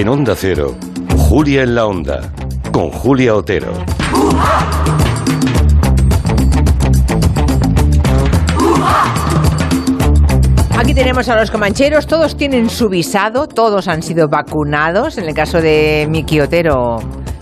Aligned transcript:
En 0.00 0.08
Onda 0.08 0.34
Cero, 0.34 0.76
Julia 1.14 1.62
en 1.62 1.74
la 1.74 1.84
Onda, 1.84 2.32
con 2.72 2.90
Julia 2.90 3.34
Otero. 3.34 3.70
Aquí 10.78 10.94
tenemos 10.94 11.28
a 11.28 11.36
los 11.36 11.50
comancheros, 11.50 12.06
todos 12.06 12.34
tienen 12.38 12.70
su 12.70 12.88
visado, 12.88 13.46
todos 13.46 13.88
han 13.88 14.02
sido 14.02 14.30
vacunados. 14.30 15.18
En 15.18 15.28
el 15.28 15.34
caso 15.34 15.60
de 15.60 16.06
Miki 16.08 16.40
Otero, 16.40 17.00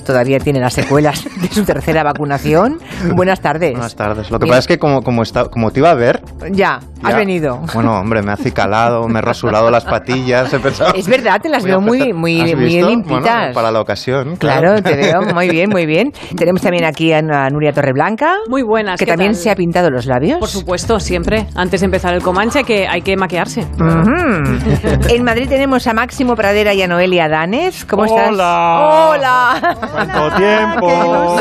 todavía 0.08 0.38
tiene 0.38 0.58
las 0.58 0.72
secuelas 0.72 1.22
de 1.38 1.48
su 1.48 1.64
tercera 1.64 2.02
vacunación. 2.02 2.78
Buenas 3.14 3.40
tardes. 3.42 3.72
Buenas 3.72 3.94
tardes. 3.94 4.30
Lo 4.30 4.38
que 4.38 4.46
pasa 4.46 4.60
es 4.60 4.66
que 4.66 4.78
como, 4.78 5.02
como, 5.02 5.22
está, 5.22 5.44
como 5.50 5.70
te 5.70 5.80
iba 5.80 5.90
a 5.90 5.94
ver... 5.94 6.22
Ya, 6.50 6.78
has 7.02 7.14
venido. 7.14 7.60
Bueno, 7.74 8.00
hombre, 8.00 8.22
me 8.22 8.30
ha 8.30 8.34
acicalado, 8.34 9.06
me 9.06 9.18
he 9.18 9.22
rasurado 9.22 9.70
las 9.70 9.84
patillas, 9.84 10.50
he 10.54 10.58
pensado... 10.60 10.94
Es 10.94 11.06
verdad, 11.06 11.42
te 11.42 11.50
las 11.50 11.62
veo 11.62 11.82
muy, 11.82 12.14
muy, 12.14 12.40
¿Has 12.40 12.54
muy 12.56 12.82
limpitas. 12.82 13.22
Bueno, 13.22 13.52
para 13.52 13.70
la 13.70 13.82
ocasión. 13.82 14.36
Claro, 14.36 14.80
te 14.82 14.96
veo 14.96 15.20
muy 15.34 15.50
bien, 15.50 15.68
muy 15.68 15.84
bien. 15.84 16.10
Tenemos 16.36 16.62
también 16.62 16.86
aquí 16.86 17.12
a 17.12 17.20
Nuria 17.20 17.72
Torreblanca. 17.72 18.36
Muy 18.48 18.62
buenas, 18.62 18.98
Que 18.98 19.04
¿qué 19.04 19.10
también 19.12 19.32
tal? 19.32 19.40
se 19.42 19.50
ha 19.50 19.54
pintado 19.54 19.90
los 19.90 20.06
labios. 20.06 20.38
Por 20.38 20.48
supuesto, 20.48 20.98
siempre. 21.00 21.46
Antes 21.54 21.80
de 21.80 21.84
empezar 21.84 22.14
el 22.14 22.22
Comanche, 22.22 22.64
que 22.64 22.88
hay 22.88 23.02
que 23.02 23.14
maquillarse. 23.16 23.60
Ujú. 23.60 25.14
En 25.14 25.22
Madrid 25.22 25.48
tenemos 25.50 25.86
a 25.86 25.92
Máximo 25.92 26.34
Pradera 26.34 26.72
y 26.72 26.80
a 26.80 26.88
Noelia 26.88 27.28
Danes. 27.28 27.84
¿Cómo 27.84 28.06
estás? 28.06 28.30
Hola. 28.30 29.60
¿Cuánto 29.98 30.36
tiempo? 30.36 31.36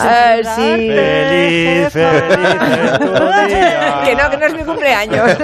Ah, 0.00 0.36
sí. 0.56 0.88
Feliz, 0.88 1.92
feliz. 1.92 2.32
Que 4.04 4.16
no, 4.16 4.30
que 4.30 4.36
no 4.36 4.46
es 4.46 4.54
mi 4.54 4.64
cumpleaños. 4.64 5.30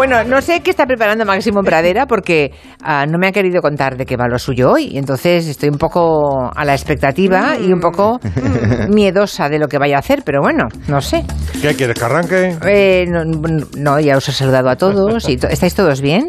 bueno, 0.00 0.24
no 0.24 0.40
sé 0.40 0.60
qué 0.60 0.70
está 0.70 0.86
preparando 0.86 1.26
Máximo 1.26 1.60
Pradera 1.62 2.06
porque 2.06 2.52
ah, 2.82 3.04
no 3.06 3.18
me 3.18 3.26
ha 3.28 3.32
querido 3.32 3.60
contar 3.60 3.98
de 3.98 4.06
qué 4.06 4.16
va 4.16 4.28
lo 4.28 4.38
suyo 4.38 4.70
hoy. 4.72 4.96
Entonces 4.96 5.46
estoy 5.46 5.68
un 5.68 5.76
poco 5.76 6.50
a 6.56 6.64
la 6.64 6.72
expectativa 6.72 7.58
y 7.58 7.70
un 7.70 7.80
poco 7.80 8.18
mm, 8.22 8.94
miedosa 8.94 9.50
de 9.50 9.58
lo 9.58 9.68
que 9.68 9.76
vaya 9.76 9.96
a 9.96 9.98
hacer, 9.98 10.22
pero 10.24 10.40
bueno, 10.40 10.68
no 10.88 11.02
sé. 11.02 11.22
¿Qué 11.60 11.74
quieres 11.74 11.98
que 11.98 12.02
arranque? 12.06 12.56
Eh, 12.66 13.04
no, 13.10 13.24
no, 13.76 14.00
ya 14.00 14.16
os 14.16 14.26
he 14.26 14.32
saludado 14.32 14.70
a 14.70 14.76
todos. 14.76 15.28
Y 15.28 15.36
to- 15.36 15.48
¿Estáis 15.48 15.74
todos 15.74 16.00
bien? 16.00 16.28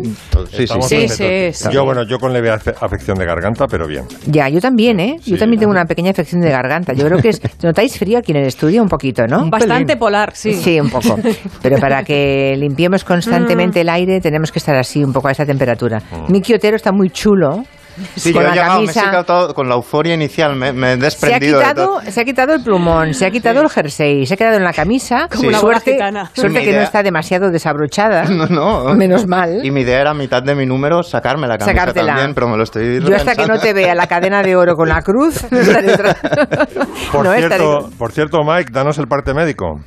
Sí, 0.51 0.67
sí, 0.67 1.07
sí. 1.07 1.69
Yo, 1.71 1.85
bueno, 1.85 2.03
yo 2.05 2.19
con 2.19 2.33
leve 2.33 2.51
afe- 2.51 2.75
afección 2.81 3.17
de 3.17 3.25
garganta, 3.25 3.67
pero 3.67 3.87
bien. 3.87 4.03
Ya, 4.27 4.49
yo 4.49 4.59
también, 4.59 4.99
¿eh? 4.99 5.15
Yo 5.19 5.35
Sí. 5.35 5.39
también 5.39 5.61
tengo 5.61 5.71
una 5.71 5.85
pequeña 5.85 6.11
afección 6.11 6.41
de 6.41 6.49
garganta. 6.49 6.91
Yo 6.91 7.05
creo 7.05 7.19
que 7.21 7.29
es... 7.29 7.41
¿Notáis 7.63 7.97
frío 7.97 8.17
aquí 8.17 8.33
en 8.33 8.39
el 8.39 8.47
estudio? 8.47 8.81
Un 8.83 8.89
poquito, 8.89 9.25
¿no? 9.27 9.49
Bastante 9.49 9.95
polar, 9.95 10.31
sí. 10.35 10.55
Sí, 10.55 10.77
un 10.77 10.89
poco. 10.89 11.17
Pero 11.61 11.77
para 11.79 12.03
que 12.03 12.53
limpiemos 12.57 13.05
constantemente 13.05 13.60
el 13.61 13.89
aire 13.89 14.19
tenemos 14.21 14.51
que 14.51 14.59
estar 14.59 14.75
así, 14.75 15.03
un 15.03 15.13
poco 15.13 15.27
a 15.27 15.31
esa 15.31 15.45
temperatura. 15.45 15.99
Miki 16.29 16.53
Otero 16.53 16.75
está 16.75 16.91
muy 16.91 17.09
chulo. 17.09 17.63
Sí, 18.15 18.31
con 18.31 18.41
yo 18.41 18.47
he 18.47 18.49
la 18.51 18.55
llegado, 18.55 18.81
me 18.81 18.89
he 18.89 18.93
camisa. 18.93 19.23
todo 19.25 19.53
con 19.53 19.67
la 19.67 19.75
euforia 19.75 20.13
inicial, 20.13 20.55
me, 20.55 20.71
me 20.71 20.93
he 20.93 20.95
Se 20.95 20.97
ha, 20.97 21.03
desprendido 21.03 21.59
de 21.59 21.65
todo. 21.75 21.97
quitado, 21.99 22.11
se 22.11 22.21
ha 22.21 22.23
quitado 22.23 22.53
el 22.53 22.63
plumón, 22.63 23.13
se 23.13 23.25
ha 23.25 23.29
quitado 23.31 23.61
el 23.61 23.69
jersey, 23.69 24.25
se 24.25 24.33
ha 24.33 24.37
quedado 24.37 24.55
en 24.55 24.63
la 24.63 24.71
camisa. 24.71 25.27
Como 25.29 25.49
una 25.49 25.59
bola 25.59 25.79
suerte 25.81 25.99
suerte 26.33 26.57
Mi 26.59 26.59
que 26.63 26.67
no 26.67 26.71
idea- 26.77 26.83
está 26.83 27.03
demasiado 27.03 27.51
desabrochada. 27.51 28.23
No, 28.29 28.47
no. 28.47 28.95
Menos 28.95 29.27
mal. 29.27 29.59
Y 29.63 29.71
mi 29.71 29.81
idea 29.81 29.99
era 29.99 30.11
a 30.11 30.13
mitad 30.13 30.41
de 30.41 30.55
mi 30.55 30.65
número 30.65 31.03
sacarme 31.03 31.47
la 31.47 31.57
camisa 31.57 31.77
Sacártela. 31.77 32.13
también, 32.13 32.33
pero 32.33 32.47
me 32.47 32.55
lo 32.55 32.63
estoy 32.63 33.01
Yo 33.03 33.13
hasta 33.13 33.35
que 33.35 33.45
no 33.45 33.59
te 33.59 33.73
vea 33.73 33.93
la 33.93 34.07
cadena 34.07 34.41
de 34.41 34.55
oro 34.55 34.75
con 34.77 34.87
la 34.87 35.01
cruz, 35.01 35.45
no 35.51 35.59
estaré 35.59 35.97
Por, 37.11 37.25
no 37.25 37.33
estaré- 37.33 37.47
cierto, 37.57 37.89
por 37.99 38.11
cierto, 38.13 38.37
Mike, 38.45 38.71
danos 38.71 38.97
el 38.99 39.07
parte 39.07 39.33
médico. 39.33 39.81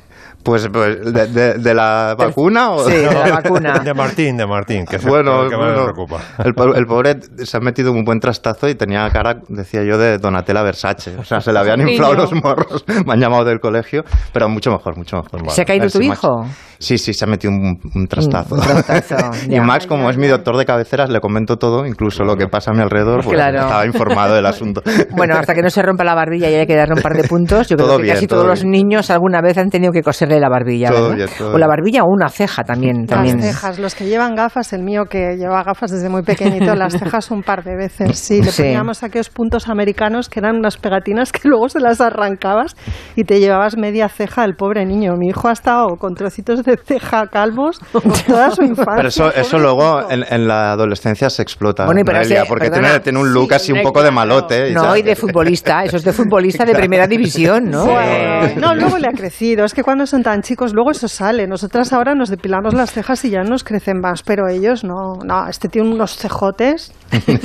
Pues, 0.45 0.69
pues 0.71 1.11
de, 1.11 1.25
de- 1.27 1.53
de 1.55 1.73
la 1.73 2.15
vacuna 2.15 2.69
o 2.71 2.87
Sí, 2.87 2.95
de 2.97 3.11
la 3.11 3.29
vacuna. 3.41 3.79
De 3.79 3.93
Martín, 3.95 4.37
de 4.37 4.45
Martín, 4.45 4.85
que 4.85 4.97
es 4.97 5.03
el 5.03 5.09
Bueno, 5.09 5.49
que 5.49 5.57
más 5.57 5.65
me 5.65 5.71
bueno, 5.73 5.83
preocupa. 5.93 6.19
el, 6.45 6.53
po- 6.53 6.75
el 6.75 6.85
pobre 6.85 7.15
se 7.43 7.57
ha 7.57 7.59
metido 7.59 7.91
un 7.91 8.03
buen 8.03 8.19
trastazo 8.19 8.69
y 8.69 8.75
tenía 8.75 9.09
cara, 9.09 9.39
decía 9.49 9.81
yo, 9.83 9.97
de 9.97 10.19
Donatella 10.19 10.61
Versace. 10.61 11.17
O 11.17 11.23
sea, 11.23 11.41
se 11.41 11.51
le 11.51 11.57
habían 11.57 11.79
Niño. 11.79 11.91
inflado 11.93 12.13
los 12.13 12.31
morros. 12.33 12.85
Me 13.07 13.13
han 13.13 13.19
llamado 13.19 13.43
del 13.43 13.59
colegio, 13.59 14.03
pero 14.31 14.47
mucho 14.47 14.69
mejor, 14.69 14.95
mucho 14.97 15.17
mejor. 15.17 15.49
¿Se 15.49 15.63
ha 15.63 15.65
caído 15.65 15.87
tu 15.89 15.97
si 15.97 16.05
hijo? 16.05 16.43
Max- 16.43 16.55
Sí, 16.79 16.97
sí, 16.97 17.13
se 17.13 17.25
ha 17.25 17.27
metido 17.27 17.53
un, 17.53 17.79
un 17.95 18.07
trastazo. 18.07 18.55
Un 18.55 18.61
trastazo, 18.61 19.15
y 19.47 19.51
ya. 19.55 19.63
Max, 19.63 19.87
como 19.87 20.09
es 20.09 20.17
mi 20.17 20.27
doctor 20.27 20.57
de 20.57 20.65
cabeceras, 20.65 21.09
le 21.09 21.19
comento 21.19 21.57
todo, 21.57 21.85
incluso 21.85 22.23
lo 22.23 22.35
que 22.35 22.47
pasa 22.47 22.71
a 22.71 22.73
mi 22.73 22.81
alrededor, 22.81 23.21
porque 23.23 23.35
Claro. 23.37 23.59
estaba 23.61 23.85
informado 23.85 24.35
del 24.35 24.45
asunto. 24.45 24.81
Bueno, 25.15 25.35
hasta 25.37 25.53
que 25.53 25.61
no 25.61 25.69
se 25.69 25.81
rompa 25.81 26.03
la 26.03 26.13
barbilla 26.15 26.49
y 26.49 26.55
haya 26.55 26.65
que 26.65 26.75
darle 26.75 26.95
un 26.95 27.01
par 27.01 27.13
de 27.13 27.23
puntos, 27.27 27.67
yo 27.69 27.75
creo 27.77 27.87
Todo 27.87 27.97
que 27.97 28.03
bien, 28.03 28.15
casi 28.15 28.27
todo 28.27 28.39
todos 28.41 28.49
los 28.49 28.61
bien. 28.63 28.71
niños 28.71 29.09
alguna 29.09 29.41
vez 29.41 29.57
han 29.57 29.69
tenido 29.69 29.91
que 29.91 30.01
coserle 30.01 30.39
la 30.39 30.49
barbilla. 30.49 30.89
Todo 30.89 31.13
bien, 31.15 31.29
todo 31.37 31.53
o 31.53 31.57
la 31.57 31.67
barbilla 31.67 32.03
o 32.03 32.07
una 32.09 32.29
ceja 32.29 32.63
también. 32.63 33.05
también. 33.05 33.37
Las 33.37 33.45
cejas, 33.47 33.79
los 33.79 33.95
que 33.95 34.05
llevan 34.05 34.35
gafas, 34.35 34.73
el 34.73 34.83
mío 34.83 35.05
que 35.09 35.37
lleva 35.37 35.63
gafas 35.63 35.91
desde 35.91 36.09
muy 36.09 36.23
pequeñito, 36.23 36.75
las 36.75 36.93
cejas 36.97 37.31
un 37.31 37.43
par 37.43 37.63
de 37.63 37.75
veces. 37.77 38.17
Sí, 38.19 38.41
le 38.41 38.51
Sí. 38.51 38.63
poníamos 38.63 39.03
aquellos 39.03 39.29
puntos 39.29 39.69
americanos 39.69 40.27
que 40.29 40.39
eran 40.39 40.57
unas 40.57 40.77
pegatinas 40.77 41.31
que 41.31 41.41
luego 41.47 41.69
se 41.69 41.79
las 41.79 42.01
arrancabas 42.01 42.75
y 43.15 43.23
te 43.23 43.39
llevabas 43.39 43.77
media 43.77 44.09
ceja 44.09 44.41
del 44.41 44.55
pobre 44.55 44.85
niño. 44.85 45.13
Mi 45.17 45.27
hijo 45.29 45.47
ha 45.47 45.53
estado 45.53 45.95
con 45.97 46.13
trocitos 46.15 46.64
de 46.65 46.77
ceja 46.77 47.27
calvos 47.27 47.79
toda 48.27 48.51
su 48.51 48.63
infancia. 48.63 48.93
Pero 48.95 49.07
eso, 49.09 49.33
eso 49.33 49.57
luego 49.59 50.09
en, 50.09 50.23
en 50.29 50.47
la 50.47 50.71
adolescencia 50.71 51.29
se 51.29 51.41
explota, 51.41 51.85
Bueno, 51.85 52.01
y 52.01 52.03
pero 52.03 52.17
Noelia, 52.19 52.39
ese- 52.41 52.47
porque 52.49 52.69
perdona, 52.69 52.87
tiene, 52.89 52.99
tiene 53.01 53.19
un 53.19 53.33
look 53.33 53.49
sí, 53.49 53.55
así 53.55 53.71
un 53.71 53.81
poco 53.83 54.01
de 54.03 54.11
malote. 54.11 54.71
No, 54.73 54.95
y 54.97 55.01
de 55.01 55.15
futbolista, 55.15 55.83
eso 55.83 55.97
es 55.97 56.03
de 56.03 56.11
futbolista 56.13 56.65
de 56.65 56.73
primera 56.75 57.07
división, 57.07 57.69
¿no? 57.69 57.85
Bueno, 57.85 58.49
no, 58.57 58.75
luego 58.75 58.97
le 58.97 59.07
ha 59.07 59.11
crecido. 59.11 59.65
Es 59.65 59.73
que 59.73 59.83
cuando 59.83 60.05
son 60.05 60.23
tan 60.23 60.41
chicos, 60.41 60.73
luego 60.73 60.91
eso 60.91 61.07
sale. 61.07 61.47
Nosotras 61.47 61.93
ahora 61.93 62.15
nos 62.15 62.29
depilamos 62.29 62.73
las 62.73 62.91
cejas 62.91 63.23
y 63.25 63.29
ya 63.29 63.43
nos 63.43 63.63
crecen 63.63 63.99
más, 64.01 64.23
pero 64.23 64.47
ellos 64.47 64.83
no. 64.83 65.15
No, 65.23 65.47
este 65.47 65.67
tiene 65.69 65.89
unos 65.89 66.17
cejotes. 66.17 66.91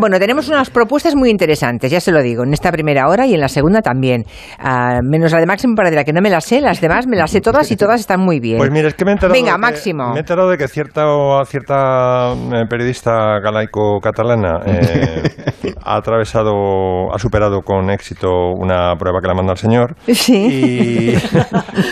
Bueno, 0.00 0.18
tenemos 0.18 0.48
unas 0.48 0.70
propuestas 0.70 1.14
muy 1.14 1.30
interesantes, 1.30 1.90
ya 1.90 2.00
se 2.00 2.12
lo 2.12 2.22
digo, 2.22 2.44
en 2.44 2.52
esta 2.52 2.70
primera 2.70 3.08
hora 3.08 3.26
y 3.26 3.34
en 3.34 3.40
la 3.40 3.48
segunda 3.48 3.82
también. 3.82 4.24
Ah, 4.58 5.00
menos 5.02 5.32
la 5.32 5.40
de 5.40 5.46
Máximo 5.46 5.74
Paradera, 5.74 6.04
que 6.04 6.12
no 6.12 6.20
me 6.20 6.30
las 6.30 6.44
sé, 6.44 6.60
las 6.60 6.80
demás 6.80 7.06
me 7.06 7.16
las 7.16 7.30
sé 7.30 7.40
todas 7.40 7.70
y 7.70 7.76
todas 7.76 8.00
están 8.00 8.20
muy 8.20 8.37
bien. 8.40 8.58
Pues 8.58 8.70
mira, 8.70 8.88
es 8.88 8.94
que 8.94 9.04
me 9.04 9.10
he 9.10 9.14
enterado. 9.14 9.32
Venga, 9.34 9.52
de 9.52 9.56
que- 9.56 9.60
Máximo. 9.60 10.08
Me 10.10 10.16
he 10.16 10.20
enterado 10.20 10.48
de 10.50 10.58
que 10.58 10.68
cierta, 10.68 11.04
cierta 11.46 12.32
eh, 12.32 12.64
periodista 12.68 13.38
galaico-catalana 13.40 14.60
eh, 14.66 15.22
ha 15.84 15.96
atravesado, 15.96 17.12
ha 17.14 17.18
superado 17.18 17.62
con 17.62 17.90
éxito 17.90 18.28
una 18.52 18.94
prueba 18.96 19.20
que 19.20 19.28
le 19.28 19.34
manda 19.34 19.52
el 19.52 19.58
señor. 19.58 19.96
Sí. 20.12 21.14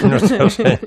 Y 0.03 0.07
nuestro 0.07 0.51
señor, 0.51 0.81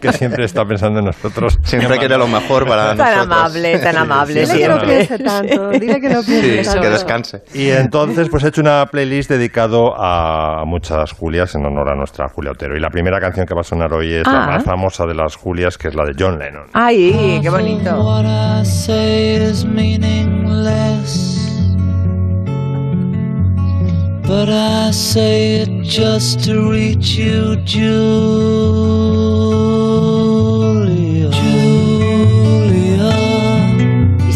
que 0.00 0.12
siempre 0.12 0.44
está 0.44 0.64
pensando 0.64 0.98
en 1.00 1.06
nosotros. 1.06 1.58
Siempre 1.62 1.98
quiere 1.98 2.16
lo 2.18 2.26
mejor 2.26 2.66
para 2.66 2.94
Tan 2.94 2.98
nosotros. 2.98 3.26
amable, 3.26 3.78
tan 3.78 3.96
amable 3.96 4.40
Dile 4.46 4.58
que 4.58 4.68
no 4.68 4.78
piense 4.80 5.18
tanto. 5.18 5.68
Dile 5.70 6.00
que 6.00 6.08
no 6.08 6.22
piense 6.22 6.64
Sí, 6.64 6.64
tanto. 6.64 6.80
que 6.82 6.88
descanse. 6.90 7.42
Y 7.54 7.70
entonces, 7.70 8.28
pues 8.28 8.44
he 8.44 8.48
hecho 8.48 8.60
una 8.60 8.86
playlist 8.86 9.30
dedicado 9.30 9.94
a 9.96 10.64
muchas 10.66 11.12
Julias 11.12 11.54
en 11.54 11.64
honor 11.66 11.90
a 11.90 11.94
nuestra 11.94 12.28
Julia 12.28 12.52
Otero. 12.52 12.76
Y 12.76 12.80
la 12.80 12.90
primera 12.90 13.20
canción 13.20 13.46
que 13.46 13.54
va 13.54 13.60
a 13.60 13.64
sonar 13.64 13.92
hoy 13.92 14.12
es 14.14 14.22
Ah. 14.26 14.32
la 14.32 14.46
más 14.46 14.66
famosa 14.72 15.04
de 15.04 15.12
las 15.12 15.36
Julias, 15.36 15.76
que 15.76 15.88
es 15.88 15.94
la 15.94 16.02
de 16.06 16.14
John 16.18 16.38
Lennon. 16.38 16.64
Ay, 16.72 17.40
qué 17.42 17.50
bonito. 17.50 17.90
But 24.24 24.48
I 24.48 24.92
say 24.92 25.56
it 25.62 25.84
just 25.84 26.44
to 26.46 26.70
reach 26.70 27.18
you, 27.18 27.56
Julia. 27.66 29.11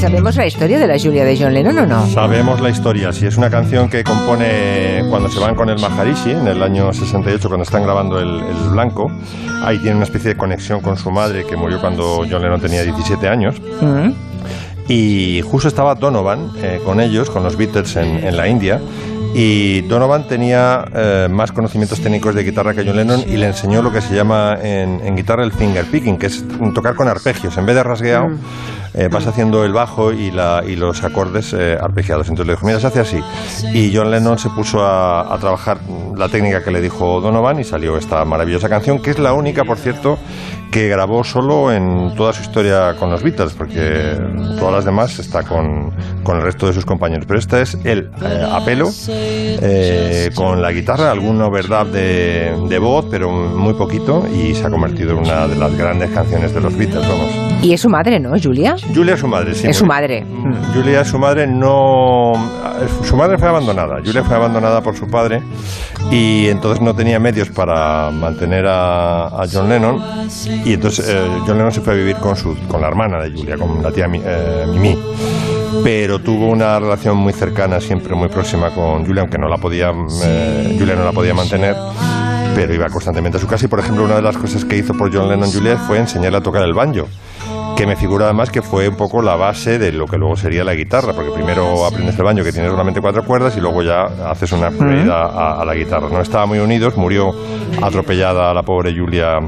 Sabemos 0.06 0.36
la 0.36 0.46
historia 0.46 0.78
de 0.78 0.86
la 0.86 0.98
Julia 1.00 1.24
de 1.24 1.36
John 1.36 1.52
Lennon 1.52 1.78
o 1.78 1.86
no? 1.86 2.06
Sabemos 2.06 2.60
la 2.60 2.70
historia, 2.70 3.12
si 3.12 3.26
es 3.26 3.36
una 3.36 3.50
canción 3.50 3.88
que 3.88 4.04
compone 4.04 5.02
cuando 5.10 5.28
se 5.28 5.40
van 5.40 5.56
con 5.56 5.68
el 5.68 5.80
Maharishi, 5.80 6.30
en 6.30 6.46
el 6.46 6.62
año 6.62 6.92
68, 6.92 7.48
cuando 7.48 7.64
están 7.64 7.82
grabando 7.82 8.20
el, 8.20 8.40
el 8.40 8.70
Blanco. 8.70 9.10
Ahí 9.64 9.78
tiene 9.78 9.96
una 9.96 10.04
especie 10.04 10.30
de 10.30 10.36
conexión 10.36 10.80
con 10.80 10.96
su 10.96 11.10
madre, 11.10 11.44
que 11.44 11.56
murió 11.56 11.80
cuando 11.80 12.18
John 12.30 12.40
Lennon 12.40 12.60
tenía 12.60 12.84
17 12.84 13.28
años. 13.28 13.60
Mm. 13.80 14.35
Y 14.88 15.42
justo 15.42 15.68
estaba 15.68 15.94
Donovan 15.94 16.50
eh, 16.58 16.80
con 16.84 17.00
ellos, 17.00 17.30
con 17.30 17.42
los 17.42 17.56
Beatles 17.56 17.96
en, 17.96 18.24
en 18.24 18.36
la 18.36 18.48
India. 18.48 18.80
Y 19.38 19.82
Donovan 19.82 20.26
tenía 20.26 20.82
eh, 20.94 21.28
más 21.30 21.52
conocimientos 21.52 22.00
técnicos 22.00 22.34
de 22.34 22.42
guitarra 22.42 22.72
que 22.72 22.84
John 22.86 22.96
Lennon 22.96 23.20
y 23.26 23.36
le 23.36 23.46
enseñó 23.48 23.82
lo 23.82 23.92
que 23.92 24.00
se 24.00 24.14
llama 24.14 24.56
en, 24.62 25.04
en 25.04 25.14
guitarra 25.14 25.44
el 25.44 25.52
finger 25.52 25.84
picking, 25.84 26.16
que 26.16 26.26
es 26.26 26.42
tocar 26.74 26.94
con 26.94 27.06
arpegios. 27.06 27.58
En 27.58 27.66
vez 27.66 27.74
de 27.76 27.82
rasgueado, 27.82 28.28
eh, 28.94 29.08
vas 29.12 29.26
haciendo 29.26 29.62
el 29.64 29.74
bajo 29.74 30.10
y, 30.10 30.30
la, 30.30 30.62
y 30.66 30.76
los 30.76 31.04
acordes 31.04 31.52
eh, 31.52 31.76
arpegiados. 31.78 32.28
Entonces 32.28 32.46
le 32.46 32.52
dijo, 32.54 32.64
mira, 32.64 32.80
se 32.80 32.86
hace 32.86 33.00
así. 33.00 33.20
Y 33.74 33.94
John 33.94 34.10
Lennon 34.10 34.38
se 34.38 34.48
puso 34.48 34.80
a, 34.80 35.34
a 35.34 35.38
trabajar 35.38 35.80
la 36.16 36.30
técnica 36.30 36.64
que 36.64 36.70
le 36.70 36.80
dijo 36.80 37.20
Donovan 37.20 37.60
y 37.60 37.64
salió 37.64 37.98
esta 37.98 38.24
maravillosa 38.24 38.70
canción, 38.70 39.00
que 39.00 39.10
es 39.10 39.18
la 39.18 39.34
única, 39.34 39.64
por 39.64 39.76
cierto, 39.76 40.16
que 40.76 40.88
grabó 40.88 41.24
solo 41.24 41.72
en 41.72 42.14
toda 42.16 42.34
su 42.34 42.42
historia 42.42 42.94
con 42.98 43.08
los 43.08 43.22
Beatles, 43.22 43.54
porque 43.54 44.14
todas 44.58 44.74
las 44.74 44.84
demás 44.84 45.18
está 45.18 45.42
con, 45.42 45.90
con 46.22 46.36
el 46.36 46.42
resto 46.42 46.66
de 46.66 46.74
sus 46.74 46.84
compañeros. 46.84 47.24
Pero 47.26 47.38
esta 47.38 47.62
es 47.62 47.78
el 47.84 48.10
eh, 48.22 48.46
a 48.46 48.62
pelo, 48.62 48.90
eh, 49.08 50.30
con 50.34 50.60
la 50.60 50.72
guitarra, 50.72 51.10
algún 51.10 51.40
overdub 51.40 51.90
de, 51.92 52.54
de 52.68 52.78
voz, 52.78 53.06
pero 53.10 53.30
muy 53.30 53.72
poquito, 53.72 54.26
y 54.28 54.54
se 54.54 54.66
ha 54.66 54.70
convertido 54.70 55.12
en 55.12 55.18
una 55.20 55.48
de 55.48 55.56
las 55.56 55.74
grandes 55.78 56.10
canciones 56.10 56.52
de 56.52 56.60
los 56.60 56.76
Beatles, 56.76 57.08
vamos. 57.08 57.30
Y 57.62 57.72
es 57.72 57.80
su 57.80 57.88
madre, 57.88 58.20
¿no, 58.20 58.38
Julia? 58.38 58.76
Julia 58.94 59.14
es 59.14 59.20
su 59.20 59.28
madre, 59.28 59.54
sí. 59.54 59.66
Es 59.66 59.78
su 59.78 59.86
madre. 59.86 60.26
Mm. 60.26 60.74
Julia, 60.74 61.04
su 61.06 61.18
madre, 61.18 61.46
no. 61.46 62.34
Su 63.02 63.16
madre 63.16 63.38
fue 63.38 63.48
abandonada. 63.48 63.96
Julia 64.04 64.22
fue 64.22 64.36
abandonada 64.36 64.82
por 64.82 64.94
su 64.94 65.08
padre 65.08 65.40
y 66.10 66.48
entonces 66.48 66.82
no 66.82 66.94
tenía 66.94 67.18
medios 67.18 67.48
para 67.48 68.10
mantener 68.10 68.66
a, 68.66 69.28
a 69.28 69.46
John 69.50 69.70
Lennon. 69.70 70.02
Y 70.66 70.74
entonces 70.74 71.08
eh, 71.08 71.20
John 71.46 71.56
Lennon 71.58 71.72
se 71.72 71.80
fue 71.80 71.92
a 71.92 71.96
vivir 71.96 72.16
con, 72.16 72.34
su, 72.36 72.56
con 72.68 72.80
la 72.80 72.88
hermana 72.88 73.22
de 73.22 73.30
Julia, 73.30 73.56
con 73.56 73.82
la 73.82 73.90
tía 73.92 74.06
eh, 74.12 74.64
Mimi. 74.68 74.98
Pero 75.84 76.18
tuvo 76.18 76.46
una 76.48 76.78
relación 76.80 77.16
muy 77.16 77.32
cercana, 77.32 77.80
siempre 77.80 78.14
muy 78.14 78.28
próxima 78.28 78.70
con 78.70 79.04
Julia, 79.06 79.22
aunque 79.22 79.38
no 79.38 79.48
la 79.48 79.58
podía, 79.58 79.92
eh, 80.24 80.76
Julia 80.78 80.96
no 80.96 81.04
la 81.04 81.12
podía 81.12 81.34
mantener. 81.34 81.76
Pero 82.54 82.74
iba 82.74 82.88
constantemente 82.88 83.38
a 83.38 83.40
su 83.40 83.46
casa 83.46 83.66
y, 83.66 83.68
por 83.68 83.78
ejemplo, 83.80 84.04
una 84.04 84.16
de 84.16 84.22
las 84.22 84.36
cosas 84.38 84.64
que 84.64 84.76
hizo 84.76 84.94
por 84.94 85.14
John 85.14 85.28
Lennon 85.28 85.52
Julia 85.52 85.76
fue 85.76 85.98
enseñarle 85.98 86.38
a 86.38 86.42
tocar 86.42 86.62
el 86.62 86.72
banjo 86.72 87.06
que 87.76 87.86
me 87.86 87.94
figura 87.94 88.24
además 88.24 88.48
que 88.50 88.62
fue 88.62 88.88
un 88.88 88.96
poco 88.96 89.20
la 89.20 89.36
base 89.36 89.78
de 89.78 89.92
lo 89.92 90.06
que 90.06 90.16
luego 90.16 90.34
sería 90.34 90.64
la 90.64 90.72
guitarra, 90.74 91.12
porque 91.12 91.30
primero 91.30 91.84
aprendes 91.84 92.18
el 92.18 92.24
baño 92.24 92.42
que 92.42 92.50
tiene 92.50 92.70
solamente 92.70 93.02
cuatro 93.02 93.22
cuerdas 93.22 93.54
y 93.58 93.60
luego 93.60 93.82
ya 93.82 94.04
haces 94.30 94.50
una 94.52 94.68
upgrade 94.70 95.10
a, 95.12 95.24
a- 95.26 95.60
a 95.60 95.64
la 95.66 95.74
guitarra. 95.74 96.08
No 96.10 96.22
estaban 96.22 96.48
muy 96.48 96.58
unidos, 96.58 96.96
murió 96.96 97.34
atropellada 97.82 98.54
la 98.54 98.62
pobre 98.62 98.96
Julia 98.98 99.40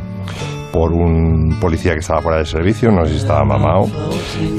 por 0.73 0.93
un 0.93 1.59
policía 1.61 1.93
que 1.93 2.00
estaba 2.00 2.20
fuera 2.20 2.38
de 2.38 2.44
servicio, 2.47 2.91
no 2.91 3.05
sé 3.05 3.12
si 3.12 3.17
estaba 3.19 3.44
mamado. 3.44 3.87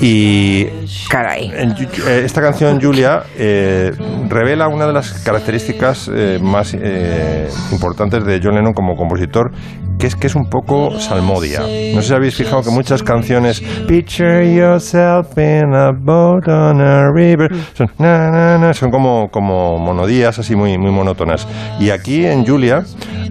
Y 0.02 0.66
Caray. 1.10 1.52
eh, 1.52 2.22
esta 2.26 2.42
canción, 2.42 2.80
Julia, 2.82 3.24
eh, 3.38 3.92
revela 4.28 4.68
una 4.68 4.88
de 4.88 4.94
las 4.94 5.12
características 5.24 6.10
eh, 6.14 6.40
más 6.42 6.74
eh, 6.74 7.48
importantes 7.72 8.26
de 8.26 8.40
John 8.44 8.56
Lennon 8.56 8.74
como 8.74 8.96
compositor, 8.96 9.52
que 10.00 10.08
es 10.08 10.16
que 10.16 10.28
es 10.28 10.36
un 10.36 10.50
poco 10.50 11.00
salmodia. 11.00 11.60
No 11.60 12.02
sé 12.02 12.08
si 12.10 12.14
habéis 12.14 12.36
fijado 12.36 12.64
que 12.64 12.72
muchas 12.72 13.04
canciones, 13.04 13.62
Picture 13.88 14.54
yourself 14.54 15.38
in 15.38 15.74
a 15.74 15.92
boat 15.92 16.48
on 16.48 16.82
a 16.82 17.12
river, 17.12 17.50
son, 17.74 17.88
na, 17.98 18.32
na, 18.32 18.58
na, 18.58 18.74
son 18.74 18.92
como, 18.92 19.30
como 19.30 19.78
monodías 19.78 20.40
así 20.40 20.56
muy, 20.56 20.78
muy 20.78 20.92
monótonas. 20.92 21.48
Y 21.80 21.90
aquí 21.90 22.26
en 22.26 22.46
Julia 22.46 22.84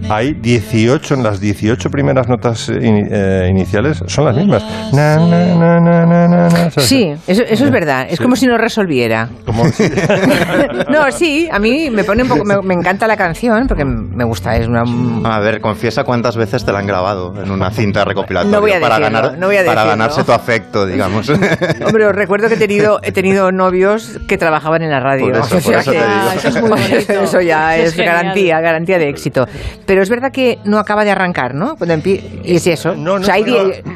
hay 0.09 0.33
18, 0.33 1.15
en 1.15 1.23
las 1.23 1.39
18 1.39 1.89
primeras 1.89 2.27
notas 2.27 2.68
eh, 2.71 2.79
ini- 2.81 3.07
eh, 3.09 3.47
iniciales 3.49 4.03
son 4.07 4.25
las 4.25 4.35
mismas. 4.35 4.63
Na, 4.93 5.17
na, 5.17 5.45
na, 5.55 5.79
na, 5.79 6.05
na, 6.05 6.27
na, 6.27 6.49
na. 6.49 6.71
¿Sabes? 6.71 6.85
Sí, 6.89 7.11
eso, 7.27 7.43
eso 7.43 7.65
es 7.65 7.71
verdad. 7.71 8.07
Es 8.09 8.17
Sí. 8.17 8.23
como 8.23 8.35
si 8.35 8.47
no 8.47 8.57
resolviera. 8.57 9.29
Si- 9.73 9.89
No, 10.89 11.11
sí, 11.11 11.47
a 11.51 11.59
mí 11.59 11.89
me 11.89 12.03
pone 12.03 12.23
un 12.23 12.29
poco. 12.29 12.43
Me, 12.45 12.61
me 12.61 12.73
encanta 12.73 13.07
la 13.07 13.17
canción 13.17 13.67
porque 13.67 13.85
me 13.85 14.23
gusta. 14.23 14.55
Es 14.55 14.67
una. 14.67 14.83
A 15.25 15.39
ver, 15.39 15.61
confiesa 15.61 16.03
cuántas 16.03 16.35
veces 16.35 16.65
te 16.65 16.71
la 16.71 16.79
han 16.79 16.87
grabado 16.87 17.33
en 17.41 17.51
una 17.51 17.71
cinta 17.71 18.05
recopilatoria 18.05 18.55
No 18.55 18.61
voy 18.61 18.71
a 18.71 18.79
para, 18.79 18.99
decirlo, 18.99 19.19
ganar, 19.21 19.37
no 19.37 19.47
voy 19.47 19.57
a 19.57 19.65
para 19.65 19.83
ganarse 19.85 20.23
tu 20.23 20.31
afecto, 20.31 20.85
digamos. 20.85 21.29
Hombre, 21.85 22.05
os 22.07 22.15
recuerdo 22.15 22.47
que 22.47 22.55
he 22.55 22.57
tenido, 22.57 22.99
he 23.03 23.11
tenido 23.11 23.51
novios 23.51 24.19
que 24.27 24.37
trabajaban 24.37 24.81
en 24.81 24.89
la 24.91 24.99
radio. 24.99 25.27
Por 25.27 25.35
eso, 25.37 25.57
O 25.57 25.59
sea 25.59 25.61
por 25.61 25.73
eso 25.81 25.91
te 25.91 25.97
que- 25.97 26.03
digo. 26.03 26.15
Ah, 26.29 26.33
eso 26.35 26.47
es 26.47 26.61
muy 26.61 26.69
bonito. 26.69 27.13
Eso 27.13 27.41
ya 27.41 27.77
Eso 27.77 28.01
es, 28.01 28.07
garantía, 28.07 28.59
garantía 28.61 28.97
de 28.97 29.09
éxito. 29.09 29.47
Pero 29.85 30.01
es 30.01 30.09
verdad 30.09 30.31
que 30.31 30.59
no 30.65 30.79
acaba 30.79 31.03
de 31.03 31.11
arrancar, 31.11 31.53
¿no? 31.55 31.75
Cuando 31.75 31.95
y 32.43 32.58
es 32.59 32.67
eso. 32.67 32.95
No, 32.95 33.17
no, 33.17 33.21
o 33.21 33.23
sea, 33.23 33.37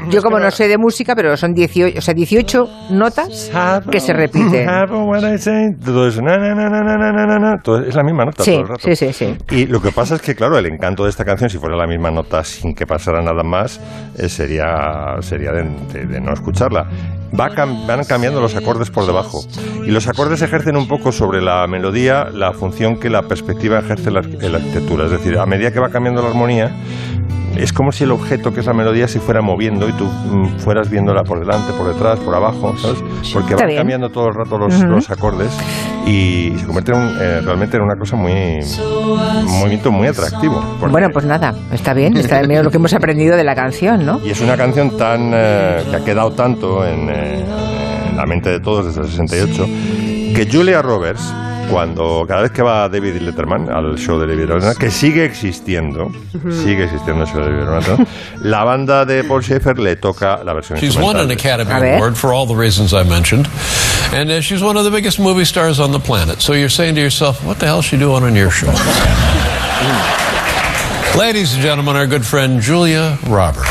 yo 0.10 0.22
como 0.22 0.40
no 0.40 0.52
sé 0.52 0.68
de 0.68 0.78
música, 0.78 1.16
pero 1.16 1.36
son 1.38 1.54
18, 1.54 1.98
o 1.98 2.02
sea, 2.02 2.14
18 2.14 2.68
notas 2.92 3.52
que 3.90 4.00
se 4.00 4.14
repiten. 4.14 4.68
Es 7.88 7.96
la 7.96 8.04
misma 8.04 8.26
nota 8.26 8.44
Y 9.52 9.66
lo 9.66 9.82
que 9.82 9.92
pasa 9.92 10.16
es 10.16 10.22
que, 10.22 10.36
claro, 10.36 10.58
el 10.58 10.66
encanto 10.66 11.04
de 11.04 11.10
esta 11.10 11.24
canción, 11.26 11.50
si 11.50 11.58
fuera 11.58 11.76
la 11.76 11.88
misma 11.88 12.12
nota 12.12 12.44
sin 12.44 12.74
que 12.74 12.86
pasara 12.86 13.22
nada 13.22 13.44
más, 13.44 13.80
eh, 14.18 14.30
sería, 14.30 15.16
sería 15.22 15.52
de, 15.52 16.20
no 16.22 16.34
escucharla. 16.34 16.88
Van 17.32 18.04
cambiando 18.08 18.40
los 18.42 18.56
acordes 18.56 18.92
por 18.92 19.06
debajo. 19.08 19.40
Y 19.86 19.92
los 19.92 20.08
acordes 20.08 20.42
ejercen 20.42 20.78
un 20.78 20.88
poco 20.88 21.12
sobre 21.12 21.42
la 21.42 21.66
melodía 21.68 22.26
la 22.32 22.54
función 22.54 23.00
que 23.00 23.10
la 23.10 23.24
perspectiva 23.24 23.80
ejerce 23.80 24.10
en 24.10 24.18
en 24.18 24.52
la 24.52 24.58
arquitectura. 24.60 25.06
Es 25.06 25.12
decir, 25.12 25.38
a 25.40 25.46
medida 25.46 25.72
que 25.72 25.80
va 25.80 25.90
cambiando 25.90 26.22
la 26.22 26.30
armonía, 26.30 26.72
es 27.56 27.72
como 27.74 27.92
si 27.92 28.04
el 28.04 28.12
objeto 28.12 28.54
que 28.54 28.60
es 28.62 28.66
la 28.66 28.74
melodía 28.74 29.08
se 29.08 29.20
fuera 29.20 29.42
moviendo 29.42 29.88
y 29.88 29.94
tú 29.94 30.06
mm, 30.06 30.58
fueras 30.60 30.90
viéndola 30.90 31.24
por 31.24 31.40
delante, 31.40 31.72
por 31.74 31.88
detrás, 31.94 32.20
por 32.20 32.34
abajo, 32.36 32.76
¿sabes? 32.78 33.00
Porque 33.34 33.52
Está 33.54 33.64
van 33.64 33.68
bien. 33.68 33.78
cambiando 33.80 34.10
todo 34.10 34.28
el 34.28 34.34
rato 34.36 34.58
los, 34.58 34.80
los 34.84 35.10
acordes 35.10 35.52
y 36.06 36.54
se 36.58 36.66
convierte 36.66 36.92
en 36.92 36.98
un- 37.00 37.18
eh, 37.22 37.42
realmente 37.42 37.78
en 37.78 37.84
una 37.84 37.96
cosa 37.96 38.16
muy. 38.16 38.32
un 38.32 39.60
movimiento 39.60 39.92
muy 39.92 40.08
atractivo. 40.08 40.62
porque- 40.80 40.92
Bueno, 40.92 41.08
pues 41.14 41.26
nada, 41.26 41.54
está 41.72 41.94
bien, 41.94 42.18
está 42.18 42.42
bien 42.42 42.64
lo 42.64 42.72
que 42.72 42.78
hemos 42.78 42.94
aprendido 42.94 43.36
de 43.38 43.44
la 43.44 43.56
canción, 43.56 44.06
¿no? 44.06 44.20
Y 44.26 44.32
es 44.32 44.42
una 44.42 44.58
canción 44.58 44.98
tan 44.98 45.32
eh, 45.34 45.84
que 45.90 45.96
ha 45.96 46.04
quedado 46.04 46.32
tanto 46.32 46.86
en, 46.86 47.10
eh, 47.10 47.46
en 48.10 48.18
la 48.18 48.26
mente 48.26 48.50
de 48.50 48.60
todos 48.60 48.86
desde 48.88 49.02
el 49.02 49.08
68 49.08 49.66
que 50.36 50.48
Julia 50.52 50.82
Roberts, 50.82 51.32
cuando 51.70 52.26
cada 52.28 52.42
vez 52.44 52.52
que 52.52 52.62
va 52.62 52.88
David 52.90 53.22
Letterman 53.22 53.70
al 53.70 53.98
show 53.98 54.20
de 54.20 54.28
David 54.28 54.50
Letterman, 54.50 54.76
que 54.76 54.92
sigue 54.92 55.26
existiendo, 55.26 56.12
sigue 56.64 56.84
existiendo 56.86 57.24
el 57.24 57.30
show 57.30 57.40
de 57.42 57.52
David 57.52 57.70
Letterman, 57.70 58.08
la 58.42 58.64
banda 58.64 59.06
de 59.06 59.24
Paul 59.24 59.44
Schaefer 59.44 59.80
le 59.80 59.96
toca 59.96 60.44
la 60.44 60.54
versión 60.54 60.80
She's 60.80 60.96
won 60.98 61.18
an. 61.18 61.32
Academy. 61.32 61.72
Award 61.96 62.16
for 62.16 62.34
all 62.34 62.46
the 62.46 62.56
reasons 62.56 62.94
I 62.94 63.04
mentioned. 63.04 63.48
And 64.14 64.30
uh, 64.30 64.42
she's 64.42 64.62
one 64.62 64.78
of 64.78 64.84
the 64.84 64.92
biggest 64.92 65.20
movie 65.20 65.46
stars 65.46 65.80
on 65.80 65.92
the 65.92 66.00
planet. 66.00 66.42
So 66.42 66.54
you're 66.54 66.70
saying 66.70 66.96
to 66.96 67.02
yourself, 67.02 67.44
what 67.44 67.60
the 67.60 67.66
hell 67.66 67.80
is 67.80 67.86
she 67.86 67.98
doing 67.98 68.24
on 68.24 68.36
your 68.36 68.52
show? 68.52 68.68
Ladies 71.18 71.54
and 71.54 71.62
gentlemen, 71.62 71.96
our 71.96 72.08
good 72.08 72.26
friend 72.26 72.62
Julia 72.62 73.18
Roberts. 73.28 73.68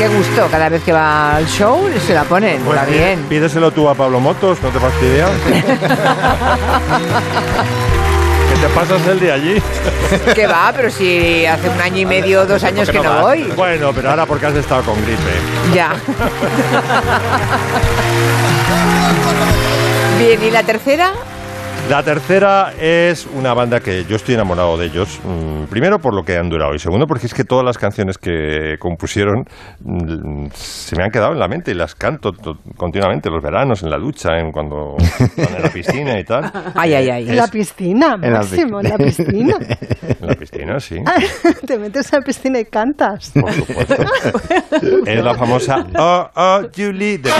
Qué 0.00 0.08
gusto, 0.08 0.48
cada 0.50 0.70
vez 0.70 0.82
que 0.82 0.92
va 0.94 1.36
al 1.36 1.46
show 1.46 1.78
se 2.06 2.14
la 2.14 2.24
ponen, 2.24 2.62
Pues 2.62 2.80
pide- 2.80 2.90
bien. 2.96 3.20
Pídeselo 3.28 3.70
tú 3.70 3.86
a 3.86 3.94
Pablo 3.94 4.18
Motos, 4.18 4.56
no 4.62 4.70
te 4.70 4.80
fastidia. 4.80 5.26
que 8.48 8.56
te 8.60 8.68
pasas 8.74 9.06
el 9.08 9.20
día 9.20 9.34
allí. 9.34 9.62
Que 10.34 10.46
va, 10.46 10.72
pero 10.74 10.90
si 10.90 11.44
hace 11.44 11.68
un 11.68 11.78
año 11.82 11.98
y 11.98 12.06
medio, 12.06 12.46
dos 12.46 12.64
años 12.64 12.88
que 12.88 12.98
no 12.98 13.20
voy. 13.20 13.42
Bueno, 13.54 13.92
pero 13.94 14.08
ahora 14.08 14.24
porque 14.24 14.46
has 14.46 14.54
estado 14.54 14.82
con 14.84 14.94
gripe. 15.04 15.20
Ya. 15.74 15.92
Bien, 20.18 20.42
¿y 20.42 20.50
la 20.50 20.62
tercera? 20.62 21.12
La 21.88 22.04
tercera 22.04 22.72
es 22.80 23.26
una 23.34 23.52
banda 23.52 23.80
que 23.80 24.04
yo 24.04 24.14
estoy 24.14 24.34
enamorado 24.36 24.76
de 24.78 24.86
ellos. 24.86 25.18
mm, 25.24 25.64
Primero 25.64 25.98
por 25.98 26.14
lo 26.14 26.22
que 26.22 26.36
han 26.36 26.48
durado 26.48 26.72
y 26.72 26.78
segundo 26.78 27.06
porque 27.08 27.26
es 27.26 27.34
que 27.34 27.42
todas 27.42 27.64
las 27.64 27.78
canciones 27.78 28.16
que 28.16 28.76
compusieron 28.78 29.44
mm, 29.80 30.46
se 30.54 30.94
me 30.96 31.02
han 31.02 31.10
quedado 31.10 31.32
en 31.32 31.40
la 31.40 31.48
mente 31.48 31.72
y 31.72 31.74
las 31.74 31.96
canto 31.96 32.30
to- 32.30 32.58
continuamente 32.76 33.28
los 33.28 33.42
veranos, 33.42 33.82
en 33.82 33.90
la 33.90 33.98
ducha, 33.98 34.38
en 34.38 34.52
cuando 34.52 34.94
están 35.18 35.56
en 35.56 35.62
la 35.62 35.68
piscina 35.70 36.18
y 36.20 36.22
tal. 36.24 36.52
Ay, 36.76 36.94
ay, 36.94 37.10
ay. 37.10 37.28
En 37.28 37.36
la 37.36 37.48
piscina, 37.48 38.14
En 38.22 38.32
la 38.32 38.38
Máximo, 38.38 38.80
en 38.80 38.88
la 38.88 38.96
piscina. 38.98 39.56
En 40.20 40.26
la 40.28 40.34
piscina, 40.34 40.78
sí. 40.80 40.96
Te 41.66 41.78
metes 41.78 42.12
a 42.12 42.18
la 42.18 42.22
piscina 42.22 42.60
y 42.60 42.66
cantas. 42.66 43.32
Por 43.32 43.52
supuesto. 43.52 43.94
es 45.06 45.24
la 45.24 45.34
famosa 45.34 45.84
Oh, 45.98 46.28
oh, 46.36 46.60
Julie. 46.76 47.18
de- 47.18 47.30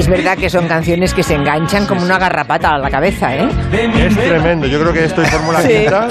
Es 0.00 0.08
verdad 0.08 0.38
que 0.38 0.48
son 0.48 0.66
canciones 0.66 1.12
que 1.12 1.22
se 1.22 1.34
enganchan 1.34 1.84
como 1.84 2.02
una 2.02 2.18
garrapata 2.18 2.70
a 2.70 2.78
la 2.78 2.90
cabeza, 2.90 3.36
¿eh? 3.36 3.46
Es 3.70 4.16
tremendo. 4.16 4.66
Yo 4.66 4.80
creo 4.80 4.94
que 4.94 5.04
estoy 5.04 5.26
Fórmula 5.26 5.60
Sí. 5.60 5.68
Quinta. 5.68 6.08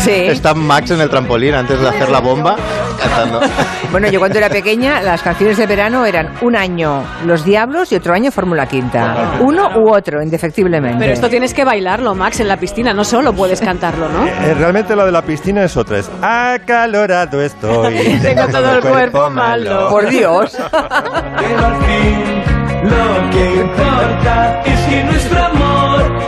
Sí. 0.00 0.10
Está 0.10 0.52
Max 0.52 0.90
en 0.90 1.00
el 1.00 1.08
trampolín 1.08 1.54
antes 1.54 1.80
de 1.80 1.88
hacer 1.88 2.08
la 2.08 2.18
bomba 2.18 2.56
cantando. 2.98 3.40
Bueno, 3.92 4.08
yo 4.08 4.18
cuando 4.18 4.36
era 4.36 4.48
pequeña, 4.48 5.00
las 5.02 5.22
canciones 5.22 5.58
de 5.58 5.66
verano 5.68 6.04
eran 6.06 6.30
un 6.40 6.56
año 6.56 7.04
Los 7.24 7.44
Diablos 7.44 7.92
y 7.92 7.94
otro 7.94 8.14
año 8.14 8.32
Fórmula 8.32 8.66
Quinta. 8.66 9.34
Uno 9.38 9.78
u 9.78 9.94
otro, 9.94 10.20
indefectiblemente. 10.20 10.98
Pero 10.98 11.12
esto 11.12 11.28
tienes 11.28 11.54
que 11.54 11.62
bailarlo, 11.64 12.16
Max, 12.16 12.40
en 12.40 12.48
la 12.48 12.56
piscina. 12.56 12.92
No 12.92 13.04
solo 13.04 13.32
puedes 13.32 13.60
cantarlo, 13.60 14.08
¿no? 14.08 14.26
Eh, 14.26 14.54
realmente 14.54 14.96
la 14.96 15.04
de 15.04 15.12
la 15.12 15.22
piscina 15.22 15.62
es 15.62 15.76
otra. 15.76 15.98
Es 15.98 16.10
acalorado 16.20 17.40
estoy. 17.40 17.94
Tengo 18.22 18.48
todo 18.48 18.72
el 18.72 18.80
cuerpo 18.80 19.30
malo. 19.30 19.88
Por 19.88 20.08
Dios. 20.08 20.58
Lo 22.82 23.30
que 23.30 23.56
importa 23.56 24.62
es 24.64 24.80
que 24.88 25.04
nuestro 25.04 25.44
amor 25.44 26.19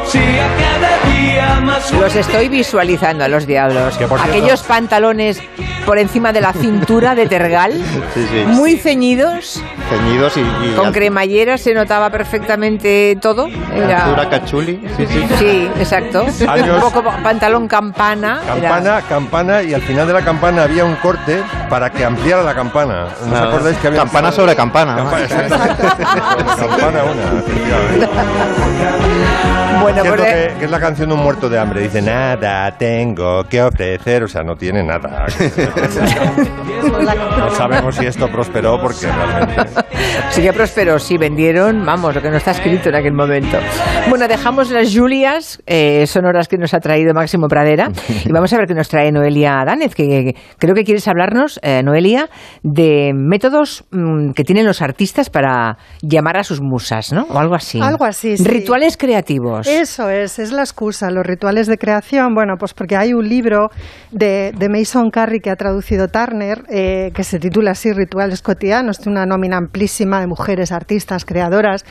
Los 2.00 2.16
estoy 2.16 2.48
visualizando 2.48 3.24
a 3.24 3.28
los 3.28 3.46
diablos. 3.46 3.96
Que, 3.96 4.06
por 4.06 4.18
cierto- 4.18 4.36
Aquellos 4.38 4.62
pantalones 4.62 5.40
por 5.86 5.98
encima 5.98 6.32
de 6.32 6.40
la 6.40 6.52
cintura 6.52 7.14
de 7.14 7.26
tergal, 7.26 7.72
Sí, 8.14 8.26
sí. 8.30 8.44
muy 8.46 8.76
ceñidos, 8.76 9.62
Ceñidos 9.90 10.36
y, 10.36 10.40
y 10.40 10.72
con 10.76 10.86
al- 10.86 10.92
cremallera 10.92 11.58
se 11.58 11.74
notaba 11.74 12.08
perfectamente 12.10 13.16
todo. 13.20 13.48
Era- 13.74 14.04
altura 14.06 14.28
cachuli. 14.30 14.80
Sí, 14.96 15.06
sí. 15.06 15.26
Sí, 15.38 15.70
exacto. 15.78 16.24
Años- 16.48 16.82
Un 16.84 16.90
poco 16.92 17.02
pantalón 17.22 17.68
campana. 17.68 18.40
era- 18.56 18.68
Campana, 18.68 19.02
campana, 19.08 19.62
y 19.62 19.74
al 19.74 19.82
final 19.82 20.06
de 20.06 20.12
la 20.14 20.22
campana 20.22 20.62
había 20.64 20.84
un 20.84 20.94
corte 20.96 21.42
para 21.68 21.90
que 21.90 22.04
ampliara 22.04 22.42
la 22.42 22.54
campana. 22.54 23.06
¿No 23.26 23.34
os 23.34 23.40
acordáis 23.40 23.76
que 23.78 23.88
había 23.88 24.00
un- 24.02 24.06
Campana 24.08 24.32
sobre 24.32 24.54
campana. 24.56 24.96
Campana, 26.58 27.00
una. 27.04 27.42
Bueno, 29.92 30.02
Cierto 30.02 30.22
pues, 30.22 30.52
que, 30.52 30.58
que 30.58 30.64
es 30.64 30.70
la 30.70 30.80
canción 30.80 31.08
de 31.08 31.14
un 31.14 31.22
muerto 31.22 31.48
de 31.48 31.58
hambre. 31.58 31.82
Dice, 31.82 32.00
nada 32.00 32.70
tengo 32.78 33.44
que 33.44 33.62
ofrecer. 33.62 34.24
O 34.24 34.28
sea, 34.28 34.42
no 34.42 34.54
tiene 34.54 34.82
nada. 34.82 35.26
no 37.38 37.50
sabemos 37.50 37.96
si 37.96 38.06
esto 38.06 38.28
prosperó 38.28 38.80
porque 38.80 39.06
realmente... 39.06 39.80
Sí 40.30 40.42
que 40.42 40.52
prosperó, 40.52 40.98
sí, 40.98 41.18
vendieron, 41.18 41.84
vamos, 41.84 42.14
lo 42.14 42.22
que 42.22 42.30
no 42.30 42.36
está 42.36 42.52
escrito 42.52 42.88
en 42.88 42.94
aquel 42.94 43.12
momento. 43.12 43.58
Bueno, 44.08 44.26
dejamos 44.26 44.70
las 44.70 44.96
Julias 44.96 45.62
eh, 45.66 46.06
sonoras 46.06 46.48
que 46.48 46.56
nos 46.56 46.72
ha 46.74 46.80
traído 46.80 47.12
Máximo 47.14 47.48
Pradera 47.48 47.90
y 48.24 48.32
vamos 48.32 48.52
a 48.52 48.56
ver 48.56 48.66
qué 48.66 48.74
nos 48.74 48.88
trae 48.88 49.12
Noelia 49.12 49.62
Danez, 49.64 49.94
que, 49.94 50.06
que 50.06 50.36
creo 50.58 50.74
que 50.74 50.84
quieres 50.84 51.06
hablarnos, 51.06 51.60
eh, 51.62 51.82
Noelia, 51.82 52.28
de 52.62 53.12
métodos 53.14 53.84
mm, 53.90 54.32
que 54.32 54.44
tienen 54.44 54.66
los 54.66 54.80
artistas 54.80 55.28
para 55.28 55.76
llamar 56.00 56.38
a 56.38 56.44
sus 56.44 56.60
musas, 56.60 57.12
¿no? 57.12 57.26
O 57.28 57.38
algo 57.38 57.54
así. 57.54 57.80
Algo 57.80 58.04
así, 58.04 58.36
sí. 58.36 58.44
Rituales 58.44 58.96
creativos. 58.96 59.66
Eso 59.82 60.08
es, 60.08 60.38
es 60.38 60.52
la 60.52 60.62
excusa, 60.62 61.10
los 61.10 61.26
rituales 61.26 61.66
de 61.66 61.76
creación. 61.76 62.36
Bueno, 62.36 62.54
pues 62.56 62.72
porque 62.72 62.94
hay 62.94 63.14
un 63.14 63.28
libro 63.28 63.68
de, 64.12 64.52
de 64.56 64.68
Mason 64.68 65.10
Carey 65.10 65.40
que 65.40 65.50
ha 65.50 65.56
traducido 65.56 66.06
Turner, 66.06 66.62
eh, 66.68 67.10
que 67.12 67.24
se 67.24 67.40
titula 67.40 67.72
así, 67.72 67.92
Rituales 67.92 68.42
cotidianos, 68.42 68.98
tiene 68.98 69.18
una 69.18 69.26
nómina 69.26 69.56
amplísima 69.56 70.20
de 70.20 70.28
mujeres, 70.28 70.70
artistas, 70.70 71.24
creadoras. 71.24 71.84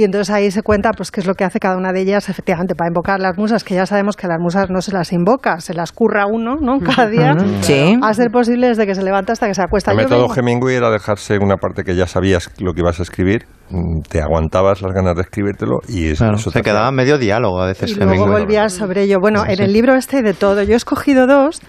Y 0.00 0.04
entonces 0.04 0.34
ahí 0.34 0.50
se 0.50 0.62
cuenta 0.62 0.92
pues 0.96 1.10
qué 1.10 1.20
es 1.20 1.26
lo 1.26 1.34
que 1.34 1.44
hace 1.44 1.58
cada 1.60 1.76
una 1.76 1.92
de 1.92 2.00
ellas 2.00 2.30
efectivamente 2.30 2.74
para 2.74 2.88
invocar 2.88 3.20
las 3.20 3.36
musas, 3.36 3.64
que 3.64 3.74
ya 3.74 3.84
sabemos 3.84 4.16
que 4.16 4.26
las 4.28 4.38
musas 4.40 4.70
no 4.70 4.80
se 4.80 4.92
las 4.92 5.12
invoca, 5.12 5.60
se 5.60 5.74
las 5.74 5.92
curra 5.92 6.24
uno, 6.26 6.56
¿no? 6.58 6.78
Cada 6.80 7.06
día. 7.10 7.34
Sí. 7.60 7.98
A 8.02 8.14
ser 8.14 8.30
posible 8.30 8.68
desde 8.68 8.86
que 8.86 8.94
se 8.94 9.02
levanta 9.02 9.34
hasta 9.34 9.46
que 9.46 9.52
se 9.54 9.60
acuesta. 9.60 9.90
El 9.92 9.98
Yo 9.98 10.04
método 10.04 10.22
vengo- 10.28 10.34
Hemingway 10.38 10.76
era 10.76 10.88
dejarse 10.90 11.36
una 11.36 11.56
parte 11.58 11.84
que 11.84 11.94
ya 11.96 12.06
sabías 12.06 12.50
lo 12.60 12.72
que 12.72 12.80
ibas 12.80 12.98
a 12.98 13.02
escribir, 13.02 13.44
mm, 13.68 14.00
te 14.08 14.22
aguantabas 14.22 14.80
las 14.80 14.92
ganas 14.94 15.16
de 15.16 15.20
escribírtelo 15.20 15.80
y 15.86 16.06
eso, 16.12 16.24
Claro, 16.24 16.38
eso 16.38 16.50
se 16.50 16.60
te 16.60 16.64
quedaba 16.64 16.90
medio 16.92 17.18
diálogo 17.18 17.60
a 17.60 17.66
veces. 17.66 17.90
y 17.90 17.94
luego 17.96 18.12
Hemingway. 18.14 18.40
volvía 18.40 18.70
sobre 18.70 19.02
ello. 19.02 19.18
Bueno, 19.20 19.42
Sí, 19.44 19.50
en 19.50 19.56
sí. 19.58 19.62
el 19.64 19.72
libro 19.74 19.96
este 19.96 20.22
de 20.22 20.32
todo. 20.32 20.62
Yo 20.62 20.72
he 20.72 20.76
escogido 20.76 21.26
dos 21.26 21.60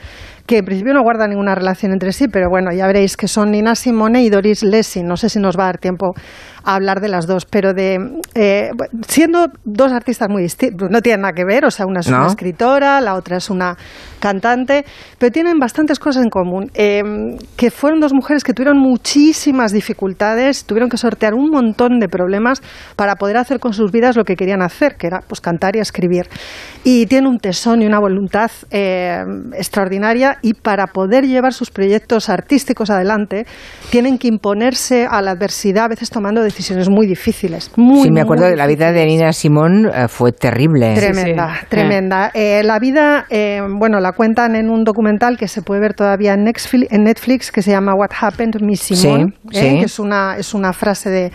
que 0.48 0.60
en 0.60 0.66
principio 0.66 0.94
no 0.94 1.04
guardan 1.04 1.32
ninguna 1.32 1.54
relación 1.54 1.92
entre 1.92 2.14
sí, 2.14 2.28
pero 2.28 2.48
bueno, 2.50 2.72
ya 2.74 2.88
veréis 2.88 3.16
que 3.18 3.28
son 3.28 3.52
Nina 3.52 3.76
Simone 3.76 4.24
y 4.24 4.30
Doris 4.30 4.64
Lessing. 4.64 5.06
No 5.06 5.16
sé 5.18 5.28
si 5.30 5.40
nos 5.40 5.58
va 5.58 5.64
a 5.64 5.66
dar 5.68 5.78
tiempo 5.78 6.14
a 6.64 6.76
hablar 6.76 7.00
de 7.02 7.10
las 7.10 7.28
dos, 7.28 7.46
pero 7.46 7.74
de 7.74 7.98
eh, 8.36 8.70
siendo 9.08 9.48
dos 9.66 9.92
artistas 9.92 10.30
muy 10.30 10.44
distintos, 10.44 10.90
no 10.90 11.02
tienen 11.02 11.22
nada 11.22 11.34
que 11.34 11.44
ver, 11.46 11.66
o 11.66 11.72
sea, 11.72 11.86
una 11.86 12.02
es 12.02 12.10
No. 12.10 12.18
una 12.18 12.28
escritora, 12.28 13.02
la 13.02 13.16
otra 13.16 13.38
es 13.38 13.50
una 13.50 13.76
cantante, 14.20 14.86
pero 15.18 15.32
tienen 15.32 15.58
bastantes 15.58 15.98
cosas 15.98 16.24
en 16.24 16.30
común. 16.30 16.70
Eh, 16.76 17.02
que 17.58 17.72
fueron 17.72 18.00
dos 18.00 18.14
mujeres 18.14 18.44
que 18.44 18.54
tuvieron 18.54 18.78
muchísimas 18.78 19.72
dificultades, 19.72 20.66
tuvieron 20.66 20.90
que 20.90 20.98
sortear 20.98 21.34
un 21.34 21.50
montón 21.50 22.00
de 22.00 22.08
problemas 22.08 22.62
para 22.96 23.16
poder 23.16 23.38
hacer 23.38 23.60
con 23.60 23.74
sus 23.74 23.92
vidas 23.92 24.16
lo 24.16 24.24
que 24.24 24.36
querían 24.36 24.62
hacer, 24.62 24.96
que 24.96 25.08
era 25.08 25.22
pues 25.28 25.42
cantar 25.42 25.76
y 25.76 25.80
escribir. 25.80 26.28
Y 26.84 27.08
tienen 27.08 27.28
un 27.28 27.40
tesón 27.40 27.82
y 27.82 27.86
una 27.88 28.00
voluntad 28.00 28.52
eh, 28.70 29.24
extraordinaria 29.58 30.38
y 30.44 30.54
para 30.54 30.88
poder 30.88 31.26
llevar 31.26 31.54
sus 31.54 31.72
proyectos 31.72 32.30
artísticos 32.30 32.90
adelante 32.92 33.46
tienen 33.90 34.20
que 34.20 34.28
imponerse 34.28 35.08
a 35.10 35.22
la 35.22 35.32
adversidad, 35.32 35.86
a 35.86 35.90
veces 35.90 36.10
tomando 36.10 36.42
decisiones 36.42 36.51
muy 36.90 37.08
difíciles. 37.08 37.72
Muy, 37.76 38.04
sí, 38.04 38.12
me 38.12 38.22
acuerdo 38.22 38.46
de 38.46 38.56
la 38.56 38.68
vida 38.68 38.92
de. 38.92 39.06
Nina 39.06 39.34
Simón, 39.34 39.90
eh, 39.94 40.08
fue 40.08 40.32
terrible. 40.32 40.94
Tremenda, 40.96 41.56
sí. 41.60 41.66
tremenda. 41.70 42.32
Eh, 42.34 42.62
la 42.64 42.80
vida, 42.80 43.26
eh, 43.30 43.62
bueno, 43.78 44.00
la 44.00 44.14
cuentan 44.14 44.56
en 44.56 44.70
un 44.70 44.84
documental 44.84 45.38
que 45.38 45.48
se 45.48 45.62
puede 45.62 45.82
ver 45.82 45.94
todavía 45.94 46.34
en 46.34 46.44
Netflix, 46.44 46.92
en 46.92 47.04
Netflix 47.04 47.52
que 47.52 47.62
se 47.62 47.72
llama 47.72 47.94
What 47.96 48.12
Happened 48.20 48.54
to 48.54 48.66
Miss 48.66 48.82
Simone, 48.82 49.34
Sí, 49.52 49.60
eh, 49.60 49.70
sí. 49.70 49.80
que 49.80 49.86
es 49.86 50.00
una, 50.00 50.38
es 50.38 50.54
una 50.54 50.74
frase 50.74 51.10
de, 51.10 51.32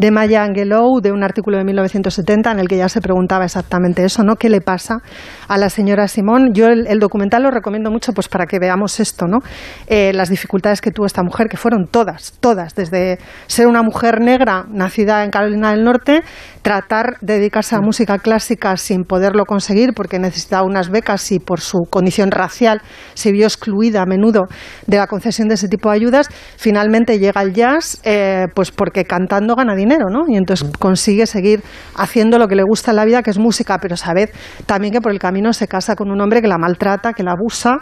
de 0.00 0.10
Maya 0.10 0.44
Angelou 0.44 1.02
de 1.02 1.12
un 1.12 1.22
artículo 1.22 1.58
de 1.58 1.64
1970 1.64 2.52
en 2.52 2.58
el 2.58 2.68
que 2.68 2.78
ya 2.78 2.88
se 2.88 3.02
preguntaba 3.02 3.44
exactamente 3.44 4.02
eso, 4.02 4.22
¿no? 4.22 4.36
¿Qué 4.36 4.48
le 4.48 4.62
pasa 4.62 5.02
a 5.46 5.58
la 5.58 5.68
señora 5.68 6.08
Simón? 6.08 6.54
Yo 6.54 6.68
el, 6.68 6.98
documental 6.98 7.42
lo 7.42 7.50
recomiendo 7.50 7.90
mucho 7.90 8.14
pues 8.14 8.26
para 8.26 8.46
que 8.46 8.58
veamos 8.58 8.98
esto, 8.98 9.26
¿no? 9.26 9.40
Eh, 9.88 10.12
las 10.14 10.30
dificultades 10.30 10.80
que 10.80 10.90
tuvo 10.90 11.04
esta 11.04 11.22
mujer, 11.22 11.48
que 11.48 11.58
fueron 11.58 11.86
todas, 11.86 12.32
todas, 12.40 12.74
desde 12.74 13.18
ser 13.46 13.66
una 13.66 13.82
mujer 13.82 14.22
negra 14.22 14.64
nacida 14.70 15.22
en 15.22 15.30
Carolina 15.30 15.72
del 15.72 15.84
Norte, 15.84 16.22
tratar 16.62 17.18
de 17.20 17.34
dedicarse 17.34 17.76
a 17.76 17.80
música 17.80 18.18
clásica 18.18 18.78
sin 18.78 19.04
poderlo 19.04 19.44
conseguir 19.44 19.92
porque 19.94 20.18
necesitaba 20.18 20.62
unas 20.62 20.88
becas 20.88 21.30
y 21.30 21.40
por 21.40 21.60
su 21.60 21.80
condición 21.90 22.30
racial 22.30 22.80
se 23.12 23.32
vio 23.32 23.44
excluida 23.44 24.00
a 24.00 24.06
menudo 24.06 24.46
de 24.86 24.96
la 24.96 25.06
concesión 25.06 25.48
de 25.48 25.56
ese 25.56 25.68
tipo 25.68 25.90
de 25.90 25.96
ayudas, 25.96 26.28
finalmente 26.56 27.18
llega 27.18 27.42
al 27.42 27.52
jazz 27.52 28.00
eh, 28.04 28.46
pues 28.54 28.70
porque 28.70 29.04
cantando 29.04 29.54
gana 29.56 29.74
dinero, 29.74 29.89
¿no? 29.98 30.24
Y 30.28 30.36
entonces 30.36 30.70
consigue 30.78 31.26
seguir 31.26 31.62
haciendo 31.96 32.38
lo 32.38 32.48
que 32.48 32.54
le 32.54 32.62
gusta 32.62 32.92
en 32.92 32.96
la 32.96 33.04
vida, 33.04 33.22
que 33.22 33.30
es 33.30 33.38
música, 33.38 33.78
pero 33.80 33.96
sabed 33.96 34.30
también 34.66 34.92
que 34.92 35.00
por 35.00 35.12
el 35.12 35.18
camino 35.18 35.52
se 35.52 35.68
casa 35.68 35.96
con 35.96 36.10
un 36.10 36.20
hombre 36.20 36.40
que 36.40 36.48
la 36.48 36.58
maltrata, 36.58 37.12
que 37.12 37.22
la 37.22 37.32
abusa 37.32 37.78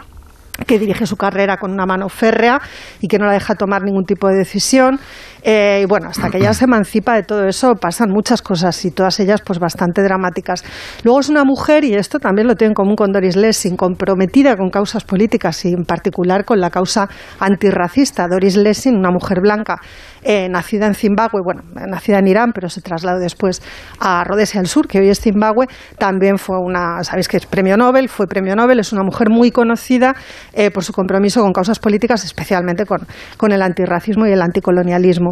que 0.65 0.79
dirige 0.79 1.05
su 1.05 1.15
carrera 1.15 1.57
con 1.57 1.71
una 1.71 1.85
mano 1.85 2.09
férrea 2.09 2.59
y 2.99 3.07
que 3.07 3.17
no 3.17 3.25
la 3.25 3.33
deja 3.33 3.55
tomar 3.55 3.81
ningún 3.83 4.05
tipo 4.05 4.27
de 4.27 4.37
decisión. 4.37 4.99
Eh, 5.43 5.81
y 5.83 5.85
bueno, 5.85 6.09
hasta 6.09 6.29
que 6.29 6.37
ella 6.37 6.53
se 6.53 6.65
emancipa 6.65 7.15
de 7.15 7.23
todo 7.23 7.47
eso 7.47 7.75
pasan 7.75 8.09
muchas 8.09 8.41
cosas 8.41 8.83
y 8.85 8.91
todas 8.91 9.19
ellas 9.19 9.41
pues 9.45 9.59
bastante 9.59 10.01
dramáticas. 10.03 10.63
Luego 11.03 11.19
es 11.21 11.29
una 11.29 11.43
mujer, 11.43 11.83
y 11.85 11.93
esto 11.93 12.19
también 12.19 12.47
lo 12.47 12.55
tiene 12.55 12.71
en 12.71 12.75
común 12.75 12.95
con 12.95 13.11
Doris 13.11 13.35
Lessing, 13.35 13.77
comprometida 13.77 14.55
con 14.57 14.69
causas 14.69 15.03
políticas 15.03 15.63
y 15.65 15.69
en 15.69 15.85
particular 15.85 16.45
con 16.45 16.59
la 16.59 16.69
causa 16.69 17.07
antirracista. 17.39 18.27
Doris 18.27 18.57
Lessing, 18.57 18.95
una 18.95 19.11
mujer 19.11 19.39
blanca, 19.41 19.79
eh, 20.23 20.49
nacida 20.49 20.87
en 20.87 20.93
Zimbabue, 20.93 21.41
bueno, 21.43 21.61
nacida 21.73 22.19
en 22.19 22.27
Irán, 22.27 22.51
pero 22.53 22.69
se 22.69 22.81
trasladó 22.81 23.19
después 23.19 23.61
a 23.99 24.23
Rhodesia 24.25 24.59
del 24.59 24.67
Sur, 24.67 24.87
que 24.87 24.99
hoy 24.99 25.09
es 25.09 25.21
Zimbabue, 25.21 25.67
también 25.97 26.37
fue 26.37 26.57
una, 26.59 27.03
sabéis 27.03 27.27
que 27.27 27.37
es 27.37 27.45
premio 27.45 27.77
Nobel, 27.77 28.09
fue 28.09 28.27
premio 28.27 28.55
Nobel, 28.55 28.79
es 28.79 28.91
una 28.91 29.03
mujer 29.03 29.29
muy 29.29 29.51
conocida 29.51 30.15
eh, 30.53 30.71
por 30.71 30.83
su 30.83 30.91
compromiso 30.91 31.41
con 31.41 31.53
causas 31.53 31.79
políticas, 31.79 32.25
especialmente 32.25 32.85
con, 32.85 32.99
con 33.37 33.51
el 33.51 33.61
antirracismo 33.61 34.27
y 34.27 34.31
el 34.31 34.41
anticolonialismo. 34.41 35.28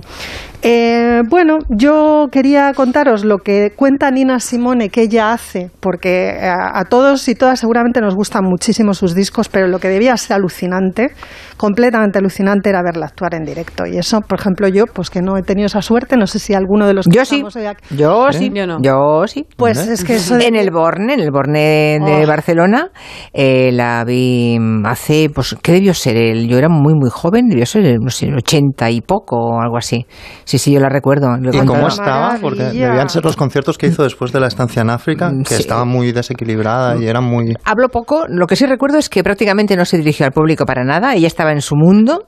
Eh, 0.62 1.22
bueno, 1.30 1.60
yo 1.70 2.28
quería 2.32 2.74
contaros 2.74 3.24
lo 3.24 3.38
que 3.40 3.72
cuenta 3.76 4.10
Nina 4.12 4.40
Simone 4.40 4.90
que 4.90 5.04
ella 5.04 5.32
hace, 5.32 5.70
porque 5.80 6.30
eh, 6.30 6.48
a, 6.48 6.80
a 6.80 6.86
todos 6.86 7.28
y 7.28 7.36
todas 7.36 7.60
seguramente 7.60 8.02
nos 8.02 8.16
gustan 8.16 8.44
muchísimo 8.44 8.94
sus 8.94 9.14
discos, 9.14 9.50
pero 9.50 9.68
lo 9.68 9.80
que 9.80 9.88
debía 9.88 10.18
ser 10.18 10.36
alucinante, 10.36 11.12
completamente 11.58 12.20
alucinante, 12.20 12.70
era 12.70 12.82
verla 12.84 13.08
actuar 13.08 13.34
en 13.36 13.44
directo. 13.44 13.86
Y 13.86 13.98
eso, 13.98 14.22
por 14.22 14.40
ejemplo, 14.40 14.68
yo, 14.68 14.86
pues 14.86 15.10
que 15.10 15.22
no 15.22 15.38
he 15.38 15.42
tenido 15.44 15.66
esa 15.66 15.82
suerte, 15.82 16.16
no 16.18 16.28
sé 16.28 16.40
si 16.40 16.54
alguno 16.54 16.88
de 16.88 16.94
los 16.94 17.06
que 17.08 17.16
Yo 17.16 17.26
sí, 17.26 17.36
estamos 17.36 17.56
hoy 17.56 17.66
aquí- 17.66 17.96
yo 17.96 18.32
sí, 18.32 18.52
Yo 18.54 18.68
no. 18.68 18.78
yo 18.82 19.28
sí. 19.28 19.46
Pues 19.58 19.78
es 19.88 20.04
que 20.04 20.16
eso 20.16 20.36
de 20.38 20.48
En 20.48 20.56
el 20.56 20.72
Borne, 20.72 21.16
en 21.16 21.20
el 21.20 21.32
Borne 21.32 22.00
de 22.00 22.24
Oh. 22.24 22.28
Barcelona, 22.28 22.90
eh, 23.34 23.72
la 23.74 24.04
vi 24.06 24.58
hace, 24.86 25.30
pues, 25.34 25.56
¿qué 25.62 25.74
debió 25.74 25.94
ser? 25.94 26.16
El- 26.16 26.48
yo 26.48 26.58
era 26.58 26.70
muy, 26.70 26.94
muy 26.94 27.10
joven, 27.10 27.48
debió 27.50 27.66
ser, 27.66 27.98
no 28.00 28.10
sé, 28.10 28.30
ochenta 28.34 28.90
y 28.90 29.02
poco 29.02 29.36
o 29.38 29.60
algo 29.62 29.78
así. 29.78 30.06
Sí, 30.46 30.58
sí, 30.58 30.72
yo 30.72 30.80
la 30.80 30.90
recuerdo. 30.90 31.28
¿Y 31.52 31.66
cómo 31.66 31.88
estaba? 31.88 32.38
Porque 32.42 32.64
debían 32.64 33.10
ser 33.10 33.24
los 33.26 33.36
conciertos 33.36 33.78
que 33.78 33.88
hizo 33.88 34.04
después 34.04 34.32
de 34.32 34.40
la 34.40 34.48
estancia 34.48 34.82
en 34.82 34.90
África, 34.90 35.32
que 35.46 35.56
Sí. 35.56 35.62
estaba 35.62 35.86
muy 35.86 36.12
desequilibrada 36.12 36.96
y 36.98 37.08
era 37.08 37.22
muy... 37.22 37.56
Hablo 37.66 37.90
poco, 37.90 38.26
lo 38.28 38.46
que 38.48 38.56
sí 38.56 38.66
recuerdo 38.66 38.98
es 38.98 39.10
que 39.10 39.24
prácticamente 39.24 39.76
no 39.76 39.86
se 39.86 39.98
dirigió 39.98 40.26
al 40.26 40.32
público 40.32 40.66
para 40.66 40.84
nada, 40.84 41.16
ella 41.16 41.28
estaba 41.28 41.47
en 41.52 41.62
su 41.62 41.76
mundo, 41.76 42.26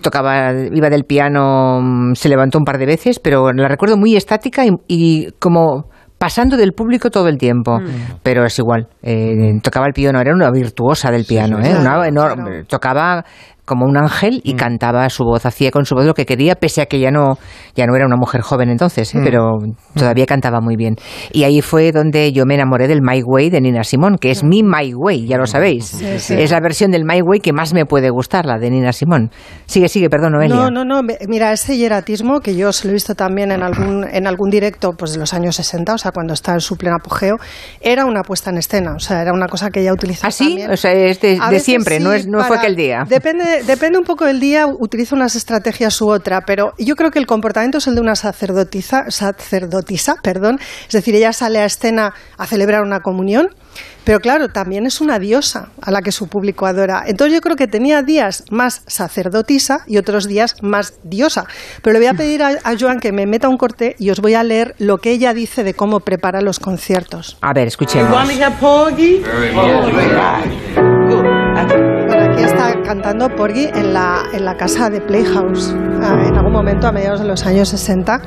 tocaba, 0.00 0.52
iba 0.72 0.88
del 0.90 1.04
piano, 1.04 1.80
mm, 1.82 2.14
se 2.14 2.28
levantó 2.28 2.58
un 2.58 2.64
par 2.64 2.78
de 2.78 2.86
veces, 2.86 3.18
pero 3.20 3.52
la 3.52 3.68
recuerdo 3.68 3.96
muy 3.96 4.16
estática 4.16 4.64
y, 4.66 4.70
y 4.88 5.28
como 5.38 5.86
pasando 6.18 6.56
del 6.56 6.72
público 6.72 7.10
todo 7.10 7.28
el 7.28 7.38
tiempo, 7.38 7.78
pero 8.24 8.44
es 8.44 8.58
igual, 8.58 8.88
eh, 9.02 9.52
tocaba 9.62 9.86
el 9.86 9.92
piano, 9.92 10.20
era 10.20 10.34
una 10.34 10.50
virtuosa 10.50 11.10
del 11.12 11.24
piano, 11.24 11.58
¿eh? 11.60 11.70
claro, 11.80 12.00
Una 12.00 12.08
enorme- 12.08 12.44
claro. 12.50 12.64
tocaba 12.66 13.24
como 13.68 13.86
un 13.86 13.96
ángel 13.96 14.40
y 14.42 14.54
cantaba 14.54 15.08
su 15.10 15.22
voz, 15.22 15.46
hacía 15.46 15.70
con 15.70 15.84
su 15.84 15.94
voz 15.94 16.04
lo 16.04 16.14
que 16.14 16.26
quería, 16.26 16.56
pese 16.56 16.82
a 16.82 16.86
que 16.86 16.98
ya 16.98 17.12
no, 17.12 17.38
ya 17.76 17.86
no 17.86 17.94
era 17.94 18.04
una 18.06 18.16
mujer 18.16 18.40
joven 18.40 18.68
entonces, 18.70 19.14
¿eh? 19.14 19.20
pero 19.22 19.58
todavía 19.94 20.26
cantaba 20.26 20.60
muy 20.60 20.74
bien. 20.74 20.96
Y 21.32 21.44
ahí 21.44 21.60
fue 21.62 21.92
donde 21.92 22.32
yo 22.32 22.44
me 22.46 22.54
enamoré 22.54 22.88
del 22.88 23.00
My 23.02 23.22
Way 23.24 23.50
de 23.50 23.60
Nina 23.60 23.84
Simón, 23.84 24.16
que 24.18 24.32
es 24.32 24.42
mi 24.42 24.62
My 24.64 24.92
Way, 24.94 25.26
ya 25.28 25.36
lo 25.38 25.46
sabéis. 25.46 25.86
sí. 26.18 26.34
Es 26.34 26.50
la 26.50 26.60
versión 26.60 26.90
del 26.90 27.04
My 27.04 27.20
Way 27.22 27.38
que 27.40 27.52
más 27.52 27.72
me 27.74 27.84
puede 27.84 28.10
gustar, 28.10 28.46
la 28.46 28.58
de 28.58 28.70
Nina 28.70 28.92
Simón. 28.92 29.30
Sigue, 29.66 29.88
sigue, 29.88 30.08
perdón, 30.08 30.32
Noelia. 30.32 30.56
No, 30.56 30.70
no, 30.70 30.84
no. 30.84 31.02
Mira, 31.28 31.52
ese 31.52 31.76
hieratismo 31.76 32.40
que 32.40 32.56
yo 32.56 32.72
se 32.72 32.86
lo 32.86 32.90
he 32.90 32.94
visto 32.94 33.14
también 33.14 33.52
en 33.52 33.62
algún, 33.62 34.04
en 34.10 34.26
algún 34.26 34.50
directo 34.50 34.92
pues, 34.92 35.12
de 35.12 35.18
los 35.18 35.34
años 35.34 35.56
60, 35.56 35.94
o 35.94 35.98
sea, 35.98 36.10
cuando 36.12 36.32
está 36.34 36.54
en 36.54 36.60
su 36.60 36.76
pleno 36.76 36.96
apogeo, 36.96 37.36
era 37.80 38.06
una 38.06 38.22
puesta 38.22 38.50
en 38.50 38.58
escena. 38.58 38.94
O 38.96 38.98
sea, 38.98 39.20
era 39.20 39.32
una 39.32 39.46
cosa 39.48 39.70
que 39.70 39.80
ella 39.80 39.92
utilizaba 39.92 40.28
¿Ah, 40.28 40.32
sí? 40.32 40.46
también. 40.48 40.70
O 40.70 40.76
sea, 40.76 40.92
es 40.92 41.20
de, 41.20 41.38
siempre, 41.60 42.00
no, 42.00 42.12
sí, 42.12 42.16
es, 42.20 42.26
no 42.26 42.38
fue 42.40 42.48
para- 42.48 42.60
aquel 42.62 42.76
día. 42.76 43.04
Depende, 43.08 43.57
Depende, 43.58 43.72
depende 43.72 43.98
un 43.98 44.04
poco 44.04 44.24
del 44.24 44.40
día, 44.40 44.66
utiliza 44.66 45.16
unas 45.16 45.34
estrategias 45.34 46.00
u 46.00 46.10
otra, 46.10 46.42
pero 46.46 46.74
yo 46.78 46.94
creo 46.94 47.10
que 47.10 47.18
el 47.18 47.26
comportamiento 47.26 47.78
es 47.78 47.86
el 47.86 47.94
de 47.94 48.00
una 48.00 48.14
sacerdotisa, 48.14 49.10
sacerdotisa, 49.10 50.16
perdón. 50.22 50.58
Es 50.86 50.92
decir, 50.92 51.14
ella 51.14 51.32
sale 51.32 51.58
a 51.58 51.64
escena 51.64 52.14
a 52.36 52.46
celebrar 52.46 52.82
una 52.82 53.00
comunión, 53.00 53.48
pero 54.04 54.20
claro, 54.20 54.48
también 54.48 54.86
es 54.86 55.00
una 55.00 55.18
diosa 55.18 55.70
a 55.82 55.90
la 55.90 56.02
que 56.02 56.12
su 56.12 56.28
público 56.28 56.66
adora. 56.66 57.04
Entonces 57.06 57.34
yo 57.34 57.40
creo 57.40 57.56
que 57.56 57.66
tenía 57.66 58.02
días 58.02 58.44
más 58.50 58.82
sacerdotisa 58.86 59.80
y 59.86 59.98
otros 59.98 60.26
días 60.26 60.56
más 60.62 60.94
diosa. 61.02 61.44
Pero 61.82 61.94
le 61.94 61.98
voy 62.00 62.08
a 62.08 62.14
pedir 62.14 62.42
a, 62.42 62.50
a 62.64 62.74
Joan 62.78 63.00
que 63.00 63.12
me 63.12 63.26
meta 63.26 63.48
un 63.48 63.56
corte 63.56 63.96
y 63.98 64.10
os 64.10 64.20
voy 64.20 64.34
a 64.34 64.42
leer 64.44 64.74
lo 64.78 64.98
que 64.98 65.10
ella 65.10 65.34
dice 65.34 65.64
de 65.64 65.74
cómo 65.74 66.00
prepara 66.00 66.40
los 66.40 66.60
conciertos. 66.60 67.38
A 67.40 67.52
ver, 67.52 67.66
escuchemos. 67.68 68.10
Está 72.38 72.82
cantando 72.82 73.28
Porgy 73.28 73.66
en 73.66 73.92
la, 73.92 74.22
en 74.32 74.44
la 74.44 74.56
casa 74.56 74.88
de 74.90 75.00
Playhouse, 75.00 75.74
ah, 76.02 76.24
en 76.26 76.36
algún 76.36 76.52
momento 76.52 76.86
a 76.86 76.92
mediados 76.92 77.20
de 77.20 77.26
los 77.26 77.44
años 77.44 77.68
60. 77.68 78.22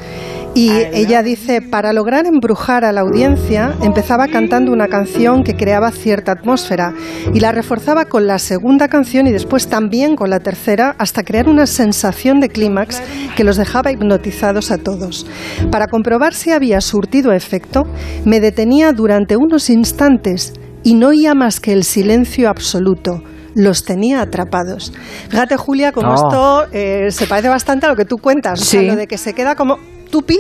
Y 0.54 0.70
ella 0.70 1.24
dice, 1.24 1.62
para 1.62 1.94
lograr 1.94 2.26
embrujar 2.26 2.84
a 2.84 2.92
la 2.92 3.02
audiencia, 3.02 3.74
empezaba 3.82 4.28
cantando 4.28 4.74
una 4.74 4.90
canción 4.90 5.44
que 5.44 5.56
creaba 5.56 5.92
cierta 5.92 6.34
atmósfera 6.34 6.94
y 7.34 7.40
la 7.40 7.54
reforzaba 7.54 8.04
con 8.04 8.28
la 8.28 8.38
segunda 8.38 8.90
canción 8.90 9.28
y 9.28 9.32
después 9.32 9.70
también 9.70 10.18
con 10.18 10.30
la 10.30 10.42
tercera 10.42 10.94
hasta 10.98 11.24
crear 11.24 11.48
una 11.48 11.66
sensación 11.66 12.42
de 12.42 12.50
clímax 12.50 13.02
que 13.38 13.46
los 13.46 13.56
dejaba 13.56 13.94
hipnotizados 13.94 14.72
a 14.72 14.78
todos. 14.78 15.26
Para 15.72 15.88
comprobar 15.88 16.34
si 16.34 16.52
había 16.52 16.82
surtido 16.82 17.32
efecto, 17.32 17.84
me 18.26 18.42
detenía 18.42 18.92
durante 18.92 19.38
unos 19.38 19.70
instantes 19.70 20.54
y 20.84 20.96
no 20.96 21.10
oía 21.10 21.34
más 21.34 21.62
que 21.62 21.72
el 21.72 21.86
silencio 21.86 22.50
absoluto. 22.50 23.24
Los 23.56 23.84
tenía 23.84 24.22
atrapados. 24.22 24.94
Fíjate, 25.30 25.58
Julia, 25.58 25.92
como 25.92 26.12
Oh. 26.12 26.16
esto 26.16 26.68
eh, 26.72 27.10
se 27.12 27.28
parece 27.28 27.50
bastante 27.50 27.86
a 27.86 27.90
lo 27.90 27.96
que 27.96 28.06
tú 28.06 28.18
cuentas. 28.18 28.62
O 28.62 28.64
sea, 28.66 28.80
Sí. 28.82 28.88
lo 28.88 28.96
de 28.96 29.08
que 29.08 29.18
se 29.18 29.34
queda 29.34 29.56
como 29.56 29.78
tupi 30.12 30.40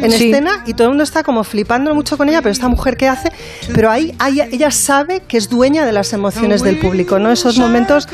en 0.00 0.10
Sí. 0.10 0.30
escena 0.30 0.62
y 0.66 0.72
todo 0.72 0.84
el 0.84 0.90
mundo 0.92 1.04
está 1.04 1.22
como 1.22 1.44
flipando 1.44 1.94
mucho 1.94 2.16
con 2.16 2.28
ella, 2.28 2.40
pero 2.40 2.52
esta 2.52 2.68
mujer 2.68 2.96
qué 2.96 3.08
hace, 3.08 3.30
pero 3.74 3.90
ahí, 3.90 4.14
ahí 4.18 4.40
ella 4.52 4.70
sabe 4.70 5.20
que 5.28 5.36
es 5.36 5.48
dueña 5.50 5.84
de 5.84 5.92
las 5.92 6.12
emociones 6.12 6.62
del 6.62 6.78
público, 6.78 7.18
¿no? 7.18 7.30
Esos 7.30 7.58
momentos, 7.58 8.08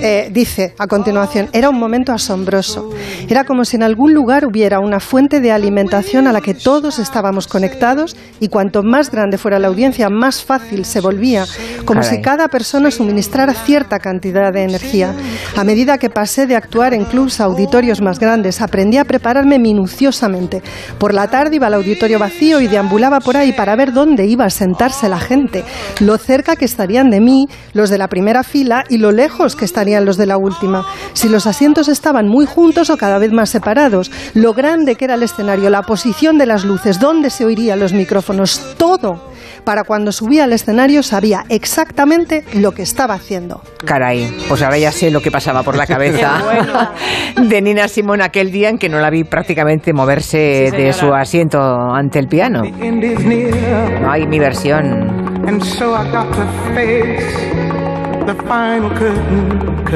eh, 0.00 0.30
dice 0.32 0.74
a 0.78 0.86
continuación, 0.86 1.48
era 1.52 1.68
un 1.68 1.78
momento 1.78 2.12
asombroso. 2.12 2.90
Era 3.28 3.44
como 3.44 3.64
si 3.64 3.76
en 3.76 3.82
algún 3.82 4.14
lugar 4.14 4.46
hubiera 4.46 4.78
una 4.80 5.00
fuente 5.00 5.40
de 5.40 5.50
alimentación 5.52 6.26
a 6.26 6.32
la 6.32 6.40
que 6.40 6.54
todos 6.54 6.98
estábamos 6.98 7.46
conectados 7.48 8.16
y 8.40 8.48
cuanto 8.48 8.82
más 8.82 9.10
grande 9.10 9.38
fuera 9.38 9.58
la 9.58 9.68
audiencia, 9.68 10.08
más 10.08 10.42
fácil 10.44 10.84
se 10.84 11.00
volvía, 11.00 11.44
como 11.84 12.00
Caray. 12.00 12.16
si 12.16 12.22
cada 12.22 12.48
persona 12.48 12.90
suministrara 12.90 13.52
cierta 13.54 13.98
cantidad 13.98 14.52
de 14.52 14.62
energía. 14.62 15.12
A 15.56 15.64
medida 15.64 15.98
que 15.98 16.10
pasé 16.10 16.46
de 16.46 16.54
actuar 16.56 16.94
en 16.94 17.04
clubs 17.04 17.40
a 17.40 17.44
auditorios 17.44 18.00
más 18.00 18.18
grandes, 18.18 18.60
aprendí 18.60 18.98
a 18.98 19.04
prepararme 19.04 19.58
minuciosamente. 19.58 20.43
Por 20.98 21.14
la 21.14 21.28
tarde 21.28 21.56
iba 21.56 21.66
al 21.66 21.74
auditorio 21.74 22.18
vacío 22.18 22.60
y 22.60 22.68
deambulaba 22.68 23.20
por 23.20 23.36
ahí 23.36 23.52
para 23.52 23.76
ver 23.76 23.92
dónde 23.92 24.26
iba 24.26 24.44
a 24.44 24.50
sentarse 24.50 25.08
la 25.08 25.18
gente, 25.18 25.64
lo 26.00 26.18
cerca 26.18 26.56
que 26.56 26.64
estarían 26.64 27.10
de 27.10 27.20
mí 27.20 27.48
los 27.72 27.90
de 27.90 27.98
la 27.98 28.08
primera 28.08 28.42
fila 28.42 28.84
y 28.88 28.98
lo 28.98 29.12
lejos 29.12 29.56
que 29.56 29.64
estarían 29.64 30.04
los 30.04 30.16
de 30.16 30.26
la 30.26 30.36
última. 30.36 30.86
Si 31.12 31.28
los 31.28 31.46
asientos 31.46 31.88
estaban 31.88 32.28
muy 32.28 32.46
juntos 32.46 32.90
o 32.90 32.96
cada 32.96 33.18
vez 33.18 33.32
más 33.32 33.50
separados, 33.50 34.10
lo 34.34 34.54
grande 34.54 34.96
que 34.96 35.04
era 35.04 35.14
el 35.14 35.22
escenario, 35.22 35.70
la 35.70 35.82
posición 35.82 36.38
de 36.38 36.46
las 36.46 36.64
luces, 36.64 37.00
dónde 37.00 37.30
se 37.30 37.44
oirían 37.44 37.80
los 37.80 37.92
micrófonos, 37.92 38.74
todo. 38.78 39.33
Para 39.64 39.84
cuando 39.84 40.12
subía 40.12 40.44
al 40.44 40.52
escenario 40.52 41.02
sabía 41.02 41.44
exactamente 41.48 42.44
lo 42.54 42.72
que 42.72 42.82
estaba 42.82 43.14
haciendo. 43.14 43.62
Caray, 43.84 44.30
pues 44.48 44.62
ahora 44.62 44.78
ya 44.78 44.92
sé 44.92 45.10
lo 45.10 45.20
que 45.20 45.30
pasaba 45.30 45.62
por 45.62 45.76
la 45.76 45.86
cabeza 45.94 46.42
de 47.36 47.62
Nina 47.62 47.88
Simón 47.88 48.22
aquel 48.22 48.50
día 48.50 48.68
en 48.68 48.78
que 48.78 48.88
no 48.88 48.98
la 48.98 49.10
vi 49.10 49.24
prácticamente 49.24 49.92
moverse 49.92 50.38
de 50.38 50.70
señora. 50.70 50.92
su 50.92 51.14
asiento 51.14 51.58
ante 51.60 52.18
el 52.18 52.28
piano. 52.28 52.62
No 52.62 54.10
hay 54.10 54.26
mi 54.26 54.38
versión. 54.38 55.34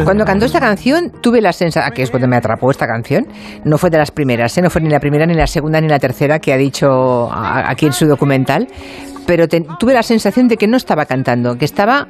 Cuando 0.04 0.24
cantó 0.24 0.44
esta 0.44 0.60
canción 0.60 1.10
tuve 1.22 1.40
la 1.40 1.52
sensación, 1.52 1.94
que 1.94 2.02
es 2.02 2.10
cuando 2.10 2.28
me 2.28 2.36
atrapó 2.36 2.70
esta 2.70 2.86
canción, 2.86 3.26
no 3.64 3.78
fue 3.78 3.88
de 3.90 3.98
las 3.98 4.10
primeras, 4.10 4.56
¿eh? 4.58 4.62
no 4.62 4.68
fue 4.68 4.82
ni 4.82 4.90
la 4.90 5.00
primera, 5.00 5.24
ni 5.24 5.34
la 5.34 5.46
segunda, 5.46 5.80
ni 5.80 5.88
la 5.88 5.98
tercera 5.98 6.38
que 6.38 6.52
ha 6.52 6.56
dicho 6.56 7.30
aquí 7.32 7.86
en 7.86 7.92
su 7.92 8.06
documental, 8.06 8.68
pero 9.28 9.46
te- 9.46 9.60
tuve 9.78 9.92
la 9.92 10.02
sensación 10.02 10.48
de 10.48 10.56
que 10.56 10.66
no 10.66 10.78
estaba 10.78 11.04
cantando, 11.04 11.56
que 11.58 11.66
estaba 11.66 12.08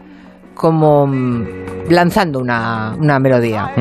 como 0.55 1.05
mm, 1.09 1.91
lanzando 1.91 2.39
una, 2.39 2.95
una 2.97 3.19
melodía. 3.19 3.73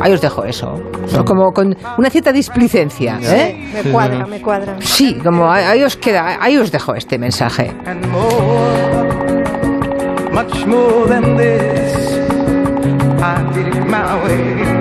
Ahí 0.00 0.12
os 0.12 0.20
dejo 0.22 0.44
eso, 0.44 0.72
¿no? 1.14 1.24
como 1.24 1.52
con 1.52 1.76
una 1.98 2.08
cierta 2.08 2.32
displicencia. 2.32 3.18
¿eh? 3.22 3.70
Me 3.84 3.90
cuadra, 3.92 4.26
me 4.26 4.40
cuadra. 4.40 4.76
Sí, 4.80 5.18
como 5.22 5.50
ahí- 5.52 5.64
ahí 5.64 5.82
os 5.82 5.96
queda, 5.98 6.38
ahí 6.40 6.56
os 6.56 6.72
dejo 6.72 6.94
este 6.94 7.18
mensaje. 7.18 7.70
Much 10.32 10.66
more 10.66 11.06
than 11.08 11.36
this. 11.36 12.18
I 13.20 13.42
did 13.52 13.66
it 13.66 13.84
my 13.86 14.14
way. 14.24 14.77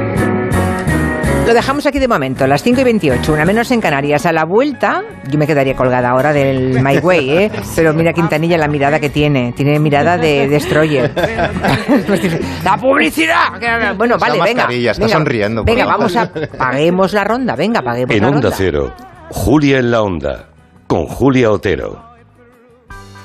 Lo 1.48 1.54
dejamos 1.54 1.86
aquí 1.86 1.98
de 1.98 2.10
momento, 2.10 2.46
las 2.46 2.62
5 2.62 2.82
y 2.82 2.84
28, 2.84 3.32
una 3.32 3.46
menos 3.46 3.72
en 3.72 3.80
Canarias. 3.80 4.26
A 4.26 4.34
la 4.34 4.44
vuelta, 4.44 5.02
yo 5.30 5.40
me 5.40 5.48
quedaría 5.48 5.78
colgada 5.78 6.10
ahora 6.10 6.34
del 6.34 6.84
My 6.84 6.98
Way, 6.98 7.30
¿eh? 7.30 7.52
Pero 7.76 7.94
mira 7.94 8.12
Quintanilla 8.12 8.58
la 8.58 8.68
mirada 8.68 9.00
que 9.00 9.10
tiene. 9.10 9.54
Tiene 9.54 9.80
mirada 9.80 10.18
de 10.18 10.50
destroyer. 10.50 11.10
¡La 12.66 12.76
publicidad! 12.76 13.96
Bueno, 13.96 14.18
vale, 14.18 14.42
venga. 14.44 14.68
está 14.70 15.04
venga, 15.04 15.08
sonriendo, 15.08 15.64
Venga, 15.64 15.86
vamos 15.86 16.18
a... 16.18 16.30
Paguemos 16.30 17.14
la 17.14 17.24
ronda, 17.24 17.56
venga, 17.56 17.82
paguemos 17.82 18.14
En 18.14 18.24
la 18.24 18.28
Onda 18.28 18.42
ronda. 18.42 18.58
Cero, 18.58 18.94
Julia 19.30 19.78
en 19.78 19.90
la 19.90 20.02
Onda, 20.02 20.50
con 20.86 21.06
Julia 21.06 21.50
Otero. 21.50 22.07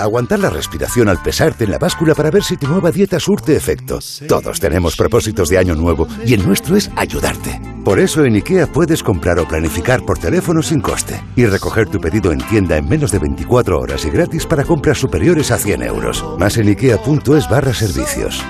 Aguantar 0.03 0.41
la 0.41 0.51
respiración 0.51 1.09
al 1.09 1.23
pesarte 1.23 1.63
en 1.63 1.71
la 1.71 1.79
báscula 1.79 2.17
para 2.17 2.29
ver 2.29 2.43
si 2.43 2.57
tu 2.57 2.67
nueva 2.67 2.91
dieta 2.91 3.21
surte 3.21 3.55
efecto. 3.55 4.01
Todos 4.27 4.59
tenemos 4.59 4.97
propósitos 4.97 5.49
de 5.49 5.59
año 5.59 5.77
nuevo 5.77 6.09
y 6.27 6.35
el 6.35 6.45
nuestro 6.45 6.75
es 6.75 6.91
ayudarte. 6.97 7.61
Por 7.85 8.01
eso 8.01 8.25
en 8.25 8.35
IKEA 8.35 8.67
puedes 8.67 9.01
comprar 9.01 9.39
o 9.39 9.47
planificar 9.47 10.05
por 10.05 10.19
teléfono 10.19 10.61
sin 10.61 10.81
coste 10.81 11.23
y 11.37 11.47
recoger 11.47 11.89
tu 11.89 12.01
pedido 12.01 12.33
en 12.33 12.41
tienda 12.41 12.77
en 12.79 12.89
menos 12.89 13.13
de 13.13 13.21
24 13.21 13.79
horas 13.79 14.05
y 14.05 14.11
gratis 14.11 14.45
para 14.45 14.65
compras 14.65 14.99
superiores 14.99 15.53
a 15.53 15.59
100 15.59 15.83
euros. 15.85 16.25
Más 16.37 16.57
en 16.57 16.67
ikea.es 16.67 17.49
barra 17.49 17.73
servicios. 17.73 18.43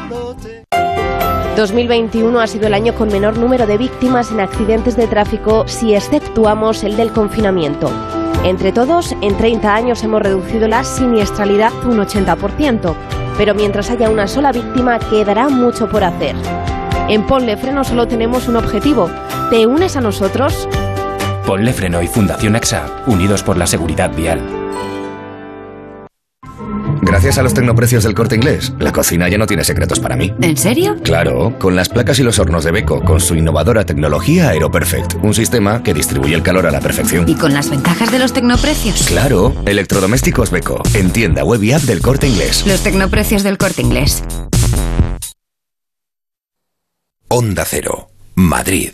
2021 1.55 2.41
ha 2.41 2.47
sido 2.47 2.67
el 2.67 2.73
año 2.73 2.95
con 2.95 3.09
menor 3.09 3.37
número 3.37 3.67
de 3.67 3.77
víctimas 3.77 4.33
en 4.33 4.41
accidentes 4.41 4.97
de 4.97 5.07
tráfico 5.07 5.69
si 5.69 5.95
exceptuamos 5.95 6.83
el 6.83 6.97
del 6.97 7.13
confinamiento. 7.13 7.91
Entre 8.45 8.73
todos, 8.73 9.15
en 9.21 9.37
30 9.37 9.75
años 9.75 10.03
hemos 10.03 10.23
reducido 10.23 10.67
la 10.69 10.85
siniestralidad 10.85 11.73
un 11.85 11.99
80%, 11.99 12.95
pero 13.39 13.55
mientras 13.55 13.91
haya 13.91 14.11
una 14.11 14.27
sola 14.27 14.53
víctima 14.53 14.99
quedará 14.99 15.49
mucho 15.49 15.89
por 15.89 16.05
hacer. 16.05 16.35
En 17.09 17.27
Ponle 17.27 17.57
Freno 17.57 17.85
solo 17.85 18.07
tenemos 18.07 18.49
un 18.49 18.57
objetivo. 18.57 19.11
¿Te 19.51 19.67
unes 19.67 19.97
a 19.97 20.01
nosotros? 20.01 20.69
Ponle 21.47 21.73
Freno 21.73 22.03
y 22.03 22.09
Fundación 22.09 22.57
AXA, 22.57 22.87
unidos 23.07 23.43
por 23.43 23.57
la 23.57 23.67
seguridad 23.67 24.15
vial. 24.15 24.62
Gracias 27.05 27.37
a 27.37 27.43
los 27.43 27.53
tecnoprecios 27.53 28.05
del 28.05 28.15
corte 28.15 28.37
inglés, 28.37 28.73
la 28.79 28.93
cocina 28.93 29.29
ya 29.29 29.37
no 29.37 29.49
tiene 29.49 29.65
secretos 29.65 29.99
para 29.99 30.17
mí. 30.17 30.33
¿En 30.41 30.57
serio? 30.57 30.97
Claro, 31.03 31.59
con 31.59 31.75
las 31.75 31.89
placas 31.89 32.21
y 32.21 32.23
los 32.23 32.39
hornos 32.39 32.63
de 32.63 32.71
Beko, 32.71 33.03
con 33.03 33.21
su 33.21 33.35
innovadora 33.35 33.85
tecnología 33.85 34.51
AeroPerfect, 34.51 35.15
un 35.21 35.35
sistema 35.35 35.83
que 35.83 35.95
distribuye 35.95 36.37
el 36.37 36.45
calor 36.45 36.65
a 36.65 36.71
la 36.71 36.81
perfección. 36.81 37.29
¿Y 37.29 37.35
con 37.35 37.55
las 37.55 37.71
ventajas 37.71 38.13
de 38.13 38.21
los 38.21 38.33
tecnoprecios? 38.33 39.03
Claro, 39.03 39.53
electrodomésticos 39.67 40.53
Beko, 40.53 40.81
en 40.95 41.11
tienda 41.11 41.45
web 41.45 41.61
y 41.65 41.73
app 41.73 41.83
del 41.83 42.01
corte 42.01 42.29
inglés. 42.29 42.65
Los 42.69 42.85
tecnoprecios 42.85 43.43
del 43.43 43.59
corte 43.59 43.83
inglés. 43.83 44.23
Onda 47.27 47.65
Cero, 47.67 48.11
Madrid. 48.37 48.91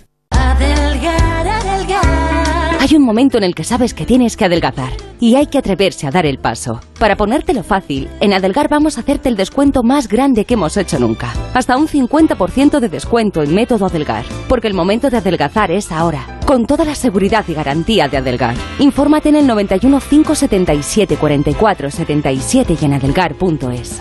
Hay 2.80 2.96
un 2.96 3.02
momento 3.02 3.36
en 3.36 3.44
el 3.44 3.54
que 3.54 3.64
sabes 3.64 3.92
que 3.92 4.06
tienes 4.06 4.38
que 4.38 4.46
adelgazar 4.46 5.07
y 5.20 5.36
hay 5.36 5.46
que 5.46 5.58
atreverse 5.58 6.06
a 6.06 6.10
dar 6.10 6.26
el 6.26 6.38
paso. 6.38 6.80
Para 6.98 7.16
ponértelo 7.16 7.62
fácil, 7.62 8.08
en 8.20 8.32
Adelgar 8.32 8.68
vamos 8.68 8.96
a 8.96 9.00
hacerte 9.00 9.28
el 9.28 9.36
descuento 9.36 9.82
más 9.82 10.08
grande 10.08 10.44
que 10.44 10.54
hemos 10.54 10.76
hecho 10.76 10.98
nunca. 10.98 11.32
Hasta 11.54 11.76
un 11.76 11.88
50% 11.88 12.80
de 12.80 12.88
descuento 12.88 13.42
en 13.42 13.54
método 13.54 13.86
Adelgar. 13.86 14.24
Porque 14.48 14.68
el 14.68 14.74
momento 14.74 15.10
de 15.10 15.18
adelgazar 15.18 15.70
es 15.70 15.92
ahora. 15.92 16.38
Con 16.46 16.66
toda 16.66 16.84
la 16.84 16.94
seguridad 16.94 17.44
y 17.48 17.54
garantía 17.54 18.08
de 18.08 18.16
Adelgar. 18.16 18.54
Infórmate 18.78 19.28
en 19.28 19.36
el 19.36 19.46
91 19.46 20.00
577 20.00 21.16
44 21.16 21.90
77 21.90 22.76
y 22.80 22.84
en 22.84 22.94
adelgar.es. 22.94 24.00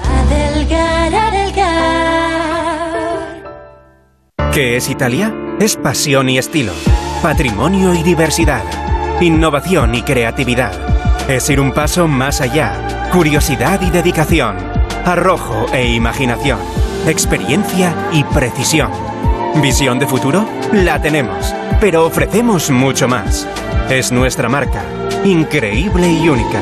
¿Qué 4.53 4.75
es 4.75 4.89
Italia? 4.89 5.35
Es 5.59 5.75
pasión 5.75 6.29
y 6.29 6.39
estilo, 6.39 6.71
patrimonio 7.21 7.93
y 7.93 8.01
diversidad, 8.01 8.63
innovación 9.21 9.93
y 9.93 10.01
creatividad. 10.01 11.06
Es 11.27 11.49
ir 11.49 11.59
un 11.59 11.73
paso 11.73 12.07
más 12.07 12.39
allá, 12.39 13.09
curiosidad 13.11 13.81
y 13.81 13.89
dedicación, 13.89 14.55
arrojo 15.03 15.65
e 15.73 15.93
imaginación, 15.93 16.57
experiencia 17.05 17.93
y 18.13 18.23
precisión. 18.23 18.89
¿Visión 19.61 19.99
de 19.99 20.07
futuro? 20.07 20.47
La 20.71 21.01
tenemos, 21.01 21.53
pero 21.81 22.05
ofrecemos 22.05 22.71
mucho 22.71 23.09
más. 23.09 23.45
Es 23.89 24.09
nuestra 24.13 24.47
marca, 24.47 24.83
increíble 25.25 26.09
y 26.09 26.29
única. 26.29 26.61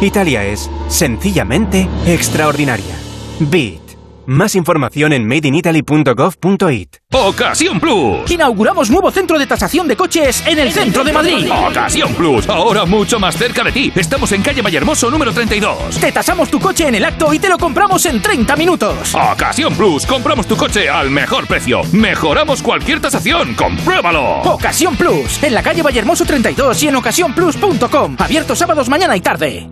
Italia 0.00 0.44
es, 0.44 0.70
sencillamente, 0.86 1.88
extraordinaria. 2.06 2.94
Beat. 3.40 3.83
Más 4.26 4.54
información 4.54 5.12
en 5.12 5.26
madeinitaly.gov.it. 5.26 6.96
Ocasión 7.12 7.80
Plus. 7.80 8.30
Inauguramos 8.30 8.90
nuevo 8.90 9.10
centro 9.10 9.38
de 9.38 9.46
tasación 9.46 9.86
de 9.86 9.96
coches 9.96 10.42
en 10.46 10.58
el 10.58 10.72
centro 10.72 11.04
de 11.04 11.12
Madrid. 11.12 11.50
Ocasión 11.50 12.14
Plus, 12.14 12.48
ahora 12.48 12.84
mucho 12.84 13.18
más 13.20 13.36
cerca 13.36 13.62
de 13.62 13.72
ti. 13.72 13.92
Estamos 13.94 14.32
en 14.32 14.42
calle 14.42 14.62
Vallehermoso 14.62 15.10
número 15.10 15.32
32. 15.32 16.00
Te 16.00 16.12
tasamos 16.12 16.50
tu 16.50 16.58
coche 16.58 16.88
en 16.88 16.94
el 16.94 17.04
acto 17.04 17.32
y 17.32 17.38
te 17.38 17.48
lo 17.48 17.58
compramos 17.58 18.04
en 18.06 18.20
30 18.20 18.56
minutos. 18.56 19.14
Ocasión 19.14 19.74
Plus, 19.74 20.06
compramos 20.06 20.46
tu 20.46 20.56
coche 20.56 20.88
al 20.88 21.10
mejor 21.10 21.46
precio. 21.46 21.82
Mejoramos 21.92 22.62
cualquier 22.62 23.00
tasación, 23.00 23.54
compruébalo. 23.54 24.42
Ocasión 24.42 24.96
Plus, 24.96 25.42
en 25.42 25.54
la 25.54 25.62
calle 25.62 25.82
Vallehermoso 25.82 26.24
32 26.24 26.82
y 26.82 26.88
en 26.88 26.96
ocasiónplus.com. 26.96 28.16
Abierto 28.18 28.56
sábados 28.56 28.88
mañana 28.88 29.16
y 29.16 29.20
tarde. 29.20 29.70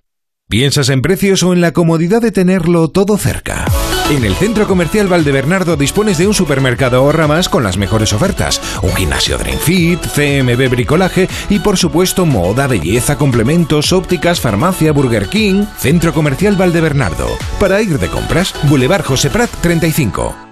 ¿Piensas 0.49 0.91
en 0.91 1.01
precios 1.01 1.43
o 1.45 1.55
en 1.55 1.63
la 1.63 1.73
comodidad 1.73 2.21
de 2.21 2.31
tenerlo 2.31 2.89
todo 2.89 3.17
cerca? 3.17 3.65
En 4.11 4.25
el 4.25 4.35
Centro 4.35 4.67
Comercial 4.67 5.09
Valdebernardo 5.09 5.77
dispones 5.77 6.19
de 6.19 6.27
un 6.27 6.35
supermercado 6.35 6.99
ahorra 6.99 7.27
más 7.27 7.49
con 7.49 7.63
las 7.63 7.79
mejores 7.79 8.13
ofertas, 8.13 8.61
un 8.83 8.95
gimnasio 8.95 9.39
Dreamfit, 9.39 10.01
CMB 10.01 10.69
Bricolaje 10.69 11.29
y 11.49 11.61
por 11.61 11.79
supuesto 11.79 12.27
moda, 12.27 12.67
belleza, 12.67 13.17
complementos, 13.17 13.93
ópticas, 13.93 14.41
farmacia, 14.41 14.93
Burger 14.93 15.29
King. 15.29 15.65
Centro 15.79 16.13
Comercial 16.13 16.57
Valdebernardo. 16.57 17.29
Para 17.59 17.81
ir 17.81 17.99
de 17.99 18.09
compras, 18.09 18.55
Boulevard 18.65 19.05
José 19.05 19.31
Prat 19.31 19.51
35. 19.63 20.52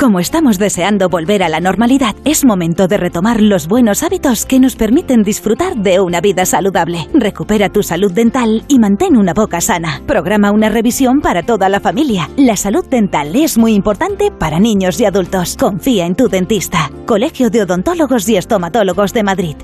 Como 0.00 0.18
estamos 0.18 0.58
deseando 0.58 1.10
volver 1.10 1.42
a 1.42 1.50
la 1.50 1.60
normalidad, 1.60 2.16
es 2.24 2.46
momento 2.46 2.88
de 2.88 2.96
retomar 2.96 3.42
los 3.42 3.68
buenos 3.68 4.02
hábitos 4.02 4.46
que 4.46 4.58
nos 4.58 4.74
permiten 4.74 5.22
disfrutar 5.22 5.76
de 5.76 6.00
una 6.00 6.22
vida 6.22 6.46
saludable. 6.46 7.06
Recupera 7.12 7.68
tu 7.68 7.82
salud 7.82 8.10
dental 8.10 8.64
y 8.66 8.78
mantén 8.78 9.18
una 9.18 9.34
boca 9.34 9.60
sana. 9.60 10.00
Programa 10.06 10.52
una 10.52 10.70
revisión 10.70 11.20
para 11.20 11.42
toda 11.42 11.68
la 11.68 11.80
familia. 11.80 12.30
La 12.38 12.56
salud 12.56 12.86
dental 12.86 13.36
es 13.36 13.58
muy 13.58 13.74
importante 13.74 14.30
para 14.30 14.58
niños 14.58 14.98
y 15.02 15.04
adultos. 15.04 15.58
Confía 15.60 16.06
en 16.06 16.14
tu 16.14 16.30
dentista. 16.30 16.90
Colegio 17.04 17.50
de 17.50 17.60
Odontólogos 17.60 18.26
y 18.30 18.38
Estomatólogos 18.38 19.12
de 19.12 19.22
Madrid. 19.22 19.56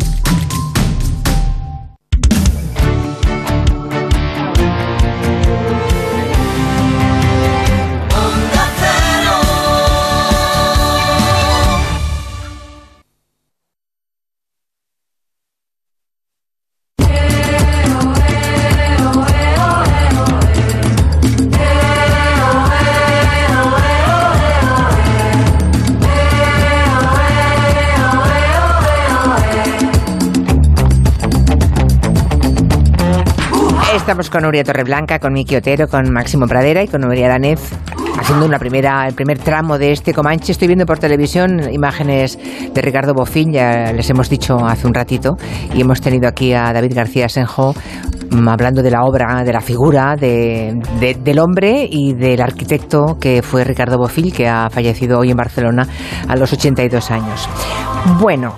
Estamos 34.02 34.30
con 34.30 34.42
Nuria 34.44 34.64
Torreblanca, 34.64 35.20
con 35.20 35.32
Miki 35.32 35.56
Otero, 35.56 35.88
con 35.88 36.12
Máximo 36.12 36.46
Pradera 36.48 36.84
y 36.84 36.88
con 36.88 37.02
Nuria 37.02 37.30
Danez 37.30 37.60
haciendo 38.20 38.46
una 38.46 38.60
primera, 38.60 39.08
el 39.08 39.14
primer 39.14 39.38
tramo 39.40 39.78
de 39.78 39.92
este 39.94 40.14
Comanche. 40.14 40.52
Estoy 40.52 40.68
viendo 40.68 40.86
por 40.86 41.00
televisión 41.00 41.72
imágenes 41.72 42.38
de 42.74 42.82
Ricardo 42.82 43.14
Bofín, 43.14 43.54
ya 43.54 43.94
les 43.94 44.10
hemos 44.10 44.30
dicho 44.30 44.58
hace 44.66 44.86
un 44.88 44.94
ratito, 44.94 45.38
y 45.74 45.82
hemos 45.82 46.02
tenido 46.02 46.28
aquí 46.28 46.52
a 46.54 46.74
David 46.74 46.94
García 46.94 47.30
Senjo 47.30 47.74
mm, 48.32 48.48
hablando 48.50 48.82
de 48.84 48.92
la 48.92 49.04
obra, 49.04 49.44
de 49.44 49.54
la 49.54 49.62
figura 49.62 50.16
de, 50.20 50.78
de- 51.00 51.16
del 51.16 51.40
hombre 51.40 51.88
y 51.90 52.14
del 52.14 52.42
arquitecto 52.42 53.18
que 53.20 53.42
fue 53.42 53.64
Ricardo 53.64 53.98
Bofil, 53.98 54.34
que 54.34 54.48
ha 54.48 54.70
fallecido 54.70 55.20
hoy 55.20 55.32
en 55.32 55.38
Barcelona 55.38 55.88
a 56.28 56.36
los 56.36 56.52
82 56.52 57.12
años. 57.12 57.48
Bueno, 58.20 58.56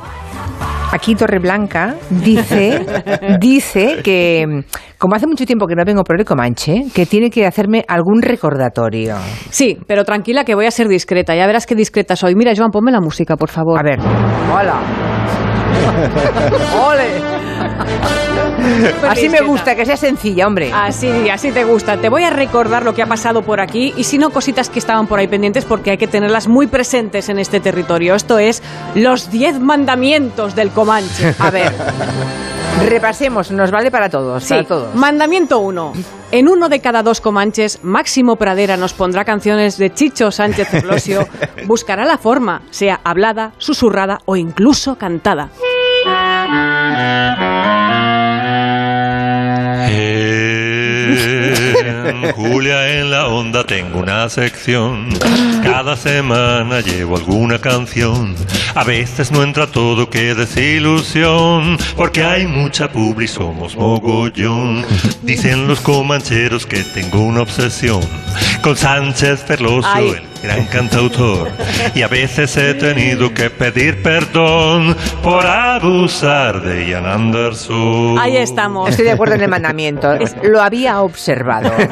Aquí 0.94 1.16
Torreblanca 1.16 1.96
dice, 2.12 2.86
dice 3.40 4.02
que 4.04 4.64
como 5.00 5.16
hace 5.16 5.26
mucho 5.26 5.44
tiempo 5.44 5.66
que 5.66 5.74
no 5.74 5.84
vengo 5.84 6.04
por 6.04 6.20
el 6.20 6.24
Comanche, 6.24 6.84
que 6.94 7.08
tiene 7.08 7.32
que 7.32 7.48
hacerme 7.48 7.84
algún 7.88 8.22
recordatorio. 8.22 9.16
Sí, 9.50 9.76
pero 9.88 10.04
tranquila 10.06 10.46
que 10.46 10.54
voy 10.54 10.68
a 10.68 10.72
ser 10.72 10.88
discreta. 10.88 11.36
Ya 11.36 11.48
verás 11.48 11.66
qué 11.66 11.74
discreta 11.74 12.16
soy. 12.16 12.36
Mira, 12.36 12.54
Joan, 12.56 12.70
ponme 12.70 12.92
la 12.92 13.02
música, 13.02 13.36
por 13.36 13.50
favor. 13.50 13.80
A 13.80 13.82
ver. 13.82 14.00
Hola. 14.00 14.80
¡Ole! 16.88 17.43
Así 19.10 19.30
me 19.30 19.42
gusta, 19.42 19.76
que 19.76 19.86
sea 19.86 19.98
sencilla, 19.98 20.48
hombre. 20.48 20.72
Así, 20.74 21.30
así 21.30 21.52
te 21.52 21.64
gusta. 21.64 21.98
Te 21.98 22.10
voy 22.10 22.24
a 22.24 22.30
recordar 22.30 22.84
lo 22.84 22.94
que 22.94 23.02
ha 23.02 23.08
pasado 23.08 23.42
por 23.44 23.60
aquí 23.60 23.94
y 23.98 24.04
si 24.06 24.18
no, 24.18 24.30
cositas 24.30 24.70
que 24.70 24.80
estaban 24.80 25.08
por 25.08 25.20
ahí 25.20 25.28
pendientes 25.28 25.66
porque 25.66 25.92
hay 25.92 25.98
que 25.98 26.08
tenerlas 26.08 26.48
muy 26.48 26.68
presentes 26.68 27.30
en 27.30 27.40
este 27.40 27.60
territorio. 27.60 28.16
Esto 28.16 28.40
es 28.40 28.64
los 28.96 29.30
10 29.32 29.60
mandamientos 29.60 30.56
del 30.56 30.70
Comanche. 30.72 31.36
A 31.40 31.52
ver. 31.52 31.72
Repasemos, 32.90 33.52
nos 33.52 33.70
vale 33.70 33.92
para 33.92 34.10
todos, 34.10 34.44
Sí, 34.44 34.50
para 34.50 34.64
todos. 34.64 34.96
mandamiento 34.96 35.60
1. 35.60 35.94
En 36.32 36.50
uno 36.50 36.70
de 36.70 36.80
cada 36.80 37.04
dos 37.04 37.22
Comanches, 37.22 37.80
Máximo 37.84 38.36
Pradera 38.36 38.78
nos 38.78 38.94
pondrá 38.94 39.24
canciones 39.24 39.78
de 39.78 39.94
Chicho 39.94 40.32
Sánchez 40.32 40.70
Cerlosio. 40.70 41.28
Buscará 41.68 42.04
la 42.04 42.18
forma, 42.18 42.64
sea 42.72 43.00
hablada, 43.04 43.52
susurrada 43.60 44.20
o 44.26 44.36
incluso 44.36 44.98
cantada. 44.98 45.50
Julia 52.36 53.00
en 53.00 53.12
la 53.12 53.28
onda 53.28 53.64
tengo 53.66 54.00
una 54.00 54.28
sección. 54.30 55.10
Cada 55.64 55.96
semana 55.96 56.82
llevo 56.82 57.18
alguna 57.18 57.60
canción. 57.60 58.36
A 58.76 58.84
veces 58.84 59.32
no 59.32 59.44
entra 59.44 59.68
todo, 59.68 60.10
qué 60.10 60.36
desilusión. 60.36 61.78
Porque 61.96 62.24
hay 62.24 62.48
mucha 62.48 62.92
publi, 62.92 63.28
somos 63.28 63.76
mogollón. 63.76 64.86
Dicen 65.22 65.68
los 65.68 65.80
comancheros 65.80 66.66
que 66.66 66.84
tengo 66.84 67.22
una 67.22 67.42
obsesión 67.42 68.02
con 68.64 68.78
Sánchez 68.78 69.44
Ferlosio, 69.44 69.92
Ay. 69.94 70.10
el 70.12 70.42
gran 70.42 70.66
cantautor. 70.68 71.50
Y 71.94 72.02
a 72.02 72.08
veces 72.08 72.56
he 72.56 72.74
tenido 72.74 73.34
que 73.34 73.50
pedir 73.50 74.02
perdón 74.02 74.96
por 75.22 75.46
abusar 75.46 76.62
de 76.62 76.88
Ian 76.88 77.06
Anderson. 77.06 78.18
Ahí 78.18 78.38
estamos. 78.38 78.90
Estoy 78.90 79.06
de 79.06 79.12
acuerdo 79.12 79.36
en 79.36 79.42
el 79.42 79.50
mandamiento. 79.50 80.18
Lo 80.44 80.62
había 80.62 81.02
observado. 81.02 81.72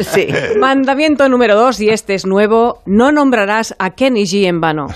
Sí. 0.00 0.26
Mandamiento 0.58 1.28
número 1.28 1.54
2, 1.54 1.80
y 1.80 1.88
este 1.90 2.14
es 2.14 2.26
nuevo, 2.26 2.82
no 2.84 3.12
nombrarás 3.12 3.74
a 3.78 3.90
Kenny 3.90 4.24
G 4.24 4.46
en 4.46 4.60
vano. 4.60 4.88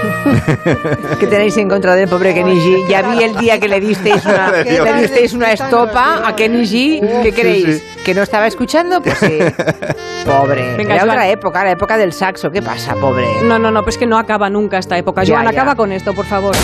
¿Qué 1.20 1.26
tenéis 1.26 1.56
en 1.56 1.68
contra 1.68 1.94
del 1.94 2.08
pobre 2.08 2.34
Kenny 2.34 2.56
G? 2.56 2.88
Ya 2.88 3.02
vi 3.02 3.22
el 3.22 3.36
día 3.36 3.58
que 3.58 3.68
le 3.68 3.80
disteis 3.80 4.24
una, 4.26 4.50
le 4.52 4.92
disteis 5.02 5.32
una 5.32 5.52
estopa 5.52 6.22
a 6.26 6.34
Kenny 6.36 6.64
G. 6.64 7.22
¿Qué 7.22 7.32
creéis? 7.32 7.82
¿Que 8.04 8.14
no 8.14 8.22
estaba 8.22 8.46
escuchando? 8.46 9.00
Pues 9.02 9.18
sí. 9.18 9.38
Pobre. 10.24 10.76
Venga, 10.76 10.94
Era 10.94 11.04
Joan. 11.04 11.10
otra 11.16 11.28
época, 11.28 11.64
la 11.64 11.70
época 11.72 11.96
del 11.96 12.12
saxo. 12.12 12.50
¿Qué 12.50 12.60
pasa, 12.62 12.94
pobre? 12.94 13.26
No, 13.42 13.58
no, 13.58 13.70
no, 13.70 13.82
pues 13.82 13.96
que 13.98 14.06
no 14.06 14.18
acaba 14.18 14.48
nunca 14.50 14.78
esta 14.78 14.96
época. 14.98 15.22
Ya, 15.24 15.34
Joan, 15.34 15.44
ya. 15.46 15.50
acaba 15.50 15.74
con 15.74 15.92
esto, 15.92 16.12
por 16.14 16.26
favor. 16.26 16.54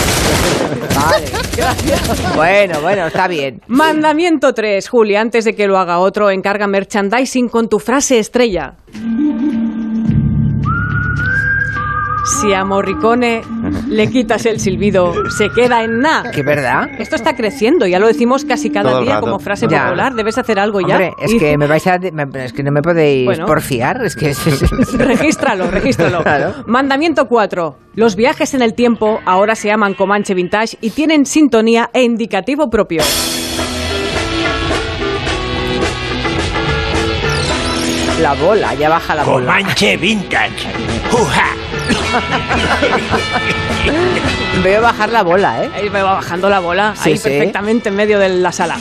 Bueno, 2.35 2.79
bueno, 2.81 3.07
está 3.07 3.27
bien. 3.27 3.61
Mandamiento 3.67 4.53
3, 4.53 4.87
Julia, 4.87 5.21
antes 5.21 5.45
de 5.45 5.55
que 5.55 5.67
lo 5.67 5.77
haga 5.77 5.99
otro, 5.99 6.29
encarga 6.29 6.67
merchandising 6.67 7.49
con 7.49 7.67
tu 7.67 7.79
frase 7.79 8.19
estrella. 8.19 8.75
Si 12.27 12.53
a 12.53 12.65
Morricone 12.65 13.41
le 13.87 14.09
quitas 14.09 14.45
el 14.45 14.59
silbido, 14.59 15.13
se 15.29 15.49
queda 15.49 15.83
en 15.83 15.99
nada. 16.01 16.29
¿Qué 16.31 16.43
verdad? 16.43 16.87
Esto 16.99 17.15
está 17.15 17.35
creciendo, 17.35 17.87
ya 17.87 17.99
lo 17.99 18.07
decimos 18.07 18.43
casi 18.43 18.69
cada 18.69 18.89
Todo 18.89 18.99
el 18.99 19.05
día 19.05 19.15
rato. 19.15 19.25
como 19.27 19.39
frase 19.39 19.65
Ya. 19.69 19.85
popular. 19.85 20.13
Debes 20.13 20.37
hacer 20.37 20.59
algo 20.59 20.81
ya. 20.81 20.95
Hombre, 20.95 21.13
es 21.21 21.31
Y- 21.33 21.39
que 21.39 21.57
me 21.57 21.67
vais 21.67 21.87
a, 21.87 21.97
me- 21.97 22.45
es 22.45 22.51
que 22.53 22.63
no 22.63 22.71
me 22.71 22.81
podéis 22.81 23.25
Bueno. 23.25 23.45
porfiar, 23.45 24.03
es 24.03 24.15
que 24.15 24.33
regístralo, 24.97 25.71
regístralo. 25.71 26.21
Claro. 26.21 26.53
Mandamiento 26.67 27.27
4. 27.27 27.77
Los 27.95 28.15
viajes 28.17 28.53
en 28.53 28.61
el 28.61 28.73
tiempo 28.73 29.19
ahora 29.25 29.55
se 29.55 29.69
llaman 29.69 29.93
Comanche 29.93 30.33
Vintage 30.33 30.77
y 30.81 30.89
tienen 30.91 31.25
sintonía 31.25 31.89
e 31.93 32.03
indicativo 32.03 32.69
propio. 32.69 33.03
la 38.21 38.33
bola, 38.33 38.73
ya 38.73 38.89
baja 38.89 39.13
la 39.15 39.23
bola. 39.23 39.45
Comanche 39.45 39.95
Vintage. 39.95 40.67
¡Uja! 41.13 41.45
Veo 44.63 44.81
bajar 44.81 45.09
la 45.11 45.23
bola, 45.23 45.63
¿eh? 45.63 45.69
Ahí 45.75 45.89
me 45.89 46.01
va 46.01 46.13
bajando 46.13 46.49
la 46.49 46.59
bola, 46.59 46.93
Sí, 46.95 47.11
ahí 47.11 47.17
sí. 47.17 47.23
perfectamente 47.29 47.89
en 47.89 47.95
medio 47.95 48.19
de 48.19 48.29
la 48.29 48.51
sala. 48.51 48.77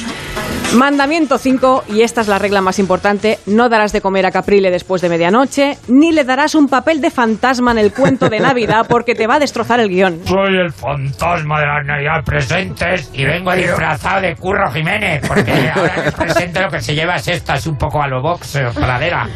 Mandamiento 0.76 1.38
5, 1.38 1.84
y 1.88 2.02
esta 2.02 2.20
es 2.20 2.28
la 2.28 2.38
regla 2.38 2.60
más 2.60 2.78
importante, 2.78 3.38
no 3.46 3.70
darás 3.70 3.92
de 3.92 4.02
comer 4.02 4.26
a 4.26 4.30
Caprile 4.30 4.70
después 4.70 5.00
de 5.00 5.08
medianoche, 5.08 5.78
ni 5.88 6.12
le 6.12 6.22
darás 6.22 6.54
un 6.54 6.68
papel 6.68 7.00
de 7.00 7.10
fantasma 7.10 7.70
en 7.72 7.78
el 7.78 7.94
cuento 7.94 8.28
de 8.28 8.40
Navidad 8.40 8.84
porque 8.86 9.14
te 9.14 9.26
va 9.26 9.36
a 9.36 9.38
destrozar 9.38 9.80
el 9.80 9.88
guion. 9.88 10.20
Soy 10.26 10.54
el 10.54 10.70
fantasma 10.70 11.60
de 11.60 11.66
las 11.66 11.86
Navidad 11.86 12.22
presentes 12.26 13.10
y 13.14 13.24
vengo 13.24 13.54
disfrazado 13.54 14.20
de 14.20 14.34
Curro 14.36 14.70
Jiménez, 14.70 15.26
porque 15.26 15.50
ahora 15.74 15.94
en 15.96 16.04
el 16.08 16.12
presente 16.12 16.60
lo 16.60 16.68
que 16.68 16.82
se 16.82 16.94
lleva 16.94 17.16
es 17.16 17.28
esta, 17.28 17.54
es 17.54 17.66
un 17.66 17.78
poco 17.78 18.02
a 18.02 18.08
lo 18.08 18.20
boxeo, 18.20 18.70
pradera. 18.72 19.26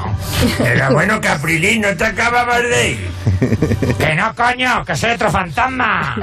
Pero 0.58 0.92
bueno, 0.92 1.22
Caprilín, 1.22 1.80
no 1.80 1.96
te 1.96 2.04
acababas 2.04 2.62
de 2.64 2.90
ir. 2.90 3.10
Que 3.96 4.14
no, 4.14 4.34
coño, 4.34 4.84
que 4.84 4.94
soy 4.94 5.12
otro 5.12 5.30
fantasma. 5.30 6.16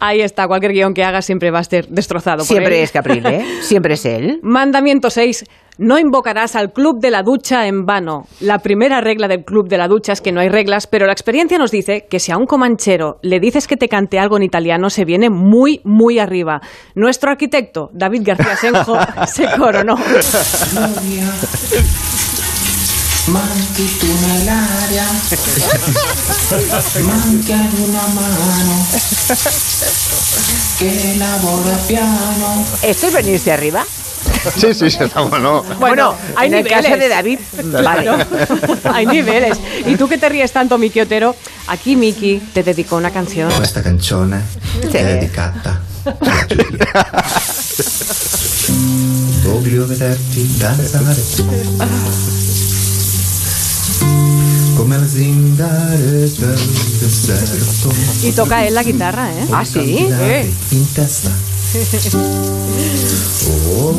Ahí 0.00 0.22
está, 0.22 0.48
cualquier 0.48 0.72
guion 0.72 0.92
que 0.92 1.04
hagas 1.04 1.24
siempre 1.24 1.52
va 1.52 1.60
a 1.60 1.64
ser 1.64 1.86
destrozado. 1.86 2.38
por 2.38 2.46
Siempre 2.46 2.78
él. 2.78 2.82
es 2.84 2.90
Caprile, 2.90 3.36
¿eh? 3.36 3.44
Siempre 3.62 3.94
es 3.94 4.04
él. 4.04 4.40
Mandamiento 4.56 5.10
6. 5.10 5.44
No 5.76 5.98
invocarás 5.98 6.56
al 6.56 6.72
club 6.72 6.98
de 6.98 7.10
la 7.10 7.22
ducha 7.22 7.66
en 7.66 7.84
vano. 7.84 8.26
La 8.40 8.60
primera 8.60 9.02
regla 9.02 9.28
del 9.28 9.44
club 9.44 9.68
de 9.68 9.76
la 9.76 9.86
ducha 9.86 10.14
es 10.14 10.22
que 10.22 10.32
no 10.32 10.40
hay 10.40 10.48
reglas, 10.48 10.86
pero 10.86 11.04
la 11.04 11.12
experiencia 11.12 11.58
nos 11.58 11.70
dice 11.70 12.06
que 12.08 12.18
si 12.18 12.32
a 12.32 12.38
un 12.38 12.46
comanchero 12.46 13.18
le 13.20 13.38
dices 13.38 13.66
que 13.66 13.76
te 13.76 13.90
cante 13.90 14.18
algo 14.18 14.38
en 14.38 14.44
italiano, 14.44 14.88
se 14.88 15.04
viene 15.04 15.28
muy, 15.28 15.82
muy 15.84 16.18
arriba. 16.18 16.62
Nuestro 16.94 17.30
arquitecto, 17.30 17.90
David 17.92 18.22
García 18.24 18.56
Senjo, 18.56 18.96
se 19.26 19.46
coronó. 19.58 19.96
Nell'aria, 24.22 25.04
ad 27.52 27.74
una 27.84 28.04
mano 28.14 28.86
piano. 31.86 32.64
¿Esto 32.82 33.06
es 33.08 33.12
venirse 33.12 33.52
arriba? 33.52 33.84
Sí, 34.56 34.72
sí, 34.74 34.90
sí, 34.90 34.98
está 35.00 35.22
bueno. 35.22 35.64
Bueno, 35.78 36.14
hay 36.36 36.48
en 36.48 36.54
el 36.54 36.64
niveles. 36.64 36.86
caso 36.86 36.96
de 36.98 37.08
David, 37.08 37.38
vale. 37.64 38.02
Claro, 38.02 38.18
hay 38.94 39.06
niveles. 39.06 39.58
Y 39.84 39.96
tú 39.96 40.08
que 40.08 40.18
te 40.18 40.28
ríes 40.28 40.52
tanto, 40.52 40.78
Miki 40.78 41.00
Otero, 41.00 41.34
aquí 41.66 41.96
Miki 41.96 42.38
te 42.52 42.62
dedicó 42.62 42.96
una 42.96 43.10
canción. 43.10 43.50
Questa 43.52 43.82
canzone 43.82 44.40
è 44.82 45.04
dedicata 45.04 45.80
a 46.04 46.46
Giulia. 46.46 47.10
Voglio 49.42 49.86
vederti 49.86 50.56
danzare 50.58 51.14
come 54.76 54.98
le 54.98 55.06
zingare 55.06 55.96
del 55.96 56.28
deserto. 57.00 57.92
Y 58.22 58.32
toca 58.32 58.64
él 58.66 58.74
la 58.74 58.82
guitarra, 58.82 59.30
¿eh? 59.32 59.46
Ah, 59.50 59.64
sí. 59.64 59.96
Camminare 59.96 60.52
in 60.70 60.92
testa. 60.92 61.30
Oh, 63.78 63.94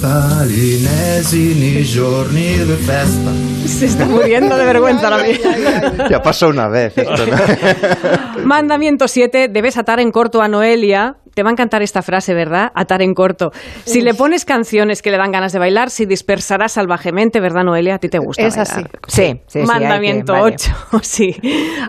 balinesi 0.00 1.54
nei 1.58 1.82
giorni 1.82 2.64
di 2.64 2.76
festa. 2.84 3.32
Se 3.64 3.86
está 3.86 4.04
muriendo 4.04 4.56
de 4.56 4.64
vergüenza 4.64 5.10
la 5.10 5.18
mía. 5.18 6.08
Ya 6.08 6.22
pasó 6.22 6.48
una 6.48 6.68
vez. 6.68 6.96
esto, 6.96 7.26
¿no? 7.26 8.44
Mandamiento 8.44 9.08
7, 9.08 9.48
debes 9.48 9.76
atar 9.76 9.98
en 9.98 10.12
corto 10.12 10.40
a 10.40 10.46
Noelia. 10.46 11.16
Te 11.38 11.44
va 11.44 11.50
a 11.50 11.52
encantar 11.52 11.82
esta 11.82 12.02
frase, 12.02 12.34
¿verdad? 12.34 12.72
Atar 12.74 13.00
en 13.00 13.14
corto. 13.14 13.52
Si 13.84 14.00
le 14.00 14.12
pones 14.12 14.44
canciones 14.44 15.02
que 15.02 15.12
le 15.12 15.18
dan 15.18 15.30
ganas 15.30 15.52
de 15.52 15.60
bailar, 15.60 15.88
si 15.88 16.04
dispersarás 16.04 16.72
salvajemente, 16.72 17.38
¿verdad, 17.40 17.62
Noelia? 17.62 17.94
A 17.94 17.98
ti 18.00 18.08
te 18.08 18.18
gusta. 18.18 18.42
Es 18.44 18.58
así. 18.58 18.82
Sí, 19.06 19.40
sí, 19.46 19.60
sí, 19.60 19.64
Mandamiento 19.64 20.32
que- 20.32 20.40
vale. 20.40 20.54
8, 20.56 20.72
sí. 21.02 21.36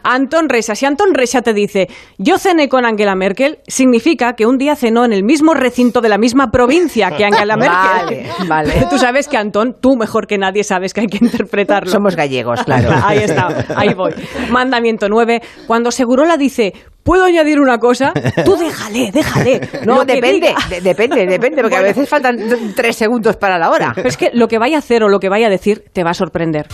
Antón 0.04 0.50
Resa. 0.50 0.76
Si 0.76 0.86
Antón 0.86 1.16
Resa 1.16 1.42
te 1.42 1.54
dice, 1.54 1.88
yo 2.20 2.38
cené 2.38 2.70
con 2.70 2.86
Angela 2.86 3.16
Merkel, 3.16 3.58
significa 3.68 4.34
que 4.34 4.46
un 4.46 4.60
día 4.60 4.76
cenó 4.76 5.04
en 5.04 5.14
el 5.14 5.24
mismo 5.24 5.56
recinto 5.56 6.00
de 6.00 6.10
la 6.10 6.20
misma 6.20 6.52
provincia 6.52 7.10
que 7.10 7.26
Angela 7.26 7.58
Merkel. 7.58 8.28
Vale, 8.48 8.74
vale. 8.74 8.88
Tú 8.88 9.00
sabes 9.00 9.28
que 9.28 9.38
Antón, 9.38 9.78
tú 9.82 9.96
mejor 9.98 10.28
que 10.28 10.38
nadie 10.38 10.64
sabes 10.64 10.94
que 10.94 11.02
hay 11.02 11.08
que 11.08 11.26
interpretarlo. 11.26 11.90
Somos 11.90 12.16
gallegos, 12.16 12.62
claro. 12.66 12.92
Ahí 13.04 13.18
está, 13.24 13.48
ahí 13.76 13.96
voy. 13.96 14.14
Mandamiento 14.52 15.08
9. 15.10 15.42
Cuando 15.66 15.90
Segurola 15.90 16.38
dice, 16.38 16.74
¿puedo 17.10 17.26
añadir 17.26 17.60
una 17.60 17.80
cosa? 17.80 18.14
Tú 18.46 18.56
déjale, 18.56 19.12
déjale. 19.12 19.62
No, 19.84 20.06
que 20.06 20.14
depende, 20.14 20.54
de- 20.70 20.82
depende, 20.82 21.26
depende, 21.26 21.62
porque 21.64 21.76
a 21.76 21.80
Bueno. 21.82 21.96
veces 21.96 22.08
faltan 22.08 22.38
tres 22.76 22.96
segundos 22.96 23.36
para 23.36 23.58
la 23.58 23.72
hora. 23.72 23.94
Pero 23.96 24.08
es 24.10 24.16
que 24.16 24.30
lo 24.34 24.48
que 24.48 24.60
vaya 24.60 24.76
a 24.76 24.80
hacer 24.80 25.02
o 25.04 25.10
lo 25.10 25.20
que 25.20 25.28
vaya 25.28 25.48
a 25.48 25.50
decir 25.50 25.86
te 25.92 26.04
va 26.04 26.12
a 26.12 26.14
sorprender. 26.14 26.68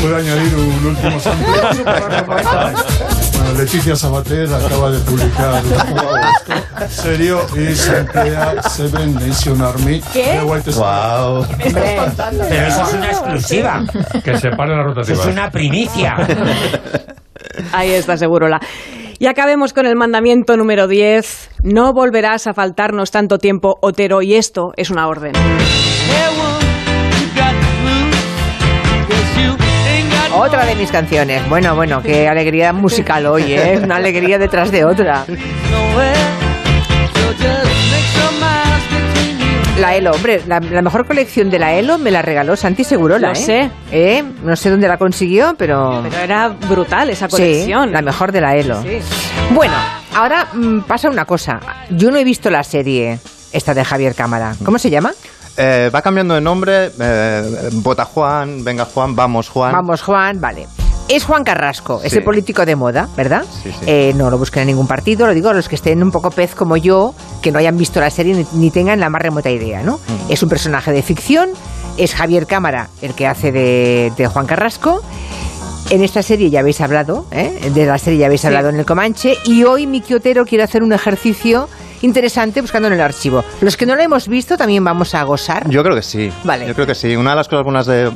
¿Puedo 0.00 0.16
añadir 0.16 0.54
un 0.54 0.86
último? 0.86 1.18
Bueno, 3.36 3.58
Leticia 3.58 3.96
Sabater 3.96 4.48
acaba 4.52 4.90
de 4.90 4.98
publicar 5.00 5.62
serio 6.88 7.40
y 7.56 7.74
se 7.74 7.98
emplea 7.98 8.62
Seven 8.62 9.14
Nation 9.14 9.60
Army 9.62 10.00
¿Qué? 10.12 10.38
de 10.38 10.42
White 10.42 10.70
Wow. 10.72 11.46
Pero 11.62 12.66
eso 12.66 12.82
es 12.82 12.92
una 12.94 13.10
exclusiva. 13.10 13.84
Que 14.24 14.38
se 14.38 14.50
paren 14.50 14.76
las 14.78 14.86
Eso 14.86 14.94
rotativas. 14.94 15.20
es 15.26 15.32
una 15.32 15.50
primicia. 15.50 16.16
Ahí 17.72 17.90
está, 17.92 18.16
Segurola. 18.16 18.60
Y 19.18 19.26
acabemos 19.26 19.72
con 19.72 19.86
el 19.86 19.96
mandamiento 19.96 20.56
número 20.56 20.88
10. 20.88 21.50
No 21.62 21.92
volverás 21.94 22.46
a 22.46 22.54
faltarnos 22.54 23.10
tanto 23.10 23.38
tiempo, 23.38 23.78
Otero, 23.80 24.20
y 24.20 24.34
esto 24.34 24.72
es 24.76 24.90
una 24.90 25.08
orden. 25.08 25.32
Otra 30.34 30.66
de 30.66 30.74
mis 30.74 30.90
canciones. 30.90 31.48
Bueno, 31.48 31.74
bueno, 31.74 32.02
qué 32.02 32.28
alegría 32.28 32.74
musical 32.74 33.24
hoy, 33.26 33.54
¿eh? 33.54 33.80
Una 33.82 33.96
alegría 33.96 34.38
detrás 34.38 34.70
de 34.70 34.84
otra. 34.84 35.24
La 39.80 39.94
Elo, 39.94 40.12
hombre, 40.12 40.42
la, 40.46 40.58
la 40.58 40.80
mejor 40.80 41.06
colección 41.06 41.50
de 41.50 41.58
la 41.58 41.74
Elo 41.74 41.98
me 41.98 42.10
la 42.10 42.22
regaló 42.22 42.56
Santi 42.56 42.82
Segurola, 42.82 43.28
Lo 43.28 43.32
¿eh? 43.34 43.36
sé. 43.36 43.70
¿Eh? 43.92 44.24
No 44.42 44.56
sé 44.56 44.70
dónde 44.70 44.88
la 44.88 44.96
consiguió, 44.96 45.54
pero... 45.58 46.02
Pero 46.02 46.22
era 46.22 46.48
brutal 46.48 47.10
esa 47.10 47.26
Sí, 47.26 47.32
colección. 47.32 47.92
la 47.92 48.00
mejor 48.00 48.32
de 48.32 48.40
la 48.40 48.56
Elo. 48.56 48.80
Sí. 48.82 48.98
Bueno, 49.54 49.74
ahora 50.14 50.48
mm, 50.54 50.80
pasa 50.80 51.10
una 51.10 51.26
cosa. 51.26 51.60
Yo 51.90 52.10
no 52.10 52.16
he 52.16 52.24
visto 52.24 52.48
la 52.48 52.64
serie 52.64 53.18
esta 53.52 53.74
de 53.74 53.84
Javier 53.84 54.14
Cámara. 54.14 54.54
¿Cómo 54.64 54.78
se 54.78 54.88
llama? 54.88 55.12
Eh, 55.58 55.90
va 55.94 56.00
cambiando 56.00 56.34
de 56.34 56.40
nombre. 56.40 56.90
eh, 56.98 57.68
vota 57.72 58.06
Juan, 58.06 58.64
venga 58.64 58.86
Juan, 58.86 59.14
vamos 59.14 59.50
Juan. 59.50 59.72
Vamos, 59.72 60.00
Juan, 60.02 60.40
vale. 60.40 60.66
Es 61.08 61.24
Juan 61.24 61.44
Carrasco, 61.44 62.00
Sí. 62.00 62.08
ese 62.08 62.20
político 62.20 62.66
de 62.66 62.74
moda, 62.74 63.08
¿verdad? 63.16 63.44
Sí, 63.62 63.70
sí. 63.70 63.84
Eh, 63.86 64.12
no 64.16 64.28
lo 64.28 64.38
busquen 64.38 64.62
en 64.62 64.68
ningún 64.68 64.88
partido, 64.88 65.26
lo 65.26 65.34
digo 65.34 65.48
a 65.50 65.54
los 65.54 65.68
que 65.68 65.76
estén 65.76 66.02
un 66.02 66.10
poco 66.10 66.30
pez 66.30 66.54
como 66.56 66.76
yo, 66.76 67.14
que 67.42 67.52
no 67.52 67.60
hayan 67.60 67.76
visto 67.76 68.00
la 68.00 68.10
serie 68.10 68.34
ni, 68.34 68.46
ni 68.54 68.70
tengan 68.72 68.98
la 68.98 69.08
más 69.08 69.22
remota 69.22 69.48
idea, 69.50 69.82
¿no? 69.82 69.98
Mm. 69.98 70.32
Es 70.32 70.42
un 70.42 70.48
personaje 70.48 70.90
de 70.90 71.02
ficción, 71.02 71.50
es 71.96 72.12
Javier 72.14 72.46
Cámara 72.48 72.88
el 73.02 73.14
que 73.14 73.26
hace 73.28 73.52
de, 73.52 74.12
de 74.16 74.26
Juan 74.26 74.46
Carrasco. 74.46 75.00
En 75.90 76.02
esta 76.02 76.20
serie 76.24 76.50
ya 76.50 76.60
habéis 76.60 76.80
hablado, 76.80 77.26
¿eh? 77.30 77.70
de 77.72 77.86
la 77.86 77.98
serie 77.98 78.18
ya 78.18 78.26
habéis 78.26 78.44
hablado 78.44 78.70
en 78.70 78.76
el 78.80 78.84
Comanche, 78.84 79.36
y 79.44 79.62
hoy 79.62 79.86
Miki 79.86 80.14
Otero 80.14 80.44
quiere 80.44 80.64
hacer 80.64 80.82
un 80.82 80.92
ejercicio 80.92 81.68
interesante 82.02 82.60
buscando 82.60 82.88
en 82.88 82.94
el 82.94 83.00
archivo. 83.00 83.44
Los 83.60 83.76
que 83.76 83.86
no 83.86 83.94
lo 83.96 84.02
hemos 84.02 84.28
visto 84.28 84.56
también 84.56 84.84
vamos 84.84 85.14
a 85.14 85.22
gozar. 85.24 85.68
Yo 85.70 85.82
creo 85.82 85.94
que 85.96 86.02
sí. 86.02 86.30
Vale. 86.44 86.66
Yo 86.66 86.74
creo 86.74 86.86
que 86.86 86.94
sí. 86.94 87.14
Una 87.16 87.30
de 87.30 87.36
las 87.36 87.48
cosas 87.48 87.64
buenas 87.64 87.86
de, 87.86 88.10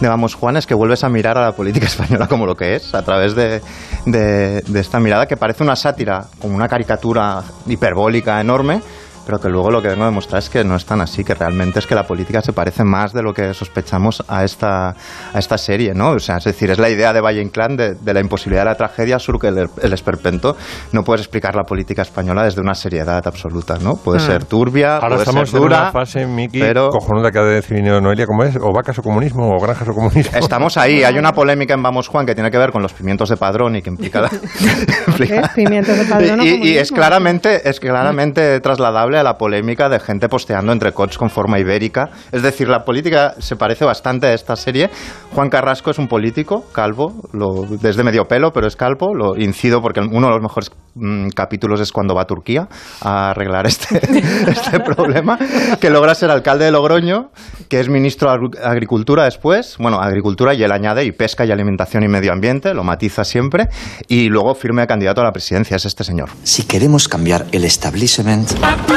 de 0.00 0.08
Vamos 0.08 0.34
Juan 0.34 0.56
es 0.56 0.66
que 0.66 0.74
vuelves 0.74 1.04
a 1.04 1.08
mirar 1.08 1.36
a 1.38 1.42
la 1.42 1.52
política 1.52 1.86
española 1.86 2.26
como 2.28 2.46
lo 2.46 2.56
que 2.56 2.76
es, 2.76 2.94
a 2.94 3.02
través 3.04 3.34
de, 3.34 3.60
de- 4.06 4.62
de 4.62 4.80
esta 4.80 5.00
mirada 5.00 5.26
que 5.26 5.36
parece 5.36 5.62
una 5.62 5.76
sátira, 5.76 6.26
como 6.40 6.54
una 6.56 6.68
caricatura 6.68 7.42
hiperbólica 7.66 8.40
enorme, 8.40 8.82
pero 9.26 9.38
que 9.40 9.48
luego 9.48 9.70
lo 9.70 9.82
que 9.82 9.88
vengo 9.88 10.04
a 10.04 10.06
demostrar 10.06 10.38
es 10.38 10.48
que 10.48 10.64
no 10.64 10.76
es 10.76 10.86
tan 10.86 11.00
así, 11.00 11.24
que 11.24 11.34
realmente 11.34 11.80
es 11.80 11.86
que 11.86 11.94
la 11.94 12.04
política 12.04 12.40
se 12.40 12.52
parece 12.52 12.84
más 12.84 13.12
de 13.12 13.22
lo 13.22 13.34
que 13.34 13.52
sospechamos 13.52 14.22
a 14.28 14.44
esta, 14.44 14.90
a 14.90 15.38
esta 15.38 15.58
serie, 15.58 15.92
¿no? 15.94 16.10
O 16.12 16.18
sea, 16.18 16.36
es 16.36 16.44
decir, 16.44 16.70
es 16.70 16.78
la 16.78 16.88
idea 16.88 17.12
de 17.12 17.20
Valle 17.20 17.42
Inclán 17.42 17.76
de, 17.76 17.94
de 17.94 18.14
la 18.14 18.20
imposibilidad 18.20 18.62
de 18.62 18.70
la 18.70 18.76
tragedia 18.76 19.18
sur 19.18 19.38
que 19.40 19.48
el, 19.48 19.68
el 19.82 19.92
esperpento. 19.92 20.56
No 20.92 21.02
puedes 21.02 21.20
explicar 21.22 21.54
la 21.56 21.64
política 21.64 22.02
española 22.02 22.44
desde 22.44 22.60
una 22.60 22.74
seriedad 22.74 23.22
absoluta, 23.26 23.78
¿no? 23.80 23.96
Puede 23.96 24.16
Mm. 24.18 24.26
ser 24.26 24.44
turbia, 24.44 24.94
Ahora 24.96 25.08
puede 25.08 25.22
estamos 25.22 25.50
ser 25.50 25.56
en 25.58 25.62
dura, 25.62 25.80
una 25.82 25.92
fase, 25.92 26.26
Miki, 26.26 26.60
pero... 26.60 26.88
cojonuda 26.90 27.30
que 27.30 27.38
ha 27.38 27.42
definido 27.42 28.00
Noelia, 28.00 28.26
¿cómo 28.26 28.44
es? 28.44 28.56
¿O 28.56 28.72
vacas 28.72 28.98
o 28.98 29.02
comunismo? 29.02 29.50
¿O 29.54 29.60
granjas 29.60 29.88
o 29.88 29.92
comunismo? 29.92 30.38
Estamos 30.38 30.76
ahí. 30.76 31.02
Hay 31.04 31.18
una 31.18 31.32
polémica 31.32 31.74
en 31.74 31.82
Vamos 31.82 32.08
Juan 32.08 32.24
que 32.26 32.34
tiene 32.34 32.50
que 32.50 32.58
ver 32.58 32.70
con 32.70 32.82
los 32.82 32.92
pimientos 32.92 33.28
de 33.28 33.36
padrón 33.36 33.76
y 33.76 33.82
que 33.82 33.90
implica... 33.90 34.22
la-. 34.22 34.30
Pimientos 35.54 35.98
de 35.98 36.04
padrón 36.04 36.40
y, 36.42 36.48
y 36.48 36.50
comunismo. 36.52 36.80
es 36.80 36.92
claramente, 36.92 37.68
es 37.68 37.80
claramente 37.80 38.60
trasladable 38.60 39.15
a 39.16 39.22
la 39.22 39.36
polémica 39.38 39.88
de 39.88 39.98
gente 40.00 40.28
posteando 40.28 40.72
entre 40.72 40.92
cots 40.92 41.18
con 41.18 41.30
forma 41.30 41.58
ibérica. 41.58 42.10
Es 42.32 42.42
decir, 42.42 42.68
la 42.68 42.84
política 42.84 43.34
se 43.38 43.56
parece 43.56 43.84
bastante 43.84 44.26
a 44.26 44.32
esta 44.34 44.56
serie. 44.56 44.90
Juan 45.34 45.48
Carrasco 45.50 45.90
es 45.90 45.98
un 45.98 46.08
político, 46.08 46.64
calvo, 46.72 47.12
lo, 47.32 47.64
desde 47.80 48.02
medio 48.02 48.24
pelo, 48.24 48.52
pero 48.52 48.66
es 48.66 48.76
calvo. 48.76 49.14
Lo 49.14 49.36
incido 49.36 49.80
porque 49.82 50.00
uno 50.00 50.26
de 50.28 50.32
los 50.34 50.42
mejores 50.42 50.70
mm, 50.94 51.28
capítulos 51.30 51.80
es 51.80 51.92
cuando 51.92 52.14
va 52.14 52.22
a 52.22 52.26
Turquía 52.26 52.68
a 53.00 53.30
arreglar 53.30 53.66
este, 53.66 53.96
este 54.50 54.80
problema, 54.80 55.38
que 55.80 55.90
logra 55.90 56.14
ser 56.14 56.30
alcalde 56.30 56.66
de 56.66 56.70
Logroño, 56.70 57.30
que 57.68 57.80
es 57.80 57.88
ministro 57.88 58.30
de 58.30 58.36
Agri- 58.36 58.58
Agricultura 58.64 59.24
después, 59.24 59.76
bueno, 59.78 59.98
Agricultura 60.00 60.54
y 60.54 60.62
él 60.62 60.72
añade 60.72 61.04
y 61.04 61.12
pesca 61.12 61.44
y 61.44 61.50
alimentación 61.52 62.02
y 62.04 62.08
medio 62.08 62.32
ambiente, 62.32 62.74
lo 62.74 62.84
matiza 62.84 63.24
siempre, 63.24 63.68
y 64.08 64.28
luego 64.28 64.54
firme 64.54 64.86
candidato 64.86 65.20
a 65.20 65.24
la 65.24 65.32
presidencia, 65.32 65.76
es 65.76 65.84
este 65.84 66.04
señor. 66.04 66.30
Si 66.42 66.64
queremos 66.64 67.08
cambiar 67.08 67.46
el 67.52 67.64
establishment, 67.64 68.50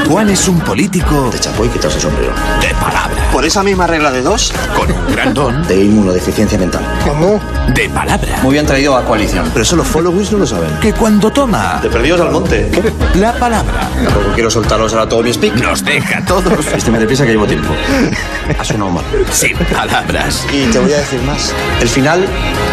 Juan 0.09 0.27
es 0.31 0.47
un 0.47 0.59
político 0.61 1.29
de 1.29 1.39
chapó 1.39 1.65
y 1.65 1.69
quitarse 1.69 1.97
el 1.97 2.01
sombrero. 2.01 2.33
De 2.59 2.73
palabra. 2.81 3.29
Por 3.31 3.45
esa 3.45 3.61
misma 3.61 3.85
regla 3.85 4.09
de 4.09 4.23
dos, 4.23 4.51
con 4.75 4.91
un 4.91 5.11
gran 5.13 5.35
don 5.35 5.61
de 5.67 5.83
inmunodeficiencia 5.83 6.57
mental. 6.57 6.83
¿Cómo? 7.03 7.39
De 7.75 7.87
palabra. 7.89 8.39
Muy 8.41 8.53
bien 8.53 8.65
traído 8.65 8.97
a 8.97 9.05
coalición. 9.05 9.47
Pero 9.53 9.61
eso 9.61 9.75
los 9.75 9.87
followers 9.87 10.31
no 10.31 10.39
lo 10.39 10.47
saben. 10.47 10.71
Que 10.81 10.93
cuando 10.93 11.29
toma. 11.29 11.79
De 11.83 11.89
perdidos 11.89 12.21
al 12.21 12.31
monte. 12.31 12.71
La 13.13 13.33
palabra. 13.33 13.87
Tampoco 14.03 14.33
quiero 14.33 14.49
soltaros 14.49 14.91
ahora 14.93 15.07
todo 15.07 15.21
mi 15.21 15.31
speak. 15.31 15.53
Nos 15.57 15.85
deja 15.85 16.17
a 16.17 16.25
todos. 16.25 16.65
Este 16.65 16.89
me 16.89 16.97
deprisa 16.97 17.23
que 17.27 17.33
llevo 17.33 17.45
tiempo. 17.45 17.71
Ha 18.57 18.63
sonado 18.63 18.89
mal. 18.89 19.05
Sin 19.31 19.55
palabras. 19.57 20.47
Y 20.51 20.65
te 20.71 20.79
voy 20.79 20.91
a 20.91 20.97
decir 20.97 21.21
más. 21.21 21.53
El 21.81 21.87
final 21.87 22.25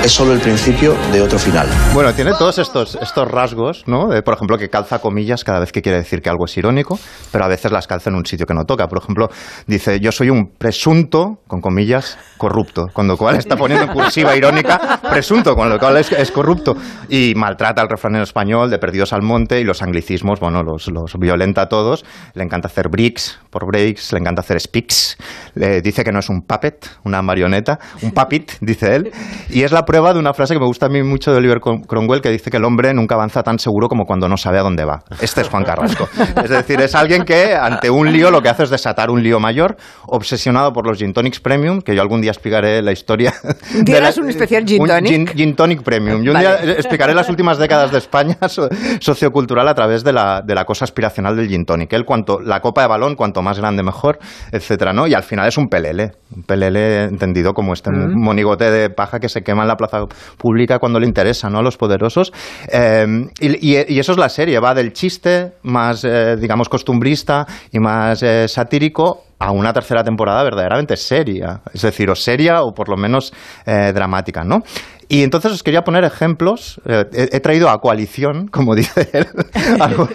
es 0.02 0.10
solo 0.10 0.32
el 0.32 0.40
principio 0.40 0.96
de 1.12 1.20
otro 1.20 1.38
final. 1.38 1.68
Bueno, 1.92 2.14
tiene 2.14 2.32
todos 2.38 2.56
estos, 2.56 2.96
estos 3.02 3.30
rasgos, 3.30 3.84
¿no? 3.86 4.08
De, 4.08 4.22
por 4.22 4.32
ejemplo, 4.32 4.56
que 4.56 4.70
calza 4.70 5.00
comillas 5.00 5.44
cada 5.44 5.60
vez 5.60 5.70
que 5.70 5.82
quiere 5.82 5.98
decir 5.98 6.22
que 6.22 6.30
algo 6.30 6.46
es 6.46 6.56
irónico, 6.56 6.98
pero 7.32 7.44
a 7.44 7.48
veces 7.48 7.72
las 7.72 7.86
calza 7.86 8.10
en 8.10 8.16
un 8.16 8.26
sitio 8.26 8.46
que 8.46 8.54
no 8.54 8.64
toca. 8.64 8.86
Por 8.88 8.98
ejemplo, 9.02 9.28
dice, 9.66 10.00
yo 10.00 10.12
soy 10.12 10.30
un 10.30 10.52
presunto, 10.56 11.38
con 11.46 11.60
comillas, 11.60 12.18
corrupto, 12.38 12.86
con 12.92 13.06
lo 13.08 13.16
cual 13.16 13.36
está 13.36 13.56
poniendo 13.56 13.86
en 13.86 13.92
cursiva 13.92 14.36
irónica, 14.36 15.00
presunto, 15.10 15.54
con 15.54 15.68
lo 15.68 15.78
cual 15.78 15.96
es, 15.98 16.12
es 16.12 16.30
corrupto. 16.30 16.74
Y 17.08 17.34
maltrata 17.36 17.82
al 17.82 17.88
refranero 17.88 18.24
español 18.24 18.70
de 18.70 18.78
perdidos 18.78 19.12
al 19.12 19.22
monte 19.22 19.60
y 19.60 19.64
los 19.64 19.82
anglicismos, 19.82 20.40
bueno, 20.40 20.62
los, 20.62 20.88
los 20.88 21.14
violenta 21.18 21.62
a 21.62 21.68
todos. 21.68 22.04
Le 22.34 22.44
encanta 22.44 22.68
hacer 22.68 22.88
bricks 22.88 23.38
por 23.50 23.66
breaks, 23.66 24.12
le 24.12 24.18
encanta 24.20 24.40
hacer 24.40 24.60
speaks. 24.60 25.16
Le 25.54 25.80
dice 25.80 26.04
que 26.04 26.12
no 26.12 26.18
es 26.18 26.28
un 26.28 26.42
puppet, 26.42 26.86
una 27.04 27.22
marioneta, 27.22 27.78
un 28.02 28.12
puppet, 28.12 28.58
dice 28.60 28.94
él. 28.96 29.10
Y 29.48 29.62
es 29.62 29.72
la 29.72 29.84
prueba 29.84 30.12
de 30.12 30.18
una 30.18 30.32
frase 30.34 30.54
que 30.54 30.60
me 30.60 30.66
gusta 30.66 30.86
a 30.86 30.88
mí 30.88 31.02
mucho 31.02 31.30
de 31.32 31.38
Oliver 31.38 31.58
Crom- 31.60 31.86
Cromwell, 31.86 32.20
que 32.20 32.30
dice 32.30 32.50
que 32.50 32.56
el 32.58 32.64
hombre 32.64 32.92
nunca 32.94 33.14
avanza 33.14 33.42
tan 33.42 33.58
seguro 33.58 33.88
como 33.88 34.04
cuando 34.04 34.28
no 34.28 34.36
sabe 34.36 34.58
a 34.58 34.62
dónde 34.62 34.84
va. 34.84 35.02
Este 35.20 35.40
es 35.40 35.48
Juan 35.48 35.64
Carrasco. 35.64 36.08
Es 36.42 36.50
decir, 36.50 36.80
es 36.80 36.94
alguien 37.06 37.24
que 37.24 37.54
ante 37.54 37.90
un 37.90 38.12
lío 38.12 38.30
lo 38.30 38.42
que 38.42 38.48
hace 38.48 38.64
es 38.64 38.70
desatar 38.70 39.10
un 39.10 39.22
lío 39.22 39.40
mayor, 39.40 39.76
obsesionado 40.06 40.72
por 40.72 40.86
los 40.86 40.98
gin 40.98 41.12
tonics 41.12 41.40
premium, 41.40 41.80
que 41.80 41.94
yo 41.94 42.02
algún 42.02 42.20
día 42.20 42.30
explicaré 42.30 42.82
la 42.82 42.92
historia. 42.92 43.32
¿Un 43.74 43.84
día 43.84 43.94
de 43.96 44.00
la- 44.00 44.06
harás 44.08 44.18
un 44.18 44.28
especial 44.28 44.64
gin 44.66 44.82
un 44.82 44.88
tonic? 44.88 45.12
gin- 45.12 45.26
gin 45.36 45.56
tonic 45.56 45.82
premium. 45.82 46.22
Y 46.24 46.28
un 46.28 46.38
día 46.38 46.54
explicaré 46.62 47.14
las 47.14 47.28
últimas 47.28 47.58
décadas 47.58 47.90
de 47.92 47.98
España 47.98 48.36
so- 48.48 48.68
sociocultural 49.00 49.66
a 49.68 49.74
través 49.74 50.04
de 50.04 50.12
la, 50.12 50.42
de 50.44 50.54
la 50.54 50.64
cosa 50.64 50.84
aspiracional 50.84 51.36
del 51.36 51.48
gin 51.48 51.64
tonic. 51.64 51.92
Él, 51.92 52.04
cuanto, 52.04 52.40
la 52.40 52.60
copa 52.60 52.82
de 52.82 52.88
balón, 52.88 53.14
cuanto 53.14 53.42
más 53.42 53.58
grande 53.58 53.82
mejor, 53.82 54.18
etcétera, 54.52 54.92
¿no? 54.92 55.06
Y 55.06 55.14
al 55.14 55.22
final 55.22 55.46
es 55.48 55.56
un 55.56 55.68
pelele. 55.68 56.12
Un 56.34 56.42
pelele 56.42 57.04
entendido 57.04 57.52
como 57.52 57.72
este 57.72 57.90
Mm. 57.90 58.14
monigote 58.20 58.70
de 58.70 58.90
paja 58.90 59.20
que 59.20 59.28
se 59.28 59.42
quema 59.42 59.62
en 59.62 59.68
la 59.68 59.76
plaza 59.76 60.00
pública 60.36 60.78
cuando 60.78 60.98
le 61.00 61.06
interesa, 61.06 61.48
¿no? 61.48 61.58
A 61.58 61.62
los 61.62 61.76
poderosos. 61.76 62.32
Eh, 62.72 63.06
y, 63.40 63.74
y- 63.76 63.84
y 63.94 63.98
eso 63.98 64.12
es 64.12 64.18
la 64.18 64.28
serie. 64.28 64.58
Va 64.58 64.74
del 64.74 64.92
chiste 64.92 65.52
más, 65.62 66.04
eh, 66.04 66.36
digamos, 66.36 66.68
costumbrista 66.96 67.46
y 67.72 67.78
más 67.78 68.22
eh, 68.22 68.48
satírico 68.48 69.22
a 69.38 69.50
una 69.52 69.72
tercera 69.72 70.02
temporada 70.02 70.42
verdaderamente 70.42 70.96
seria. 70.96 71.60
Es 71.72 71.82
decir, 71.82 72.08
o 72.10 72.14
seria 72.14 72.62
o 72.62 72.72
por 72.72 72.88
lo 72.88 72.96
menos 72.96 73.32
eh, 73.66 73.92
dramática, 73.94 74.44
¿no? 74.44 74.60
Y 75.08 75.22
entonces 75.22 75.52
os 75.52 75.62
quería 75.62 75.82
poner 75.82 76.04
ejemplos. 76.04 76.80
eh, 76.86 77.04
he, 77.12 77.40
traído 77.40 77.68
a 77.68 77.78
coalición, 77.78 78.48
como 78.50 78.74
dice 78.74 79.08
él, 79.12 79.26
algu- 79.78 80.08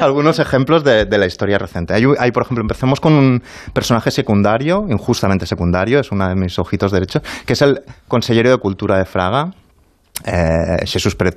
algunos 0.00 0.38
ejemplos 0.38 0.84
de, 0.84 1.06
la 1.18 1.26
historia 1.26 1.58
reciente. 1.58 1.94
Hay, 1.94 2.30
por 2.32 2.42
ejemplo, 2.42 2.62
empecemos 2.62 3.00
con 3.00 3.14
un 3.14 3.42
personaje 3.72 4.10
secundario, 4.10 4.84
injustamente 4.88 5.46
secundario, 5.46 6.00
es 6.00 6.12
uno 6.12 6.28
de 6.28 6.34
mis 6.34 6.58
ojitos 6.58 6.92
derechos, 6.92 7.22
que 7.46 7.54
es 7.54 7.62
el 7.62 7.80
consejero 8.08 8.50
de 8.50 8.58
Cultura 8.58 8.98
de 8.98 9.04
Fraga, 9.06 9.50
eh, 10.26 10.84
Jesús 10.86 11.14
Pérez 11.14 11.34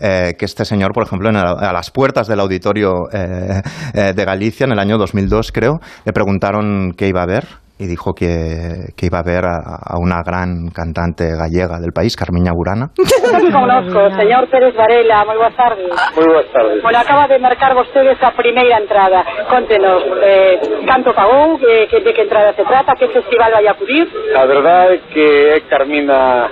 eh, 0.00 0.34
que 0.38 0.44
este 0.44 0.64
señor, 0.64 0.92
por 0.92 1.04
ejemplo, 1.04 1.28
en 1.28 1.36
el- 1.36 1.44
a 1.46 1.72
las 1.72 1.90
puertas 1.90 2.26
del 2.26 2.40
auditorio 2.40 3.08
eh, 3.12 3.60
eh, 3.94 4.12
de 4.14 4.24
Galicia, 4.24 4.64
en 4.64 4.72
el 4.72 4.78
año 4.78 4.98
2002, 4.98 5.52
creo, 5.52 5.80
le 6.04 6.12
preguntaron 6.12 6.92
qué 6.96 7.08
iba 7.08 7.22
a 7.22 7.26
ver 7.26 7.44
y 7.76 7.86
dijo 7.88 8.14
que, 8.14 8.92
que 8.96 9.06
iba 9.06 9.18
a 9.18 9.22
ver 9.24 9.44
a, 9.44 9.56
a 9.58 9.98
una 9.98 10.22
gran 10.24 10.68
cantante 10.70 11.24
gallega 11.34 11.80
del 11.80 11.90
país, 11.92 12.14
Carmiña 12.14 12.52
Burana. 12.54 12.90
Conozco, 13.52 14.10
señor 14.14 14.48
Pérez 14.48 14.74
Varela, 14.78 15.24
moi 15.26 15.34
boas 15.34 15.56
tardes. 15.58 15.90
Muy 16.14 16.22
buenas 16.22 16.52
tardes. 16.54 16.78
Bueno, 16.86 16.98
acaba 17.02 17.26
de 17.26 17.38
marcar 17.42 17.74
vostedes 17.74 18.14
a 18.22 18.30
primeira 18.30 18.78
entrada. 18.78 19.26
Contenos, 19.50 20.06
eh, 20.22 20.54
canto 20.86 21.10
pagou, 21.18 21.58
que, 21.58 21.90
que, 21.90 21.98
de 21.98 22.14
que 22.14 22.22
entrada 22.22 22.54
se 22.54 22.62
trata, 22.62 22.94
que 22.94 23.10
festival 23.10 23.50
vai 23.58 23.66
a 23.66 23.72
acudir? 23.74 24.06
A 24.38 24.46
verdade 24.46 24.94
é 24.94 25.00
que 25.10 25.26
é 25.58 25.60
Carmina 25.66 26.46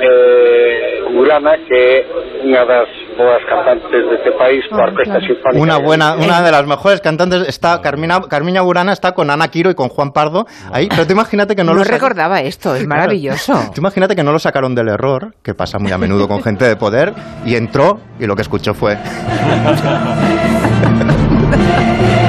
eh, 0.00 1.04
Urana 1.20 1.58
que 1.68 2.06
das 2.52 2.88
boas 3.18 3.42
cantantes 3.48 3.90
deste 4.10 4.30
país 4.38 4.62
coa 4.70 4.84
Orquesta 4.84 5.18
Sinfónica. 5.20 5.58
Una 5.58 5.78
buena, 5.78 6.14
una 6.14 6.42
de 6.42 6.52
las 6.52 6.66
mejores 6.66 7.00
cantantes 7.00 7.48
está 7.48 7.80
Carmina, 7.80 8.20
Carmiña 8.28 8.60
Burana 8.62 8.92
está 8.92 9.12
con 9.12 9.30
Ana 9.30 9.48
Quiro 9.48 9.70
y 9.70 9.74
con 9.74 9.88
Juan 9.88 10.12
Pardo 10.12 10.46
ahí, 10.72 10.88
pero 10.88 11.06
tú 11.06 11.12
imagínate 11.12 11.56
que 11.56 11.64
no, 11.64 11.72
No 11.72 11.78
lo 11.78 11.84
recordaba 11.84 12.40
esto, 12.42 12.74
es 12.74 12.84
Claro. 12.84 13.00
maravilloso. 13.00 13.70
Tú 13.74 13.80
imagínate 13.80 14.14
que 14.14 14.22
no 14.22 14.32
lo 14.32 14.38
sacaron 14.38 14.74
del 14.74 14.88
error, 14.88 15.34
que 15.42 15.54
pasa 15.54 15.78
muy 15.78 15.90
a 15.92 15.98
menudo 15.98 16.28
con 16.28 16.42
gente 16.42 16.64
de 16.66 16.76
poder, 16.76 17.12
y 17.44 17.56
entró 17.56 17.98
y 18.20 18.26
lo 18.26 18.36
que 18.36 18.42
escuchó 18.42 18.74
fue. 18.74 18.96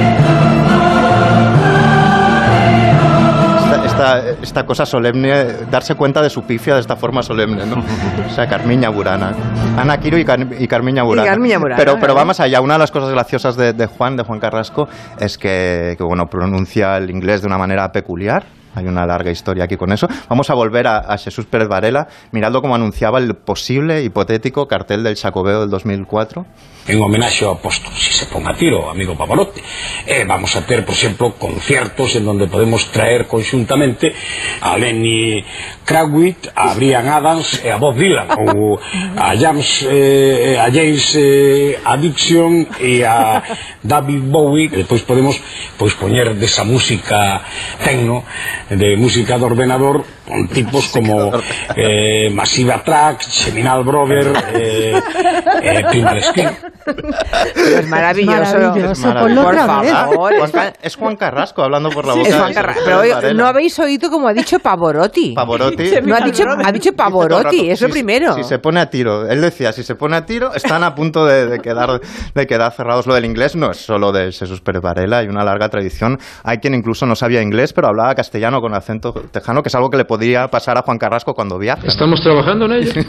Esta, 4.42 4.64
cosa 4.64 4.86
solemne, 4.86 5.44
darse 5.70 5.94
cuenta 5.94 6.22
de 6.22 6.30
su 6.30 6.42
pifia 6.42 6.74
de 6.74 6.80
esta 6.80 6.96
forma 6.96 7.22
solemne, 7.22 7.66
¿no? 7.66 7.76
O 8.26 8.30
sea, 8.30 8.46
Carmiña 8.46 8.90
Burana. 8.90 9.32
Ana 9.76 9.98
Quiro 9.98 10.18
y, 10.18 10.24
Car- 10.24 10.46
y 10.58 10.66
Carmiña 10.68 11.02
Burana. 11.02 11.28
Carmiña 11.28 11.58
Burana, 11.58 11.76
pero, 11.76 11.96
pero 12.00 12.12
¿eh? 12.12 12.16
va 12.16 12.24
más 12.24 12.40
allá. 12.40 12.60
Una 12.60 12.74
de 12.74 12.80
las 12.80 12.90
cosas 12.90 13.10
graciosas 13.10 13.56
de, 13.56 13.72
de 13.72 13.86
Juan, 13.86 14.16
de 14.16 14.22
Juan 14.24 14.38
Carrasco, 14.40 14.88
es 15.18 15.36
que, 15.38 15.94
que, 15.98 16.04
bueno, 16.04 16.26
pronuncia 16.26 16.96
el 16.96 17.10
inglés 17.10 17.40
de 17.42 17.46
una 17.48 17.58
manera 17.58 17.88
peculiar. 17.90 18.44
Hay 18.78 18.86
una 18.86 19.04
larga 19.06 19.30
historia 19.30 19.64
aquí 19.64 19.76
con 19.76 19.92
eso. 19.92 20.08
Vamos 20.28 20.50
a 20.50 20.54
volver 20.54 20.86
a, 20.86 20.98
a 20.98 21.18
Jesús 21.18 21.46
Pérez 21.46 21.68
Varela, 21.68 22.08
mirando 22.30 22.62
cómo 22.62 22.74
anunciaba 22.74 23.18
el 23.18 23.34
posible, 23.34 24.02
hipotético 24.04 24.68
cartel 24.68 25.02
del 25.02 25.16
Chacobeo 25.16 25.60
del 25.60 25.70
2004. 25.70 26.46
En 26.88 27.02
homenaxe 27.04 27.44
ao 27.44 27.52
apóstol, 27.52 27.92
si 27.92 28.16
se 28.16 28.24
pon 28.32 28.48
a 28.48 28.56
tiro, 28.56 28.88
amigo 28.88 29.12
Pavarotti. 29.12 29.60
E 30.08 30.24
vamos 30.24 30.56
a 30.56 30.64
ter, 30.64 30.88
por 30.88 30.96
exemplo, 30.96 31.36
conciertos 31.36 32.16
en 32.16 32.24
donde 32.24 32.48
podemos 32.48 32.88
traer 32.88 33.28
conxuntamente 33.28 34.16
a 34.64 34.72
Lenny 34.80 35.44
Kravitz, 35.84 36.48
a 36.56 36.72
Brian 36.72 37.04
Adams 37.12 37.60
e 37.60 37.68
a 37.68 37.76
Bob 37.76 37.92
Dylan, 37.92 38.32
ou 38.40 38.80
a 39.20 39.36
James, 39.36 39.84
eh, 39.84 40.56
a 40.56 40.72
James 40.72 41.12
eh, 41.12 41.76
Addiction 41.84 42.64
e 42.80 43.04
a 43.04 43.44
David 43.84 44.24
Bowie. 44.24 44.72
E 44.72 44.80
depois 44.80 45.04
podemos 45.04 45.36
pois 45.76 45.92
poñer 45.92 46.40
desa 46.40 46.64
música 46.64 47.44
tecno 47.84 48.24
de 48.70 48.96
música 48.96 49.38
de 49.38 49.44
ordenador 49.44 50.04
con 50.26 50.46
tipos 50.48 50.88
como 50.88 51.32
eh, 51.76 52.30
Massive 52.30 52.72
Attack, 52.72 53.22
Seminal 53.22 53.82
Brothers, 53.84 54.44
eh, 54.54 55.00
eh. 55.62 55.84
Pero 56.84 57.78
es 57.80 57.88
maravilloso. 57.88 58.36
Maravilloso, 58.58 59.06
Maravilloso. 59.08 59.12
ponlo 59.14 59.42
Por 59.42 59.56
favor. 59.56 60.32
Juan 60.50 60.72
es 60.82 60.96
Juan 60.96 61.16
Carrasco 61.16 61.62
hablando 61.62 61.90
por 61.90 62.06
la 62.06 62.14
boca. 62.14 62.26
Es 62.28 62.34
de 62.34 62.40
Juan 62.40 62.54
Carrasco. 62.54 62.82
Pero 62.84 63.34
no 63.34 63.46
habéis 63.46 63.78
oído 63.78 64.10
como 64.10 64.28
ha 64.28 64.32
dicho 64.32 64.58
Pavorotti. 64.58 65.32
Pavorotti. 65.34 65.90
No 66.04 66.14
ha 66.16 66.20
dicho, 66.20 66.44
ha 66.64 66.72
dicho 66.72 66.92
Pavorotti, 66.92 67.70
es 67.70 67.80
lo 67.80 67.88
Si- 67.88 67.92
primero. 67.92 68.34
Si 68.34 68.44
se 68.44 68.58
pone 68.58 68.80
a 68.80 68.90
tiro, 68.90 69.28
él 69.28 69.40
decía, 69.40 69.72
si 69.72 69.82
se 69.82 69.94
pone 69.94 70.16
a 70.16 70.24
tiro, 70.26 70.54
están 70.54 70.82
a 70.84 70.94
punto 70.94 71.24
de, 71.26 71.46
de 71.46 71.58
quedar, 71.60 72.00
de 72.34 72.46
quedar 72.46 72.72
cerrados. 72.72 73.06
Lo 73.06 73.14
del 73.14 73.24
inglés 73.24 73.56
no 73.56 73.70
es 73.70 73.78
solo 73.78 74.12
de 74.12 74.32
Jesús 74.32 74.60
Pérez 74.60 74.82
Varela, 74.82 75.18
hay 75.18 75.26
una 75.28 75.44
larga 75.44 75.68
tradición. 75.68 76.18
Hay 76.44 76.58
quien 76.58 76.74
incluso 76.74 77.06
no 77.06 77.14
sabía 77.16 77.42
inglés, 77.42 77.72
pero 77.72 77.88
hablaba 77.88 78.14
castellano 78.14 78.57
con 78.60 78.74
acento 78.74 79.12
tejano, 79.30 79.62
que 79.62 79.68
es 79.68 79.74
algo 79.74 79.90
que 79.90 79.96
le 79.96 80.04
podría 80.04 80.48
pasar 80.48 80.76
a 80.78 80.82
Juan 80.82 80.98
Carrasco 80.98 81.34
cuando 81.34 81.58
viaja. 81.58 81.86
Estamos 81.86 82.20
trabajando 82.20 82.66
en 82.66 82.72
ello. 82.72 82.92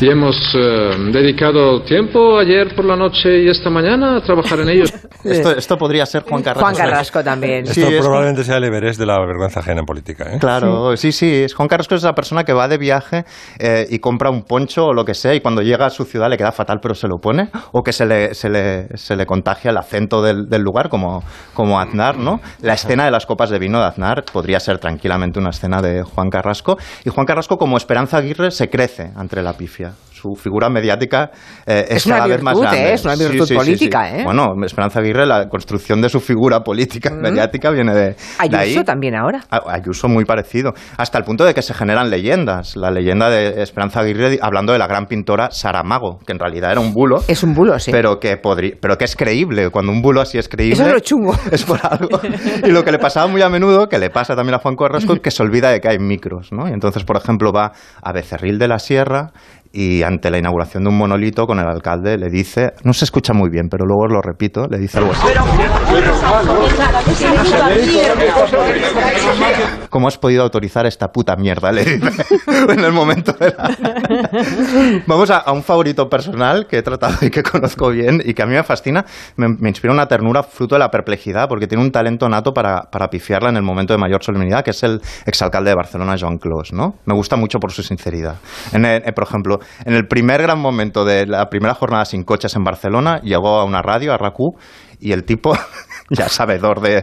Y 0.00 0.10
hemos 0.10 0.36
eh, 0.54 0.90
dedicado 1.10 1.80
tiempo 1.82 2.38
ayer 2.38 2.74
por 2.74 2.84
la 2.84 2.96
noche 2.96 3.44
y 3.44 3.48
esta 3.48 3.70
mañana 3.70 4.16
a 4.16 4.20
trabajar 4.20 4.60
en 4.60 4.68
ello. 4.68 4.84
Esto, 5.24 5.56
esto 5.56 5.76
podría 5.76 6.06
ser 6.06 6.22
Juan 6.22 6.40
Carrasco. 6.40 6.60
Juan 6.60 6.76
Carrasco 6.76 7.24
también. 7.24 7.64
Esto 7.64 7.74
Sí, 7.74 7.82
es- 7.82 8.00
probablemente 8.00 8.44
sea 8.44 8.58
el 8.58 8.64
Everest 8.64 9.00
de 9.00 9.06
la 9.06 9.18
vergüenza 9.18 9.58
ajena 9.58 9.80
en 9.80 9.86
política. 9.86 10.24
¿eh? 10.32 10.38
Claro, 10.38 10.96
sí, 10.96 11.10
sí. 11.10 11.42
es- 11.44 11.54
Juan 11.54 11.66
Carrasco 11.66 11.96
es 11.96 12.02
esa 12.02 12.12
persona 12.12 12.44
que 12.44 12.52
va 12.52 12.68
de 12.68 12.78
viaje 12.78 13.24
eh, 13.58 13.86
y 13.90 13.98
compra 13.98 14.30
un 14.30 14.42
poncho 14.44 14.84
o 14.86 14.92
lo 14.92 15.04
que 15.04 15.14
sea 15.14 15.34
y 15.34 15.40
cuando 15.40 15.62
llega 15.62 15.86
a 15.86 15.90
su 15.90 16.04
ciudad 16.04 16.30
le 16.30 16.36
queda 16.36 16.52
fatal 16.52 16.78
pero 16.80 16.94
se 16.94 17.08
lo 17.08 17.16
pone 17.18 17.48
o 17.72 17.82
que 17.82 17.92
se 17.92 18.06
le, 18.06 18.34
se 18.34 18.48
le, 18.48 18.86
se 18.96 19.16
le 19.16 19.26
contagia 19.26 19.72
el 19.72 19.78
acento 19.78 20.22
del, 20.22 20.48
del 20.48 20.62
lugar 20.62 20.88
como, 20.88 21.24
como 21.54 21.80
Aznar, 21.80 22.16
¿no? 22.16 22.38
La 22.62 22.74
escena 22.74 23.04
de 23.06 23.10
las 23.10 23.25
copas 23.26 23.50
de 23.50 23.58
vino 23.58 23.78
de 23.78 23.84
Aznar 23.84 24.24
podría 24.24 24.60
ser 24.60 24.78
tranquilamente 24.78 25.38
una 25.38 25.50
escena 25.50 25.82
de 25.82 26.02
Juan 26.02 26.30
Carrasco 26.30 26.78
y 27.04 27.10
Juan 27.10 27.26
Carrasco 27.26 27.58
como 27.58 27.76
Esperanza 27.76 28.16
Aguirre 28.16 28.50
se 28.50 28.70
crece 28.70 29.10
ante 29.16 29.42
la 29.42 29.52
pifia. 29.52 29.92
Su 30.26 30.34
figura 30.40 30.68
mediática 30.68 31.30
eh, 31.66 31.84
es, 31.88 31.96
Es 32.06 32.12
cada 32.12 32.26
vez 32.26 32.42
más 32.42 32.54
virtud, 32.54 32.62
grande. 32.70 32.90
¿eh? 32.90 32.94
Es 32.94 33.04
una 33.04 33.14
virtud 33.14 33.54
política, 33.54 34.10
¿eh? 34.16 34.24
Bueno, 34.24 34.54
Esperanza 34.64 35.00
Aguirre, 35.00 35.26
la 35.26 35.48
construcción 35.48 36.00
de 36.00 36.08
su 36.08 36.20
figura 36.20 36.60
política 36.60 37.10
mediática 37.10 37.70
viene 37.70 37.94
de, 37.94 38.00
de 38.10 38.16
ahí. 38.38 38.50
Ayuso 38.70 38.84
también 38.84 39.14
ahora. 39.14 39.42
A- 39.50 39.62
Ayuso 39.76 40.08
muy 40.08 40.24
parecido, 40.24 40.72
hasta 40.96 41.18
el 41.18 41.24
punto 41.24 41.44
de 41.44 41.54
que 41.54 41.62
se 41.62 41.74
generan 41.74 42.10
leyendas. 42.10 42.76
La 42.76 42.90
leyenda 42.90 43.30
de 43.30 43.62
Esperanza 43.62 44.00
Aguirre 44.00 44.38
hablando 44.40 44.72
de 44.72 44.78
la 44.78 44.86
gran 44.86 45.06
pintora 45.06 45.50
Saramago, 45.50 46.18
que 46.26 46.32
en 46.32 46.38
realidad 46.38 46.72
era 46.72 46.80
un 46.80 46.92
bulo. 46.92 47.22
Es 47.28 47.42
un 47.42 47.54
bulo, 47.54 47.78
sí. 47.78 47.90
Pero 47.92 48.18
que, 48.18 48.40
podrí- 48.40 48.76
pero 48.80 48.96
que 48.98 49.04
es 49.04 49.14
creíble. 49.16 49.70
Cuando 49.70 49.92
un 49.92 50.02
bulo 50.02 50.20
así 50.20 50.38
es 50.38 50.48
creíble. 50.48 50.74
Eso 50.74 50.86
es 50.86 50.92
lo 50.92 51.00
chungo. 51.00 51.34
Es 51.52 51.64
por 51.64 51.78
algo. 51.82 52.20
Y 52.64 52.70
lo 52.70 52.82
que 52.84 52.90
le 52.92 52.98
pasaba 52.98 53.26
muy 53.28 53.42
a 53.42 53.48
menudo, 53.48 53.88
que 53.88 53.98
le 53.98 54.10
pasa 54.10 54.34
también 54.34 54.54
a 54.54 54.58
Juan 54.58 54.74
Carrasco, 54.76 55.12
es 55.14 55.20
que 55.20 55.30
se 55.30 55.42
olvida 55.42 55.70
de 55.70 55.80
que 55.80 55.88
hay 55.88 55.98
micros. 55.98 56.48
¿no? 56.52 56.68
Y 56.68 56.72
entonces, 56.72 57.04
por 57.04 57.16
ejemplo, 57.16 57.52
va 57.52 57.72
a 58.02 58.12
Becerril 58.12 58.58
de 58.58 58.68
la 58.68 58.78
Sierra 58.78 59.30
y 59.76 60.02
ante 60.02 60.30
la 60.30 60.38
inauguración 60.38 60.84
de 60.84 60.88
un 60.88 60.96
monolito 60.96 61.46
con 61.46 61.58
el 61.58 61.66
alcalde 61.66 62.16
le 62.16 62.30
dice, 62.30 62.72
no 62.82 62.94
se 62.94 63.04
escucha 63.04 63.34
muy 63.34 63.50
bien, 63.50 63.68
pero 63.68 63.84
luego 63.84 64.06
lo 64.06 64.22
repito, 64.22 64.66
le 64.70 64.78
dice 64.78 64.96
algo 64.96 65.12
así. 65.12 65.26
¿Cómo 69.90 70.08
has 70.08 70.16
podido 70.16 70.44
autorizar 70.44 70.86
esta 70.86 71.08
puta 71.08 71.36
mierda? 71.36 71.72
Le 71.72 71.84
dice 71.84 72.24
en 72.72 72.80
el 72.80 72.92
momento 72.92 73.32
de 73.32 73.50
la... 73.50 75.02
Vamos 75.06 75.30
a, 75.30 75.52
un 75.52 75.62
favorito 75.62 76.08
personal 76.08 76.66
que 76.66 76.78
he 76.78 76.82
tratado 76.82 77.16
y 77.20 77.30
que 77.30 77.42
conozco 77.42 77.90
bien 77.90 78.22
y 78.24 78.32
que 78.32 78.42
a 78.42 78.46
mí 78.46 78.54
me 78.54 78.62
fascina. 78.62 79.04
Me, 79.36 79.68
inspira 79.68 79.92
una 79.92 80.06
ternura 80.06 80.42
fruto 80.42 80.76
de 80.76 80.78
la 80.78 80.90
perplejidad 80.90 81.48
porque 81.48 81.66
tiene 81.66 81.84
un 81.84 81.92
talento 81.92 82.26
nato 82.30 82.54
para, 82.54 82.88
para 82.90 83.08
pifiarla 83.08 83.50
en 83.50 83.56
el 83.56 83.62
momento 83.62 83.92
de 83.92 83.98
mayor 83.98 84.24
solemnidad, 84.24 84.64
que 84.64 84.70
es 84.70 84.82
el 84.82 85.02
exalcalde 85.26 85.68
de 85.68 85.76
Barcelona, 85.76 86.16
Joan 86.18 86.38
Clos, 86.38 86.72
¿no? 86.72 86.94
Me 87.04 87.14
gusta 87.14 87.36
mucho 87.36 87.58
por 87.58 87.72
su 87.72 87.82
sinceridad. 87.82 88.36
En 88.72 88.86
eh, 88.86 89.02
por 89.14 89.24
ejemplo, 89.24 89.58
en 89.84 89.94
el 89.94 90.06
primer 90.06 90.42
gran 90.42 90.58
momento 90.58 91.04
de 91.04 91.26
la 91.26 91.46
primera 91.48 91.74
jornada 91.74 92.04
sin 92.04 92.24
coches 92.24 92.54
en 92.56 92.64
Barcelona, 92.64 93.20
llegó 93.22 93.58
a 93.58 93.64
una 93.64 93.82
radio, 93.82 94.12
a 94.12 94.18
RACU, 94.18 94.56
y 95.00 95.12
el 95.12 95.24
tipo, 95.24 95.56
ya 96.10 96.28
sabedor 96.28 96.80
de, 96.80 97.02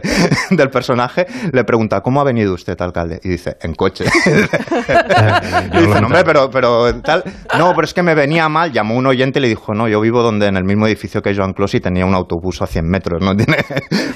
del 0.50 0.70
personaje, 0.70 1.26
le 1.52 1.64
pregunta, 1.64 2.00
¿cómo 2.00 2.20
ha 2.20 2.24
venido 2.24 2.54
usted, 2.54 2.76
alcalde? 2.80 3.20
Y 3.22 3.28
dice, 3.30 3.56
en 3.62 3.74
coche. 3.74 4.04
y 4.26 5.78
dice, 5.78 6.00
no, 6.00 6.06
hombre, 6.06 6.22
pero, 6.24 6.50
pero 6.50 7.00
tal. 7.02 7.22
No, 7.58 7.72
pero 7.74 7.84
es 7.84 7.94
que 7.94 8.02
me 8.02 8.14
venía 8.14 8.48
mal. 8.48 8.72
Llamó 8.72 8.94
un 8.96 9.06
oyente 9.06 9.38
y 9.38 9.42
le 9.42 9.48
dijo, 9.48 9.74
no, 9.74 9.88
yo 9.88 10.00
vivo 10.00 10.22
donde 10.22 10.46
en 10.46 10.56
el 10.56 10.64
mismo 10.64 10.86
edificio 10.86 11.22
que 11.22 11.34
Joan 11.34 11.52
Clos 11.52 11.74
y 11.74 11.80
tenía 11.80 12.06
un 12.06 12.14
autobús 12.14 12.62
a 12.62 12.66
100 12.66 12.84
metros, 12.86 13.22
¿no? 13.22 13.34
Tiene... 13.36 13.58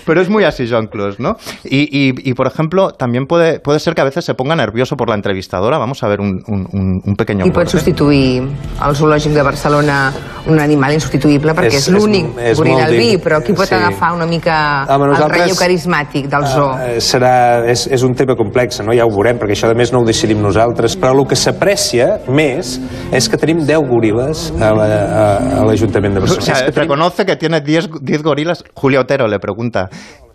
pero 0.07 0.21
es 0.21 0.29
muy 0.29 0.45
así 0.45 0.69
Joan 0.69 0.87
Clos, 0.87 1.19
¿no? 1.21 1.37
Y, 1.65 1.83
y, 1.91 2.15
y, 2.31 2.35
por 2.35 2.47
ejemplo, 2.47 2.91
también 2.91 3.27
puede, 3.27 3.61
puede 3.61 3.81
ser 3.81 3.95
que 3.95 4.01
a 4.01 4.05
veces 4.05 4.25
se 4.25 4.35
ponga 4.35 4.55
nervioso 4.57 4.97
por 4.97 5.09
la 5.09 5.15
entrevistadora. 5.15 5.79
Vamos 5.79 6.03
a 6.03 6.09
ver 6.09 6.21
un, 6.21 6.43
un, 6.47 7.01
un- 7.05 7.17
pequeño 7.19 7.45
I 7.47 7.51
pot 7.51 7.67
substituir 7.67 8.45
al 8.79 8.95
zoològic 8.95 9.33
de 9.35 9.43
Barcelona 9.43 10.13
un 10.47 10.61
animal 10.63 10.95
insubstituïble 10.95 11.51
perquè 11.57 11.81
És- 11.81 11.89
és, 11.89 11.91
l'únic 11.91 12.79
albí, 12.85 13.17
di- 13.17 13.19
però 13.19 13.41
qui 13.43 13.53
pot 13.59 13.68
sí. 13.69 13.75
agafar 13.75 14.13
una 14.15 14.27
mica 14.27 14.85
Home, 14.89 15.11
el 15.15 15.29
relleu 15.31 15.57
carismàtic 15.59 16.29
del 16.29 16.47
zoo? 16.47 16.73
Eh, 16.79 16.99
serà, 17.01 17.65
és, 17.69 17.87
és 17.93 18.03
un 18.03 18.15
tema 18.15 18.35
complex, 18.37 18.81
no? 18.81 18.93
ja 18.97 19.05
ho 19.07 19.11
veurem, 19.11 19.39
perquè 19.39 19.55
això 19.57 19.71
a 19.71 19.75
més 19.75 19.93
no 19.93 20.01
ho 20.01 20.05
decidim 20.09 20.41
nosaltres, 20.43 20.97
però 20.99 21.13
el 21.19 21.27
que 21.29 21.37
s'aprecia 21.37 22.21
més 22.29 22.79
és 23.13 23.29
que 23.29 23.37
tenim 23.37 23.65
10 23.67 23.79
goril·les 23.89 24.47
a 24.61 24.73
la- 24.75 24.87
a- 24.87 25.61
a 25.61 25.65
l'Ajuntament 25.65 26.15
de 26.15 26.19
O 26.19 26.23
Barcelona. 26.23 26.45
sea, 26.47 26.55
És 26.55 26.63
que 26.63 26.73
tenim- 26.73 26.89
reconoce 26.89 27.27
que 27.27 27.37
tiene 27.37 27.61
10 27.61 27.89
10 28.01 28.23
gorilas. 28.23 28.65
Julio 28.75 29.01
Otero 29.01 29.27
le 29.29 29.39
pregunta 29.39 29.89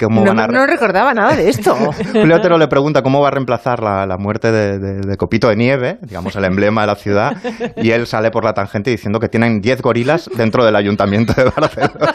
cómo 0.03 0.21
No, 0.23 0.33
van 0.33 0.39
a... 0.39 0.47
no 0.47 0.65
recordaba 0.65 1.13
nada 1.13 1.35
de 1.35 1.49
esto. 1.49 1.75
Julio 2.13 2.35
Otero 2.35 2.57
le 2.57 2.67
pregunta 2.67 3.01
cómo 3.01 3.21
va 3.21 3.29
a 3.29 3.31
reemplazar 3.31 3.81
la, 3.81 4.05
la 4.05 4.17
muerte 4.17 4.51
de, 4.51 4.79
de- 4.79 4.99
de 5.01 5.17
Copito 5.17 5.49
de 5.49 5.55
Nieve, 5.55 5.97
digamos 6.01 6.35
el 6.35 6.45
emblema 6.45 6.81
de 6.81 6.87
la 6.87 6.95
ciudad, 6.95 7.31
y 7.77 7.91
él 7.91 8.07
sale 8.07 8.31
por 8.31 8.43
la 8.45 8.53
tangente 8.53 8.89
diciendo 8.91 9.19
que 9.19 9.29
tienen 9.29 9.59
10 9.61 9.81
gorilas 9.81 10.29
dentro 10.35 10.63
del 10.65 10.75
ayuntamiento 10.75 11.33
de 11.33 11.45
Barcelona, 11.45 12.13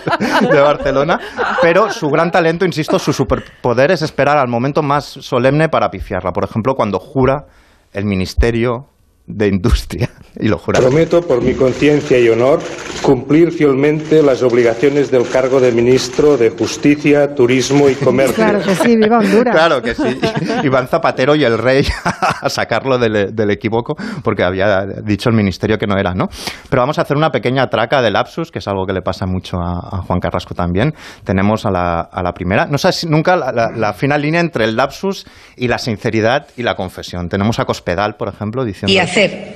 de 0.50 0.60
Barcelona, 0.60 1.20
pero 1.62 1.90
su 1.90 2.08
gran 2.08 2.30
talento, 2.30 2.64
insisto, 2.64 2.98
su 2.98 3.12
superpoder 3.12 3.90
es 3.90 4.02
esperar 4.02 4.38
al 4.38 4.48
momento 4.48 4.82
más 4.82 5.04
solemne 5.04 5.68
para 5.68 5.88
pifiarla. 5.90 6.32
Por 6.32 6.44
ejemplo, 6.44 6.74
cuando 6.74 6.98
jura 6.98 7.44
el 7.92 8.04
Ministerio 8.04 8.86
de 9.28 9.46
Industria, 9.48 10.08
y 10.40 10.48
lo 10.48 10.56
jura. 10.58 10.80
Prometo, 10.80 11.20
por 11.20 11.42
mi 11.42 11.52
conciencia 11.54 12.18
y 12.18 12.28
honor, 12.30 12.60
cumplir 13.02 13.52
fielmente 13.52 14.22
las 14.22 14.42
obligaciones 14.42 15.10
del 15.10 15.28
cargo 15.28 15.60
de 15.60 15.70
ministro 15.72 16.36
de 16.36 16.50
Justicia, 16.50 17.34
Turismo 17.34 17.88
y 17.90 17.94
Comercio. 18.04 18.34
Claro 18.36 18.60
que 18.62 18.74
sí, 18.74 18.96
viva 18.96 19.18
Honduras. 19.18 19.54
Claro 19.54 19.82
que 19.82 19.94
sí. 19.94 20.18
Iván 20.64 20.88
Zapatero 20.88 21.34
y 21.36 21.44
el 21.44 21.58
rey 21.58 21.84
a 22.42 22.48
sacarlo 22.48 22.98
del, 22.98 23.34
del 23.34 23.50
equívoco 23.50 23.94
porque 24.24 24.42
había 24.42 24.86
dicho 25.04 25.28
el 25.28 25.36
ministerio 25.36 25.76
que 25.78 25.86
no 25.86 25.98
era, 25.98 26.14
¿no? 26.14 26.26
Pero 26.70 26.82
vamos 26.82 26.98
a 26.98 27.02
hacer 27.02 27.16
una 27.16 27.30
pequeña 27.30 27.66
traca 27.68 28.00
de 28.00 28.10
lapsus, 28.10 28.50
que 28.50 28.60
es 28.60 28.68
algo 28.68 28.86
que 28.86 28.92
le 28.92 29.02
pasa 29.02 29.26
mucho 29.26 29.58
a, 29.58 29.98
a 29.98 30.02
Juan 30.02 30.20
Carrasco 30.20 30.54
también. 30.54 30.92
Tenemos 31.24 31.66
a 31.66 31.70
la, 31.70 32.00
a 32.00 32.22
la 32.22 32.32
primera, 32.32 32.66
no 32.66 32.78
sé 32.78 32.92
si 32.92 33.06
nunca 33.06 33.36
la, 33.36 33.52
la- 33.52 33.70
la 33.76 33.92
fina 33.92 34.16
línea 34.16 34.40
entre 34.40 34.64
el 34.64 34.76
lapsus 34.76 35.26
y 35.56 35.68
la 35.68 35.78
sinceridad 35.78 36.46
y 36.56 36.62
la 36.62 36.74
confesión. 36.74 37.28
Tenemos 37.28 37.58
a 37.58 37.64
Cospedal, 37.64 38.14
por 38.16 38.28
ejemplo, 38.28 38.64
diciendo... 38.64 38.92
y 38.92 38.98
hacer 39.18 39.48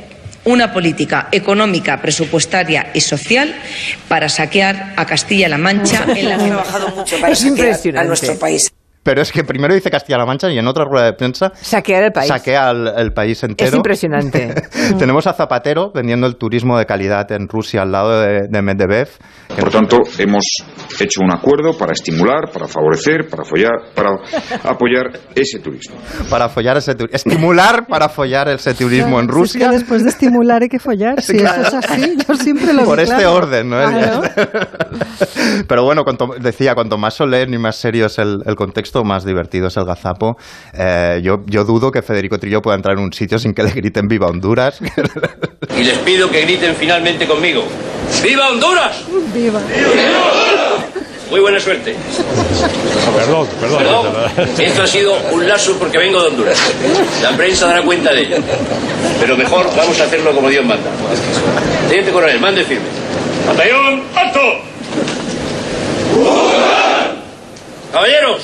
una 0.45 0.73
política 0.73 1.29
económica, 1.31 2.01
presupuestaria 2.03 2.91
y 2.95 3.01
social 3.01 3.55
para 4.09 4.29
saquear 4.29 4.93
a 4.97 5.07
Castilla-La 5.07 5.57
Mancha 5.59 6.05
en 6.17 6.29
la 6.29 6.35
Hemos 6.35 6.47
trabajado 6.49 6.89
mucho 6.97 7.21
para 7.21 7.33
Es 7.33 7.39
saquear 7.39 7.59
impresionante. 7.59 8.05
a 8.05 8.09
nuestro 8.09 8.39
país. 8.39 8.72
Pero 9.03 9.21
es 9.21 9.33
que 9.33 9.43
primero 9.43 9.75
dice 9.75 9.91
Castilla-La 9.91 10.25
Mancha 10.27 10.49
y 10.51 10.59
en 10.59 10.67
otra 10.69 10.85
rueda 10.85 11.07
de 11.07 11.13
prensa 11.15 11.51
Saquear 11.55 12.05
el 12.05 12.13
país. 12.13 12.29
saquea 12.29 12.71
el, 12.71 12.87
el 12.97 13.13
país 13.13 13.43
entero. 13.43 13.69
Es 13.71 13.75
impresionante. 13.75 14.55
Tenemos 14.99 15.27
a 15.27 15.33
Zapatero 15.33 15.91
vendiendo 15.93 16.27
el 16.27 16.37
turismo 16.37 16.79
de 16.79 16.87
calidad 16.87 17.31
en 17.33 17.49
Rusia 17.49 17.83
al 17.83 17.91
lado 17.93 18.21
de, 18.21 18.43
de 18.49 18.63
Medvedev. 18.63 19.09
Por 19.59 19.71
tanto, 19.71 19.99
hemos 20.19 20.45
hecho 21.01 21.21
un 21.23 21.33
acuerdo 21.33 21.77
para 21.77 21.93
estimular, 21.93 22.51
para 22.53 22.67
favorecer, 22.69 23.29
para, 23.29 23.45
follar, 23.45 23.73
para 23.95 24.11
apoyar 24.71 25.11
ese 25.35 25.59
turismo. 25.59 25.97
Para 26.31 26.49
follar 26.49 26.77
ese 26.77 26.95
turismo. 26.95 27.17
Estimular 27.17 27.87
para 27.89 28.09
follar 28.09 28.49
ese 28.49 28.73
turismo 28.75 29.19
en 29.21 29.27
Si 29.27 29.31
es 29.31 29.35
Rusia. 29.35 29.69
que 29.71 29.75
después 29.79 30.03
de 30.05 30.09
estimular 30.11 30.63
hay 30.63 30.69
que 30.69 30.79
follar. 30.79 31.21
Si 31.21 31.33
Claro. 31.43 31.63
eso 31.63 31.79
es 31.81 31.91
así, 31.91 32.17
yo 32.29 32.35
siempre 32.37 32.73
lo 32.73 32.85
Por 32.85 32.99
vi 32.99 33.03
este 33.05 33.17
claro. 33.17 33.35
orden, 33.35 33.69
¿no? 33.69 33.77
Claro. 33.79 34.23
Pero 35.69 35.85
bueno, 35.85 36.05
cuanto, 36.05 36.29
decía, 36.41 36.75
cuanto 36.75 36.97
más 36.99 37.15
solemne 37.15 37.57
y 37.57 37.59
más 37.59 37.77
serio 37.77 38.07
es 38.07 38.19
el, 38.19 38.43
el 38.47 38.55
contexto, 38.55 38.92
más 39.03 39.25
divertido 39.25 39.69
es 39.69 39.77
el 39.77 39.85
gazapo. 39.85 40.37
Eh, 40.75 41.21
yo, 41.23 41.37
yo 41.47 41.65
dudo 41.65 41.91
que 41.91 42.03
Federico 42.03 42.39
Trillo 42.39 42.61
pueda 42.61 42.77
entrar 42.77 42.97
en 42.99 43.05
un 43.05 43.13
sitio 43.13 43.39
sin 43.39 43.55
que 43.55 43.63
le 43.63 43.71
griten 43.71 44.07
Viva 44.07 44.27
Honduras. 44.27 44.81
Y 45.77 45.85
les 45.85 45.99
pido 45.99 46.31
que 46.31 46.43
griten 46.43 46.75
finalmente 46.77 47.27
conmigo. 47.27 47.65
¡Viva 48.23 48.49
Honduras! 48.51 49.05
Viva. 49.35 49.61
Muy 51.31 51.41
buena 51.41 51.59
suerte. 51.59 51.97
Perdón, 53.17 53.49
perdón. 53.59 53.79
Perdón, 53.79 54.07
esto 54.59 54.83
ha 54.83 54.87
sido 54.87 55.17
un 55.33 55.49
lazo 55.49 55.75
porque 55.79 55.97
vengo 55.97 56.21
de 56.21 56.29
Honduras. 56.29 56.59
La 57.23 57.35
prensa 57.35 57.69
dará 57.69 57.83
cuenta 57.83 58.13
de 58.13 58.21
ello. 58.21 58.37
Pero 59.19 59.37
mejor 59.37 59.67
vamos 59.75 59.99
a 59.99 60.05
hacerlo 60.05 60.35
como 60.35 60.51
Dios 60.51 60.65
manda. 60.67 60.91
Teniente 61.89 62.13
coronel, 62.13 62.39
mande 62.39 62.63
firme. 62.65 62.85
¡Batallón, 63.47 64.03
alto! 64.15 64.41
Caballeros, 67.93 68.43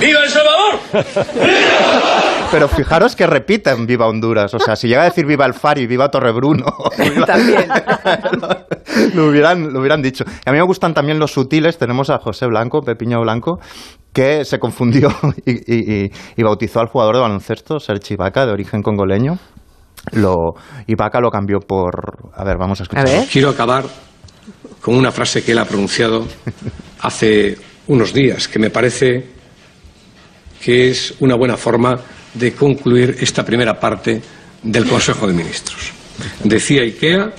¡Viva 0.00 0.20
El 0.24 0.30
Salvador! 0.30 0.74
Pero 2.50 2.68
fijaros 2.68 3.16
que 3.16 3.26
repiten 3.26 3.86
Viva 3.86 4.06
Honduras. 4.06 4.54
O 4.54 4.58
sea, 4.58 4.76
si 4.76 4.88
llega 4.88 5.02
a 5.02 5.06
decir 5.06 5.26
Viva 5.26 5.44
el 5.46 5.54
Fari 5.54 5.82
y 5.82 5.86
Viva 5.86 6.08
Torrebruno, 6.10 6.64
También. 7.26 7.66
lo 9.14 9.26
hubieran, 9.26 9.72
lo 9.72 9.80
hubieran 9.80 10.02
dicho. 10.02 10.24
Y 10.44 10.48
a 10.48 10.52
mí 10.52 10.58
me 10.58 10.64
gustan 10.64 10.94
también 10.94 11.18
los 11.18 11.32
sutiles. 11.32 11.78
Tenemos 11.78 12.10
a 12.10 12.18
José 12.18 12.46
Blanco, 12.46 12.80
Pepiño 12.82 13.20
Blanco, 13.20 13.58
que 14.12 14.44
se 14.44 14.58
confundió 14.58 15.08
y, 15.44 15.52
y- 15.52 16.04
y- 16.04 16.10
y 16.36 16.42
bautizó 16.42 16.80
al 16.80 16.88
jugador 16.88 17.16
de 17.16 17.22
baloncesto, 17.22 17.78
Serge 17.80 18.14
Ibaka, 18.14 18.46
de 18.46 18.52
origen 18.52 18.82
congoleño. 18.82 19.38
Lo, 20.12 20.54
Ibaka 20.86 21.20
lo 21.20 21.30
cambió 21.30 21.58
por... 21.58 22.30
A 22.34 22.44
ver, 22.44 22.56
vamos 22.58 22.78
a 22.80 22.84
escuchar. 22.84 23.08
Quiero 23.30 23.50
acabar 23.50 23.84
con 24.80 24.94
una 24.94 25.10
frase 25.10 25.42
que 25.42 25.50
él 25.52 25.58
ha 25.58 25.64
pronunciado 25.64 26.24
hace 27.00 27.56
unos 27.88 28.12
días, 28.12 28.46
que 28.46 28.58
me 28.60 28.70
parece 28.70 29.34
que 30.60 30.90
es 30.90 31.14
una 31.20 31.34
buena 31.34 31.56
forma 31.56 31.98
de 32.34 32.52
concluir 32.52 33.16
esta 33.20 33.44
primera 33.44 33.78
parte 33.78 34.20
del 34.62 34.86
Consejo 34.86 35.26
de 35.26 35.32
Ministros. 35.32 35.92
Decía 36.42 36.82
IKEA, 36.82 37.34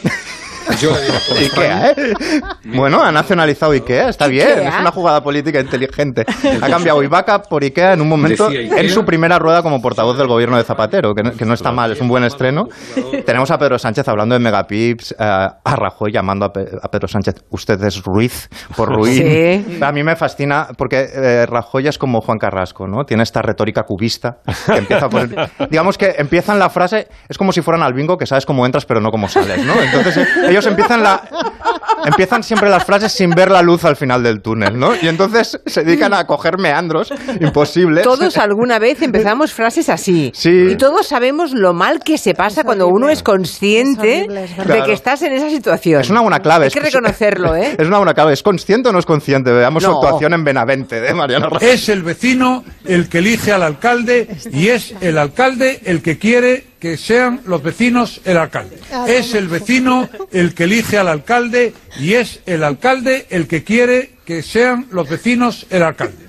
yo 0.80 0.92
Ikea, 1.38 1.92
¿eh? 1.98 2.16
Bueno, 2.66 3.02
ha 3.04 3.12
nacionalizado 3.12 3.72
Ikea, 3.74 4.10
está 4.10 4.28
bien, 4.28 4.48
Ikea. 4.48 4.70
es 4.70 4.76
una 4.82 4.92
jugada 4.92 5.22
política 5.22 5.60
inteligente. 5.60 6.26
Ha 6.62 6.70
cambiado 6.70 7.04
Ibaka 7.04 7.42
por 7.44 7.64
Ikea 7.64 7.94
en 7.94 8.02
un 8.02 8.10
momento, 8.10 8.50
en 8.52 8.90
su 8.90 9.04
primera 9.06 9.38
rueda 9.40 9.62
como 9.62 9.82
portavoz 9.82 10.18
del 10.18 10.28
gobierno 10.28 10.58
de 10.58 10.64
Zapatero, 10.64 11.14
que 11.14 11.24
no, 11.24 11.32
que 11.32 11.46
no 11.46 11.54
está 11.54 11.72
mal, 11.72 11.92
es 11.92 12.02
un 12.02 12.08
buen 12.08 12.24
estreno. 12.24 12.68
Tenemos 13.26 13.52
a 13.52 13.58
Pedro 13.58 13.78
Sánchez 13.78 14.08
hablando 14.08 14.34
de 14.34 14.40
Megapips, 14.40 15.12
eh, 15.12 15.16
a 15.20 15.76
Rajoy 15.76 16.12
llamando 16.12 16.46
a, 16.46 16.52
Pe- 16.54 16.66
a 16.82 16.90
Pedro 16.90 17.08
Sánchez, 17.08 17.36
usted 17.52 17.82
es 17.84 18.04
Ruiz, 18.04 18.50
por 18.76 18.90
Ruiz. 18.96 19.18
Sí. 19.18 19.80
A 19.82 19.92
mí 19.92 20.04
me 20.04 20.16
fascina, 20.16 20.68
porque 20.78 21.08
eh, 21.14 21.46
Rajoy 21.46 21.88
es 21.88 21.98
como 21.98 22.22
Juan 22.22 22.38
Carrasco, 22.38 22.88
¿no? 22.88 23.04
Tiene 23.04 23.24
esta 23.24 23.42
retórica 23.42 23.84
cubista, 23.84 24.38
que 24.66 24.78
empieza 24.78 25.10
por... 25.10 25.28
digamos 25.70 25.98
que 25.98 26.16
empiezan 26.18 26.60
la 26.60 26.70
frase, 26.70 27.08
es 27.30 27.38
como 27.38 27.52
si 27.52 27.62
fueran 27.62 27.84
al 27.84 27.94
bingo, 27.94 28.18
que 28.18 28.26
sabes 28.26 28.46
cómo 28.46 28.66
entras 28.66 28.86
pero 28.86 29.00
no 29.02 29.10
cómo 29.12 29.28
sales, 29.28 29.64
¿no? 29.66 29.74
Entonces 29.82 30.18
eh, 30.18 30.48
ellos 30.58 30.68
empiezan 30.68 31.04
la... 31.04 31.22
Empiezan 32.06 32.44
siempre 32.44 32.70
las 32.70 32.86
frases 32.86 33.12
sin 33.12 33.32
ver 33.32 33.52
la 33.52 33.62
luz 33.62 33.84
al 33.84 33.96
final 33.96 34.24
del 34.24 34.42
túnel, 34.42 34.78
¿no? 34.80 34.96
Y 34.96 35.08
entonces 35.08 35.60
se 35.66 35.84
dedican 35.84 36.14
a 36.14 36.26
coger 36.26 36.58
meandros 36.58 37.12
imposibles. 37.42 38.04
Todos 38.04 38.38
alguna 38.38 38.80
vez 38.80 39.02
empezamos 39.02 39.52
frases 39.52 39.90
así. 39.90 40.32
Sí. 40.34 40.68
Y 40.72 40.76
todos 40.76 41.08
sabemos 41.08 41.54
lo 41.54 41.74
mal 41.74 42.00
que 42.00 42.18
se 42.18 42.34
pasa 42.34 42.64
cuando 42.64 42.88
uno 42.88 43.10
es 43.10 43.24
consciente 43.24 44.20
Es 44.20 44.24
horrible, 44.24 44.44
es 44.44 44.68
de 44.68 44.84
que 44.84 44.94
estás 44.94 45.22
en 45.24 45.34
esa 45.34 45.50
situación. 45.50 46.02
Es 46.02 46.10
una 46.10 46.22
buena 46.22 46.40
clave. 46.40 46.66
Hay 46.66 46.68
es 46.68 46.74
que 46.74 46.80
reconocerlo, 46.80 47.56
¿eh? 47.56 47.76
Es 47.78 47.88
una 47.88 47.98
buena 47.98 48.14
clave. 48.14 48.34
¿Es 48.34 48.44
consciente 48.44 48.90
o 48.90 48.94
no 48.94 49.00
es 49.00 49.06
consciente? 49.06 49.52
Veamos 49.52 49.84
su 49.84 49.92
actuación 49.92 50.34
en 50.34 50.44
Benavente 50.44 51.02
de 51.02 51.14
Mariano 51.14 51.50
Rajoy. 51.50 51.68
Es 51.68 51.90
el 51.90 52.04
vecino 52.04 52.64
el 52.86 53.10
que 53.10 53.20
elige 53.20 53.52
al 53.52 53.64
alcalde 53.64 54.28
y 54.52 54.68
es 54.70 54.94
el 55.02 55.18
alcalde 55.18 55.82
el 55.86 56.02
que 56.02 56.18
quiere 56.18 56.77
que 56.88 56.96
sean 56.96 57.42
los 57.46 57.62
vecinos 57.62 58.22
el 58.24 58.38
alcalde. 58.38 58.80
Es 59.08 59.34
el 59.36 59.50
vecino 59.50 60.08
el 60.32 60.54
que 60.56 60.64
elige 60.64 60.98
al 60.98 61.10
alcalde 61.10 61.74
y 62.00 62.14
es 62.14 62.40
el 62.46 62.64
alcalde 62.64 63.26
el 63.30 63.46
que 63.46 63.66
quiere 63.66 64.12
que 64.26 64.42
sean 64.42 64.88
los 64.92 65.10
vecinos 65.10 65.66
el 65.70 65.84
alcalde. 65.84 66.26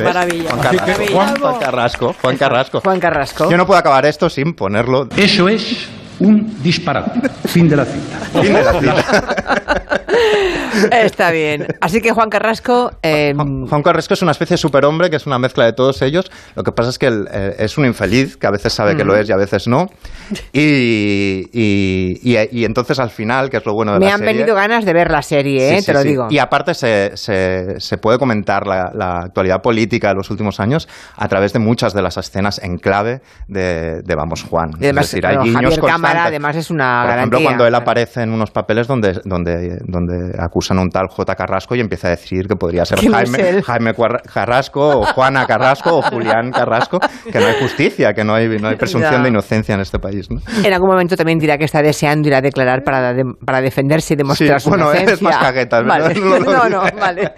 Maravilla. 0.00 0.50
Juan 0.50 0.60
Carrasco. 0.60 0.98
que- 1.06 1.12
Juan, 1.12 1.36
Juan 1.38 1.58
Carrasco. 1.60 2.16
Juan 2.20 2.36
Carrasco. 2.36 2.80
Juan 2.80 2.98
Carrasco. 3.00 3.48
Yo 3.50 3.56
no 3.56 3.64
puedo 3.64 3.78
acabar 3.78 4.04
esto 4.04 4.28
sin 4.28 4.54
ponerlo. 4.54 5.08
Eso 5.16 5.48
es 5.48 5.86
un 6.18 6.60
disparate. 6.64 7.20
Fin 7.46 7.68
de 7.68 7.76
la 7.76 7.84
cita. 7.84 8.18
Fin 8.42 8.52
de 8.54 8.64
la 8.64 8.80
cita. 8.80 10.02
Está 10.92 11.30
bien. 11.30 11.66
Así 11.80 12.00
que 12.00 12.12
Juan 12.12 12.28
Carrasco... 12.30 12.90
eh, 13.02 13.32
Juan 13.34 13.82
Carrasco 13.82 14.14
es 14.14 14.22
una 14.22 14.32
especie 14.32 14.54
de 14.54 14.58
superhombre 14.58 15.10
que 15.10 15.16
es 15.16 15.26
una 15.26 15.38
mezcla 15.38 15.64
de 15.64 15.72
todos 15.72 16.02
ellos. 16.02 16.30
Lo 16.54 16.62
que 16.62 16.72
pasa 16.72 16.90
es 16.90 16.98
que 16.98 17.06
él, 17.06 17.26
eh, 17.32 17.56
es 17.58 17.78
un 17.78 17.84
infeliz, 17.86 18.36
que 18.36 18.46
a 18.46 18.50
veces 18.50 18.72
sabe 18.72 18.96
que 18.96 19.04
Mm. 19.04 19.06
lo 19.08 19.16
es 19.16 19.28
y 19.28 19.32
a 19.32 19.36
veces 19.36 19.66
no. 19.68 19.86
Y, 20.52 21.48
y, 21.52 22.20
y- 22.22 22.48
y 22.52 22.64
entonces 22.64 22.98
al 22.98 23.10
final, 23.10 23.50
que 23.50 23.56
es 23.58 23.66
lo 23.66 23.74
bueno 23.74 23.92
de 23.94 23.98
me 24.00 24.06
la 24.06 24.12
han 24.14 24.18
serie... 24.20 24.34
venido 24.34 24.54
ganas 24.54 24.84
de 24.84 24.92
ver 24.92 25.10
la 25.10 25.22
serie, 25.22 25.68
Sí, 25.70 25.74
¿eh? 25.76 25.80
sí, 25.80 25.86
te 25.86 25.92
lo 25.92 26.02
sí. 26.02 26.08
digo. 26.08 26.26
Y 26.30 26.38
aparte 26.38 26.74
se, 26.74 27.16
se, 27.16 27.80
se 27.80 27.98
puede 27.98 28.18
comentar 28.18 28.66
la, 28.66 28.90
la 28.94 29.20
actualidad 29.24 29.60
política 29.62 30.08
de 30.08 30.14
los 30.14 30.30
últimos 30.30 30.60
años 30.60 30.88
a 31.16 31.28
través 31.28 31.52
de 31.52 31.58
muchas 31.58 31.92
de 31.94 32.02
las 32.02 32.16
escenas 32.16 32.60
en 32.62 32.76
clave 32.78 33.20
de, 33.48 34.02
de 34.02 34.14
Vamos 34.14 34.42
Juan. 34.44 34.70
Y 34.80 34.84
además, 34.84 35.06
es 35.06 35.10
decir, 35.12 35.26
hay 35.26 35.36
guiños 35.38 35.78
Cámara 35.78 36.24
además 36.26 36.56
es 36.56 36.70
una 36.70 37.02
Por 37.02 37.10
ejemplo, 37.16 37.38
garantía. 37.38 37.44
cuando 37.44 37.66
él 37.66 37.74
aparece 37.74 38.22
en 38.22 38.30
unos 38.32 38.50
papeles 38.50 38.86
donde, 38.86 39.20
donde, 39.24 39.78
donde 39.86 40.36
acusan 40.62 40.78
a 40.78 40.82
un 40.82 40.90
tal 40.90 41.08
J. 41.08 41.34
Carrasco 41.34 41.74
y 41.74 41.80
empieza 41.80 42.06
a 42.06 42.10
decir 42.10 42.46
que 42.46 42.54
podría 42.54 42.84
ser 42.84 43.02
no 43.02 43.10
Jaime. 43.12 43.62
Jaime 43.62 43.92
Carrasco 44.32 45.00
o 45.00 45.04
Juana 45.06 45.44
Carrasco 45.46 45.96
o 45.98 46.02
Julián 46.02 46.52
Carrasco, 46.52 46.98
que 47.32 47.38
no 47.40 47.46
hay 47.46 47.54
justicia, 47.60 48.12
que 48.14 48.22
no 48.22 48.34
hay, 48.34 48.48
no 48.60 48.68
hay 48.68 48.76
presunción 48.76 49.12
Ya. 49.12 49.22
de 49.22 49.28
inocencia 49.28 49.74
en 49.74 49.80
este 49.80 49.98
país. 49.98 50.30
¿no? 50.30 50.40
En 50.64 50.72
algún 50.72 50.88
momento 50.88 51.16
también 51.16 51.38
dirá 51.40 51.58
que 51.58 51.64
está 51.64 51.82
deseando 51.82 52.28
ir 52.28 52.34
a 52.34 52.40
declarar 52.40 52.82
para, 52.84 53.12
de- 53.12 53.24
para 53.44 53.60
defenderse 53.60 54.14
y 54.14 54.16
demostrar 54.16 54.60
Sí, 54.60 54.64
su 54.64 54.70
bueno, 54.70 54.84
inocencia. 54.84 55.14
es 55.14 55.22
más 55.22 55.36
cagueta, 55.38 55.80
¿verdad? 55.82 55.98
Vale. 56.00 56.20
No 56.22 56.38
No, 56.38 56.68
no, 56.68 56.82
vale. 57.00 57.32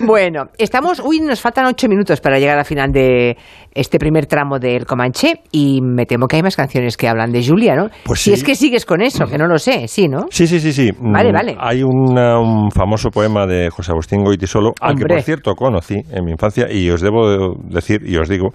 Bueno, 0.00 0.44
estamos... 0.58 1.00
Uy, 1.02 1.20
nos 1.20 1.40
faltan 1.40 1.64
ocho 1.66 1.88
minutos 1.88 2.20
para 2.20 2.38
llegar 2.38 2.58
al 2.58 2.64
final 2.64 2.90
de 2.92 3.36
este 3.72 3.98
primer 3.98 4.26
tramo 4.26 4.58
del 4.58 4.84
Comanche 4.86 5.40
y 5.52 5.80
me 5.82 6.04
temo 6.04 6.26
que 6.26 6.36
hay 6.36 6.42
más 6.42 6.56
canciones 6.56 6.96
que 6.96 7.08
hablan 7.08 7.30
de 7.32 7.44
Julia, 7.46 7.74
¿no? 7.76 7.88
Pues 8.04 8.20
si 8.20 8.30
sí. 8.30 8.34
es 8.34 8.44
que 8.44 8.54
sigues 8.54 8.84
con 8.84 9.00
eso, 9.00 9.26
que 9.26 9.38
no 9.38 9.46
lo 9.46 9.58
sé, 9.58 9.86
sí, 9.88 10.08
¿no? 10.08 10.26
Sí, 10.30 10.46
sí, 10.46 10.60
sí, 10.60 10.72
sí. 10.72 10.90
Vale, 10.98 11.30
Mm, 11.30 11.34
vale. 11.34 11.56
Hay 11.60 11.82
una- 11.82 12.38
un 12.40 12.57
famoso 12.70 13.10
poema 13.10 13.46
de 13.46 13.70
José 13.70 13.92
Agustín 13.92 14.24
Goitisolo, 14.24 14.72
al 14.80 14.96
que 14.96 15.04
por 15.04 15.22
cierto 15.22 15.54
conocí 15.54 15.96
en 16.10 16.24
mi 16.24 16.32
infancia 16.32 16.66
y 16.70 16.90
os 16.90 17.00
debo 17.00 17.54
decir 17.64 18.02
y 18.04 18.16
os 18.16 18.28
digo 18.28 18.50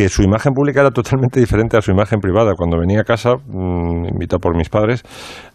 que 0.00 0.08
su 0.08 0.22
imagen 0.22 0.54
pública 0.54 0.80
era 0.80 0.90
totalmente 0.90 1.38
diferente 1.40 1.76
a 1.76 1.82
su 1.82 1.90
imagen 1.90 2.20
privada. 2.20 2.54
Cuando 2.56 2.78
venía 2.78 3.02
a 3.02 3.04
casa, 3.04 3.34
mm, 3.34 4.06
invitado 4.14 4.40
por 4.40 4.56
mis 4.56 4.70
padres, 4.70 5.02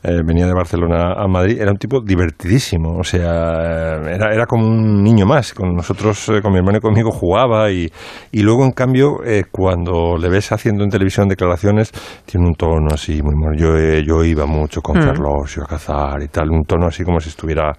eh, 0.03 0.21
venía 0.23 0.45
de 0.45 0.53
Barcelona 0.53 1.13
a 1.17 1.27
Madrid, 1.27 1.59
era 1.59 1.71
un 1.71 1.77
tipo 1.77 1.99
divertidísimo, 1.99 2.95
o 2.95 3.03
sea, 3.03 3.23
eh, 3.23 4.13
era, 4.13 4.31
era 4.31 4.45
como 4.45 4.67
un 4.67 5.01
niño 5.01 5.25
más. 5.25 5.51
Con 5.55 5.73
nosotros, 5.73 6.29
eh, 6.29 6.43
con 6.43 6.51
mi 6.51 6.59
hermano 6.59 6.77
y 6.77 6.81
conmigo, 6.81 7.09
jugaba 7.09 7.71
y, 7.71 7.91
y 8.31 8.43
luego, 8.43 8.63
en 8.65 8.73
cambio, 8.73 9.23
eh, 9.25 9.45
cuando 9.51 10.15
le 10.15 10.29
ves 10.29 10.51
haciendo 10.51 10.83
en 10.83 10.91
televisión 10.91 11.27
declaraciones, 11.27 11.91
tiene 12.27 12.45
un 12.45 12.53
tono 12.53 12.93
así 12.93 13.23
muy... 13.23 13.57
Yo, 13.57 13.75
eh, 13.75 14.03
yo 14.05 14.23
iba 14.23 14.45
mucho 14.45 14.79
con 14.81 14.99
Mm. 14.99 15.01
Ferlosio 15.01 15.63
a 15.63 15.65
cazar 15.65 16.21
y 16.21 16.27
tal, 16.27 16.51
un 16.51 16.65
tono 16.65 16.85
así 16.85 17.03
como 17.03 17.19
si 17.19 17.29
estuviera 17.29 17.73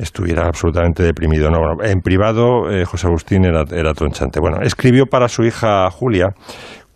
estuviera 0.00 0.46
absolutamente 0.46 1.02
deprimido. 1.02 1.50
No, 1.50 1.58
bueno, 1.58 1.84
en 1.84 2.00
privado, 2.00 2.70
eh, 2.70 2.84
José 2.84 3.06
Agustín 3.06 3.44
era, 3.44 3.64
era 3.70 3.92
tronchante. 3.94 4.40
Bueno, 4.40 4.58
escribió 4.62 5.06
para 5.06 5.28
su 5.28 5.42
hija 5.44 5.90
Julia, 5.90 6.28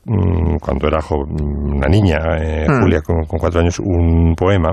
mm, 0.07 0.57
cuando 0.61 0.89
era 0.89 1.01
jo- 1.01 1.25
una 1.27 1.89
niña, 1.89 2.19
eh, 2.39 2.67
Mm. 2.69 2.81
Julia, 2.83 3.01
con, 3.03 3.25
con 3.27 3.39
cuatro 3.39 3.61
años, 3.61 3.79
un 3.79 4.35
poema 4.37 4.73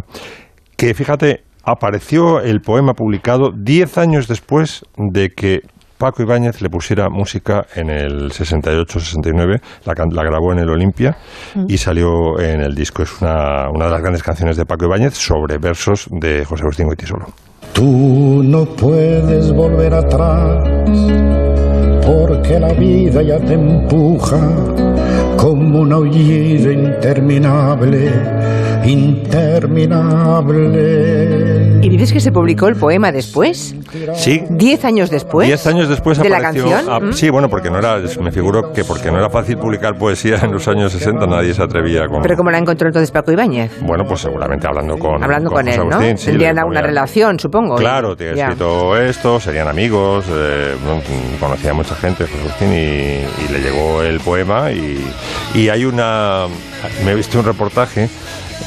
que, 0.77 0.93
fíjate, 0.93 1.41
apareció 1.63 2.39
el 2.39 2.61
poema 2.61 2.93
publicado 2.93 3.51
diez 3.55 3.97
años 3.97 4.27
después 4.27 4.83
de 4.97 5.29
que 5.29 5.59
Paco 5.99 6.23
Ibáñez 6.23 6.63
le 6.63 6.69
pusiera 6.69 7.09
música 7.11 7.67
en 7.75 7.91
el 7.91 8.31
68-69, 8.31 9.61
la, 9.85 9.93
la 10.11 10.23
grabó 10.23 10.51
en 10.51 10.57
el 10.59 10.69
Olimpia 10.69 11.15
Mm. 11.53 11.65
y 11.67 11.77
salió 11.77 12.39
en 12.39 12.61
el 12.61 12.73
disco. 12.73 13.03
Es 13.03 13.21
una, 13.21 13.69
una 13.69 13.85
de 13.85 13.91
las 13.91 14.01
grandes 14.01 14.23
canciones 14.23 14.57
de 14.57 14.65
Paco 14.65 14.85
Ibáñez 14.85 15.13
sobre 15.13 15.59
versos 15.59 16.07
de 16.09 16.43
José 16.43 16.63
Agustín 16.63 16.87
Goitisolo. 16.87 17.27
Tú 17.73 18.43
no 18.43 18.65
puedes 18.65 19.51
volver 19.51 19.93
atrás 19.93 20.69
porque 22.05 22.59
la 22.59 22.73
vida 22.73 23.21
ya 23.21 23.39
te 23.39 23.53
empuja 23.53 24.39
como 25.41 25.79
un 25.79 25.91
aullido 25.91 26.71
interminable, 26.71 28.11
interminable. 28.85 31.79
¿Y 31.81 31.89
dices 31.89 32.13
que 32.13 32.19
se 32.19 32.31
publicó 32.31 32.67
el 32.67 32.75
poema 32.75 33.11
después? 33.11 33.73
Sí. 34.13 34.43
¿Diez 34.51 34.85
años 34.85 35.09
después? 35.09 35.47
Diez 35.47 35.65
años 35.65 35.89
después 35.89 36.19
¿De 36.19 36.29
la 36.29 36.37
apareció. 36.37 36.69
canción? 36.69 36.93
ah, 36.93 36.99
¿Mm? 36.99 37.13
Sí, 37.13 37.31
bueno, 37.31 37.49
porque 37.49 37.71
no 37.71 37.79
era. 37.79 37.97
Me 38.21 38.31
figuro 38.31 38.71
que 38.71 38.83
porque 38.83 39.09
no 39.11 39.17
era 39.17 39.29
fácil 39.31 39.57
publicar 39.57 39.97
poesía 39.97 40.35
en 40.43 40.51
los 40.51 40.67
años 40.67 40.91
60, 40.91 41.25
nadie 41.25 41.55
se 41.55 41.63
atrevía 41.63 42.05
con. 42.07 42.21
¿Pero 42.21 42.37
cómo 42.37 42.51
la 42.51 42.59
encontró 42.59 42.87
entonces 42.87 43.09
Paco 43.11 43.31
Ibáñez? 43.31 43.71
Bueno, 43.81 44.03
pues 44.07 44.21
seguramente 44.21 44.67
hablando 44.67 44.95
con. 44.97 45.23
Hablando 45.23 45.49
con, 45.49 45.65
José 45.65 45.81
él, 45.81 45.89
¿no? 45.89 45.95
Agustín, 45.95 46.17
sí, 46.19 46.25
Tendrían 46.27 46.59
alguna 46.59 46.81
relación, 46.83 47.39
supongo. 47.39 47.75
Claro, 47.75 48.15
te 48.15 48.29
ha 48.29 48.35
Ya. 48.35 48.43
escrito 48.43 48.95
esto, 48.95 49.39
serían 49.39 49.67
amigos, 49.67 50.25
eh, 50.29 50.75
conocía 51.39 51.71
a 51.71 51.73
mucha 51.73 51.95
gente, 51.95 52.25
José 52.25 52.39
Agustín, 52.41 52.73
y, 52.73 52.75
y 52.75 53.47
le 53.51 53.59
llegó 53.59 54.03
el 54.03 54.19
poema. 54.19 54.71
Y, 54.71 55.03
y 55.53 55.69
hay 55.69 55.85
una. 55.85 56.47
Me 57.03 57.11
he 57.11 57.15
visto 57.15 57.39
un 57.39 57.45
reportaje 57.45 58.09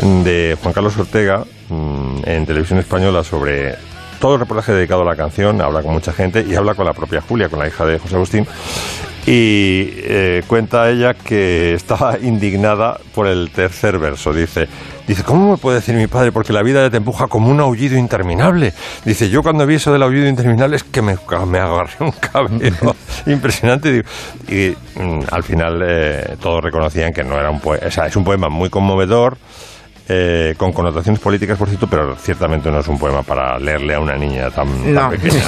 de 0.03 0.57
Juan 0.61 0.75
Carlos 0.75 0.97
Ortega 0.97 1.45
mm, 1.69 2.19
en 2.25 2.47
televisión 2.47 2.79
española 2.79 3.23
sobre 3.25 3.77
todo 4.21 4.35
el 4.35 4.41
reportaje 4.41 4.73
dedicado 4.73 5.03
a 5.03 5.05
la 5.05 5.17
canción, 5.17 5.61
habla 5.61 5.83
con 5.83 5.93
mucha 5.93 6.13
gente 6.13 6.45
y 6.49 6.55
habla 6.55 6.75
con 6.75 6.87
la 6.87 6.93
propia 6.93 7.21
Julia, 7.21 7.49
con 7.49 7.59
la 7.59 7.69
hija 7.69 7.85
de 7.85 7.99
José 7.99 8.15
Agustín. 8.17 8.47
Y 9.27 9.89
eh, 10.03 10.43
cuenta 10.47 10.91
ella 10.91 11.15
que 11.15 11.73
estaba 11.73 12.19
indignada 12.19 12.99
por 13.15 13.27
el 13.27 13.51
tercer 13.51 13.99
verso. 13.99 14.35
Dice, 14.35 14.69
dice, 15.07 15.23
¿cómo 15.23 15.53
me 15.53 15.57
puede 15.57 15.77
decir 15.77 15.95
mi 15.95 16.07
padre? 16.07 16.31
Porque 16.31 16.53
la 16.53 16.63
vida 16.63 16.91
te 16.91 16.99
empuja 16.99 17.27
como 17.27 17.49
un 17.49 17.59
aullido 17.59 17.97
interminable. 17.97 18.75
Dice, 19.07 19.31
yo 19.31 19.43
cuando 19.43 19.67
vi 19.67 19.77
eso 19.77 19.93
del 19.93 20.03
aullido 20.03 20.29
interminable 20.29 20.77
es 20.77 20.85
que 20.85 21.01
me, 21.01 21.17
me 21.47 21.59
agarré 21.59 21.97
un 22.01 22.13
cabello 22.13 22.95
impresionante. 23.27 24.05
Y, 24.47 24.77
mm, 25.01 25.21
al 25.31 25.43
final 25.43 25.83
eh, 25.83 26.37
todos 26.39 26.63
reconocían 26.63 27.15
que 27.15 27.25
no 27.25 27.39
era 27.39 27.51
un 27.51 27.61
poema, 27.61 27.87
o 27.87 27.91
sea, 27.91 28.07
es 28.07 28.17
un 28.17 28.25
poema 28.25 28.51
muy 28.51 28.69
conmovedor. 28.69 29.39
Eh, 30.09 30.55
con 30.59 30.73
connotaciones 30.73 31.21
políticas, 31.21 31.57
por 31.59 31.69
cierto, 31.69 31.87
pero 31.89 32.15
ciertamente 32.17 32.71
no 32.71 32.79
es 32.81 32.89
un 32.89 32.99
poema 32.99 33.23
para 33.23 33.59
leerle 33.59 33.95
a 33.95 34.01
una 34.01 34.17
niña 34.17 34.51
tan, 34.51 34.67
tan 34.83 34.95
No. 34.95 35.11
pequeña. 35.11 35.41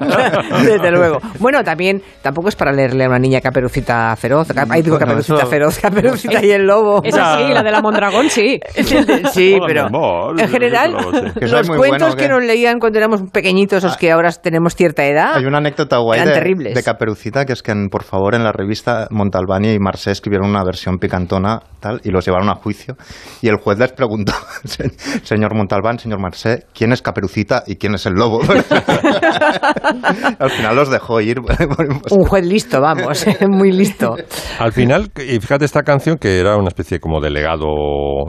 ¿no? 0.00 0.58
Desde 0.64 0.90
luego. 0.90 1.18
Bueno, 1.38 1.62
también 1.62 2.02
tampoco 2.20 2.48
es 2.48 2.56
para 2.56 2.72
leerle 2.72 3.04
a 3.04 3.08
una 3.08 3.18
niña 3.18 3.40
Caperucita 3.40 4.14
Feroz. 4.16 4.48
Cap- 4.48 4.68
Ay, 4.70 4.82
digo 4.82 4.96
Bueno, 4.96 5.06
Caperucita 5.06 5.38
eso- 5.38 5.46
Feroz, 5.46 5.78
Caperucita 5.78 6.44
y 6.44 6.50
el 6.50 6.62
Lobo. 6.66 7.02
Esa 7.04 7.38
sí, 7.38 7.52
la 7.52 7.62
de 7.62 7.70
la 7.70 7.80
Mondragón, 7.80 8.28
sí. 8.28 8.58
Sí, 9.32 9.58
pero 9.66 9.88
en 10.36 10.48
general, 10.48 10.96
los 11.40 11.68
cuentos 11.70 12.16
que 12.16 12.28
nos 12.28 12.42
leían 12.42 12.78
cuando 12.78 12.98
éramos 12.98 13.22
pequeñitos, 13.32 13.82
los 13.82 13.96
que 13.96 14.10
ahora 14.10 14.30
tenemos 14.32 14.74
cierta 14.74 15.04
edad, 15.06 15.36
Hay 15.36 15.44
una 15.44 15.58
anécdota 15.58 15.98
guay 15.98 16.20
de, 16.24 16.32
terribles. 16.32 16.74
de 16.74 16.82
Caperucita, 16.82 17.44
que 17.44 17.52
es 17.52 17.62
que, 17.62 17.72
en- 17.72 17.88
por 17.88 18.02
favor, 18.02 18.34
en 18.34 18.42
la 18.44 18.52
revista 18.52 19.06
Montalbani 19.10 19.72
y 19.72 19.78
Marcé 19.78 20.10
escribieron 20.10 20.48
una 20.50 20.64
versión 20.64 20.98
picantona 20.98 21.60
tal 21.80 22.00
y 22.04 22.10
los 22.10 22.24
llevaron 22.24 22.48
a 22.48 22.54
juicio. 22.56 22.96
Y 23.40 23.48
el 23.48 23.56
juez 23.56 23.78
les 23.78 23.91
preguntó, 23.92 24.32
"Se- 24.64 24.90
señor 25.22 25.54
Montalbán, 25.54 25.98
señor 25.98 26.20
Marcé, 26.20 26.64
¿quién 26.74 26.92
es 26.92 27.02
Caperucita 27.02 27.62
y 27.66 27.76
quién 27.76 27.94
es 27.94 28.06
el 28.06 28.14
lobo? 28.14 28.40
Al 30.38 30.50
final 30.50 30.76
los 30.76 30.90
dejó 30.90 31.20
ir. 31.20 31.38
un 32.10 32.24
juez 32.24 32.44
listo, 32.46 32.80
vamos, 32.80 33.24
muy 33.48 33.72
listo. 33.72 34.16
Al 34.58 34.72
final, 34.72 35.10
y 35.16 35.38
fíjate 35.40 35.64
esta 35.64 35.82
canción 35.82 36.16
que 36.18 36.38
era 36.40 36.56
una 36.56 36.68
especie 36.68 36.98
como 37.00 37.20
de 37.20 37.30
legado, 37.30 37.66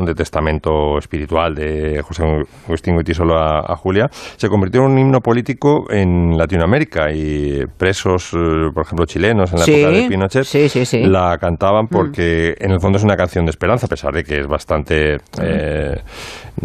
de 0.05 0.13
testamento 0.13 0.97
espiritual 0.97 1.53
de 1.55 2.01
José 2.01 2.23
Agustín 2.67 2.97
Guitisolo 2.97 3.37
a, 3.37 3.59
a 3.71 3.75
Julia, 3.75 4.07
se 4.37 4.47
convirtió 4.49 4.81
en 4.85 4.91
un 4.91 4.99
himno 4.99 5.19
político 5.19 5.85
en 5.89 6.37
Latinoamérica 6.37 7.11
y 7.13 7.65
presos, 7.77 8.33
eh, 8.33 8.37
por 8.73 8.85
ejemplo, 8.85 9.05
chilenos 9.05 9.51
en 9.53 9.59
la 9.59 9.65
Sí, 9.65 9.73
época 9.81 9.91
de 9.97 10.07
Pinochet 10.07 10.43
sí, 10.45 10.69
sí, 10.69 10.85
sí. 10.85 11.03
la 11.03 11.37
cantaban 11.37 11.87
porque 11.87 12.53
en 12.59 12.71
el 12.71 12.79
fondo 12.79 12.97
es 12.97 13.03
una 13.03 13.15
canción 13.15 13.45
de 13.45 13.51
esperanza, 13.51 13.85
a 13.85 13.89
pesar 13.89 14.13
de 14.13 14.23
que 14.23 14.39
es 14.39 14.47
bastante... 14.47 15.15
eh, 15.15 15.19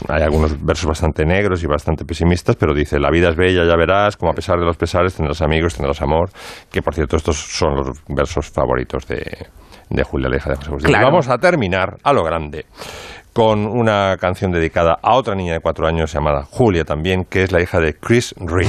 hay 0.09 0.23
algunos 0.23 0.65
versos 0.65 0.87
bastante 0.87 1.25
negros 1.25 1.63
y 1.63 1.67
bastante 1.67 2.05
pesimistas, 2.05 2.57
pero 2.57 2.75
dice, 2.75 2.99
la 2.99 3.11
vida 3.11 3.31
es 3.31 3.37
bella, 3.37 3.65
ya 3.65 3.77
verás, 3.77 4.17
como 4.17 4.33
a 4.33 4.35
pesar 4.35 4.59
de 4.59 4.65
los 4.65 4.77
pesares 4.77 5.15
tendrás 5.15 5.43
amigos, 5.43 5.75
tendrás 5.75 6.01
amor, 6.03 6.31
que 6.71 6.83
por 6.83 6.95
cierto 6.95 7.17
estos 7.17 7.37
son 7.37 7.75
los 7.77 8.03
versos 8.09 8.51
favoritos 8.51 9.07
de, 9.07 9.49
de 9.91 10.03
Julia 10.03 10.29
Leja 10.29 10.51
de 10.51 10.57
José 10.57 10.69
Agustín. 10.69 10.91
Claro. 10.91 11.07
Y 11.07 11.11
vamos 11.11 11.29
a 11.29 11.39
terminar 11.39 11.97
a 12.03 12.13
lo 12.13 12.23
grande 12.23 12.67
con 13.33 13.67
una 13.67 14.17
canción 14.19 14.51
dedicada 14.51 14.99
a 15.01 15.15
otra 15.15 15.35
niña 15.35 15.53
de 15.53 15.61
cuatro 15.61 15.87
años 15.87 16.13
llamada 16.13 16.43
Julia 16.45 16.85
también, 16.85 17.25
que 17.25 17.45
es 17.45 17.53
la 17.53 17.63
hija 17.63 17.79
de 17.79 17.95
Chris 17.95 18.35
Rea. 18.39 18.69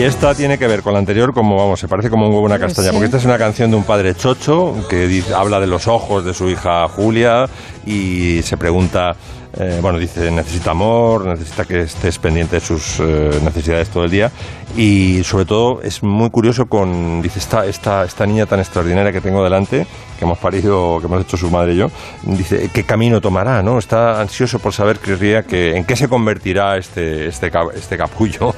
Y 0.00 0.04
esta 0.04 0.34
tiene 0.34 0.56
que 0.56 0.66
ver 0.66 0.80
con 0.80 0.94
la 0.94 0.98
anterior, 0.98 1.34
como 1.34 1.56
vamos, 1.58 1.78
se 1.78 1.86
parece 1.86 2.08
como 2.08 2.24
un 2.26 2.32
huevo 2.32 2.46
una 2.46 2.58
castaña, 2.58 2.88
sí. 2.88 2.92
porque 2.94 3.04
esta 3.04 3.18
es 3.18 3.26
una 3.26 3.36
canción 3.36 3.70
de 3.70 3.76
un 3.76 3.84
padre 3.84 4.14
chocho 4.14 4.74
que 4.88 5.06
dice- 5.06 5.34
habla 5.34 5.60
de 5.60 5.66
los 5.66 5.86
ojos 5.88 6.24
de 6.24 6.32
su 6.32 6.48
hija 6.48 6.88
Julia 6.88 7.46
y 7.84 8.40
se 8.42 8.56
pregunta, 8.56 9.14
eh, 9.58 9.78
bueno, 9.82 9.98
dice, 9.98 10.30
necesita 10.30 10.70
amor, 10.70 11.26
necesita 11.26 11.66
que 11.66 11.80
estés 11.82 12.18
pendiente 12.18 12.56
de 12.56 12.60
sus 12.60 12.98
eh, 13.00 13.40
necesidades 13.44 13.90
todo 13.90 14.04
el 14.04 14.10
día 14.10 14.32
y 14.74 15.22
sobre 15.22 15.44
todo 15.44 15.82
es 15.82 16.02
muy 16.02 16.30
curioso 16.30 16.64
con, 16.64 17.20
dice, 17.20 17.38
esta, 17.38 17.66
esta, 17.66 18.04
esta 18.04 18.24
niña 18.24 18.46
tan 18.46 18.60
extraordinaria 18.60 19.12
que 19.12 19.20
tengo 19.20 19.44
delante, 19.44 19.86
que 20.18 20.24
hemos 20.24 20.38
parido, 20.38 20.98
que 21.00 21.06
hemos 21.06 21.20
hecho 21.22 21.36
su 21.36 21.50
madre 21.50 21.74
y 21.74 21.76
yo, 21.76 21.90
dice, 22.22 22.70
¿qué 22.72 22.84
camino 22.84 23.20
tomará? 23.20 23.62
¿no? 23.62 23.78
Está 23.78 24.18
ansioso 24.18 24.60
por 24.60 24.72
saber, 24.72 24.98
Chris 24.98 25.18
Rea, 25.18 25.42
que, 25.42 25.76
en 25.76 25.84
qué 25.84 25.94
se 25.94 26.08
convertirá 26.08 26.78
este, 26.78 27.26
este, 27.26 27.50
este 27.74 27.98
capullo 27.98 28.54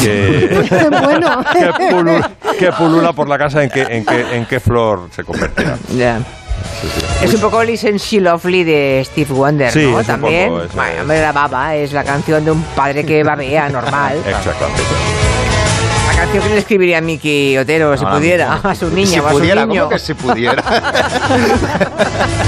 que, 0.00 0.64
bueno. 1.02 1.44
que, 1.52 1.72
pulula, 1.90 2.30
que 2.58 2.72
pulula 2.72 3.12
por 3.12 3.28
la 3.28 3.38
casa 3.38 3.62
en 3.62 3.70
qué, 3.70 3.82
en 3.88 4.04
qué, 4.04 4.36
en 4.36 4.46
flor 4.60 5.08
se 5.14 5.24
convertirá. 5.24 5.76
Es 7.22 7.32
un 7.34 7.40
poco 7.40 7.62
Listen 7.62 7.96
She 7.96 8.20
Lovely 8.20 8.64
de 8.64 9.02
Steve 9.06 9.32
Wonder, 9.32 9.70
Sí, 9.70 9.90
¿no? 9.90 10.02
También. 10.02 10.50
poco, 10.50 10.64
Bueno, 10.74 11.04
la 11.22 11.32
baba 11.32 11.74
es 11.76 11.92
la 11.92 12.02
canción 12.04 12.44
de 12.44 12.50
un 12.50 12.62
padre 12.74 13.04
que 13.04 13.22
babea, 13.22 13.68
normal. 13.68 14.16
Exactamente. 14.26 14.82
La 16.08 16.14
canción 16.22 16.42
que 16.44 16.48
le 16.50 16.58
escribiría 16.58 16.98
a 16.98 17.00
Miki 17.02 17.58
Otero 17.58 17.96
si 17.96 18.04
pudiera, 18.06 18.54
a 18.62 18.74
su 18.74 18.88
niña 18.90 19.06
Si 19.10 19.18
o 19.20 19.26
a 19.26 19.30
su 19.32 19.38
pudiera, 19.38 19.66
niño. 19.66 19.82
¿cómo 19.84 19.90
que 19.90 19.98
si 19.98 20.14
pudiera? 20.14 20.62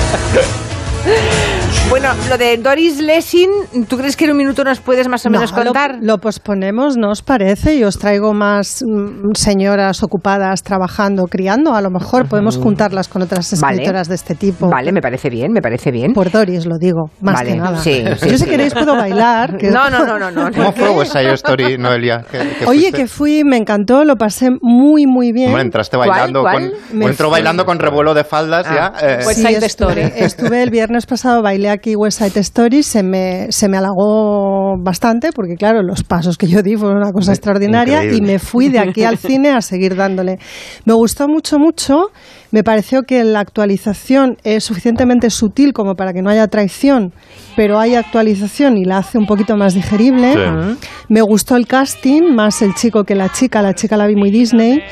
Bueno, 2.08 2.22
lo 2.30 2.38
de 2.38 2.56
Doris 2.56 3.00
Lessing, 3.02 3.50
¿tú 3.86 3.98
crees 3.98 4.16
que 4.16 4.24
en 4.24 4.30
un 4.30 4.38
minuto 4.38 4.64
nos 4.64 4.80
puedes 4.80 5.06
más 5.08 5.26
o 5.26 5.30
menos 5.30 5.52
No, 5.52 5.58
lo- 5.58 5.64
contar? 5.64 5.98
Lo, 6.00 6.16
posponemos, 6.16 6.96
¿no 6.96 7.10
os 7.10 7.20
parece? 7.20 7.74
Y 7.74 7.84
os 7.84 7.98
traigo 7.98 8.32
más 8.32 8.82
mm, 8.82 9.32
señoras 9.34 10.02
ocupadas 10.02 10.62
trabajando, 10.62 11.24
criando. 11.26 11.74
A 11.74 11.82
lo 11.82 11.90
mejor 11.90 12.26
podemos 12.26 12.56
juntarlas 12.56 13.08
con 13.08 13.20
otras 13.20 13.60
Vale. 13.60 13.74
escritoras 13.74 14.08
de 14.08 14.14
este 14.14 14.34
tipo. 14.34 14.70
Vale, 14.70 14.90
me 14.92 15.02
parece 15.02 15.28
bien, 15.28 15.52
me 15.52 15.60
parece 15.60 15.90
bien. 15.90 16.14
Por 16.14 16.30
Doris 16.30 16.64
lo 16.64 16.78
digo, 16.78 17.10
más 17.20 17.34
Vale, 17.34 17.50
que 17.52 17.56
nada. 17.58 17.76
sí, 17.76 18.02
sí, 18.16 18.30
Yo 18.30 18.38
si 18.38 18.44
sí. 18.44 18.50
queréis 18.50 18.72
puedo 18.72 18.96
bailar. 18.96 19.58
que- 19.58 19.70
No, 19.70 19.90
no, 19.90 20.06
no, 20.06 20.18
no, 20.18 20.30
no. 20.30 20.50
¿Cómo 20.56 20.72
fue 20.72 20.88
West 20.88 21.12
Side 21.12 21.34
Story, 21.34 21.76
Noelia? 21.76 22.24
¿Qué- 22.30 22.38
qué 22.60 22.64
Oye, 22.66 22.90
que 22.90 23.06
fui, 23.06 23.44
me 23.44 23.58
encantó, 23.58 24.04
lo 24.04 24.16
pasé 24.16 24.48
muy, 24.62 25.04
muy 25.06 25.32
bien. 25.32 25.48
Hombre, 25.48 25.62
entraste 25.62 25.98
bailando 25.98 26.40
¿Cuál? 26.40 26.70
con... 26.72 26.98
Me 26.98 27.04
entró 27.04 27.26
fui- 27.28 27.32
bailando 27.32 27.66
con 27.66 27.78
revuelo 27.78 28.14
de 28.14 28.24
faldas 28.24 28.66
Ah. 28.66 28.92
ya. 28.98 29.06
eh, 29.08 29.16
West 29.26 29.40
Sí, 29.40 29.46
Side 29.46 29.66
estuve, 29.66 29.90
Story. 30.04 30.12
estuve 30.24 30.62
el 30.62 30.70
viernes 30.70 31.04
pasado, 31.04 31.42
bailé 31.42 31.68
aquí 31.68 31.97
West 31.98 32.18
Side 32.18 32.40
Story, 32.40 32.82
se 32.82 33.02
me, 33.02 33.50
se 33.50 33.68
me 33.68 33.76
halagó 33.76 34.76
bastante, 34.78 35.32
porque 35.32 35.56
claro, 35.56 35.82
los 35.82 36.02
pasos 36.02 36.38
que 36.38 36.46
yo 36.46 36.62
di 36.62 36.76
fueron 36.76 36.98
una 36.98 37.12
cosa 37.12 37.32
extraordinaria 37.32 38.04
increíble. 38.04 38.18
y 38.18 38.32
me 38.32 38.38
fui 38.38 38.68
de 38.68 38.78
aquí 38.78 39.04
al 39.04 39.18
cine 39.18 39.50
a 39.50 39.60
seguir 39.60 39.96
dándole. 39.96 40.38
Me 40.84 40.94
gustó 40.94 41.28
mucho, 41.28 41.58
mucho, 41.58 42.10
me 42.50 42.64
pareció 42.64 43.02
que 43.02 43.24
la 43.24 43.40
actualización 43.40 44.36
es 44.42 44.64
suficientemente 44.64 45.30
sutil 45.30 45.72
como 45.72 45.94
para 45.94 46.12
que 46.12 46.22
no 46.22 46.30
haya 46.30 46.46
traición, 46.48 47.12
pero 47.56 47.78
hay 47.78 47.94
actualización 47.94 48.78
y 48.78 48.84
la 48.84 48.98
hace 48.98 49.18
un 49.18 49.26
poquito 49.26 49.56
más 49.56 49.74
digerible. 49.74 50.32
Sí. 50.32 50.86
Me 51.08 51.20
gustó 51.20 51.56
el 51.56 51.66
casting, 51.66 52.34
más 52.34 52.62
el 52.62 52.74
chico 52.74 53.04
que 53.04 53.14
la 53.14 53.30
chica, 53.30 53.60
la 53.60 53.74
chica 53.74 53.96
la 53.96 54.06
vi 54.06 54.16
muy 54.16 54.30
Disney. 54.30 54.80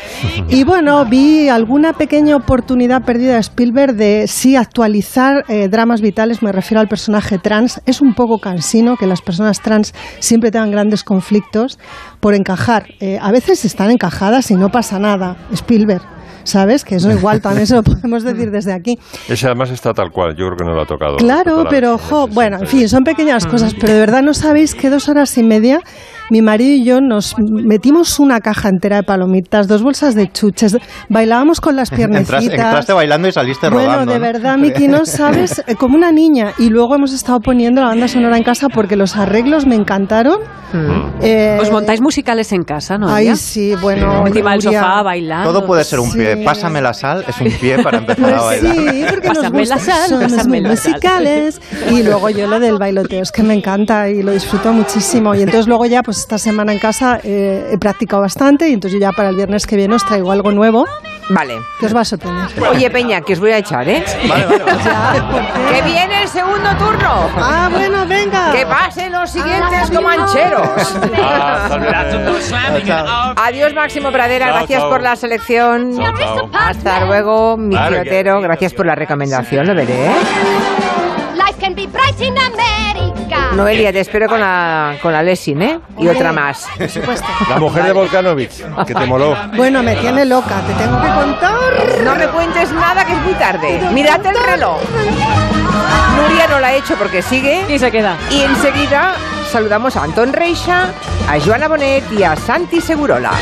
Y 0.49 0.65
bueno, 0.65 1.05
vi 1.05 1.49
alguna 1.49 1.93
pequeña 1.93 2.37
oportunidad 2.37 3.05
perdida 3.05 3.35
de 3.35 3.41
Spielberg 3.41 3.95
de 3.95 4.27
sí 4.29 4.55
actualizar 4.55 5.45
eh, 5.49 5.69
dramas 5.69 6.01
vitales, 6.01 6.43
me 6.43 6.53
refiero 6.53 6.81
al 6.81 6.89
personaje 6.89 7.39
trans. 7.39 7.81
Es 7.85 8.01
un 8.01 8.15
poco 8.15 8.39
cansino 8.39 8.97
que 8.97 9.07
las 9.07 9.23
personas 9.23 9.61
trans 9.61 9.93
siempre 10.21 10.51
tengan 10.51 10.71
grandes 10.71 11.03
conflictos 11.03 11.79
por 12.21 12.35
encajar. 12.35 12.87
Eh, 13.01 13.19
a 13.21 13.33
veces 13.33 13.65
están 13.65 13.91
encajadas 13.91 14.51
y 14.51 14.55
no 14.55 14.71
pasa 14.71 14.99
nada. 14.99 15.37
Spielberg. 15.53 16.03
¿Sabes? 16.47 16.85
Que 16.85 16.95
eso 16.95 17.11
igual 17.11 17.41
también 17.41 17.67
se 17.67 17.75
lo 17.75 17.83
podemos 17.85 18.23
decir 18.23 18.51
desde 18.51 18.73
aquí. 18.73 18.99
Ese 19.29 19.47
además 19.47 19.71
está 19.71 19.93
tal 19.93 20.11
cual, 20.13 20.37
yo 20.37 20.47
creo 20.47 20.57
que 20.57 20.65
no 20.65 20.75
lo 20.75 20.83
ha 20.83 20.87
tocado. 20.87 21.17
Claro, 21.17 21.67
pero 21.69 21.95
ojo, 21.95 22.29
bueno, 22.29 22.59
en 22.61 22.67
fin, 22.67 22.89
son 22.89 23.03
pequeñas 23.05 23.47
Mm. 23.47 23.51
cosas, 23.51 23.75
pero 23.75 23.93
de 23.93 23.99
verdad 24.01 24.23
no 24.23 24.33
sabéis 24.33 24.75
que 24.75 24.89
dos 24.89 25.09
horas 25.09 25.37
y 25.39 25.43
media 25.43 25.81
mi 26.31 26.43
marido 26.43 26.71
y 26.75 26.85
yo 26.85 27.01
nos 27.01 27.35
metimos 27.39 28.19
una 28.19 28.41
caja 28.41 28.69
entera 28.69 28.97
de 28.97 29.03
palomitas, 29.03 29.69
dos 29.69 29.83
bolsas 29.83 30.15
de 30.15 30.31
chuches, 30.31 30.77
bailábamos 31.09 31.61
con 31.61 31.77
las 31.77 31.91
piernecitas. 31.97 32.43
entraste, 32.43 32.55
entraste 32.63 32.93
bailando 32.93 33.29
y 33.29 33.33
saliste 33.33 33.69
Bueno, 33.69 33.93
rodando. 33.93 34.13
de 34.13 34.19
¿no? 34.19 34.25
verdad, 34.25 34.57
Miki, 34.59 34.89
no 34.89 35.05
sabes, 35.07 35.63
eh, 35.67 35.75
como 35.77 35.97
una 35.97 36.13
niña. 36.13 36.53
Y 36.59 36.69
luego 36.71 36.95
hemos 36.95 37.13
estado 37.13 37.41
poniendo 37.41 37.81
la 37.83 37.89
banda 37.89 38.09
sonora 38.09 38.37
en 38.37 38.43
casa 38.45 38.69
porque 38.69 38.97
los 38.97 39.17
arreglos 39.17 39.67
me 39.67 39.75
encantaron. 39.77 40.39
Eh, 41.23 41.57
¿Os 41.61 41.71
montáis 41.71 42.01
musicales 42.03 42.53
en 42.53 42.63
casa, 42.63 42.99
no? 42.99 43.09
Ay, 43.09 43.35
sí, 43.37 43.75
bueno. 43.81 44.27
Encima 44.27 44.53
del 44.53 44.63
sofá, 44.63 45.03
bailando. 45.03 45.51
Todo 45.53 45.67
puede 45.67 45.85
ser 45.85 46.01
un 46.01 46.11
Sí. 46.11 46.19
pie. 46.19 46.37
Pásame 46.45 46.83
la 46.83 46.93
sal, 46.93 47.25
es 47.27 47.41
un 47.41 47.51
pie 47.61 47.83
para 47.83 47.99
empezar 47.99 48.35
a 48.35 48.43
bailar. 48.43 48.75
sí, 48.75 49.05
porque 49.09 49.29
nos 49.29 49.37
Pásame 49.39 49.65
la 49.67 49.79
sal, 49.79 50.09
somos 50.09 50.23
pásame 50.33 50.49
muy 50.49 50.69
la 50.69 50.77
sal. 50.77 50.91
musicales. 50.93 51.61
Y 51.91 52.03
luego 52.03 52.29
yo 52.31 52.47
lo 52.47 52.61
del 52.61 52.79
bailoteo, 52.79 53.23
es 53.23 53.33
que 53.33 53.43
me 53.43 53.55
encanta 53.55 54.11
y 54.11 54.23
lo 54.23 54.33
disfruto 54.33 54.73
muchísimo. 54.73 55.35
Y 55.35 55.39
entonces 55.43 55.67
luego 55.67 55.87
ya, 55.87 56.03
pues 56.03 56.16
esta 56.17 56.39
semana 56.39 56.73
en 56.73 56.79
casa 56.79 57.21
eh, 57.23 57.71
he 57.73 57.79
practicado 57.79 58.23
bastante 58.23 58.69
y 58.69 58.73
entonces 58.73 58.99
yo 58.99 59.07
ya 59.07 59.13
para 59.13 59.29
el 59.29 59.37
viernes 59.37 59.67
que 59.67 59.77
viene 59.77 59.95
os 59.95 60.05
traigo 60.05 60.33
algo 60.33 60.51
nuevo. 60.53 60.87
Vale. 61.29 61.55
Que 61.81 61.87
os 61.87 61.97
va 61.97 62.03
a 62.03 62.05
sorprender. 62.05 62.47
Oye, 62.71 62.89
Peña, 62.91 63.21
que 63.21 63.33
os 63.33 63.41
voy 63.41 63.51
a 63.51 63.59
echar, 63.59 63.89
¿eh? 63.89 64.05
Vale, 64.29 64.47
vale, 64.47 64.65
vale. 64.65 64.81
¡Que 65.75 65.83
viene 65.83 66.23
el 66.23 66.29
segundo 66.29 66.69
turno! 66.79 67.29
Ah, 67.37 67.69
bueno, 67.71 68.07
venga. 68.07 68.53
¡Que 68.53 68.65
pasen 68.65 69.11
los 69.13 69.29
siguientes 69.31 69.91
comancheros! 69.91 70.97
Adiós, 73.37 73.75
Máximo 73.75 74.13
Pradera, 74.13 74.49
gracias 74.49 74.83
por 74.85 75.03
la 75.03 75.17
selección. 75.17 75.99
Hasta 76.53 77.05
luego, 77.07 77.57
mi 77.57 77.75
gracias 77.75 78.75
por 78.75 78.87
la 78.87 78.95
recomendación, 78.95 79.67
lo 79.67 79.75
veré. 79.75 80.07
¿eh? 80.07 80.15
Life 81.35 81.61
can 81.61 81.75
be 81.75 81.87
bright 81.87 82.21
in. 82.21 82.35
Noelia, 83.57 83.91
te 83.91 84.01
espero 84.01 84.29
con 84.29 84.39
la, 84.39 84.97
con 85.01 85.13
la 85.13 85.23
Lessing, 85.23 85.63
¿eh? 85.63 85.81
Y 85.99 86.09
otra 86.09 86.31
más. 86.31 86.67
Por 86.77 86.91
supuesto. 86.91 87.27
La 87.49 87.59
mujer 87.59 87.85
de 87.85 87.93
Volkanovich, 87.93 88.63
que 88.87 88.95
te 88.95 89.07
moló. 89.07 89.35
Bueno, 89.57 89.83
me 89.83 89.97
tiene 89.97 90.27
loca, 90.27 90.61
te 90.67 90.75
tengo 90.75 91.01
que 91.01 91.09
contar. 91.09 91.55
No 92.05 92.15
me 92.17 92.29
cuentes 92.29 92.71
nada, 92.73 93.05
que 93.07 93.13
es 93.13 93.19
muy 93.23 93.33
tarde. 93.35 93.81
Mírate 93.93 94.29
el 94.29 94.37
reloj. 94.37 94.79
Nuria 96.17 96.47
no 96.49 96.61
la 96.61 96.69
ha 96.69 96.75
hecho 96.75 96.97
porque 96.97 97.23
sigue. 97.23 97.65
Y 97.69 97.79
se 97.79 97.91
queda. 97.91 98.17
Y 98.31 98.43
enseguida 98.43 99.15
saludamos 99.51 99.97
a 99.97 100.03
Anton 100.03 100.35
Reixa, 100.35 100.91
a 101.29 101.41
Joana 101.41 101.69
Bonet 101.69 102.05
y 102.13 102.23
a 102.25 102.37
Santi 102.37 102.83
Segurola. 102.83 103.33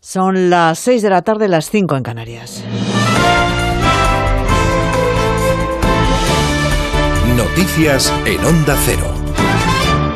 Son 0.00 0.48
las 0.48 0.78
6 0.78 1.02
de 1.02 1.10
la 1.10 1.22
tarde, 1.22 1.48
las 1.48 1.70
5 1.70 1.96
en 1.96 2.02
Canarias. 2.02 2.64
Noticias 7.36 8.12
en 8.26 8.44
Onda 8.44 8.74
Cero. 8.84 9.10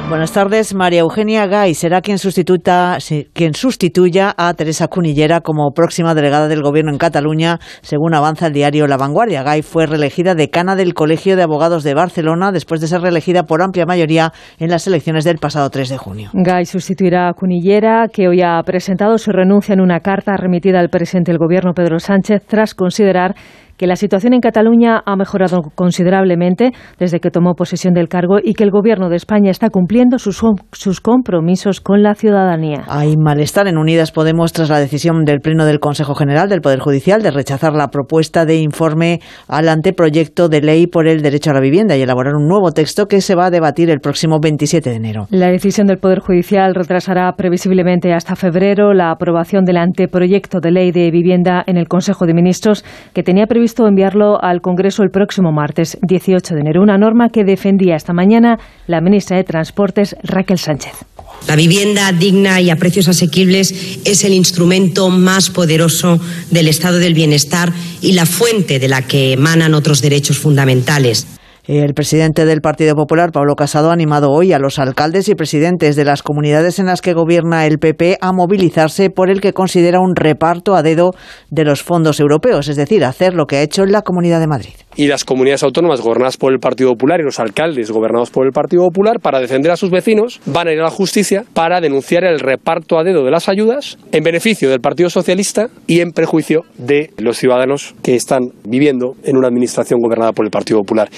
Buenas 0.09 0.33
tardes. 0.33 0.75
María 0.75 1.01
Eugenia 1.01 1.47
Gay 1.47 1.75
será 1.75 2.01
quien, 2.01 2.19
sustituta, 2.19 2.99
si- 3.01 3.25
quien 3.35 3.55
sustituya 3.55 4.33
a 4.39 4.55
Teresa 4.55 4.89
Cunillera 4.89 5.41
como 5.41 5.73
próxima 5.75 6.15
delegada 6.15 6.49
del 6.49 6.63
Gobierno 6.63 6.93
en 6.93 6.99
Cataluña, 6.99 7.59
según 7.83 8.15
avanza 8.15 8.47
el 8.47 8.53
diario 8.55 8.87
La 8.87 8.97
Vanguardia. 8.97 9.43
Gay 9.43 9.61
fue 9.63 9.87
reelegida 9.87 10.35
decana 10.35 10.77
del 10.77 10.95
Colegio 10.95 11.37
de 11.37 11.43
Abogados 11.43 11.83
de 11.85 11.93
Barcelona 11.95 12.53
después 12.53 12.81
de 12.81 12.87
ser 12.87 13.03
reelegida 13.03 13.43
por 13.43 13.63
amplia 13.63 13.85
mayoría 13.85 14.33
en 14.59 14.71
las 14.71 14.87
elecciones 14.87 15.25
del 15.25 15.39
pasado 15.39 15.69
3 15.69 15.89
de 15.91 15.99
junio. 15.99 16.31
Gay 16.33 16.65
sustituirá 16.65 17.29
a 17.29 17.35
Cunillera, 17.35 18.07
que 18.11 18.29
hoy 18.29 18.41
ha 18.43 18.63
presentado 18.65 19.19
su 19.19 19.31
renuncia 19.33 19.75
en 19.75 19.81
una 19.81 20.01
carta 20.01 20.37
remitida 20.37 20.81
al 20.81 20.89
presidente 20.89 21.33
del 21.33 21.39
Gobierno, 21.39 21.75
Pedro 21.75 21.99
Sánchez, 21.99 22.43
tras 22.47 22.75
considerar 22.75 23.35
que 23.79 23.87
la 23.87 23.97
situación 23.97 24.35
en 24.35 24.41
Cataluña 24.41 25.03
ha 25.07 25.17
mejorado 25.17 25.63
considerablemente 25.75 26.73
desde 26.99 27.21
que 27.21 27.31
tomó 27.31 27.55
posesión 27.55 27.95
del 27.95 28.09
cargo 28.09 28.39
y 28.43 28.55
que 28.55 28.65
el 28.65 28.71
Gobierno 28.71 29.09
de 29.09 29.17
España 29.17 29.51
está 29.51 29.71
cumpliendo 29.71 30.19
sus, 30.19 30.43
sus 30.73 31.01
compromisos 31.01 31.81
con 31.81 32.03
la 32.03 32.15
ciudadanía. 32.15 32.85
Hay 32.89 33.17
malestar 33.17 33.69
en 33.69 33.79
Unidas 33.79 34.13
Podemos 34.13 34.53
tras 34.53 34.69
la 34.69 34.81
decisión 34.81 35.25
del 35.25 35.41
Pleno 35.41 35.65
del 35.65 35.79
Consejo 35.79 36.15
General 36.15 36.49
del 36.49 36.61
Poder 36.61 36.81
Judicial 36.81 37.23
de 37.23 37.31
rechazar 37.31 37.73
la 37.73 37.89
propuesta 37.89 38.45
de 38.45 38.57
informe 38.57 39.21
al 39.47 39.69
anteproyecto 39.69 40.49
de 40.49 40.61
ley 40.61 40.87
por 40.89 41.07
el 41.07 41.23
derecho 41.23 41.51
a 41.51 41.55
la 41.55 41.61
vivienda 41.61 41.97
y 41.97 42.03
elaborar 42.03 42.35
un 42.35 42.49
nuevo 42.49 42.73
texto 42.73 43.07
que 43.07 43.21
se 43.21 43.37
va 43.37 43.47
a 43.47 43.51
debatir 43.51 43.91
el 43.91 44.01
próximo 44.01 44.39
27 44.43 44.91
de 44.91 44.97
enero. 44.97 45.27
La 45.31 45.51
decisión 45.51 45.87
del 45.87 45.99
Poder 45.99 46.19
Judicial 46.19 46.75
retrasará 46.75 47.33
previsiblemente 47.37 48.13
hasta 48.13 48.35
febrero 48.35 48.93
la 48.93 49.13
aprobación 49.13 49.65
del 49.65 49.77
anteproyecto 49.77 50.59
de 50.61 50.73
ley 50.73 50.91
de 50.91 51.11
vivienda 51.13 51.63
en 51.67 51.77
el 51.77 51.87
Consejo 51.87 52.27
de 52.27 52.35
Ministros, 52.35 52.85
que 53.13 53.23
tenía 53.23 53.47
previsto 53.47 53.68
enviarlo 53.77 54.43
al 54.43 54.61
Congreso 54.61 55.03
el 55.03 55.11
próximo 55.11 55.53
martes 55.53 55.99
18 56.03 56.55
de 56.55 56.61
enero. 56.61 56.83
Una 56.83 56.99
norma 56.99 57.29
que 57.29 57.45
defendía 57.45 57.97
esta 57.97 58.13
mañana 58.13 58.59
la 58.87 59.01
ministra 59.01 59.37
de 59.37 59.45
Transportes, 59.45 60.17
Raquel 60.23 60.59
Sánchez. 60.59 60.93
La 61.47 61.57
vivienda 61.57 62.11
digna 62.13 62.61
y 62.61 62.71
a 62.71 62.77
precios 62.77 63.09
asequibles 63.09 64.01
es 64.05 64.25
el 64.25 64.33
instrumento 64.35 65.09
más 65.09 65.51
poderoso 65.51 66.21
del 66.51 66.69
estado 66.69 66.99
del 66.99 67.15
bienestar 67.15 67.73
y 68.03 68.13
la 68.13 68.27
fuente 68.27 68.79
de 68.79 68.89
la 68.89 69.03
que 69.03 69.33
emanan 69.33 69.75
otros 69.75 70.03
derechos 70.03 70.39
fundamentales. 70.39 71.38
El 71.69 71.93
presidente 71.93 72.47
del 72.47 72.63
Partido 72.63 72.95
Popular, 72.95 73.31
Pablo 73.31 73.55
Casado, 73.55 73.91
ha 73.91 73.93
animado 73.93 74.31
hoy 74.31 74.55
a 74.55 74.59
los 74.59 74.79
alcaldes 74.79 75.29
y 75.29 75.35
presidentes 75.35 75.97
de 75.97 76.05
las 76.07 76.23
comunidades 76.23 76.79
en 76.79 76.87
las 76.87 77.03
que 77.03 77.13
gobierna 77.13 77.67
el 77.67 77.79
PP 77.79 78.17
a 78.23 78.33
movilizarse 78.33 79.11
por 79.11 79.29
el 79.29 79.43
que 79.43 79.53
considera 79.53 80.01
un 80.01 80.17
reparto 80.17 80.75
a 80.75 80.83
dedo 80.83 81.11
de 81.51 81.65
los 81.65 81.83
fondos 81.83 82.21
europeos, 82.21 82.69
es 82.69 82.77
decir, 82.77 83.05
hacer 83.05 83.35
lo 83.35 83.45
que 83.45 83.57
ha 83.57 83.63
hecho 83.63 83.85
la 83.85 84.01
Comunidad 84.01 84.41
de 84.41 84.47
Madrid. 84.47 84.73
y 84.97 85.07
las 85.07 85.25
comunidades 85.25 85.63
autónomas 85.63 86.01
gobernadas 86.01 86.37
por 86.37 86.53
el 86.53 86.59
Partido 86.59 86.91
Popular 86.91 87.21
y 87.21 87.23
los 87.23 87.39
alcaldes 87.39 87.93
gobernados 87.93 88.31
por 88.31 88.47
el 88.47 88.53
Partido 88.53 88.83
Popular 88.83 89.21
para 89.21 89.39
defender 89.39 89.71
a 89.71 89.77
sus 89.77 89.91
vecinos 89.91 90.41
van 90.45 90.67
a 90.67 90.73
ir 90.73 90.81
a 90.81 90.85
la 90.85 90.91
justicia 90.91 91.45
para 91.55 91.81
denunciar 91.81 92.25
el 92.25 92.41
reparto 92.41 92.99
a 92.99 93.05
dedo 93.05 93.25
de 93.25 93.31
las 93.31 93.49
ayudas 93.49 93.97
en 94.11 94.25
beneficio 94.25 94.69
del 94.71 94.81
Partido 94.81 95.09
Socialista 95.09 95.69
y 95.87 96.01
en 96.01 96.11
prejuicio 96.11 96.63
de 96.79 97.11
los 97.19 97.37
ciudadanos 97.37 97.95
que 98.03 98.17
están 98.17 98.41
viviendo 98.65 99.15
en 99.23 99.37
una 99.37 99.47
administración 99.47 100.01
gobernada 100.01 100.33
por 100.33 100.45
el 100.45 100.51
Partido 100.51 100.81
Popular. 100.81 101.09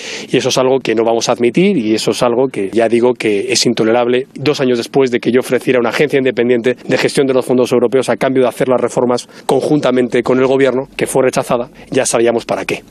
Eso 0.40 0.48
es 0.48 0.56
algo 0.56 0.80
que 0.80 0.94
no 0.94 1.04
vamos 1.04 1.28
a 1.28 1.32
admitir 1.32 1.76
y 1.76 1.94
eso 1.94 2.12
es 2.12 2.22
algo 2.22 2.48
que 2.48 2.70
ya 2.72 2.88
digo 2.88 3.12
que 3.12 3.52
es 3.52 3.66
intolerable 3.66 4.26
dos 4.34 4.60
años 4.60 4.78
después 4.78 5.10
de 5.10 5.20
que 5.20 5.30
yo 5.30 5.40
ofreciera 5.40 5.78
una 5.78 5.90
agencia 5.90 6.18
independiente 6.18 6.76
de 6.82 6.98
gestión 6.98 7.26
de 7.26 7.34
los 7.34 7.44
fondos 7.44 7.70
europeos 7.72 8.08
a 8.08 8.16
cambio 8.16 8.42
de 8.42 8.48
hacer 8.48 8.68
las 8.68 8.80
reformas 8.80 9.28
conjuntamente 9.44 10.22
con 10.22 10.38
el 10.38 10.46
gobierno, 10.46 10.88
que 10.96 11.06
fue 11.06 11.24
rechazada, 11.24 11.68
ya 11.90 12.06
sabíamos 12.06 12.46
para 12.46 12.64
qué. 12.64 12.82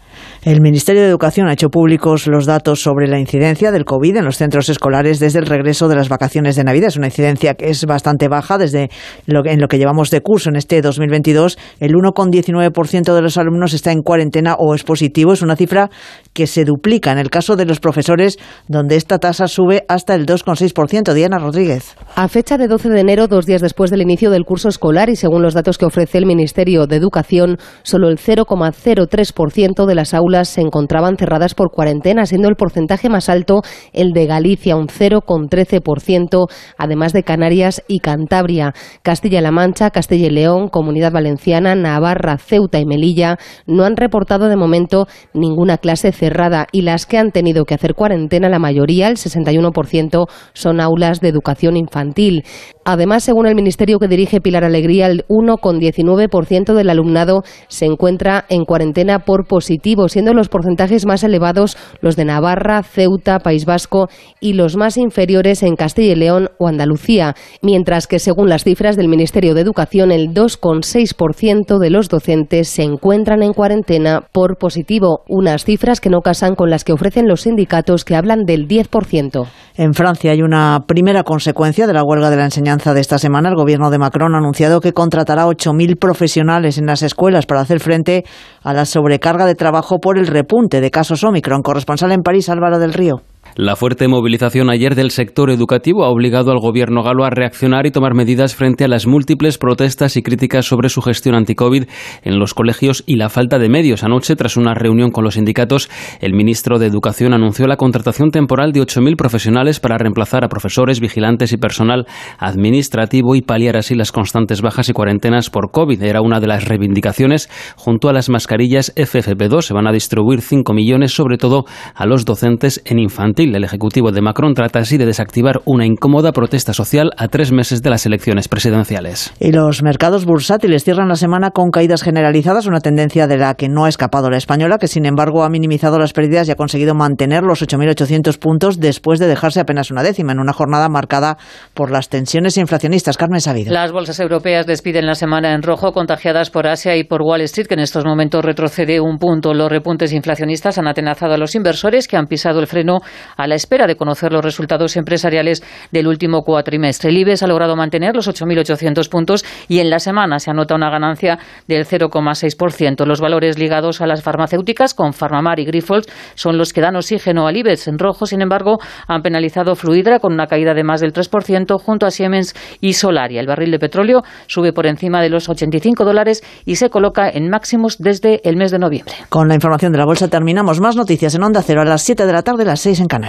El 0.49 0.61
Ministerio 0.61 1.03
de 1.03 1.09
Educación 1.09 1.47
ha 1.47 1.53
hecho 1.53 1.69
públicos 1.69 2.25
los 2.25 2.47
datos 2.47 2.81
sobre 2.81 3.07
la 3.07 3.19
incidencia 3.19 3.71
del 3.71 3.85
COVID 3.85 4.17
en 4.17 4.25
los 4.25 4.37
centros 4.37 4.67
escolares 4.69 5.19
desde 5.19 5.37
el 5.37 5.45
regreso 5.45 5.87
de 5.87 5.95
las 5.95 6.09
vacaciones 6.09 6.55
de 6.55 6.63
Navidad. 6.63 6.87
Es 6.87 6.97
una 6.97 7.05
incidencia 7.05 7.53
que 7.53 7.69
es 7.69 7.85
bastante 7.85 8.27
baja 8.29 8.57
desde 8.57 8.89
lo 9.27 9.45
en 9.45 9.61
lo 9.61 9.67
que 9.67 9.77
llevamos 9.77 10.09
de 10.09 10.21
curso 10.21 10.49
en 10.49 10.55
este 10.55 10.81
2022. 10.81 11.59
El 11.79 11.93
1,19% 11.93 13.13
de 13.13 13.21
los 13.21 13.37
alumnos 13.37 13.75
está 13.75 13.91
en 13.91 14.01
cuarentena 14.01 14.55
o 14.57 14.73
es 14.73 14.83
positivo. 14.83 15.33
Es 15.33 15.43
una 15.43 15.55
cifra 15.55 15.91
que 16.33 16.47
se 16.47 16.65
duplica 16.65 17.11
en 17.11 17.19
el 17.19 17.29
caso 17.29 17.55
de 17.55 17.65
los 17.65 17.79
profesores, 17.79 18.39
donde 18.67 18.95
esta 18.95 19.19
tasa 19.19 19.47
sube 19.47 19.85
hasta 19.87 20.15
el 20.15 20.25
2,6%. 20.25 21.13
Diana 21.13 21.37
Rodríguez. 21.37 21.95
A 22.15 22.27
fecha 22.27 22.57
de 22.57 22.67
12 22.67 22.89
de 22.89 22.99
enero, 23.01 23.27
dos 23.27 23.45
días 23.45 23.61
después 23.61 23.91
del 23.91 24.01
inicio 24.01 24.31
del 24.31 24.45
curso 24.45 24.67
escolar 24.67 25.11
y 25.11 25.15
según 25.15 25.43
los 25.43 25.53
datos 25.53 25.77
que 25.77 25.85
ofrece 25.85 26.17
el 26.17 26.25
Ministerio 26.25 26.87
de 26.87 26.95
Educación, 26.95 27.57
solo 27.83 28.09
el 28.09 28.17
0,03% 28.17 29.85
de 29.85 29.93
las 29.93 30.15
aulas 30.15 30.38
se 30.47 30.61
encontraban 30.61 31.17
cerradas 31.17 31.53
por 31.53 31.71
cuarentena, 31.71 32.25
siendo 32.25 32.47
el 32.47 32.55
porcentaje 32.55 33.09
más 33.09 33.27
alto 33.27 33.61
el 33.93 34.11
de 34.13 34.25
Galicia, 34.25 34.75
un 34.75 34.87
0,13%, 34.87 36.47
además 36.77 37.13
de 37.13 37.23
Canarias 37.23 37.83
y 37.87 37.99
Cantabria. 37.99 38.73
Castilla-La 39.03 39.51
Mancha, 39.51 39.89
Castilla 39.89 40.27
y 40.27 40.31
León, 40.31 40.69
Comunidad 40.69 41.11
Valenciana, 41.11 41.75
Navarra, 41.75 42.37
Ceuta 42.37 42.79
y 42.79 42.85
Melilla 42.85 43.37
no 43.65 43.83
han 43.83 43.97
reportado 43.97 44.47
de 44.47 44.55
momento 44.55 45.07
ninguna 45.33 45.77
clase 45.77 46.11
cerrada 46.11 46.67
y 46.71 46.81
las 46.81 47.05
que 47.05 47.17
han 47.17 47.31
tenido 47.31 47.65
que 47.65 47.73
hacer 47.73 47.95
cuarentena, 47.95 48.49
la 48.49 48.59
mayoría, 48.59 49.07
el 49.07 49.17
61%, 49.17 50.27
son 50.53 50.79
aulas 50.79 51.19
de 51.19 51.29
educación 51.29 51.77
infantil. 51.77 52.43
Además, 52.85 53.23
según 53.23 53.47
el 53.47 53.55
ministerio 53.55 53.99
que 53.99 54.07
dirige 54.07 54.41
Pilar 54.41 54.63
Alegría, 54.63 55.07
el 55.07 55.25
1,19% 55.27 56.73
del 56.73 56.89
alumnado 56.89 57.43
se 57.67 57.85
encuentra 57.85 58.45
en 58.49 58.65
cuarentena 58.65 59.19
por 59.19 59.47
positivo, 59.47 60.07
siendo 60.20 60.34
los 60.34 60.49
porcentajes 60.49 61.05
más 61.05 61.24
elevados 61.24 61.78
los 62.01 62.17
de 62.17 62.26
Navarra, 62.26 62.84
Ceuta, 62.84 63.39
País 63.39 63.63
Vasco 63.63 64.09
y 64.41 64.51
los 64.51 64.76
más 64.76 64.97
inferiores 64.97 65.63
en 65.63 65.78
Castilla 65.78 66.11
y 66.11 66.15
León 66.15 66.49
o 66.57 66.67
Andalucía, 66.67 67.36
mientras 67.61 68.05
que 68.05 68.20
según 68.20 68.49
las 68.49 68.65
cifras 68.65 68.97
del 68.97 69.07
Ministerio 69.07 69.53
de 69.53 69.61
Educación, 69.61 70.11
el 70.11 70.34
2,6% 70.34 71.80
de 71.80 71.89
los 71.89 72.09
docentes 72.09 72.67
se 72.67 72.84
encuentran 72.84 73.43
en 73.43 73.53
cuarentena 73.53 74.20
por 74.34 74.57
positivo, 74.57 75.24
unas 75.30 75.63
cifras 75.63 76.01
que 76.01 76.09
no 76.09 76.20
casan 76.20 76.55
con 76.55 76.70
las 76.70 76.84
que 76.84 76.91
ofrecen 76.91 77.30
los 77.30 77.43
sindicatos 77.43 78.03
que 78.03 78.17
hablan 78.17 78.43
del 78.43 78.67
10%. 78.67 79.47
En 79.78 79.93
Francia 79.93 80.34
hay 80.34 80.41
una 80.41 80.84
primera 80.86 81.24
consecuencia 81.24 81.88
de 81.88 81.93
la 81.93 82.03
huelga 82.03 82.30
de 82.30 82.36
la 82.36 82.43
enseñanza 82.43 82.93
de 82.93 82.99
esta 82.99 83.17
semana. 83.17 83.47
El 83.47 83.55
gobierno 83.55 83.89
de 83.89 83.97
Macron 83.97 84.36
ha 84.36 84.39
anunciado 84.39 84.82
que 84.82 84.91
contratará 84.91 85.45
8.000 85.45 85.97
profesionales 85.97 86.78
en 86.78 86.88
las 86.88 87.03
escuelas 87.03 87.45
para 87.45 87.61
hacer 87.61 87.80
frente 87.80 88.26
a 88.61 88.74
la 88.74 88.84
sobrecarga 88.84 89.45
de 89.45 89.55
trabajo 89.55 89.99
el 90.18 90.28
repunte 90.28 90.82
de 90.82 90.91
casos 90.91 91.24
Omicron. 91.24 91.62
Corresponsal 91.62 92.12
en 92.12 92.22
París, 92.22 92.49
Álvaro 92.49 92.80
del 92.80 92.93
Río. 92.93 93.22
La 93.55 93.75
fuerte 93.75 94.07
movilización 94.07 94.69
ayer 94.69 94.95
del 94.95 95.11
sector 95.11 95.49
educativo 95.49 96.05
ha 96.05 96.09
obligado 96.09 96.51
al 96.51 96.59
gobierno 96.59 97.03
galo 97.03 97.25
a 97.25 97.29
reaccionar 97.29 97.85
y 97.85 97.91
tomar 97.91 98.13
medidas 98.13 98.55
frente 98.55 98.83
a 98.83 98.87
las 98.87 99.07
múltiples 99.07 99.57
protestas 99.57 100.15
y 100.17 100.21
críticas 100.21 100.65
sobre 100.65 100.89
su 100.89 101.01
gestión 101.01 101.35
anti-COVID 101.35 101.85
en 102.23 102.39
los 102.39 102.53
colegios 102.53 103.03
y 103.07 103.15
la 103.15 103.29
falta 103.29 103.57
de 103.57 103.67
medios. 103.67 104.03
Anoche, 104.03 104.35
tras 104.35 104.55
una 104.55 104.75
reunión 104.75 105.11
con 105.11 105.23
los 105.23 105.33
sindicatos, 105.33 105.89
el 106.21 106.33
ministro 106.33 106.77
de 106.79 106.85
Educación 106.85 107.33
anunció 107.33 107.67
la 107.67 107.75
contratación 107.77 108.29
temporal 108.31 108.71
de 108.71 108.81
8.000 108.81 109.15
profesionales 109.17 109.79
para 109.79 109.97
reemplazar 109.97 110.43
a 110.43 110.49
profesores, 110.49 110.99
vigilantes 110.99 111.51
y 111.51 111.57
personal 111.57 112.05
administrativo 112.37 113.35
y 113.35 113.41
paliar 113.41 113.77
así 113.77 113.95
las 113.95 114.11
constantes 114.11 114.61
bajas 114.61 114.89
y 114.89 114.93
cuarentenas 114.93 115.49
por 115.49 115.71
COVID. 115.71 116.01
Era 116.01 116.21
una 116.21 116.39
de 116.39 116.47
las 116.47 116.65
reivindicaciones. 116.65 117.49
Junto 117.75 118.09
a 118.09 118.13
las 118.13 118.29
mascarillas 118.29 118.93
FFP2 118.95 119.61
se 119.61 119.73
van 119.73 119.87
a 119.87 119.91
distribuir 119.91 120.41
5 120.41 120.73
millones, 120.73 121.13
sobre 121.13 121.37
todo 121.37 121.65
a 121.95 122.05
los 122.05 122.25
docentes 122.25 122.81
en 122.85 122.99
infantil 122.99 123.38
infantil. 123.39 123.55
El 123.55 123.63
Ejecutivo 123.63 124.11
de 124.11 124.21
Macron 124.21 124.53
trata 124.53 124.79
así 124.79 124.97
de 124.97 125.05
desactivar 125.05 125.61
una 125.65 125.85
incómoda 125.85 126.31
protesta 126.31 126.73
social 126.73 127.11
a 127.17 127.27
tres 127.27 127.51
meses 127.51 127.81
de 127.81 127.89
las 127.89 128.05
elecciones 128.05 128.47
presidenciales. 128.47 129.33
Y 129.39 129.51
los 129.51 129.83
mercados 129.83 130.25
bursátiles 130.25 130.83
cierran 130.83 131.07
la 131.07 131.15
semana 131.15 131.51
con 131.51 131.71
caídas 131.71 132.03
generalizadas, 132.03 132.65
una 132.65 132.79
tendencia 132.79 133.27
de 133.27 133.37
la 133.37 133.55
que 133.55 133.69
no 133.69 133.85
ha 133.85 133.89
escapado 133.89 134.29
la 134.29 134.37
española, 134.37 134.77
que 134.77 134.87
sin 134.87 135.05
embargo 135.05 135.43
ha 135.43 135.49
minimizado 135.49 135.99
las 135.99 136.13
pérdidas 136.13 136.47
y 136.47 136.51
ha 136.51 136.55
conseguido 136.55 136.93
mantener 136.95 137.43
los 137.43 137.61
8.800 137.61 138.37
puntos 138.39 138.79
después 138.79 139.19
de 139.19 139.27
dejarse 139.27 139.59
apenas 139.59 139.91
una 139.91 140.03
décima 140.03 140.31
en 140.31 140.39
una 140.39 140.53
jornada 140.53 140.89
marcada 140.89 141.37
por 141.73 141.91
las 141.91 142.09
tensiones 142.09 142.57
inflacionistas. 142.57 143.17
Carmen 143.17 143.41
Sabido. 143.41 143.73
Las 143.73 143.91
bolsas 143.91 144.19
europeas 144.19 144.65
despiden 144.65 145.05
la 145.05 145.15
semana 145.15 145.53
en 145.53 145.63
rojo, 145.63 145.91
contagiadas 145.91 146.49
por 146.49 146.67
Asia 146.67 146.95
y 146.95 147.03
por 147.03 147.21
Wall 147.21 147.41
Street, 147.41 147.67
que 147.67 147.73
en 147.73 147.81
estos 147.81 148.05
momentos 148.05 148.43
retrocede 148.43 148.99
un 148.99 149.17
punto. 149.17 149.53
Los 149.53 149.69
repuntes 149.69 150.13
inflacionistas 150.13 150.77
han 150.77 150.87
atenazado 150.87 151.33
a 151.33 151.37
los 151.37 151.55
inversores 151.55 152.07
que 152.07 152.17
han 152.17 152.27
pisado 152.27 152.59
el 152.59 152.67
freno 152.67 152.99
a 153.39 153.47
la 153.47 153.55
espera 153.55 153.87
de 153.87 153.95
conocer 153.95 154.33
los 154.33 154.43
resultados 154.43 154.97
empresariales 154.97 155.63
del 155.91 156.07
último 156.07 156.41
cuatrimestre. 156.41 157.09
El 157.09 157.17
IBEX 157.17 157.43
ha 157.43 157.47
logrado 157.47 157.75
mantener 157.75 158.13
los 158.15 158.27
8.800 158.27 159.09
puntos 159.09 159.45
y 159.69 159.79
en 159.79 159.89
la 159.89 159.99
semana 159.99 160.39
se 160.39 160.51
anota 160.51 160.75
una 160.75 160.89
ganancia 160.89 161.39
del 161.67 161.85
0,6%. 161.85 163.05
Los 163.05 163.21
valores 163.21 163.57
ligados 163.57 164.01
a 164.01 164.07
las 164.07 164.21
farmacéuticas 164.21 164.93
con 164.93 165.13
Farmamar 165.13 165.59
y 165.59 165.65
Grifols 165.65 166.07
son 166.35 166.57
los 166.57 166.73
que 166.73 166.81
dan 166.81 166.97
oxígeno 166.97 167.47
al 167.47 167.55
IBEX. 167.55 167.87
En 167.87 167.97
rojo, 167.97 168.25
sin 168.25 168.41
embargo, 168.41 168.77
han 169.07 169.21
penalizado 169.21 169.75
Fluidra 169.75 170.19
con 170.19 170.33
una 170.33 170.47
caída 170.47 170.73
de 170.73 170.83
más 170.83 170.99
del 170.99 171.13
3% 171.13 171.81
junto 171.81 172.05
a 172.05 172.11
Siemens 172.11 172.53
y 172.81 172.93
Solaria. 172.93 173.39
El 173.39 173.47
barril 173.47 173.71
de 173.71 173.79
petróleo 173.79 174.21
sube 174.47 174.73
por 174.73 174.85
encima 174.85 175.21
de 175.21 175.29
los 175.29 175.47
85 175.47 176.03
dólares 176.03 176.43
y 176.65 176.75
se 176.75 176.89
coloca 176.89 177.29
en 177.29 177.49
máximos 177.49 177.97
desde 177.99 178.41
el 178.43 178.57
mes 178.57 178.71
de 178.71 178.79
noviembre. 178.79 179.13
Con 179.29 179.47
la 179.47 179.55
información 179.55 179.93
de 179.93 179.97
la 179.97 180.05
bolsa 180.05 180.27
terminamos. 180.27 180.81
Más 180.81 180.97
noticias 180.97 181.35
en 181.35 181.43
Onda 181.43 181.61
Cero 181.61 181.81
a 181.81 181.85
las 181.85 182.01
7 182.01 182.25
de 182.25 182.33
la 182.33 182.41
tarde, 182.41 182.65
las 182.65 182.81
6 182.81 182.99
en 182.99 183.07
Canarias. 183.07 183.28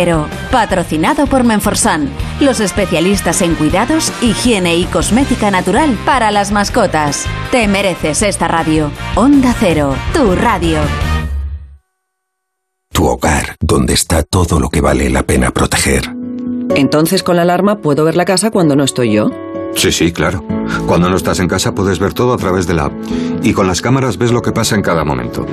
Cero. 0.01 0.27
Patrocinado 0.51 1.27
por 1.27 1.43
Menforsan, 1.43 2.09
los 2.39 2.59
especialistas 2.59 3.43
en 3.43 3.53
cuidados, 3.53 4.11
higiene 4.23 4.75
y 4.75 4.85
cosmética 4.85 5.51
natural 5.51 5.95
para 6.07 6.31
las 6.31 6.51
mascotas. 6.51 7.27
Te 7.51 7.67
mereces 7.67 8.23
esta 8.23 8.47
radio. 8.47 8.89
Onda 9.15 9.53
Cero, 9.59 9.93
tu 10.11 10.33
radio. 10.33 10.79
Tu 12.91 13.05
hogar, 13.05 13.55
donde 13.59 13.93
está 13.93 14.23
todo 14.23 14.59
lo 14.59 14.69
que 14.69 14.81
vale 14.81 15.07
la 15.11 15.21
pena 15.21 15.51
proteger. 15.51 16.15
Entonces 16.75 17.21
con 17.21 17.35
la 17.35 17.43
alarma 17.43 17.77
puedo 17.77 18.03
ver 18.03 18.15
la 18.15 18.25
casa 18.25 18.49
cuando 18.49 18.75
no 18.75 18.83
estoy 18.83 19.13
yo. 19.13 19.29
Sí, 19.75 19.91
sí, 19.91 20.11
claro. 20.11 20.43
Cuando 20.87 21.11
no 21.11 21.15
estás 21.15 21.39
en 21.39 21.47
casa 21.47 21.75
puedes 21.75 21.99
ver 21.99 22.13
todo 22.13 22.33
a 22.33 22.37
través 22.37 22.65
de 22.65 22.73
la 22.73 22.85
app. 22.85 22.93
Y 23.43 23.53
con 23.53 23.67
las 23.67 23.83
cámaras 23.83 24.17
ves 24.17 24.31
lo 24.31 24.41
que 24.41 24.51
pasa 24.51 24.73
en 24.73 24.81
cada 24.81 25.03
momento. 25.03 25.45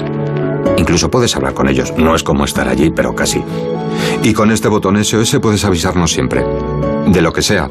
Incluso 0.77 1.11
puedes 1.11 1.35
hablar 1.37 1.55
con 1.55 1.69
ellos. 1.69 1.93
No 1.97 2.15
es 2.15 2.23
como 2.23 2.45
estar 2.45 2.69
allí, 2.69 2.91
pero 2.91 3.15
casi. 3.15 3.43
Y 4.23 4.33
con 4.33 4.51
este 4.51 4.69
botón 4.69 5.03
SOS 5.03 5.39
puedes 5.41 5.65
avisarnos 5.65 6.13
siempre. 6.13 6.45
De 7.07 7.23
lo 7.23 7.33
que 7.33 7.43
sea. 7.43 7.71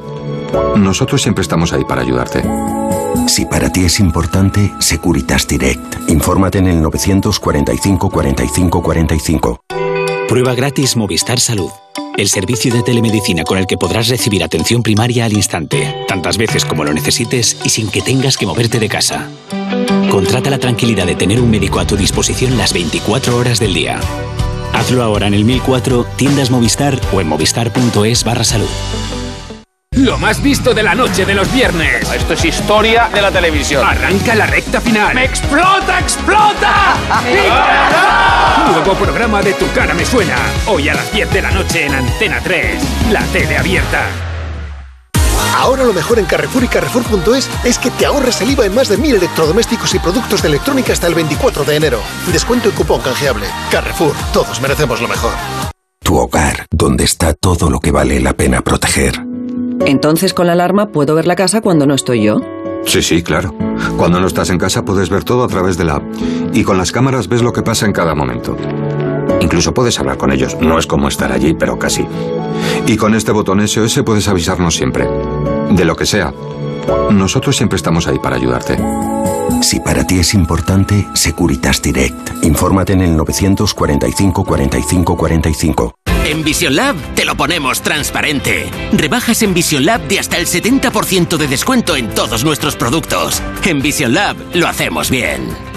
Nosotros 0.76 1.22
siempre 1.22 1.42
estamos 1.42 1.74
ahí 1.74 1.84
para 1.84 2.02
ayudarte. 2.02 2.44
Si 3.28 3.46
para 3.46 3.72
ti 3.72 3.84
es 3.84 4.00
importante, 4.00 4.72
Securitas 4.80 5.48
Direct. 5.48 6.10
Infórmate 6.10 6.60
en 6.60 6.68
el 6.68 6.82
945 6.82 8.10
45 8.10 8.82
45. 8.82 9.60
Prueba 10.28 10.56
gratis 10.56 10.96
Movistar 10.96 11.40
Salud. 11.40 11.70
El 12.18 12.30
servicio 12.30 12.74
de 12.74 12.82
telemedicina 12.82 13.44
con 13.44 13.60
el 13.60 13.68
que 13.68 13.78
podrás 13.78 14.08
recibir 14.08 14.44
atención 14.44 14.82
primaria 14.82 15.26
al 15.26 15.34
instante, 15.34 16.06
tantas 16.08 16.38
veces 16.38 16.66
como 16.66 16.84
lo 16.84 16.92
necesites 16.92 17.58
y 17.64 17.70
sin 17.70 17.90
que 17.90 18.02
tengas 18.02 18.38
que 18.38 18.48
moverte 18.48 18.80
de 18.80 18.90
casa. 18.90 19.30
Contrata 20.10 20.50
la 20.50 20.58
tranquilidad 20.58 21.06
de 21.06 21.16
tener 21.16 21.42
un 21.42 21.50
médico 21.50 21.80
a 21.80 21.86
tu 21.86 21.98
disposición 21.98 22.58
las 22.58 22.74
24 22.74 23.36
horas 23.36 23.60
del 23.60 23.74
día. 23.74 24.00
Hazlo 24.74 25.04
ahora 25.04 25.28
en 25.28 25.34
el 25.34 25.44
1004, 25.44 26.06
tiendas 26.16 26.50
Movistar 26.50 27.00
o 27.12 27.20
en 27.20 27.28
movistar.es 27.28 28.24
barra 28.24 28.44
salud. 28.44 28.70
Lo 29.92 30.18
más 30.20 30.42
visto 30.44 30.74
de 30.74 30.84
la 30.84 30.94
noche 30.94 31.26
de 31.26 31.34
los 31.34 31.52
viernes. 31.52 32.10
Esto 32.12 32.34
es 32.34 32.46
historia 32.46 33.10
de 33.12 33.22
la 33.22 33.32
televisión. 33.32 33.86
Arranca 33.86 34.36
la 34.36 34.46
recta 34.46 34.80
final. 34.80 35.16
¡Me 35.16 35.26
explota, 35.26 36.00
explota! 36.00 36.96
Nuevo 38.72 38.94
programa 38.94 39.42
de 39.42 39.54
Tu 39.54 39.66
cara 39.72 39.96
me 39.96 40.06
suena. 40.06 40.38
Hoy 40.68 40.88
a 40.90 40.94
las 40.94 41.12
10 41.12 41.34
de 41.34 41.42
la 41.42 41.52
noche 41.52 41.88
en 41.88 41.96
Antena 41.96 42.40
3. 42.44 43.12
La 43.12 43.22
tele 43.26 43.58
abierta. 43.58 44.27
Ahora 45.58 45.84
lo 45.84 45.92
mejor 45.92 46.20
en 46.20 46.26
Carrefour 46.26 46.64
y 46.64 46.68
Carrefour.es 46.68 47.50
es 47.66 47.80
que 47.80 47.90
te 47.90 48.06
ahorres 48.06 48.40
el 48.42 48.52
IVA 48.52 48.68
en 48.68 48.76
más 48.76 48.90
de 48.90 48.98
mil 48.98 49.16
electrodomésticos 49.16 49.94
y 49.96 50.00
productos 50.00 50.44
de 50.44 50.50
electrónica 50.50 50.94
hasta 50.94 51.08
el 51.08 51.16
24 51.16 51.66
de 51.66 51.76
enero. 51.76 52.00
Descuento 52.32 52.70
y 52.70 52.74
cupón 52.74 53.02
canjeable. 53.02 53.48
Carrefour, 53.72 54.14
todos 54.32 54.62
merecemos 54.62 55.02
lo 55.02 55.08
mejor. 55.08 55.32
Tu 56.04 56.16
hogar, 56.16 56.68
donde 56.70 57.06
está 57.06 57.34
todo 57.34 57.72
lo 57.72 57.80
que 57.80 57.92
vale 57.92 58.20
la 58.20 58.34
pena 58.34 58.62
proteger. 58.62 59.20
Entonces 59.86 60.36
con 60.36 60.46
la 60.46 60.54
alarma 60.54 60.92
puedo 60.92 61.16
ver 61.16 61.26
la 61.26 61.36
casa 61.36 61.62
cuando 61.62 61.88
no 61.88 61.96
estoy 61.96 62.22
yo. 62.22 62.40
Sí, 62.86 63.02
sí, 63.02 63.24
claro. 63.24 63.54
Cuando 63.98 64.20
no 64.20 64.28
estás 64.28 64.52
en 64.52 64.60
casa 64.60 64.86
puedes 64.86 65.10
ver 65.10 65.24
todo 65.24 65.44
a 65.44 65.48
través 65.48 65.76
de 65.76 65.86
la 65.86 65.96
app. 65.96 66.04
Y 66.54 66.64
con 66.64 66.78
las 66.78 66.92
cámaras 66.92 67.28
ves 67.28 67.42
lo 67.42 67.52
que 67.52 67.64
pasa 67.64 67.88
en 67.88 67.94
cada 67.94 68.14
momento. 68.14 68.56
Incluso 69.42 69.74
puedes 69.74 70.00
hablar 70.00 70.18
con 70.18 70.32
ellos. 70.32 70.58
No 70.60 70.80
es 70.80 70.88
como 70.88 71.08
estar 71.08 71.32
allí, 71.32 71.54
pero 71.54 71.78
casi. 71.78 72.06
Y 72.86 72.98
con 72.98 73.16
este 73.16 73.32
botón 73.32 73.66
SOS 73.68 74.02
puedes 74.06 74.28
avisarnos 74.28 74.76
siempre. 74.76 75.08
De 75.72 75.86
lo 75.86 75.96
que 75.96 76.06
sea. 76.06 76.34
Nosotros 77.12 77.56
siempre 77.56 77.76
estamos 77.76 78.08
ahí 78.08 78.20
para 78.20 78.36
ayudarte. 78.36 78.78
Si 79.62 79.80
para 79.80 80.06
ti 80.06 80.20
es 80.20 80.34
importante, 80.34 81.08
Securitas 81.14 81.82
Direct. 81.82 82.44
Infórmate 82.44 82.94
en 82.94 83.02
el 83.02 83.16
945 83.16 84.44
45 84.44 85.18
45. 85.18 85.96
En 86.26 86.44
Vision 86.44 86.76
Lab 86.76 86.96
te 87.16 87.24
lo 87.26 87.36
ponemos 87.36 87.82
transparente. 87.82 88.70
Rebajas 88.92 89.42
en 89.44 89.54
Vision 89.54 89.86
Lab 89.86 90.08
de 90.08 90.20
hasta 90.20 90.38
el 90.38 90.46
70% 90.46 91.38
de 91.38 91.48
descuento 91.48 91.96
en 91.96 92.14
todos 92.14 92.44
nuestros 92.44 92.76
productos. 92.76 93.42
En 93.64 93.82
Vision 93.82 94.14
Lab 94.14 94.36
lo 94.54 94.68
hacemos 94.68 95.10
bien. 95.10 95.77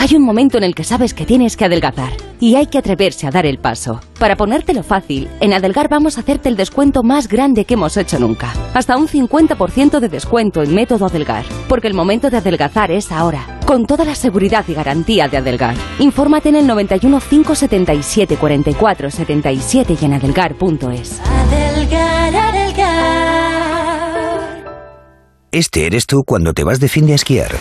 Hay 0.00 0.14
un 0.14 0.22
momento 0.22 0.58
en 0.58 0.64
el 0.64 0.74
que 0.74 0.84
sabes 0.84 1.12
que 1.12 1.26
tienes 1.26 1.56
que 1.56 1.64
adelgazar 1.64 2.12
y 2.40 2.54
hay 2.54 2.66
que 2.66 2.78
atreverse 2.78 3.26
a 3.26 3.30
dar 3.30 3.46
el 3.46 3.58
paso. 3.58 4.00
Para 4.20 4.36
ponértelo 4.36 4.84
fácil, 4.84 5.28
en 5.40 5.52
Adelgar 5.52 5.88
vamos 5.88 6.16
a 6.16 6.20
hacerte 6.20 6.48
el 6.48 6.56
descuento 6.56 7.02
más 7.02 7.26
grande 7.26 7.64
que 7.64 7.74
hemos 7.74 7.96
hecho 7.96 8.18
nunca. 8.18 8.52
Hasta 8.74 8.96
un 8.96 9.08
50% 9.08 9.98
de 9.98 10.08
descuento 10.08 10.62
en 10.62 10.72
método 10.72 11.06
Adelgar. 11.06 11.44
Porque 11.68 11.88
el 11.88 11.94
momento 11.94 12.30
de 12.30 12.36
adelgazar 12.36 12.92
es 12.92 13.10
ahora. 13.10 13.58
Con 13.66 13.86
toda 13.86 14.04
la 14.04 14.14
seguridad 14.14 14.64
y 14.68 14.74
garantía 14.74 15.26
de 15.26 15.38
Adelgar. 15.38 15.74
Infórmate 15.98 16.50
en 16.50 16.56
el 16.56 16.66
91 16.66 17.20
577 17.20 18.36
44 18.36 19.10
77 19.10 19.98
y 20.00 20.04
en 20.04 20.12
adelgar.es. 20.14 21.20
Este 25.50 25.86
eres 25.86 26.06
tú 26.06 26.22
cuando 26.24 26.52
te 26.52 26.62
vas 26.62 26.78
de 26.78 26.88
fin 26.88 27.06
de 27.06 27.14
esquiar. 27.14 27.58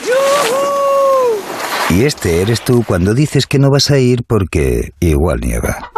Y 1.89 2.03
este 2.03 2.41
eres 2.41 2.61
tú 2.61 2.83
cuando 2.85 3.13
dices 3.13 3.47
que 3.47 3.59
no 3.59 3.69
vas 3.69 3.91
a 3.91 3.97
ir 3.97 4.23
porque 4.27 4.91
igual 4.99 5.39
nieva. 5.39 5.91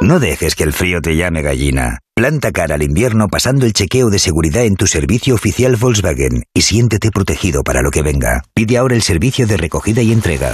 No 0.00 0.20
dejes 0.20 0.54
que 0.54 0.64
el 0.64 0.72
frío 0.72 1.00
te 1.02 1.16
llame 1.16 1.42
gallina. 1.42 1.98
Planta 2.14 2.52
cara 2.52 2.76
al 2.76 2.82
invierno 2.82 3.28
pasando 3.28 3.66
el 3.66 3.72
chequeo 3.72 4.10
de 4.10 4.18
seguridad 4.18 4.64
en 4.64 4.76
tu 4.76 4.86
servicio 4.86 5.34
oficial 5.34 5.76
Volkswagen 5.76 6.44
y 6.54 6.62
siéntete 6.62 7.10
protegido 7.10 7.62
para 7.62 7.82
lo 7.82 7.90
que 7.90 8.02
venga. 8.02 8.42
Pide 8.54 8.78
ahora 8.78 8.94
el 8.94 9.02
servicio 9.02 9.46
de 9.46 9.56
recogida 9.56 10.00
y 10.00 10.12
entrega. 10.12 10.52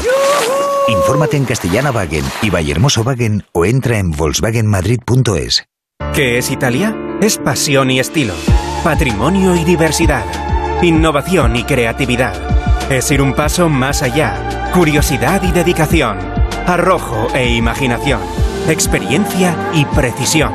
Infórmate 0.89 1.37
en 1.37 1.45
Castellana 1.45 1.91
Wagen 1.91 2.25
y 2.43 2.51
Vallehermoso 2.51 3.03
Wagen 3.03 3.45
o 3.53 3.65
entra 3.65 3.99
en 3.99 4.11
volkswagenmadrid.es. 4.11 5.65
¿Qué 6.15 6.39
es 6.39 6.51
Italia? 6.51 6.97
Es 7.23 7.39
pasión 7.39 7.91
y 7.91 8.01
estilo, 8.01 8.35
patrimonio 8.83 9.55
y 9.55 9.65
diversidad, 9.65 10.25
innovación 10.83 11.57
y 11.57 11.65
creatividad. 11.65 12.64
Es 12.91 13.11
ir 13.11 13.23
un 13.23 13.33
paso 13.33 13.69
más 13.69 14.03
allá, 14.03 14.71
curiosidad 14.75 15.43
y 15.43 15.53
dedicación, 15.53 16.19
arrojo 16.67 17.29
e 17.35 17.55
imaginación, 17.55 18.21
experiencia 18.69 19.57
y 19.73 19.85
precisión. 19.87 20.53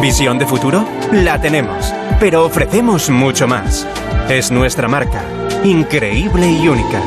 ¿Visión 0.00 0.38
de 0.38 0.46
futuro? 0.46 0.84
La 1.12 1.40
tenemos, 1.40 1.94
pero 2.18 2.44
ofrecemos 2.44 3.10
mucho 3.10 3.46
más. 3.46 3.86
Es 4.28 4.50
nuestra 4.50 4.88
marca, 4.88 5.22
increíble 5.62 6.50
y 6.50 6.66
única. 6.66 7.00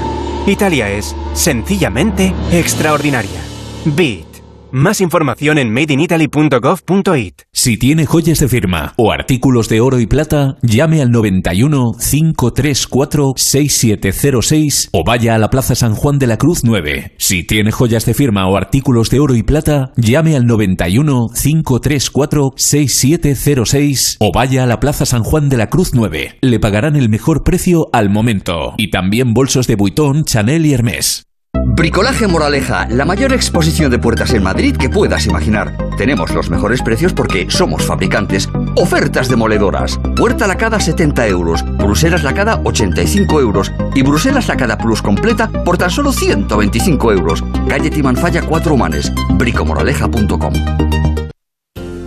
Italia 0.47 0.89
es, 0.89 1.15
sencillamente, 1.33 2.33
extraordinaria. 2.51 3.41
Beat. 3.83 4.34
Más 4.75 4.99
información 4.99 5.57
en 5.57 5.71
madeinitaly.gov.it. 5.71 7.43
Si 7.53 7.77
tiene 7.77 8.05
joyas 8.05 8.39
de 8.39 8.49
firma 8.49 8.93
o 8.97 9.13
artículos 9.13 9.69
de 9.69 9.79
oro 9.79 10.01
y 10.01 10.05
plata, 10.05 10.57
llame 10.63 11.01
al 11.01 11.11
91 11.11 11.93
534 11.93 13.35
6706 13.37 14.89
o 14.91 15.05
vaya 15.05 15.35
a 15.35 15.37
la 15.37 15.49
Plaza 15.49 15.75
San 15.75 15.95
Juan 15.95 16.19
de 16.19 16.27
la 16.27 16.35
Cruz 16.35 16.65
9. 16.65 17.13
Si 17.17 17.45
tiene 17.45 17.71
joyas 17.71 18.05
de 18.05 18.13
firma 18.13 18.49
o 18.49 18.57
artículos 18.57 19.09
de 19.09 19.21
oro 19.21 19.35
y 19.35 19.43
plata, 19.43 19.93
llame 19.95 20.35
al 20.35 20.45
91 20.45 21.27
534 21.29 22.51
6706 22.57 24.17
o 24.19 24.33
vaya 24.33 24.65
a 24.65 24.67
la 24.67 24.81
Plaza 24.81 25.05
San 25.05 25.23
Juan 25.23 25.47
de 25.47 25.55
la 25.55 25.69
Cruz 25.69 25.91
9. 25.93 26.39
Le 26.41 26.59
pagarán 26.59 26.97
el 26.97 27.07
mejor 27.07 27.45
precio 27.45 27.87
al 27.93 28.09
momento. 28.09 28.73
Y 28.75 28.89
también 28.89 29.33
bolsos 29.33 29.67
de 29.67 29.75
Vuitton, 29.75 30.25
Chanel 30.25 30.65
y 30.65 30.73
Hermès. 30.73 31.24
Bricolaje 31.67 32.27
Moraleja, 32.27 32.87
la 32.89 33.05
mayor 33.05 33.33
exposición 33.33 33.89
de 33.89 33.97
puertas 33.97 34.31
en 34.33 34.43
Madrid 34.43 34.77
que 34.77 34.87
puedas 34.87 35.25
imaginar. 35.25 35.75
Tenemos 35.97 36.31
los 36.31 36.49
mejores 36.49 36.81
precios 36.83 37.11
porque 37.11 37.47
somos 37.49 37.85
fabricantes. 37.85 38.47
Ofertas 38.75 39.27
demoledoras. 39.27 39.99
Puerta 40.15 40.47
lacada 40.47 40.79
70 40.79 41.27
euros, 41.27 41.65
Bruselas 41.77 42.23
lacada 42.23 42.61
85 42.63 43.41
euros 43.41 43.73
y 43.95 44.03
Bruselas 44.03 44.47
lacada 44.47 44.77
plus 44.77 45.01
completa 45.01 45.49
por 45.65 45.77
tan 45.77 45.89
solo 45.89 46.13
125 46.13 47.11
euros. 47.11 47.43
Calle 47.67 47.89
Timanfaya 47.89 48.43
4 48.43 48.73
Humanes, 48.73 49.11
bricomoraleja.com. 49.33 50.53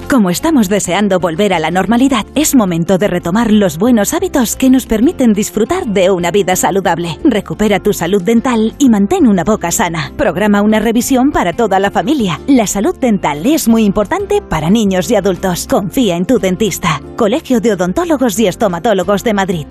Como 0.08 0.30
estamos 0.30 0.70
deseando 0.70 1.20
volver 1.20 1.52
a 1.52 1.58
la 1.58 1.70
normalidad, 1.70 2.24
es 2.34 2.54
momento 2.54 2.96
de 2.96 3.08
retomar 3.08 3.52
los 3.52 3.76
buenos 3.76 4.14
hábitos 4.14 4.56
que 4.56 4.70
nos 4.70 4.86
permiten 4.86 5.34
disfrutar 5.34 5.84
de 5.84 6.10
una 6.10 6.30
vida 6.30 6.56
saludable. 6.56 7.18
Recupera 7.24 7.78
tu 7.78 7.92
salud 7.92 8.22
dental 8.22 8.72
y 8.78 8.88
mantén 8.88 9.26
una 9.26 9.44
boca 9.44 9.70
sana. 9.70 10.10
Programa 10.16 10.62
una 10.62 10.78
revisión 10.78 11.30
para 11.30 11.52
toda 11.52 11.78
la 11.78 11.90
familia. 11.90 12.40
La 12.46 12.66
salud 12.66 12.96
dental 12.98 13.44
es 13.44 13.68
muy 13.68 13.84
importante 13.84 14.40
para 14.40 14.70
niños 14.70 15.10
y 15.10 15.14
adultos. 15.14 15.66
Confía 15.68 16.16
en 16.16 16.24
tu 16.24 16.38
dentista. 16.38 17.02
Colegio 17.16 17.60
de 17.60 17.74
Odontólogos 17.74 18.38
y 18.38 18.46
Estomatólogos 18.46 19.22
de 19.24 19.34
Madrid. 19.34 19.66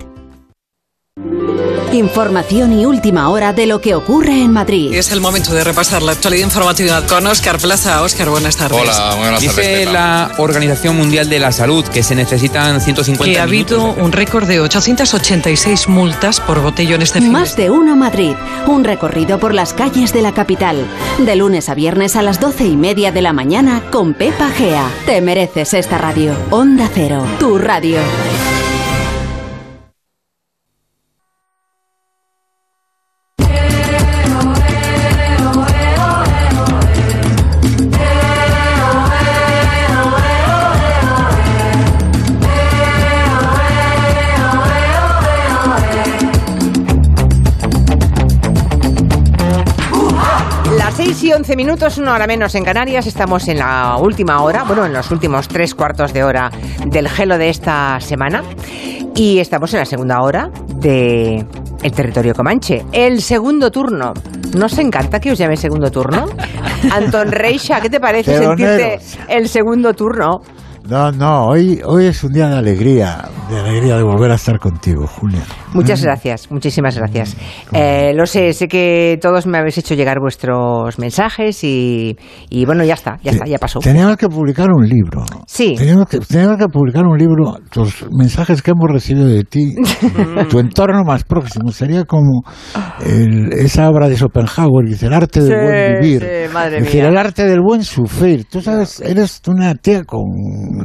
Información 1.92 2.78
y 2.78 2.84
última 2.84 3.30
hora 3.30 3.52
de 3.52 3.66
lo 3.66 3.80
que 3.80 3.94
ocurre 3.94 4.42
en 4.42 4.52
Madrid. 4.52 4.92
Es 4.92 5.10
el 5.10 5.20
momento 5.20 5.54
de 5.54 5.64
repasar 5.64 6.02
la 6.02 6.12
actualidad 6.12 6.44
informativa 6.44 7.04
con 7.06 7.26
Óscar 7.26 7.58
Plaza. 7.58 8.02
Óscar, 8.02 8.28
buenas 8.28 8.56
tardes. 8.56 8.80
Hola, 8.80 9.14
buenas 9.16 9.42
tardes. 9.42 9.56
Dice 9.56 9.86
la 9.86 10.32
Organización 10.38 10.96
Mundial 10.96 11.28
de 11.28 11.38
la 11.40 11.50
Salud 11.50 11.84
que 11.86 12.02
se 12.02 12.14
necesitan 12.14 12.80
150 12.80 13.24
Que 13.24 13.40
ha 13.40 13.44
habido 13.44 13.94
un 13.94 14.12
récord 14.12 14.46
de 14.46 14.60
886 14.60 15.88
multas 15.88 16.40
por 16.40 16.60
botellón 16.60 17.02
este 17.02 17.20
fin. 17.20 17.32
Más 17.32 17.56
de 17.56 17.70
uno 17.70 17.96
Madrid. 17.96 18.34
Un 18.66 18.84
recorrido 18.84 19.40
por 19.40 19.54
las 19.54 19.72
calles 19.72 20.12
de 20.12 20.22
la 20.22 20.34
capital. 20.34 20.86
De 21.18 21.36
lunes 21.36 21.68
a 21.68 21.74
viernes 21.74 22.16
a 22.16 22.22
las 22.22 22.38
12 22.38 22.66
y 22.66 22.76
media 22.76 23.12
de 23.12 23.22
la 23.22 23.32
mañana 23.32 23.82
con 23.90 24.12
Pepa 24.14 24.50
Gea. 24.50 24.90
Te 25.06 25.20
mereces 25.22 25.72
esta 25.74 25.96
radio. 25.96 26.34
Onda 26.50 26.88
Cero, 26.92 27.24
tu 27.38 27.58
radio. 27.58 27.98
Minutos, 51.78 51.98
una 51.98 52.14
hora 52.14 52.26
menos 52.26 52.56
en 52.56 52.64
Canarias. 52.64 53.06
Estamos 53.06 53.46
en 53.46 53.58
la 53.58 53.98
última 54.00 54.42
hora, 54.42 54.64
bueno, 54.64 54.84
en 54.84 54.92
los 54.92 55.12
últimos 55.12 55.46
tres 55.46 55.76
cuartos 55.76 56.12
de 56.12 56.24
hora 56.24 56.50
del 56.84 57.08
gelo 57.08 57.38
de 57.38 57.50
esta 57.50 58.00
semana. 58.00 58.42
Y 59.14 59.38
estamos 59.38 59.72
en 59.74 59.78
la 59.78 59.84
segunda 59.84 60.20
hora 60.20 60.50
de 60.74 61.46
el 61.80 61.92
territorio 61.92 62.34
Comanche. 62.34 62.84
El 62.90 63.22
segundo 63.22 63.70
turno. 63.70 64.12
¿Nos 64.56 64.76
encanta 64.78 65.20
que 65.20 65.30
os 65.30 65.38
llame 65.38 65.56
segundo 65.56 65.88
turno? 65.88 66.26
Anton 66.90 67.30
Reixa, 67.30 67.80
¿qué 67.80 67.88
te 67.88 68.00
parece 68.00 68.36
sentirte 68.38 68.98
el 69.28 69.48
segundo 69.48 69.94
turno? 69.94 70.40
No, 70.88 71.12
no, 71.12 71.48
hoy, 71.48 71.82
hoy 71.84 72.06
es 72.06 72.24
un 72.24 72.32
día 72.32 72.48
de 72.48 72.56
alegría, 72.56 73.28
de 73.50 73.58
alegría 73.60 73.98
de 73.98 74.02
volver 74.04 74.30
a 74.30 74.36
estar 74.36 74.58
contigo, 74.58 75.06
Julia. 75.06 75.42
Muchas 75.74 76.02
gracias, 76.02 76.50
muchísimas 76.50 76.96
gracias. 76.96 77.36
Eh, 77.74 78.12
lo 78.14 78.24
sé, 78.24 78.54
sé 78.54 78.68
que 78.68 79.18
todos 79.20 79.46
me 79.46 79.58
habéis 79.58 79.76
hecho 79.76 79.94
llegar 79.94 80.18
vuestros 80.18 80.98
mensajes 80.98 81.62
y, 81.62 82.16
y 82.48 82.64
bueno, 82.64 82.84
ya 82.84 82.94
está, 82.94 83.18
ya 83.22 83.32
está, 83.32 83.44
ya 83.44 83.58
pasó. 83.58 83.80
Teníamos 83.80 84.16
que 84.16 84.28
publicar 84.28 84.68
un 84.72 84.88
libro. 84.88 85.26
Sí. 85.46 85.74
Teníamos 85.76 86.08
que, 86.08 86.20
teníamos 86.20 86.56
que 86.56 86.68
publicar 86.68 87.04
un 87.04 87.18
libro, 87.18 87.56
los 87.74 88.06
mensajes 88.10 88.62
que 88.62 88.70
hemos 88.70 88.90
recibido 88.90 89.26
de 89.26 89.44
ti, 89.44 89.74
tu 90.48 90.58
entorno 90.58 91.04
más 91.04 91.22
próximo. 91.24 91.70
Sería 91.70 92.04
como 92.04 92.44
el- 93.04 93.52
esa 93.52 93.90
obra 93.90 94.08
de 94.08 94.16
Schopenhauer, 94.16 94.86
dice 94.88 95.04
el 95.04 95.12
arte 95.12 95.42
del 95.42 95.48
Sí, 95.50 95.64
buen 95.66 96.00
vivir. 96.00 96.22
sí, 96.22 96.52
madre 96.54 96.80
mía. 96.80 97.08
el 97.08 97.18
arte 97.18 97.44
del 97.44 97.60
buen 97.60 97.84
sufrir. 97.84 98.46
Tú 98.46 98.62
sabes, 98.62 99.00
eres 99.00 99.42
una 99.48 99.74
tía 99.74 100.04
con 100.04 100.22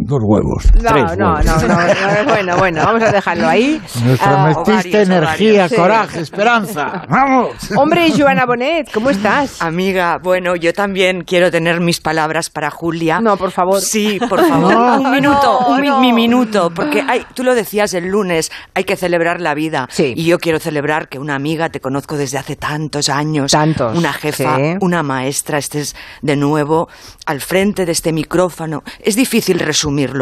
dos 0.02 0.20
huevos. 0.24 0.66
No, 0.76 0.90
tres 0.90 1.18
no, 1.18 1.34
huevos. 1.34 1.46
no, 1.46 1.68
no, 1.68 2.24
no, 2.24 2.24
bueno, 2.32 2.58
bueno, 2.58 2.82
vamos 2.86 3.04
a 3.04 3.12
dejarlo 3.12 3.48
ahí. 3.48 3.82
Nuestra 4.04 4.44
Ah, 4.46 4.48
metiste 4.48 5.02
energía, 5.02 5.70
Sí. 5.70 5.76
coraje, 5.76 6.20
esperanza. 6.22 7.04
¡Vamos! 7.10 7.50
Hombre, 7.78 8.12
Joana 8.18 8.46
Bonet, 8.46 8.92
¿cómo 8.92 9.10
estás? 9.10 9.62
Amiga, 9.62 10.18
bueno, 10.22 10.56
yo 10.56 10.74
también 10.74 11.22
quiero 11.24 11.52
tener 11.52 11.80
mis 11.80 12.00
palabras 12.02 12.50
para 12.50 12.70
Julia. 12.72 13.20
No, 13.22 13.38
por 13.38 13.52
favor. 13.52 13.82
Sí, 13.82 14.20
por 14.30 14.40
favor. 14.48 14.74
No, 14.74 15.02
un 15.02 15.12
minuto, 15.12 15.60
no, 15.62 15.68
un 15.76 15.82
mi, 15.82 15.88
no. 15.88 16.00
mi 16.00 16.14
minuto, 16.14 16.72
porque 16.74 17.02
hay, 17.08 17.26
tú 17.34 17.44
lo 17.44 17.56
decías 17.56 17.94
el 17.94 18.08
lunes, 18.08 18.52
hay 18.74 18.84
que 18.84 18.96
celebrar 18.96 19.40
la 19.42 19.54
vida. 19.54 19.88
Y 19.98 20.26
yo 20.26 20.40
quiero 20.40 20.60
celebrar 20.60 21.08
que 21.10 21.20
una 21.20 21.36
amiga 21.36 21.70
te 21.70 21.80
conozco 21.80 22.18
desde 22.18 22.38
hace 22.38 22.56
tantos 22.56 23.10
años. 23.10 23.52
Tantos, 23.52 23.98
Una 23.98 24.14
jefa, 24.14 24.56
sí. 24.58 24.76
una 24.82 25.04
maestra, 25.04 25.58
estés 25.58 25.96
de 26.22 26.36
nuevo 26.36 26.88
al 27.26 27.42
frente 27.42 27.86
de 27.86 27.92
este 27.92 28.12
micrófono. 28.12 28.84
Es 29.00 29.16
difícil 29.16 29.60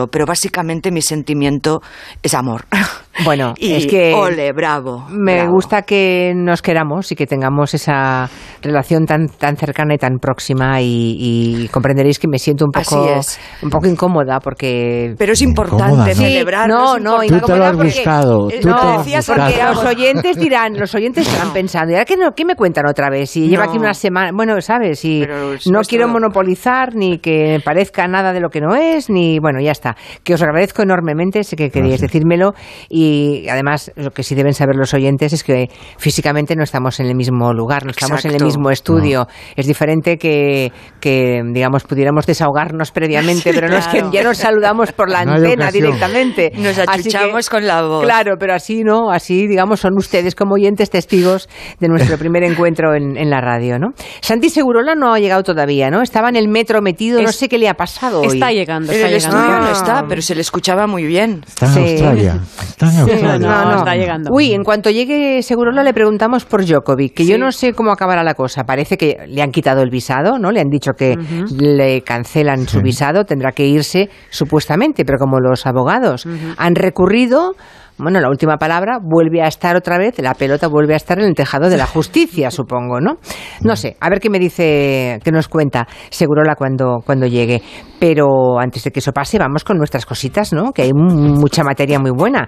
pero 0.08 0.26
básicamente 0.26 0.92
mi 0.92 1.02
sentimiento 1.02 1.82
es 2.24 2.34
amor. 2.34 2.66
Bueno, 3.26 3.54
y 3.58 3.74
es 3.74 3.86
que 3.88 4.14
ole, 4.14 4.52
bravo. 4.54 5.06
me 5.10 5.36
bravo. 5.36 5.52
gusta 5.54 5.82
que 5.84 6.34
nos 6.36 6.62
queramos 6.62 7.12
y 7.12 7.16
que 7.16 7.26
tengamos 7.28 7.74
esa 7.74 8.30
relación 8.62 9.06
tan 9.06 9.28
tan 9.28 9.58
cercana 9.58 9.94
y 9.96 9.98
tan 9.98 10.18
próxima 10.20 10.82
y, 10.82 11.18
y 11.64 11.68
comprenderéis 11.70 12.20
que 12.20 12.28
me 12.28 12.38
siento 12.40 12.66
un 12.66 12.72
poco 12.72 13.06
un 13.64 13.70
poco 13.70 13.88
incómoda 13.88 14.40
porque 14.40 15.14
Pero 15.18 15.34
es 15.34 15.42
importante 15.42 16.12
Incómoda, 16.12 16.68
¿no? 16.68 16.98
no. 17.00 17.20
Tú 17.22 17.40
te 17.46 17.56
lo 17.58 17.66
has 17.66 17.72
porque- 17.76 17.88
buscado, 17.90 18.48
tú 18.48 18.60
te 18.60 18.62
no, 18.68 18.76
lo 18.76 18.82
has 18.90 18.98
decías 19.06 19.28
buscado. 19.28 19.50
porque 19.52 19.64
los 19.64 19.86
oyentes 19.86 20.38
dirán, 20.38 20.78
los 20.78 20.94
oyentes 20.96 21.28
estarán 21.28 21.54
pensando, 21.54 21.92
¿y 21.92 21.96
ahora 21.96 22.06
qué, 22.06 22.18
no, 22.18 22.32
qué 22.34 22.46
me 22.46 22.56
cuentan 22.56 22.86
otra 22.88 23.10
vez? 23.10 23.36
Y 23.38 23.48
lleva 23.50 23.66
aquí 23.66 23.78
una 23.78 23.94
semana, 23.94 24.32
bueno, 24.34 24.60
sabes, 24.62 25.04
y 25.06 25.26
no 25.70 25.82
quiero 25.82 26.08
monopolizar 26.08 26.96
ni 26.96 27.20
que 27.20 27.60
parezca 27.64 28.08
nada 28.08 28.34
de 28.34 28.40
lo 28.40 28.50
que 28.50 28.62
no 28.62 28.76
es, 28.76 29.10
ni 29.10 29.40
bueno, 29.40 29.60
ya 29.62 29.72
está. 29.72 29.96
Que 30.24 30.34
os 30.34 30.42
agradezco 30.42 30.82
enormemente, 30.84 31.44
sé 31.44 31.56
que 31.56 31.70
queríais 31.70 32.02
decírmelo 32.02 32.54
y 32.90 33.11
además 33.50 33.92
lo 33.96 34.12
que 34.12 34.24
sí 34.24 34.36
deben 34.36 34.54
saber 34.54 34.76
los 34.76 34.94
oyentes 34.94 35.34
es 35.34 35.44
que 35.44 35.70
físicamente 35.98 36.56
no 36.56 36.64
estamos 36.64 37.00
en 37.00 37.08
el 37.08 37.16
mismo 37.16 37.54
lugar, 37.54 37.86
no 37.86 37.92
estamos 37.92 38.24
en 38.26 38.36
el 38.36 38.44
mismo 38.44 38.70
estudio. 38.72 39.28
Es 39.56 39.66
diferente 39.66 40.18
que, 40.18 40.72
que, 41.00 41.42
digamos, 41.54 41.84
pudiéramos 41.84 42.26
desahogarnos 42.26 42.92
previamente, 42.92 43.42
Sí, 43.52 43.52
pero 43.54 43.68
no 43.70 43.78
es 43.78 43.88
que 43.88 44.00
claro. 44.00 44.12
ya 44.12 44.24
nos 44.24 44.38
saludamos 44.38 44.92
por 44.92 45.10
la 45.10 45.26
No 45.26 45.34
antena 45.34 45.72
directamente. 45.72 46.52
Nos 46.58 46.76
que- 46.78 46.82
achuchamos 46.88 47.50
con 47.50 47.66
la 47.66 47.82
voz. 47.84 48.04
Claro, 48.04 48.36
pero 48.40 48.54
así 48.54 48.84
no, 48.84 49.12
así 49.12 49.48
digamos 49.48 49.80
son 49.80 49.98
ustedes 49.98 50.36
como 50.36 50.54
oyentes 50.56 50.90
testigos 50.90 51.50
de 51.80 51.88
nuestro 51.88 52.18
primer 52.20 52.44
encuentro 52.44 52.94
en, 52.96 53.18
en 53.18 53.30
la 53.30 53.42
radio, 53.42 53.80
¿no? 53.80 53.90
Santi 54.22 54.50
Segurola 54.50 54.96
no 54.96 55.14
ha 55.14 55.20
llegado 55.20 55.44
todavía, 55.44 55.90
¿no? 55.90 56.02
Estaba 56.02 56.30
en 56.30 56.36
el 56.36 56.48
metro 56.48 56.82
metido, 56.82 57.22
no 57.22 57.32
sé 57.32 57.50
qué 57.50 57.58
le 57.58 57.68
ha 57.70 57.74
pasado 57.76 58.22
hoy. 58.22 58.28
Está 58.28 58.52
llegando, 58.52 58.92
En 58.92 59.06
el 59.06 59.14
estudio 59.16 59.60
no 59.60 59.72
está, 59.72 60.06
pero 60.08 60.22
se 60.22 60.36
le 60.36 60.42
escuchaba 60.42 60.88
muy 60.88 61.04
bien. 61.04 61.44
Está 61.48 61.66
en 61.68 61.74
Sí. 61.74 61.80
Australia. 61.92 62.40
Está 62.70 62.91
Sí, 62.92 63.24
no, 63.24 63.40
no. 63.40 63.84
Uy, 64.32 64.54
en 64.54 64.64
cuanto 64.64 64.90
llegue 64.90 65.42
Segurola 65.42 65.84
le 65.84 65.94
preguntamos 65.94 66.46
por 66.46 66.66
Djokovic, 66.66 67.14
que 67.14 67.26
yo 67.26 67.38
no 67.38 67.52
sé 67.52 67.74
cómo 67.74 67.92
acabará 67.92 68.24
la 68.24 68.34
cosa. 68.34 68.64
Parece 68.64 68.98
que 68.98 69.18
le 69.28 69.42
han 69.42 69.52
quitado 69.52 69.82
el 69.82 69.90
visado, 69.90 70.38
¿no? 70.38 70.52
Le 70.52 70.62
han 70.62 70.70
dicho 70.70 70.92
que 70.94 71.16
le 71.58 72.02
cancelan 72.02 72.68
su 72.68 72.82
visado, 72.82 73.26
tendrá 73.26 73.52
que 73.52 73.66
irse 73.66 74.10
supuestamente, 74.30 75.06
pero 75.06 75.18
como 75.18 75.40
los 75.40 75.66
abogados 75.66 76.28
han 76.58 76.76
recurrido, 76.76 77.56
bueno, 77.98 78.20
la 78.20 78.30
última 78.30 78.58
palabra 78.58 78.98
vuelve 79.02 79.42
a 79.44 79.48
estar 79.48 79.76
otra 79.76 79.98
vez, 79.98 80.18
la 80.20 80.34
pelota 80.34 80.68
vuelve 80.68 80.94
a 80.94 80.98
estar 80.98 81.20
en 81.20 81.26
el 81.26 81.36
tejado 81.36 81.70
de 81.70 81.78
la 81.78 81.86
justicia, 81.88 82.50
supongo, 82.52 83.00
¿no? 83.00 83.18
No 83.62 83.76
sé, 83.76 83.98
a 84.00 84.10
ver 84.10 84.20
qué 84.20 84.30
me 84.30 84.40
dice, 84.40 85.20
qué 85.24 85.32
nos 85.32 85.48
cuenta 85.48 85.88
Segurola 86.10 86.56
cuando, 86.56 87.00
cuando 87.06 87.28
llegue. 87.28 87.62
Pero 88.00 88.60
antes 88.60 88.84
de 88.84 88.92
que 88.92 89.00
eso 89.00 89.12
pase, 89.12 89.38
vamos 89.38 89.64
con 89.64 89.78
nuestras 89.78 90.06
cositas, 90.06 90.52
¿no? 90.54 90.72
Que 90.72 90.84
hay 90.84 90.92
mu- 90.94 91.36
mucha 91.40 91.64
materia 91.64 92.00
muy 92.00 92.12
buena. 92.12 92.46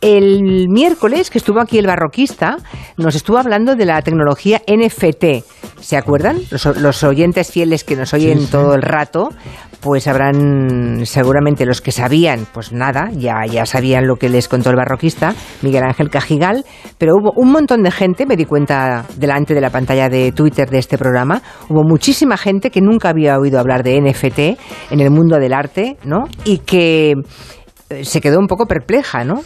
El 0.00 0.68
miércoles 0.68 1.30
que 1.30 1.38
estuvo 1.38 1.60
aquí 1.60 1.78
el 1.78 1.86
barroquista, 1.86 2.56
nos 2.96 3.14
estuvo 3.14 3.38
hablando 3.38 3.76
de 3.76 3.86
la 3.86 4.02
tecnología 4.02 4.60
NFT. 4.66 5.44
¿Se 5.80 5.96
acuerdan? 5.96 6.38
Los, 6.50 7.02
oyentes 7.02 7.50
fieles 7.50 7.84
que 7.84 7.96
nos 7.96 8.12
oyen 8.12 8.46
todo 8.48 8.74
el 8.74 8.82
rato, 8.82 9.30
pues 9.80 10.06
habrán 10.06 11.06
seguramente 11.06 11.64
los 11.64 11.80
que 11.80 11.92
sabían, 11.92 12.46
pues 12.52 12.72
nada, 12.72 13.10
ya, 13.12 13.44
ya 13.50 13.66
sabían 13.66 14.06
lo 14.06 14.16
que 14.16 14.28
les 14.28 14.48
contó 14.48 14.70
el 14.70 14.76
barroquista, 14.76 15.34
Miguel 15.62 15.84
Ángel 15.84 16.10
Cajigal, 16.10 16.64
pero 16.98 17.14
hubo 17.14 17.32
un 17.36 17.50
montón 17.50 17.82
de 17.82 17.90
gente, 17.90 18.26
me 18.26 18.36
di 18.36 18.44
cuenta 18.44 19.06
delante 19.16 19.54
de 19.54 19.60
la 19.60 19.70
pantalla 19.70 20.08
de 20.08 20.32
Twitter 20.32 20.68
de 20.68 20.78
este 20.78 20.98
programa, 20.98 21.42
hubo 21.68 21.82
muchísima 21.82 22.36
gente 22.36 22.70
que 22.70 22.80
nunca 22.80 23.08
había 23.08 23.38
oído 23.38 23.58
hablar 23.58 23.82
de 23.82 24.00
NFT 24.00 24.38
en 24.90 25.00
el 25.00 25.10
mundo 25.10 25.38
del 25.38 25.54
arte, 25.54 25.96
¿no? 26.04 26.24
Y 26.44 26.58
que 26.58 27.14
eh, 27.90 28.04
se 28.04 28.20
quedó 28.20 28.38
un 28.38 28.46
poco 28.46 28.66
perpleja, 28.66 29.24
¿no? 29.24 29.42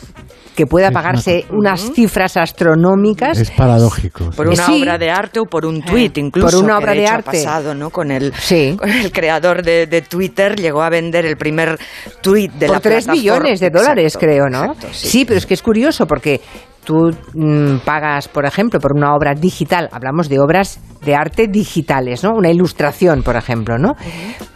Que 0.54 0.66
pueda 0.66 0.90
pagarse 0.90 1.46
unas 1.50 1.92
cifras 1.92 2.36
astronómicas. 2.36 3.38
Es 3.38 3.50
paradójico. 3.50 4.30
Por 4.30 4.48
una 4.48 4.66
obra 4.66 4.98
de 4.98 5.10
arte 5.10 5.40
o 5.40 5.44
por 5.44 5.66
un 5.66 5.82
tuit, 5.82 6.16
incluso. 6.18 6.56
Por 6.56 6.64
una 6.64 6.78
obra 6.78 6.92
de, 6.92 7.06
arte. 7.06 7.30
pasado, 7.32 7.74
¿no? 7.74 7.90
Con 7.90 8.10
el, 8.10 8.32
con 8.78 8.90
el 8.90 9.12
creador 9.12 9.62
de, 9.62 10.04
Twitter 10.08 10.56
llegó 10.56 10.82
a 10.82 10.90
vender 10.90 11.24
el 11.26 11.36
primer 11.36 11.78
tuit 12.20 12.52
de 12.52 12.66
por 12.66 12.76
la 12.76 12.80
tres 12.80 13.08
millones 13.08 13.60
de 13.60 13.70
dólares, 13.70 14.16
creo, 14.18 14.48
¿no? 14.48 14.74
sí. 14.92 15.24
pero 15.24 15.38
es 15.38 15.46
que 15.46 15.54
es 15.54 15.62
curioso 15.62 16.06
porque 16.06 16.40
tú 16.84 17.10
mm, 17.32 17.78
pagas, 17.84 18.28
por 18.28 18.44
ejemplo, 18.44 18.78
por 18.78 18.92
una 18.94 19.14
obra 19.14 19.34
digital, 19.34 19.88
hablamos 19.92 20.28
de 20.28 20.38
obras 20.38 20.78
de 21.02 21.14
arte 21.14 21.48
digitales, 21.48 22.22
¿no? 22.22 22.32
Una 22.32 22.50
ilustración, 22.50 23.22
por 23.22 23.36
ejemplo, 23.36 23.78
¿no? 23.78 23.94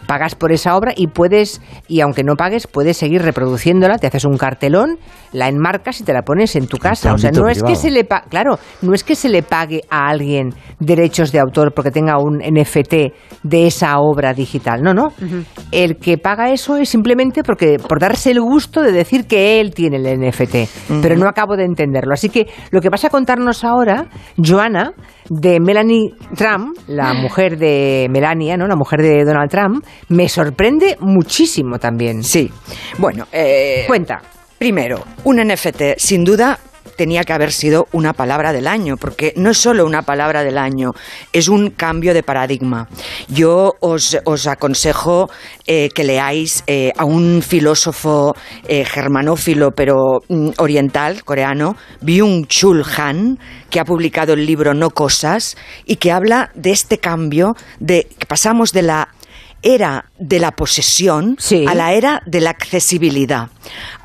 Pagas 0.09 0.33
por 0.33 0.51
esa 0.51 0.75
obra 0.75 0.91
y 0.95 1.05
puedes, 1.05 1.61
y 1.87 2.01
aunque 2.01 2.23
no 2.23 2.33
pagues, 2.33 2.65
puedes 2.65 2.97
seguir 2.97 3.21
reproduciéndola, 3.21 3.99
te 3.99 4.07
haces 4.07 4.25
un 4.25 4.37
cartelón, 4.37 4.97
la 5.33 5.47
enmarcas 5.47 6.01
y 6.01 6.03
te 6.03 6.13
la 6.13 6.23
pones 6.23 6.55
en 6.55 6.65
tu 6.65 6.77
casa. 6.77 7.13
O 7.13 7.19
sea, 7.19 7.29
no 7.29 7.47
es 7.47 7.61
que 7.61 7.75
se 7.75 7.91
le 7.91 8.07
claro, 8.27 8.57
no 8.81 8.95
es 8.95 9.03
que 9.03 9.13
se 9.13 9.29
le 9.29 9.43
pague 9.43 9.83
a 9.87 10.09
alguien 10.09 10.55
derechos 10.79 11.31
de 11.31 11.37
autor 11.37 11.73
porque 11.75 11.91
tenga 11.91 12.17
un 12.17 12.39
NFT 12.39 12.93
de 13.43 13.67
esa 13.67 13.99
obra 13.99 14.33
digital. 14.33 14.81
No, 14.81 14.95
no. 14.95 15.09
El 15.71 15.97
que 15.97 16.17
paga 16.17 16.49
eso 16.49 16.77
es 16.77 16.89
simplemente 16.89 17.43
porque 17.43 17.77
por 17.77 17.99
darse 17.99 18.31
el 18.31 18.41
gusto 18.41 18.81
de 18.81 18.91
decir 18.91 19.27
que 19.27 19.61
él 19.61 19.75
tiene 19.75 19.97
el 19.97 20.27
NFT. 20.27 21.01
Pero 21.03 21.17
no 21.17 21.29
acabo 21.29 21.55
de 21.55 21.65
entenderlo. 21.65 22.13
Así 22.15 22.29
que 22.29 22.47
lo 22.71 22.81
que 22.81 22.89
vas 22.89 23.05
a 23.05 23.11
contarnos 23.11 23.63
ahora, 23.63 24.07
Joana, 24.43 24.93
de 25.29 25.59
Melanie 25.59 26.13
Trump, 26.35 26.77
la 26.87 27.13
mujer 27.13 27.57
de 27.57 28.07
Melania, 28.09 28.57
¿no? 28.57 28.67
La 28.67 28.75
mujer 28.75 29.01
de 29.01 29.23
Donald 29.23 29.49
Trump, 29.49 29.85
me 30.09 30.27
sorprende 30.27 30.97
muchísimo 30.99 31.79
también. 31.79 32.23
Sí. 32.23 32.51
Bueno, 32.97 33.27
eh, 33.31 33.83
cuenta. 33.87 34.21
Primero, 34.57 35.05
un 35.23 35.37
NFT, 35.37 35.97
sin 35.97 36.25
duda, 36.25 36.59
tenía 36.99 37.23
que 37.23 37.31
haber 37.31 37.53
sido 37.53 37.87
una 37.93 38.11
palabra 38.11 38.51
del 38.51 38.67
año, 38.67 38.97
porque 38.97 39.31
no 39.37 39.51
es 39.51 39.57
solo 39.57 39.85
una 39.85 40.01
palabra 40.01 40.43
del 40.43 40.57
año, 40.57 40.91
es 41.31 41.47
un 41.47 41.69
cambio 41.69 42.13
de 42.13 42.23
paradigma. 42.23 42.89
Yo 43.29 43.75
os, 43.79 44.17
aconsejo 44.47 45.29
eh, 45.65 45.87
que 45.95 46.03
leáis 46.03 46.65
eh, 46.67 46.91
a 46.97 47.05
un 47.05 47.41
filósofo 47.41 48.35
eh, 48.67 48.83
germanófilo, 48.83 49.71
pero 49.71 50.19
mm, 50.27 50.49
oriental, 50.57 51.23
coreano, 51.23 51.77
Byung-Chul 52.01 52.83
Han, 52.97 53.39
que 53.69 53.79
ha 53.79 53.85
publicado 53.85 54.33
el 54.33 54.45
libro 54.45 54.73
No 54.73 54.89
Cosas 54.89 55.55
y 55.85 55.95
que 55.95 56.11
habla 56.11 56.51
de 56.53 56.71
este 56.71 56.97
cambio, 56.97 57.55
de 57.79 58.09
que 58.19 58.25
pasamos 58.25 58.73
de 58.73 58.81
la 58.81 59.07
era 59.61 60.05
de 60.17 60.39
la 60.39 60.51
posesión 60.51 61.37
a 61.67 61.75
la 61.75 61.93
era 61.93 62.21
de 62.25 62.41
la 62.41 62.51
accesibilidad. 62.51 63.49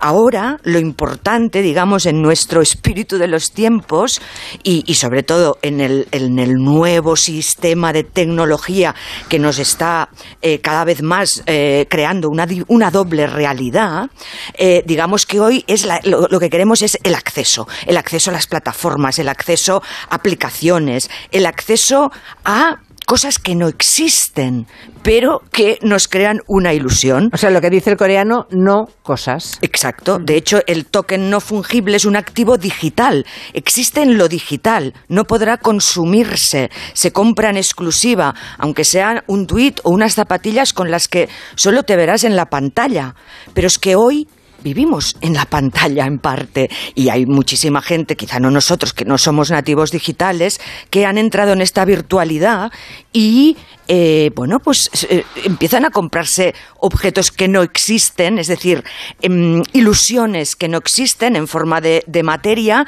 Ahora 0.00 0.58
lo 0.62 0.78
importante, 0.78 1.62
digamos, 1.62 2.06
en 2.06 2.20
nuestro 2.22 2.60
espíritu 2.60 3.18
de 3.18 3.28
los 3.28 3.52
tiempos 3.52 4.20
y, 4.62 4.94
sobre 4.94 5.22
todo 5.22 5.58
en 5.62 5.80
el, 5.80 6.54
nuevo 6.54 7.16
sistema 7.16 7.92
de 7.92 8.04
tecnología 8.04 8.94
que 9.28 9.38
nos 9.38 9.58
está 9.58 10.08
eh, 10.42 10.60
cada 10.60 10.84
vez 10.84 11.02
más 11.02 11.42
eh, 11.46 11.86
creando 11.88 12.30
una, 12.30 12.90
doble 12.90 13.26
realidad, 13.26 14.10
eh, 14.54 14.82
digamos 14.86 15.26
que 15.26 15.40
hoy 15.40 15.64
es 15.66 15.86
lo, 16.04 16.28
lo 16.28 16.40
que 16.40 16.50
queremos 16.50 16.82
es 16.82 16.98
el 17.02 17.14
acceso, 17.14 17.66
el 17.86 17.96
acceso 17.96 18.30
a 18.30 18.34
las 18.34 18.46
plataformas, 18.46 19.18
el 19.18 19.28
acceso 19.28 19.82
a 20.10 20.18
aplicaciones, 20.24 21.10
el 21.32 21.44
acceso 21.44 22.10
a 22.46 22.78
cosas 23.06 23.38
que 23.38 23.54
no 23.54 23.68
existen, 23.68 24.66
pero 25.02 25.42
que 25.52 25.78
nos 25.82 26.08
crean 26.08 26.40
una 26.46 26.72
ilusión. 26.72 27.30
O 27.32 27.36
sea, 27.36 27.50
lo 27.50 27.60
que 27.60 27.70
dice 27.70 27.90
el 27.90 27.96
coreano, 27.96 28.46
no 28.50 28.88
cosas. 29.02 29.58
Exacto. 29.62 30.18
De 30.18 30.36
hecho, 30.36 30.60
el 30.66 30.86
token 30.86 31.30
no 31.30 31.40
fungible 31.40 31.96
es 31.96 32.04
un 32.04 32.16
activo 32.16 32.56
digital. 32.56 33.26
Existe 33.52 34.02
en 34.02 34.18
lo 34.18 34.28
digital. 34.28 34.94
No 35.08 35.24
podrá 35.24 35.58
consumirse. 35.58 36.70
Se 36.92 37.12
compra 37.12 37.50
en 37.50 37.56
exclusiva, 37.56 38.34
aunque 38.58 38.84
sea 38.84 39.24
un 39.26 39.46
tweet 39.46 39.74
o 39.82 39.90
unas 39.90 40.14
zapatillas 40.14 40.72
con 40.72 40.90
las 40.90 41.08
que 41.08 41.28
solo 41.54 41.82
te 41.82 41.96
verás 41.96 42.24
en 42.24 42.36
la 42.36 42.46
pantalla. 42.46 43.14
Pero 43.52 43.66
es 43.66 43.78
que 43.78 43.96
hoy 43.96 44.28
vivimos 44.62 45.16
en 45.20 45.34
la 45.34 45.44
pantalla 45.44 46.06
en 46.06 46.18
parte 46.18 46.70
y 46.94 47.08
hay 47.08 47.26
muchísima 47.26 47.82
gente, 47.82 48.16
quizá 48.16 48.40
no 48.40 48.50
nosotros 48.50 48.92
que 48.92 49.04
no 49.04 49.18
somos 49.18 49.50
nativos 49.50 49.90
digitales, 49.90 50.60
que 50.90 51.06
han 51.06 51.18
entrado 51.18 51.52
en 51.52 51.60
esta 51.60 51.84
virtualidad 51.84 52.72
y 53.12 53.56
eh, 53.88 54.30
bueno, 54.34 54.60
pues 54.60 54.90
eh, 55.10 55.24
empiezan 55.44 55.84
a 55.84 55.90
comprarse 55.90 56.54
objetos 56.78 57.30
que 57.30 57.48
no 57.48 57.62
existen, 57.62 58.38
es 58.38 58.46
decir, 58.46 58.82
em, 59.20 59.62
ilusiones 59.72 60.56
que 60.56 60.68
no 60.68 60.78
existen 60.78 61.36
en 61.36 61.46
forma 61.46 61.80
de, 61.80 62.02
materia 62.24 62.86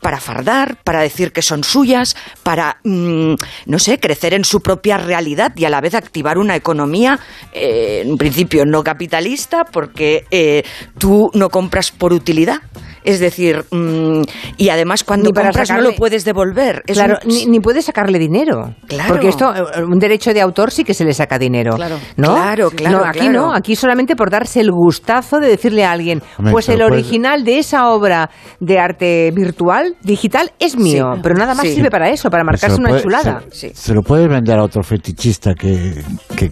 para 0.00 0.18
fardar, 0.18 0.82
para 0.82 1.00
decir 1.00 1.32
que 1.32 1.42
son 1.42 1.62
suyas, 1.62 2.16
para, 2.42 2.78
mm, 2.82 3.34
no 3.66 3.78
sé, 3.78 4.00
crecer 4.00 4.34
en 4.34 4.44
su 4.44 4.60
propia 4.60 4.96
realidad 4.98 5.52
y 5.54 5.64
a 5.64 5.70
la 5.70 5.80
vez 5.80 5.94
activar 5.94 6.38
una 6.38 6.56
economía, 6.56 7.20
eh, 7.52 8.02
en 8.04 8.16
principio 8.16 8.64
no 8.66 8.82
capitalista, 8.82 9.64
porque 9.64 10.64
tú 10.98 11.30
no 11.34 11.50
compras 11.50 11.92
por 11.92 12.12
utilidad, 12.12 12.60
es 13.06 13.20
decir, 13.20 13.64
mm, 13.70 14.22
y 14.56 14.68
además 14.68 15.04
cuando 15.04 15.32
compras 15.32 15.70
no 15.70 15.80
lo 15.80 15.94
puedes 15.94 16.24
devolver. 16.24 16.82
claro, 16.82 17.18
ni, 17.24 17.60
puedes 17.60 17.84
sacarle 17.84 18.18
dinero. 18.18 18.74
Claro. 18.88 19.08
Porque 19.08 19.28
esto, 19.28 19.54
eh, 19.54 19.82
un 19.82 19.98
derecho 19.98 20.34
de 20.34 20.40
autor 20.40 20.72
sí 20.72 20.82
que 20.82 20.92
se 20.92 21.04
le 21.04 21.14
saca 21.14 21.38
dinero. 21.38 21.76
Claro, 21.76 21.98
¿no? 22.16 22.34
claro, 22.34 22.70
claro. 22.70 22.98
No, 22.98 23.04
aquí 23.04 23.28
no, 23.28 23.54
aquí 23.54 23.76
solamente 23.76 24.16
por 24.16 24.30
darse 24.30 24.60
el 24.60 24.72
gustazo 24.72 25.38
de 25.38 25.48
decirle 25.48 25.84
a 25.84 25.92
alguien, 25.92 26.20
pues 26.50 26.68
el 26.68 26.82
original 26.82 27.44
de 27.44 27.58
esa 27.58 27.90
obra 27.90 28.28
de 28.58 28.78
arte 28.80 29.30
virtual, 29.32 29.96
digital, 30.02 30.50
es 30.58 30.76
mío. 30.76 31.14
pero 31.22 31.36
nada 31.36 31.54
más 31.54 31.68
sirve 31.68 31.90
para 31.90 32.10
eso, 32.10 32.28
para 32.28 32.42
pues 32.42 32.60
marcarse 32.60 32.80
una 32.80 33.00
chulada. 33.00 33.42
Se, 33.52 33.94
lo 33.94 34.02
puedes 34.02 34.28
vender 34.28 34.58
a 34.58 34.64
otro 34.64 34.82
fetichista 34.82 35.54
que, 35.54 36.02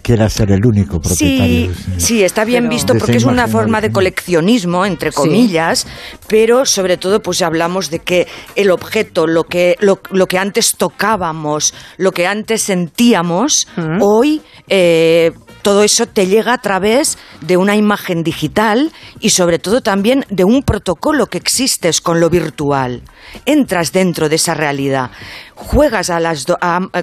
quiera 0.01 0.29
ser 0.29 0.51
el 0.51 0.65
único 0.65 0.99
propietario. 1.01 1.71
Sí, 1.97 2.23
está 2.23 2.45
bien 2.45 2.69
visto 2.69 2.93
porque 2.97 3.17
es 3.17 3.25
una 3.25 3.47
forma 3.47 3.81
de 3.81 3.91
coleccionismo, 3.91 4.85
entre 4.85 5.11
comillas, 5.11 5.85
pero 6.27 6.44
pero 6.45 6.63
sobre 6.63 6.97
todo 6.97 7.23
pues 7.23 7.41
hablamos 7.41 7.89
de 7.89 7.97
que 7.97 8.27
el 8.55 8.69
objeto, 8.69 9.25
lo 9.25 9.45
que, 9.45 9.75
lo, 9.79 9.97
que 10.27 10.37
antes 10.37 10.75
tocábamos, 10.77 11.73
lo 11.97 12.11
que 12.11 12.27
antes 12.27 12.61
sentíamos, 12.61 13.67
hoy 13.99 14.43
eh, 14.67 15.31
todo 15.63 15.81
eso 15.81 16.05
te 16.05 16.27
llega 16.27 16.53
a 16.53 16.59
través 16.59 17.17
de 17.41 17.57
una 17.57 17.75
imagen 17.75 18.21
digital 18.21 18.91
y 19.19 19.31
sobre 19.31 19.57
todo 19.57 19.81
también 19.81 20.23
de 20.29 20.43
un 20.43 20.61
protocolo 20.61 21.25
que 21.25 21.39
existes 21.39 21.99
con 21.99 22.19
lo 22.19 22.29
virtual. 22.29 23.01
Entras 23.47 23.91
dentro 23.91 24.29
de 24.29 24.35
esa 24.35 24.53
realidad, 24.53 25.09
juegas 25.55 26.09
a 26.09 26.19
las 26.19 26.45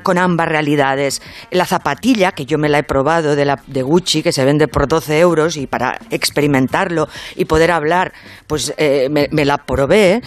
con 0.03 0.18
ambas 0.18 0.48
realidades. 0.48 1.22
La 1.50 1.66
zapatilla, 1.66 2.32
que 2.32 2.44
yo 2.44 2.59
me 2.59 2.68
la 2.68 2.78
he 2.78 2.82
probado 2.82 3.34
de, 3.34 3.44
la, 3.44 3.61
de 3.66 3.82
Gucci, 3.82 4.22
que 4.22 4.32
se 4.32 4.44
vende 4.44 4.68
por 4.68 4.86
12 4.86 5.18
euros 5.18 5.57
y 5.57 5.66
para 5.66 5.98
experimentarlo 6.11 7.09
y 7.36 7.46
poder 7.46 7.70
hablar, 7.70 8.12
pues 8.46 8.72
eh, 8.76 9.09
me, 9.11 9.44
la 9.44 9.59
probé. 9.59 10.22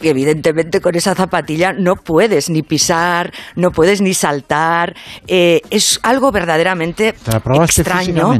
Y 0.00 0.08
evidentemente 0.08 0.80
con 0.80 0.94
esa 0.94 1.14
zapatilla 1.14 1.72
no 1.72 1.96
puedes 1.96 2.50
ni 2.50 2.62
pisar, 2.62 3.32
no 3.56 3.70
puedes 3.70 4.00
ni 4.00 4.14
saltar. 4.14 4.94
Eh, 5.26 5.62
es 5.70 5.98
algo 6.02 6.30
verdaderamente 6.30 7.14
extraño. 7.62 8.34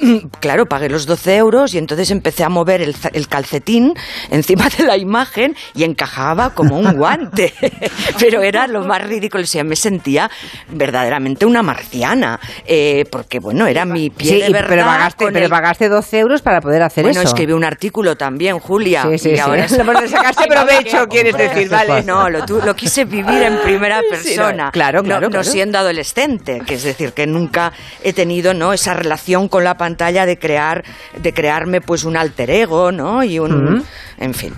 Mm, 0.00 0.28
claro, 0.40 0.66
pagué 0.66 0.88
los 0.88 1.06
12 1.06 1.36
euros 1.36 1.74
y 1.74 1.78
entonces 1.78 2.10
empecé 2.10 2.44
a 2.44 2.48
mover 2.48 2.80
el, 2.80 3.28
calcetín 3.28 3.94
encima 4.30 4.68
de 4.76 4.84
la 4.84 4.96
imagen 4.96 5.54
y 5.74 5.84
encajaba 5.84 6.50
como 6.50 6.78
un 6.78 6.92
guante. 6.96 7.52
Pero 8.18 8.42
era 8.42 8.66
lo 8.70 8.82
más 8.84 9.02
ridículo. 9.06 9.44
O 9.44 9.46
sea, 9.46 9.64
me 9.64 9.76
sentía 9.76 10.30
verdaderamente 10.68 11.46
una 11.46 11.62
marciana, 11.62 12.38
eh, 12.66 13.04
porque 13.10 13.38
bueno, 13.38 13.66
era 13.66 13.84
mi 13.84 14.10
pie 14.10 14.30
Sí, 14.30 14.40
de 14.42 14.50
verdad. 14.50 14.68
pero 14.68 14.84
pagaste, 14.84 15.26
pero 15.32 15.44
el- 15.46 15.50
pagaste 15.50 15.88
12 15.88 16.18
euros 16.18 16.42
para 16.42 16.60
poder 16.60 16.82
hacer 16.82 17.04
bueno, 17.04 17.20
eso. 17.20 17.28
escribí 17.28 17.52
un 17.52 17.64
artículo 17.64 18.16
también, 18.16 18.58
Julia. 18.58 19.02
Sí, 19.10 19.18
sí, 19.18 19.30
y 19.30 19.34
sí. 19.34 19.40
ahora 19.40 19.66
Lo 20.00 20.08
sacaste 20.08 20.46
provecho, 20.46 21.08
quieres 21.08 21.36
decir, 21.36 21.68
vale. 21.68 22.02
No, 22.04 22.30
lo, 22.30 22.44
tu- 22.46 22.60
lo 22.60 22.74
quise 22.74 23.04
vivir 23.04 23.42
en 23.42 23.58
primera 23.60 24.00
no, 24.00 24.08
persona. 24.08 24.70
claro, 24.70 25.02
No- 25.02 25.08
claro, 25.08 25.28
no, 25.30 25.44
siendo 25.44 25.78
adolescente, 25.78 26.62
que 26.66 26.74
es 26.74 26.82
decir, 26.82 27.12
que 27.12 27.26
nunca 27.26 27.72
he 28.02 28.12
tenido, 28.12 28.54
¿no? 28.54 28.72
Esa 28.72 28.94
relación 28.94 29.48
con 29.48 29.64
la 29.64 29.76
pantalla 29.76 30.26
de 30.26 30.38
crear, 30.38 30.84
de 31.16 31.32
crearme, 31.34 31.80
pues, 31.80 32.04
un 32.04 32.16
alter 32.16 32.50
ego, 32.50 32.92
¿no? 32.92 33.22
Y 33.24 33.38
un. 33.38 33.84
En 34.20 34.34
fin. 34.34 34.52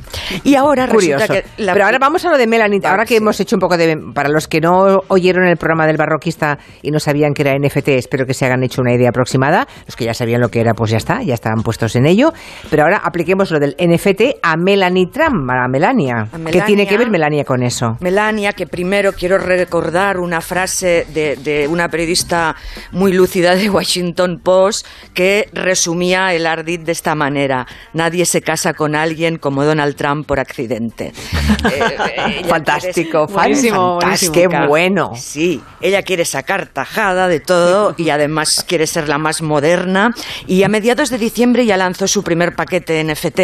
Y 0.45 0.55
ahora 0.57 0.87
Curioso. 0.89 1.19
resulta 1.27 1.43
que 1.57 1.63
la- 1.63 1.73
Pero 1.73 1.85
ahora 1.87 1.99
vamos 1.99 2.25
a 2.25 2.31
lo 2.31 2.37
de 2.37 2.47
Melanie. 2.47 2.81
Ahora 2.85 3.05
que 3.07 3.17
hemos 3.17 3.39
hecho 3.41 3.57
un 3.57 3.61
poco 3.61 3.77
de. 3.77 3.97
Para 4.13 4.29
los 4.29 4.49
que 4.49 4.61
no 4.61 5.01
oyeron 5.09 5.47
el 5.47 5.57
programa 5.57 5.87
del 5.87 5.97
barroquista 5.97 6.59
y 6.83 6.91
no 6.91 6.99
sabían 6.99 7.33
que 7.33 7.43
era 7.43 7.53
NFT, 7.55 7.89
espero 7.97 8.27
que 8.27 8.35
se 8.35 8.45
hagan 8.45 8.63
hecho 8.65 8.83
una 8.83 8.93
idea 8.93 9.11
aproximada. 9.11 9.67
Los 9.87 9.95
que 9.97 10.05
ya 10.05 10.15
sabían 10.15 10.41
lo 10.41 10.49
que 10.49 10.61
era, 10.61 10.75
pues 10.75 10.91
ya 10.91 10.97
está, 10.97 11.23
ya 11.23 11.35
estaban 11.35 11.63
puestos 11.63 11.95
en 11.97 12.07
ello. 12.07 12.33
Pero 12.71 12.83
ahora 12.83 13.01
apliquemos 13.05 13.51
lo 13.53 13.61
del 13.61 13.77
NFT 13.79 14.39
a 14.43 14.57
Melanie 14.57 15.07
Trump, 15.13 15.49
a 15.49 15.69
Melania. 15.69 16.27
A 16.33 16.51
¿Qué 16.51 16.63
tiene 16.63 16.87
que 16.87 16.99
ver 16.99 17.09
Melania 17.11 17.45
con 17.45 17.63
eso? 17.63 17.97
Melania, 18.01 18.53
que 18.53 18.67
primero 18.67 19.13
quiero 19.13 19.39
recordar 19.39 20.19
una 20.19 20.41
frase 20.41 21.07
de, 21.15 21.37
de 21.37 21.69
una 21.69 21.89
periodista 21.89 22.57
muy 22.91 23.13
lúcida 23.13 23.55
de 23.55 23.71
Washington 23.71 24.41
Post 24.43 24.87
que 25.15 25.49
resumía 25.53 26.35
el 26.35 26.47
ardid 26.47 26.81
de 26.81 26.93
esta 26.93 27.15
manera: 27.15 27.67
Nadie 27.93 28.25
se 28.27 28.41
casa 28.43 28.73
con 28.75 28.97
alguien 28.97 29.37
como 29.37 29.52
Donald 29.61 29.95
Trump 29.97 30.27
por 30.27 30.41
accidente. 30.41 31.13
Eh, 31.63 32.43
Fantástico, 32.49 33.27
Buenísimo, 33.27 34.01
fantástico. 34.01 34.33
Qué 34.33 34.67
bueno. 34.67 35.13
Sí, 35.15 35.63
ella 35.81 36.03
quiere 36.03 36.25
sacar 36.25 36.67
tajada 36.67 37.29
de 37.29 37.39
todo 37.39 37.95
y 37.97 38.11
además 38.11 38.65
quiere 38.67 38.87
ser 38.87 39.09
la 39.09 39.19
más 39.19 39.43
moderna. 39.43 40.11
Y 40.49 40.65
a 40.65 40.69
mediados 40.69 41.11
de 41.11 41.19
diciembre 41.19 41.65
ya 41.65 41.77
lanzó 41.77 42.09
su 42.09 42.25
primer 42.25 42.57
paquete 42.57 43.05
NFT, 43.05 43.41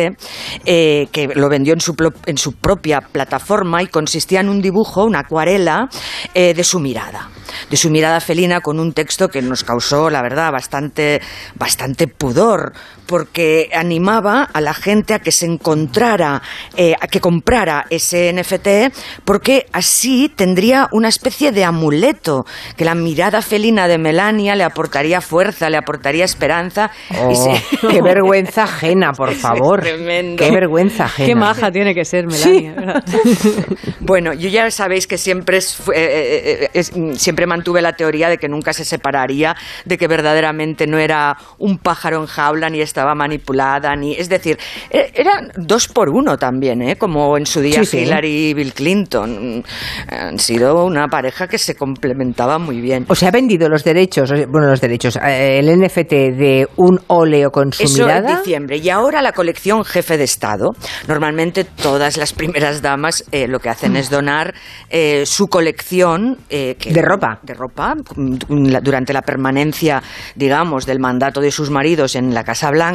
eh, 0.64 1.06
que 1.12 1.28
lo 1.34 1.48
vendió 1.48 1.74
en 1.74 1.80
su, 1.80 1.94
en 2.26 2.38
su 2.38 2.54
propia 2.54 3.00
plataforma 3.00 3.82
y 3.82 3.86
consistía 3.86 4.40
en 4.40 4.48
un 4.48 4.60
dibujo, 4.60 5.04
una 5.04 5.20
acuarela, 5.20 5.88
eh, 6.34 6.54
de 6.54 6.64
su 6.64 6.80
mirada. 6.80 7.30
De 7.70 7.76
su 7.76 7.90
mirada 7.90 8.20
felina 8.20 8.60
con 8.60 8.78
un 8.78 8.92
texto 8.92 9.28
que 9.28 9.42
nos 9.42 9.64
causó, 9.64 10.10
la 10.10 10.22
verdad, 10.22 10.52
bastante, 10.52 11.20
bastante 11.56 12.06
pudor, 12.06 12.72
porque 13.08 13.70
animaba 13.74 14.42
a 14.52 14.60
la 14.60 14.74
gente 14.74 15.14
a 15.14 15.18
que 15.18 15.32
se 15.32 15.46
encontrara, 15.46 16.42
eh, 16.76 16.94
a 17.00 17.06
que 17.08 17.20
comprara 17.20 17.86
ese 17.88 18.30
NFT, 18.34 18.94
porque 19.24 19.64
así 19.72 20.28
tendría 20.28 20.88
una 20.92 21.08
especie 21.08 21.50
de 21.50 21.64
amuleto, 21.64 22.44
que 22.76 22.84
la 22.84 22.94
mirada 22.94 23.40
felina 23.40 23.88
de 23.88 23.96
Melania 23.96 24.54
le 24.54 24.62
aportaría 24.62 25.22
fuerza, 25.22 25.70
le 25.70 25.78
aportaría 25.78 26.26
esperanza. 26.26 26.90
Oh, 27.18 27.30
y 27.30 27.34
se- 27.34 27.62
qué 27.88 28.02
vergüenza 28.02 28.64
ajena, 28.64 29.12
por 29.12 29.32
favor. 29.32 29.80
tremendo. 29.80 30.44
Qué 30.44 30.50
vergüenza 30.50 31.06
ajena. 31.06 31.26
Qué 31.26 31.34
maja 31.34 31.72
tiene 31.72 31.94
que 31.94 32.04
ser 32.04 32.26
Melania. 32.26 33.02
Bueno, 34.00 34.32
yo 34.32 34.48
ya 34.48 34.70
sabéis 34.70 35.06
que 35.06 35.18
siempre, 35.18 35.58
es- 35.58 35.80
eh, 35.94 36.60
eh, 36.64 36.70
es- 36.74 36.94
mm, 36.96 37.14
siempre 37.14 37.46
mantuve 37.46 37.80
la 37.82 37.94
teoría 37.94 38.28
de 38.28 38.38
que 38.38 38.48
nunca 38.48 38.72
se 38.72 38.84
separaría, 38.84 39.56
de 39.84 39.98
que 39.98 40.06
verdaderamente 40.08 40.86
no 40.86 40.98
era 40.98 41.36
un 41.58 41.78
pájaro 41.78 42.20
en 42.20 42.26
jaula, 42.26 42.70
ni 42.70 42.80
estaba 42.98 43.14
manipulada, 43.14 43.94
ni 43.94 44.14
es 44.16 44.28
decir, 44.28 44.58
eh, 44.90 45.12
eran 45.14 45.52
dos 45.56 45.86
por 45.86 46.08
uno 46.08 46.36
también, 46.36 46.82
¿eh? 46.82 46.96
como 46.96 47.38
en 47.38 47.46
su 47.46 47.60
día 47.60 47.78
Sí, 47.84 47.86
sí. 47.86 47.98
Hillary 47.98 48.48
y 48.50 48.54
Bill 48.54 48.72
Clinton. 48.74 49.62
Han 50.10 50.38
sido 50.40 50.84
una 50.84 51.06
pareja 51.06 51.46
que 51.46 51.58
se 51.58 51.76
complementaba 51.76 52.58
muy 52.58 52.80
bien. 52.80 53.04
O 53.08 53.14
sea, 53.14 53.28
ha 53.28 53.30
vendido 53.30 53.68
los 53.68 53.84
derechos, 53.84 54.30
bueno, 54.50 54.66
los 54.66 54.80
derechos, 54.80 55.14
eh, 55.24 55.60
el 55.60 55.68
NFT 55.80 56.10
de 56.36 56.66
un 56.74 56.98
óleo 57.06 57.50
con 57.52 57.72
su 57.72 57.84
Eso 57.84 58.02
mirada. 58.02 58.30
en 58.32 58.36
diciembre. 58.38 58.76
Y 58.78 58.90
ahora 58.90 59.22
la 59.22 59.30
colección 59.30 59.84
Jefe 59.84 60.16
de 60.18 60.24
Estado. 60.24 60.70
Normalmente 61.06 61.62
todas 61.62 62.16
las 62.16 62.32
primeras 62.32 62.82
damas 62.82 63.24
eh, 63.30 63.46
lo 63.46 63.60
que 63.60 63.68
hacen 63.68 63.94
es 63.96 64.10
donar 64.10 64.54
eh, 64.90 65.24
su 65.24 65.46
colección. 65.46 66.36
eh, 66.50 66.74
que- 66.80 66.92
De 66.92 67.02
ropa. 67.02 67.38
De 67.44 67.54
ropa. 67.54 67.94
mm, 67.94 68.38
Durante 68.82 69.12
la 69.12 69.22
permanencia, 69.22 70.02
digamos, 70.34 70.84
del 70.84 70.98
mandato 70.98 71.40
de 71.40 71.52
sus 71.52 71.70
maridos 71.70 72.16
en 72.16 72.34
la 72.34 72.42
Casa 72.42 72.70
Blanca 72.72 72.87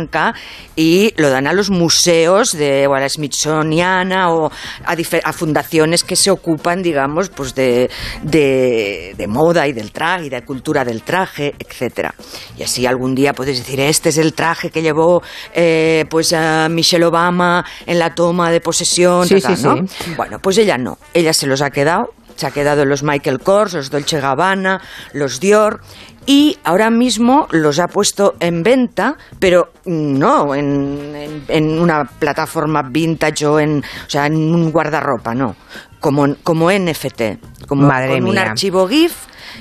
y 0.75 1.13
lo 1.17 1.29
dan 1.29 1.47
a 1.47 1.53
los 1.53 1.69
museos 1.69 2.51
de 2.53 2.87
o 2.87 2.93
a 2.95 2.99
la 2.99 3.09
Smithsoniana 3.09 4.31
o 4.31 4.51
a, 4.85 5.33
fundaciones 5.33 6.03
que 6.03 6.15
se 6.15 6.31
ocupan, 6.31 6.81
digamos, 6.81 7.29
pues 7.29 7.55
de, 7.55 7.89
de, 8.23 9.13
de 9.17 9.27
moda 9.27 9.67
y 9.67 9.73
del 9.73 9.91
traje 9.91 10.25
y 10.25 10.29
de 10.29 10.43
cultura 10.43 10.83
del 10.85 11.03
traje, 11.03 11.53
etcétera. 11.59 12.13
Y 12.57 12.63
así 12.63 12.85
algún 12.85 13.15
día 13.15 13.33
puedes 13.33 13.57
decir, 13.57 13.79
este 13.79 14.09
es 14.09 14.17
el 14.17 14.33
traje 14.33 14.69
que 14.69 14.81
llevó 14.81 15.21
eh, 15.53 16.05
pues 16.09 16.33
a 16.33 16.69
Michelle 16.69 17.05
Obama 17.05 17.65
en 17.85 17.99
la 17.99 18.13
toma 18.13 18.51
de 18.51 18.61
posesión, 18.61 19.27
Sí, 19.27 19.39
sí, 19.39 19.53
¿no? 19.63 19.77
sí. 19.87 20.13
Bueno, 20.15 20.39
pues 20.39 20.57
ella 20.57 20.77
no, 20.77 20.97
ella 21.13 21.33
se 21.33 21.47
los 21.47 21.61
ha 21.61 21.69
quedado, 21.69 22.13
se 22.35 22.47
ha 22.47 22.51
quedado 22.51 22.85
los 22.85 23.03
Michael 23.03 23.39
Kors, 23.39 23.73
los 23.73 23.89
Dolce 23.89 24.19
Gabbana, 24.19 24.81
los 25.13 25.39
Dior 25.39 25.81
y 26.25 26.57
ahora 26.63 26.89
mismo 26.89 27.47
los 27.51 27.79
ha 27.79 27.87
puesto 27.87 28.35
en 28.39 28.63
venta, 28.63 29.15
pero 29.39 29.69
no 29.85 30.55
en, 30.55 31.15
en- 31.15 31.43
en 31.47 31.79
una 31.79 32.03
plataforma 32.05 32.81
vintage 32.89 33.45
o 33.45 33.59
en, 33.59 33.79
o 33.79 34.09
sea, 34.09 34.27
en 34.27 34.35
un 34.35 34.71
guardarropa, 34.71 35.33
no, 35.35 35.55
como, 35.99 36.35
como 36.43 36.71
NFT, 36.71 37.65
como 37.67 37.87
Madre 37.87 38.09
con 38.19 38.23
un 38.25 38.31
mía. 38.31 38.41
archivo 38.43 38.87
GIF. 38.87 39.13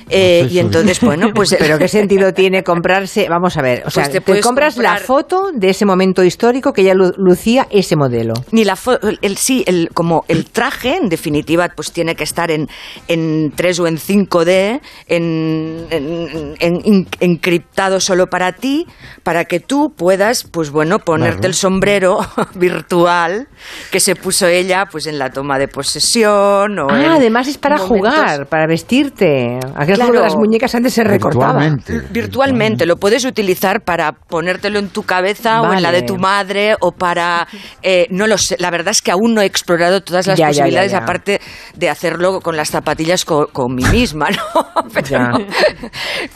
Eh, 0.09 0.47
y 0.49 0.59
entonces, 0.59 0.99
bueno, 1.01 1.31
pues... 1.33 1.55
Pero 1.59 1.77
¿qué 1.77 1.87
sentido 1.87 2.33
tiene 2.33 2.63
comprarse? 2.63 3.27
Vamos 3.29 3.57
a 3.57 3.61
ver, 3.61 3.83
o 3.85 3.89
sea, 3.89 4.03
Pues 4.03 4.13
te 4.13 4.21
te, 4.21 4.41
compras 4.41 4.77
la 4.77 4.97
foto 4.97 5.51
de 5.53 5.69
ese 5.69 5.85
momento 5.85 6.23
histórico 6.23 6.73
que 6.73 6.83
ya 6.83 6.93
lu- 6.93 7.13
lucía 7.17 7.67
ese 7.69 7.95
modelo. 7.95 8.33
Ni 8.51 8.63
la 8.65 8.75
fo- 8.75 8.99
el, 9.21 9.37
sí, 9.37 9.63
el, 9.67 9.89
como 9.93 10.25
el 10.27 10.45
traje, 10.45 10.97
en 10.97 11.09
definitiva, 11.09 11.69
pues 11.75 11.91
tiene 11.91 12.15
que 12.15 12.23
estar 12.23 12.51
en, 12.51 12.67
en 13.07 13.51
3 13.55 13.79
o 13.79 13.87
en 13.87 13.97
5D, 13.97 14.81
en, 15.07 15.85
en- 15.89 16.55
en- 16.59 16.81
en- 16.85 17.07
encriptado 17.19 17.99
solo 17.99 18.27
para 18.27 18.51
ti, 18.53 18.85
para 19.23 19.45
que 19.45 19.59
tú 19.59 19.93
puedas, 19.95 20.43
pues 20.43 20.69
bueno, 20.71 20.99
ponerte 20.99 21.33
Claro. 21.37 21.47
el 21.47 21.53
sombrero 21.53 22.19
virtual 22.55 23.47
que 23.91 23.99
se 23.99 24.15
puso 24.15 24.47
ella, 24.47 24.85
pues 24.91 25.07
en 25.07 25.17
la 25.19 25.29
toma 25.31 25.57
de 25.59 25.67
posesión 25.67 26.79
o 26.79 26.87
Ah, 26.89 27.15
además 27.15 27.47
es 27.47 27.57
para 27.57 27.77
momentos- 27.77 28.13
jugar, 28.13 28.47
para 28.47 28.67
vestirte. 28.67 29.59
Aquel 29.75 29.92
juego 29.92 29.92
Claro. 29.95 30.21
las 30.21 30.35
muñecas 30.35 30.73
antes 30.75 30.93
se 30.93 31.03
recortaba. 31.03 31.59
Virtualmente. 31.59 32.01
Virtualmente, 32.11 32.85
lo 32.85 32.97
puedes 32.97 33.25
utilizar 33.25 33.81
para 33.83 34.11
ponértelo 34.13 34.79
en 34.79 34.89
tu 34.89 35.03
cabeza 35.03 35.61
o 35.61 35.73
en 35.73 35.81
la 35.81 35.91
de 35.91 36.01
tu 36.03 36.17
madre 36.17 36.75
o 36.79 36.91
para... 36.91 37.47
eh, 37.81 38.07
no 38.09 38.27
lo 38.27 38.37
sé, 38.37 38.55
la 38.59 38.69
verdad 38.71 38.91
es 38.91 39.01
que 39.01 39.11
aún 39.11 39.33
no 39.33 39.41
he 39.41 39.45
explorado 39.45 40.01
todas 40.01 40.27
las 40.27 40.37
Ya, 40.37 40.45
ya, 40.47 40.51
ya, 40.51 40.57
posibilidades, 40.61 40.91
ya. 40.91 40.97
aparte 40.99 41.41
de 41.75 41.89
hacerlo 41.89 42.39
con 42.41 42.55
las 42.57 42.69
zapatillas 42.69 43.25
co- 43.25 43.47
con, 43.51 43.73
mí 43.75 43.83
misma, 43.85 44.29
¿no? 44.29 44.83
Pero, 44.93 45.27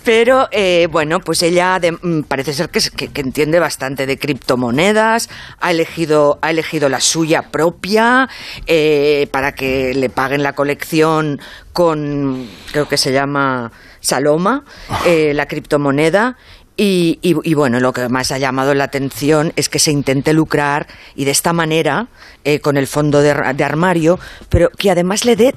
pero, 0.04 0.48
eh, 0.52 0.88
bueno, 0.92 1.20
pues 1.20 1.44
ella 1.44 1.80
de- 1.80 1.92
mm, 1.92 2.24
parece 2.28 2.54
ser 2.54 2.70
que, 2.70 2.80
es- 2.80 2.90
que- 2.92 3.10
que 3.10 3.22
entiende 3.22 3.60
bastante 3.60 4.06
de 4.06 4.18
criptomonedas, 4.18 5.30
ha 5.60 5.72
elegido, 5.72 6.40
ha 6.42 6.50
elegido 6.52 6.90
la 6.90 7.00
suya 7.00 7.44
propia 7.52 8.28
eh, 8.66 9.28
para 9.32 9.52
que 9.54 9.94
le 9.94 10.10
paguen 10.10 10.44
la 10.44 10.54
colección 10.54 11.40
con, 11.82 12.48
creo 12.72 12.88
que 12.88 12.98
se 12.98 13.12
llama 13.12 13.72
Saloma, 14.00 14.64
eh, 15.06 15.32
la 15.36 15.46
criptomoneda. 15.46 16.36
Y, 16.76 17.20
y- 17.22 17.36
y 17.44 17.54
bueno, 17.54 17.80
lo 17.80 17.94
que 17.94 18.10
más 18.10 18.32
ha 18.32 18.40
llamado 18.40 18.74
la 18.74 18.86
atención 18.86 19.54
es 19.56 19.70
que 19.70 19.78
se 19.78 19.92
intente 19.92 20.34
lucrar 20.34 20.88
y 21.16 21.26
de 21.26 21.32
esta 21.32 21.54
manera, 21.54 22.08
eh, 22.44 22.60
con 22.62 22.78
el 22.78 22.88
fondo 22.88 23.22
de 23.22 23.30
armario, 23.64 24.20
pero 24.50 24.70
que 24.72 24.90
además 24.90 25.24
le 25.24 25.36
dé 25.36 25.56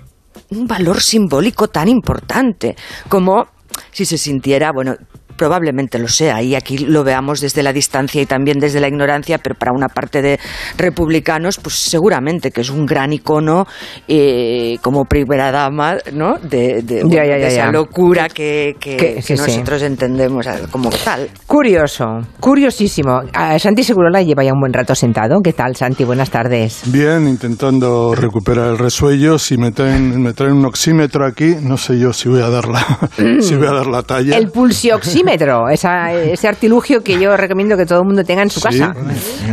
un 0.50 0.66
valor 0.66 1.00
simbólico 1.00 1.68
tan 1.68 1.88
importante 1.88 2.76
como 3.08 3.48
si 3.90 4.04
se 4.04 4.18
sintiera, 4.18 4.72
bueno, 4.72 4.96
probablemente 5.40 5.98
lo 5.98 6.06
sea, 6.06 6.42
y 6.42 6.54
aquí 6.54 6.76
lo 6.76 7.02
veamos 7.02 7.40
desde 7.40 7.62
la 7.62 7.72
distancia 7.72 8.20
y 8.20 8.26
también 8.26 8.58
desde 8.58 8.78
la 8.78 8.88
ignorancia, 8.88 9.38
pero 9.38 9.54
para 9.54 9.72
una 9.72 9.88
parte 9.88 10.20
de 10.20 10.38
republicanos, 10.76 11.56
pues 11.56 11.76
seguramente 11.76 12.50
que 12.50 12.60
es 12.60 12.68
un 12.68 12.84
gran 12.84 13.10
icono 13.14 13.64
eh, 14.06 14.76
como 14.82 15.06
primera 15.06 15.50
dama, 15.50 15.96
¿no? 16.12 16.34
De, 16.42 16.82
de- 16.82 17.04
Ya, 17.08 17.24
ya, 17.24 17.34
de 17.36 17.40
ya, 17.40 17.46
esa 17.46 17.64
ya. 17.64 17.72
locura 17.72 18.28
que, 18.28 18.76
que- 18.78 18.98
Que- 18.98 19.14
que 19.14 19.22
sí, 19.22 19.34
sí. 19.38 19.42
nosotros 19.42 19.80
entendemos 19.82 20.46
como 20.70 20.90
tal. 20.90 21.30
Curioso, 21.46 22.04
curiosísimo. 22.38 23.22
Ah, 23.32 23.58
Santi 23.58 23.82
Segurola 23.82 24.20
lleva 24.20 24.44
ya 24.44 24.52
un 24.52 24.60
buen 24.60 24.74
rato 24.74 24.94
sentado. 24.94 25.40
¿Qué 25.42 25.54
tal, 25.54 25.74
Santi? 25.74 26.04
Buenas 26.04 26.28
tardes. 26.28 26.82
Bien, 26.86 27.26
intentando 27.26 28.14
recuperar 28.14 28.68
el 28.72 28.78
resuello. 28.78 29.38
Si 29.38 29.56
me 29.56 29.70
traen, 29.72 30.20
me 30.22 30.34
traen 30.34 30.52
un 30.56 30.66
oxímetro 30.66 31.24
aquí, 31.26 31.54
no 31.62 31.78
sé 31.78 31.98
yo 31.98 32.12
si 32.12 32.28
voy 32.28 32.42
a 32.42 32.50
dar 32.50 32.68
la, 32.68 32.84
si 33.40 33.54
voy 33.56 33.68
a 33.68 33.72
dar 33.72 33.86
la 33.86 34.02
talla. 34.02 34.36
El 34.36 34.48
pulsioxímetro 34.50 35.29
termómetro, 35.38 35.68
esa, 35.68 36.12
ese 36.12 36.48
artilugio 36.48 37.02
que 37.02 37.18
yo 37.18 37.36
recomiendo 37.36 37.76
que 37.76 37.86
todo 37.86 38.00
el 38.00 38.06
mundo 38.06 38.24
tenga 38.24 38.42
en 38.42 38.50
su 38.50 38.60
casa. 38.60 38.94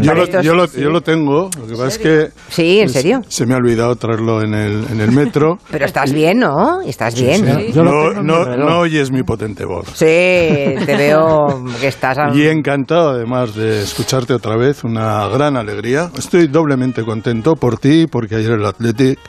Yo 0.01 0.13
lo, 0.13 0.25
yo, 0.25 0.53
lo, 0.53 0.65
yo 0.67 0.89
lo, 0.89 1.01
tengo, 1.01 1.49
lo 1.59 1.67
que 1.67 1.73
pasa 1.73 1.87
es 1.87 1.97
que... 1.97 2.27
Sí, 2.49 2.79
¿en 2.79 2.89
serio? 2.89 3.21
Se 3.27 3.45
me 3.45 3.53
ha 3.53 3.57
olvidado 3.57 3.95
traerlo 3.95 4.41
en 4.41 4.53
el, 4.53 4.85
en 4.91 5.01
el 5.01 5.11
metro. 5.11 5.57
Pero 5.71 5.85
estás 5.85 6.11
bien, 6.11 6.39
¿no? 6.39 6.81
Estás 6.81 7.19
bien, 7.19 7.45
¿no? 7.45 7.83
No, 7.83 8.13
no, 8.23 8.57
no, 8.57 8.79
oyes 8.79 9.11
mi 9.11 9.23
potente 9.23 9.65
voz. 9.65 9.87
Sí, 9.93 10.05
te 10.05 10.95
veo 10.97 11.63
que 11.79 11.87
estás... 11.87 12.17
Y 12.35 12.47
encantado, 12.47 13.11
además, 13.11 13.55
de 13.55 13.83
escucharte 13.83 14.33
otra 14.33 14.55
vez, 14.57 14.83
una 14.83 15.27
gran 15.27 15.57
alegría. 15.57 16.09
Estoy 16.17 16.47
doblemente 16.47 17.03
contento 17.03 17.55
por 17.55 17.77
ti, 17.77 18.07
porque 18.07 18.35
ayer 18.35 18.51
el 18.51 18.65
Athletic 18.65 19.19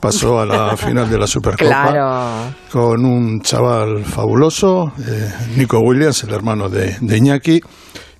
pasó 0.00 0.40
a 0.40 0.46
la 0.46 0.76
final 0.76 1.08
de 1.08 1.18
la 1.18 1.26
Supercopa. 1.26 1.62
Claro. 1.72 2.52
Con 2.70 3.04
un 3.04 3.40
chaval 3.40 4.04
fabuloso, 4.04 4.92
eh, 4.98 5.30
Nico 5.56 5.78
Williams, 5.80 5.91
el 5.92 6.34
hermano 6.34 6.68
de, 6.68 6.96
de 7.00 7.16
Iñaki. 7.18 7.60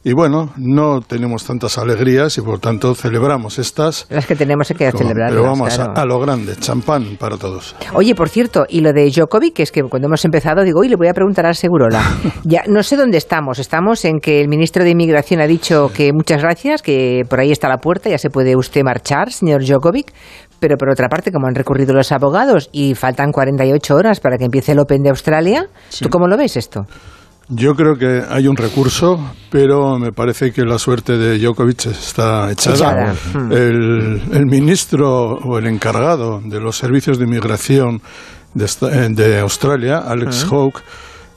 Y 0.04 0.14
bueno, 0.14 0.50
no 0.56 1.00
tenemos 1.00 1.44
tantas 1.44 1.78
alegrías 1.78 2.36
y 2.36 2.40
por 2.40 2.58
tanto 2.58 2.92
celebramos 2.96 3.60
estas. 3.60 4.06
Las 4.10 4.26
que 4.26 4.34
tenemos 4.34 4.66
que 4.76 4.90
celebrar. 4.90 5.30
Pero 5.30 5.44
vamos 5.44 5.78
a, 5.78 6.04
lo 6.04 6.18
grande, 6.18 6.56
champán 6.56 7.16
para 7.20 7.36
todos. 7.36 7.76
Oye, 7.94 8.16
por 8.16 8.28
cierto, 8.28 8.64
y 8.68 8.80
lo 8.80 8.92
de 8.92 9.08
Djokovic, 9.08 9.54
que 9.54 9.62
es 9.62 9.70
que 9.70 9.80
cuando 9.84 10.08
hemos 10.08 10.24
empezado 10.24 10.64
digo, 10.64 10.80
hoy 10.80 10.88
le 10.88 10.96
voy 10.96 11.06
a 11.06 11.14
preguntar 11.14 11.46
al 11.46 11.54
Segurola. 11.54 12.02
ya 12.44 12.62
no 12.66 12.82
sé 12.82 12.96
dónde 12.96 13.16
estamos. 13.16 13.60
Estamos 13.60 14.04
en 14.04 14.18
que 14.18 14.40
el 14.40 14.48
ministro 14.48 14.82
de 14.82 14.90
Inmigración 14.90 15.40
ha 15.40 15.46
dicho 15.46 15.92
que 15.94 16.12
muchas 16.12 16.42
gracias, 16.42 16.82
que 16.82 17.22
por 17.28 17.38
ahí 17.38 17.52
está 17.52 17.68
la 17.68 17.78
puerta, 17.78 18.10
ya 18.10 18.18
se 18.18 18.28
puede 18.28 18.56
usted 18.56 18.82
marchar, 18.82 19.30
señor 19.30 19.64
Djokovic. 19.64 20.12
Pero 20.58 20.76
por 20.76 20.90
otra 20.90 21.08
parte, 21.08 21.30
como 21.30 21.46
han 21.46 21.54
recurrido 21.54 21.94
los 21.94 22.10
abogados 22.10 22.70
y 22.72 22.96
faltan 22.96 23.30
48 23.30 23.94
horas 23.94 24.18
para 24.18 24.36
que 24.36 24.46
empiece 24.46 24.72
el 24.72 24.80
Open 24.80 25.02
de 25.02 25.10
Australia, 25.10 25.68
¿tú 26.00 26.08
cómo 26.08 26.26
lo 26.26 26.36
ves 26.36 26.56
esto? 26.56 26.86
Yo 27.48 27.74
creo 27.74 27.96
que 27.96 28.22
hay 28.28 28.46
un 28.46 28.56
recurso, 28.56 29.20
pero 29.50 29.98
me 29.98 30.12
parece 30.12 30.52
que 30.52 30.64
la 30.64 30.78
suerte 30.78 31.18
de 31.18 31.38
Djokovic 31.38 31.86
está 31.86 32.50
echada. 32.50 33.14
Hmm. 33.34 33.52
El, 33.52 34.46
ministro 34.46 35.34
o 35.36 35.58
el 35.58 35.66
encargado 35.66 36.40
de 36.44 36.60
los 36.60 36.76
servicios 36.76 37.18
de 37.18 37.24
inmigración 37.24 38.00
de, 38.54 38.66
eh, 39.18 39.38
Australia, 39.40 39.98
Alex 39.98 40.44
hmm. 40.44 40.48
Hawke, 40.50 40.82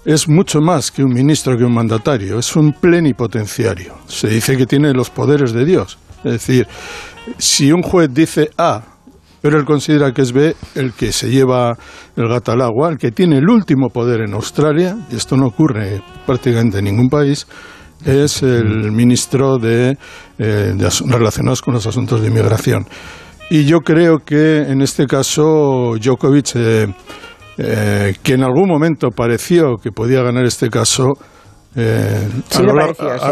es 0.05 0.27
mucho 0.27 0.61
más 0.61 0.91
que 0.91 1.03
un 1.03 1.13
ministro, 1.13 1.57
que 1.57 1.63
un 1.63 1.73
mandatario, 1.73 2.37
es 2.37 2.55
un 2.55 2.73
plenipotenciario. 2.73 3.95
Se 4.07 4.27
dice 4.27 4.55
que 4.55 4.67
tiene 4.67 4.93
los 4.93 5.09
poderes 5.09 5.51
de 5.51 5.65
Dios. 5.65 5.97
Es 6.23 6.31
decir, 6.31 6.67
si 7.37 7.71
un 7.71 7.81
juez 7.81 8.13
dice 8.13 8.51
A, 8.57 8.83
pero 9.45 9.59
él 9.59 9.65
considera 9.65 10.11
que 10.11 10.23
es 10.23 10.31
B 10.31 10.55
el 10.73 10.93
que 10.93 11.11
se 11.11 11.29
lleva 11.29 11.77
el 12.15 12.27
gato 12.27 12.51
al 12.51 12.63
agua, 12.63 12.89
el 12.89 12.97
que 12.97 13.11
tiene 13.11 13.37
el 13.37 13.47
último 13.47 13.89
poder 13.89 14.21
en 14.21 14.33
Australia, 14.33 14.97
y 15.11 15.17
esto 15.17 15.37
no 15.37 15.45
ocurre 15.45 16.01
prácticamente 16.25 16.79
en 16.79 16.85
ningún 16.85 17.09
país, 17.09 17.45
es 18.03 18.41
el 18.41 18.91
ministro 18.91 19.59
de, 19.59 19.99
eh, 20.39 20.73
relacionados 21.05 21.61
con 21.61 21.75
los 21.75 21.85
asuntos 21.85 22.21
de 22.21 22.29
inmigración. 22.29 22.87
Y 23.51 23.65
yo 23.65 23.81
creo 23.81 24.17
que 24.25 24.63
en 24.63 24.81
este 24.81 25.05
caso 25.05 25.93
Djokovic, 26.01 26.55
eh, 26.55 26.87
eh, 27.59 28.15
que 28.23 28.33
en 28.33 28.41
algún 28.41 28.67
momento 28.67 29.11
pareció 29.11 29.75
que 29.77 29.91
podía 29.91 30.23
ganar 30.23 30.45
este 30.45 30.71
caso, 30.71 31.19
eh, 31.75 32.29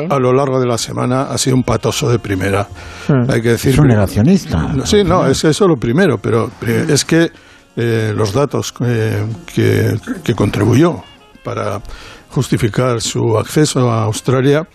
a, 0.10 0.20
lo 0.20 0.34
largo 0.34 0.60
de 0.60 0.66
la 0.66 0.78
semana 0.78 1.24
ha 1.24 1.38
sido 1.38 1.56
un 1.56 1.64
patoso 1.64 2.10
de 2.10 2.20
primera. 2.20 2.68
Hmm. 3.08 3.30
Hay 3.30 3.42
que 3.42 3.50
decir. 3.50 3.74
Es 3.74 3.80
un 3.80 3.88
negacionista. 3.88 4.74
Sí, 4.86 5.04
no, 5.04 5.26
es 5.28 5.44
eso 5.46 5.68
lo 5.68 5.78
primero, 5.78 6.18
pero 6.18 6.52
eh, 6.66 6.88
es 6.90 7.06
que 7.06 7.32
eh, 7.76 8.14
los 8.16 8.34
datos 8.34 8.74
que, 8.74 9.98
que 10.24 10.36
contribuyó 10.36 11.04
para 11.44 11.82
justificar 12.30 13.00
su 13.02 13.38
acceso 13.38 13.90
a 13.90 14.04
Australia 14.04 14.68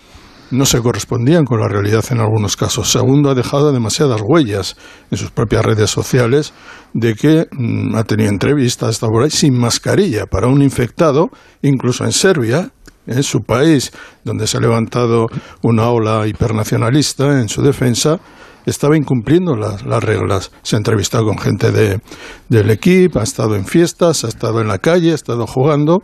no 0.51 0.65
se 0.65 0.81
correspondían 0.81 1.45
con 1.45 1.61
la 1.61 1.69
realidad 1.69 2.05
en 2.11 2.20
algunos 2.20 2.57
casos. 2.57 2.90
Segundo, 2.90 3.31
ha 3.31 3.35
dejado 3.35 3.73
demasiadas 3.73 4.20
huellas 4.24 4.77
en 5.11 5.19
sus 5.19 5.31
propias 5.31 5.65
redes 5.65 5.90
sociales 5.90 6.55
de 6.95 7.15
que 7.15 7.47
mm, 7.51 7.95
ha 7.95 8.05
tenido 8.05 8.31
entrevistas, 8.31 8.99
por 8.99 9.24
ahí 9.24 9.31
sin 9.31 9.59
mascarilla 9.59 10.27
para 10.27 10.47
un 10.47 10.62
infectado, 10.62 11.31
incluso 11.62 12.05
en 12.05 12.12
Serbia, 12.12 12.70
en 13.09 13.22
su 13.22 13.40
país, 13.40 13.90
donde 14.24 14.47
se 14.47 14.59
ha 14.59 14.60
levantado 14.60 15.26
una 15.62 15.89
ola 15.89 16.26
hipernacionalista 16.26 17.40
en 17.40 17.48
su 17.48 17.62
defensa, 17.62 18.20
estaba 18.66 18.97
incumpliendo 18.97 19.56
las, 19.56 19.82
reglas. 20.05 20.52
Se 20.62 20.76
ha 20.76 20.78
entrevistado 20.78 21.24
con 21.24 21.39
gente 21.39 21.72
de, 21.72 22.01
del 22.48 22.70
equipo, 22.70 23.20
ha 23.20 23.22
estado 23.22 23.56
en 23.56 23.64
fiestas, 23.64 24.24
ha 24.24 24.28
estado 24.28 24.60
en 24.60 24.68
la 24.68 24.78
calle, 24.78 25.12
ha 25.12 25.14
estado 25.14 25.47
jugando. 25.47 26.02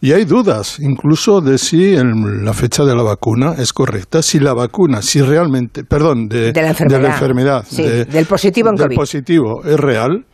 Y 0.00 0.12
hay 0.12 0.26
dudas, 0.26 0.80
incluso 0.80 1.40
de 1.40 1.56
si 1.56 1.96
la 1.96 2.52
fecha 2.52 2.84
de 2.84 2.94
la 2.94 3.02
vacuna 3.02 3.54
es 3.56 3.72
correcta, 3.72 4.22
si 4.22 4.38
la 4.38 4.52
vacuna, 4.52 5.00
si 5.00 5.22
realmente, 5.22 5.82
perdón, 5.84 6.28
de, 6.28 6.52
la 6.52 6.68
enfermedad, 6.68 7.64
del 7.66 8.26
positivo 8.26 8.68
en 8.68 8.74
del 8.74 8.90
positivo 8.90 9.64
es 9.64 9.80
real, 9.80 10.26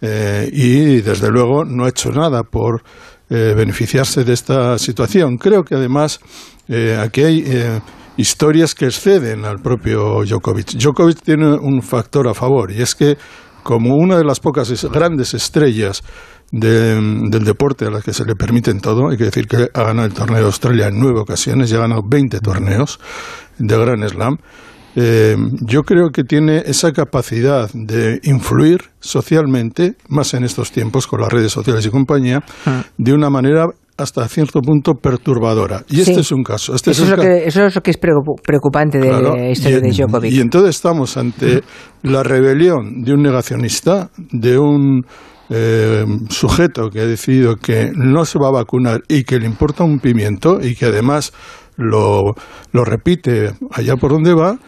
eh, 0.00 0.48
y 0.52 1.00
desde 1.00 1.30
luego 1.30 1.64
no 1.64 1.84
ha 1.84 1.88
hecho 1.88 2.10
nada 2.10 2.44
por 2.44 2.82
eh, 3.30 3.54
beneficiarse 3.56 4.24
de 4.24 4.32
esta 4.32 4.78
situación. 4.78 5.36
Creo 5.36 5.62
que 5.62 5.74
además 5.74 6.20
eh, 6.68 6.98
aquí 6.98 7.22
hay 7.22 7.44
eh, 7.46 7.80
historias 8.16 8.74
que 8.74 8.86
exceden 8.86 9.44
al 9.44 9.60
propio 9.60 10.24
Djokovic. 10.24 10.72
Djokovic 10.78 11.20
tiene 11.20 11.46
un 11.48 11.82
factor 11.82 12.28
a 12.28 12.34
favor 12.34 12.72
y 12.72 12.82
es 12.82 12.94
que 12.94 13.18
como 13.62 13.96
una 13.96 14.16
de 14.16 14.24
las 14.24 14.40
pocas 14.40 14.72
grandes 14.90 15.34
estrellas 15.34 16.02
del 16.50 17.44
deporte 17.44 17.84
a 17.84 17.90
las 17.90 18.02
que 18.02 18.14
se 18.14 18.24
le 18.24 18.34
permiten 18.34 18.80
todo, 18.80 19.10
hay 19.10 19.18
que 19.18 19.24
decir 19.24 19.46
que 19.46 19.68
ha 19.74 19.82
ganado 19.82 20.06
el 20.06 20.14
torneo 20.14 20.38
de 20.38 20.46
Australia 20.46 20.86
en 20.86 20.98
nueve 20.98 21.20
ocasiones, 21.20 21.68
ya 21.68 21.76
ha 21.76 21.80
ganado 21.80 22.02
20 22.02 22.40
torneos 22.40 22.98
de 23.58 23.76
Gran 23.76 24.08
Slam, 24.08 24.38
eh, 25.00 25.36
yo 25.60 25.84
creo 25.84 26.10
que 26.10 26.24
tiene 26.24 26.62
esa 26.66 26.90
capacidad 26.92 27.70
de 27.72 28.18
influir 28.24 28.80
socialmente, 28.98 29.94
más 30.08 30.34
en 30.34 30.42
estos 30.42 30.72
tiempos 30.72 31.06
con 31.06 31.20
las 31.20 31.32
redes 31.32 31.52
sociales 31.52 31.86
y 31.86 31.90
compañía, 31.90 32.42
ah. 32.66 32.82
de 32.96 33.12
una 33.12 33.30
manera 33.30 33.66
hasta 33.96 34.26
cierto 34.26 34.60
punto 34.60 34.94
perturbadora. 34.94 35.84
Y 35.88 36.00
este 36.00 36.20
es 36.20 36.32
un 36.32 36.42
caso. 36.42 36.74
Este 36.74 36.90
eso, 36.90 37.04
es, 37.04 37.10
lo 37.10 37.16
que, 37.16 37.46
eso 37.46 37.64
es 37.66 37.74
lo 37.76 37.80
que 37.80 37.92
es 37.92 37.96
preocupante 37.96 38.98
de 38.98 39.22
la 39.22 39.50
historia 39.50 39.80
de 39.80 39.90
Djokovic. 39.90 40.32
Y 40.32 40.40
entonces 40.40 40.74
estamos 40.74 41.16
ante 41.16 41.62
la 42.02 42.24
rebelión 42.24 43.02
de 43.02 43.12
un 43.12 43.22
negacionista, 43.22 44.10
de 44.16 44.58
un 44.58 45.04
eh, 45.50 46.04
sujeto 46.28 46.90
que 46.90 47.00
ha 47.00 47.06
decidido 47.06 47.54
que 47.54 47.92
no 47.94 48.24
se 48.24 48.38
va 48.40 48.48
a 48.48 48.52
vacunar 48.52 49.02
y 49.06 49.22
que 49.22 49.38
le 49.38 49.46
importa 49.46 49.84
un 49.84 50.00
pimiento 50.00 50.58
y 50.60 50.74
que 50.74 50.86
además 50.86 51.32
lo, 51.76 52.34
lo 52.72 52.84
repite 52.84 53.52
allá 53.70 53.96
por 53.96 54.10
donde 54.10 54.34
va, 54.34 54.58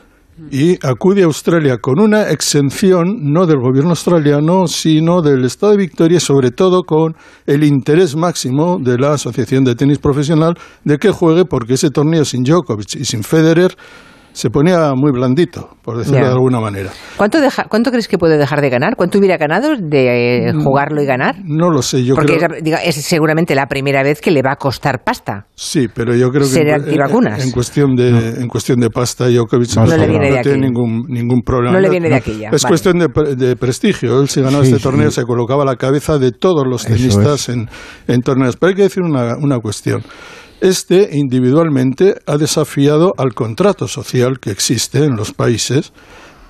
y 0.50 0.74
acude 0.86 1.22
a 1.22 1.26
Australia 1.26 1.78
con 1.78 2.00
una 2.00 2.30
exención 2.30 3.32
no 3.32 3.46
del 3.46 3.58
gobierno 3.58 3.90
australiano, 3.90 4.66
sino 4.66 5.20
del 5.22 5.44
Estado 5.44 5.72
de 5.72 5.78
Victoria, 5.78 6.20
sobre 6.20 6.50
todo 6.50 6.82
con 6.82 7.14
el 7.46 7.64
interés 7.64 8.16
máximo 8.16 8.78
de 8.80 8.98
la 8.98 9.14
Asociación 9.14 9.64
de 9.64 9.74
Tenis 9.74 9.98
Profesional 9.98 10.54
de 10.84 10.98
que 10.98 11.10
juegue, 11.10 11.44
porque 11.44 11.74
ese 11.74 11.90
torneo 11.90 12.24
sin 12.24 12.44
Djokovic 12.44 12.96
y 12.96 13.04
sin 13.04 13.22
Federer 13.22 13.76
se 14.32 14.50
ponía 14.50 14.92
muy 14.94 15.12
blandito, 15.12 15.76
por 15.82 15.98
decirlo 15.98 16.26
de 16.26 16.32
alguna 16.32 16.60
manera. 16.60 16.90
¿Cuánto, 17.16 17.40
deja, 17.40 17.64
¿Cuánto 17.64 17.90
crees 17.90 18.08
que 18.08 18.18
puede 18.18 18.38
dejar 18.38 18.60
de 18.60 18.70
ganar? 18.70 18.96
¿Cuánto 18.96 19.18
hubiera 19.18 19.36
ganado 19.36 19.76
de 19.76 20.48
eh, 20.48 20.52
mm, 20.52 20.62
jugarlo 20.62 21.02
y 21.02 21.06
ganar? 21.06 21.36
No 21.44 21.70
lo 21.70 21.82
sé, 21.82 22.04
yo 22.04 22.14
Porque 22.14 22.36
creo... 22.36 22.78
es, 22.78 22.96
es, 22.96 23.04
seguramente 23.04 23.54
la 23.54 23.66
primera 23.66 24.02
vez 24.02 24.20
que 24.20 24.30
le 24.30 24.42
va 24.42 24.52
a 24.52 24.56
costar 24.56 25.02
pasta. 25.02 25.46
Sí, 25.54 25.88
pero 25.92 26.14
yo 26.14 26.30
creo 26.30 26.46
que 26.50 26.60
en, 26.60 27.40
en, 27.40 27.50
cuestión 27.50 27.94
de 27.96 28.40
en 28.40 28.48
cuestión 28.48 28.80
de 28.80 28.90
pasta 28.90 29.28
Djokovic 29.28 29.74
no, 29.76 29.84
no, 29.84 30.42
tiene 30.42 30.58
ningún 30.58 31.04
ningún 31.08 31.42
problema. 31.42 31.72
No 31.72 31.80
le 31.80 31.90
viene 31.90 32.08
de 32.08 32.16
aquí 32.16 32.38
ya. 32.38 32.50
Es 32.50 32.64
cuestión 32.64 32.98
de, 32.98 33.56
prestigio. 33.56 34.20
Él 34.20 34.28
si 34.28 34.40
ganaba 34.40 34.64
este 34.64 34.78
torneo 34.78 35.10
se 35.10 35.24
colocaba 35.24 35.62
a 35.62 35.66
la 35.66 35.76
cabeza 35.76 36.18
de 36.18 36.32
todos 36.32 36.66
los 36.66 36.84
tenistas 36.84 37.48
en, 37.48 37.68
en 38.06 38.20
torneos. 38.20 38.56
Pero 38.56 38.70
hay 38.70 38.76
que 38.76 38.82
decir 38.82 39.02
una, 39.02 39.36
una 39.36 39.58
cuestión. 39.58 40.02
Este 40.60 41.16
individualmente 41.16 42.16
ha 42.26 42.36
desafiado 42.36 43.14
al 43.16 43.34
contrato 43.34 43.88
social 43.88 44.40
que 44.40 44.50
existe 44.50 45.04
en 45.04 45.16
los 45.16 45.32
países 45.32 45.92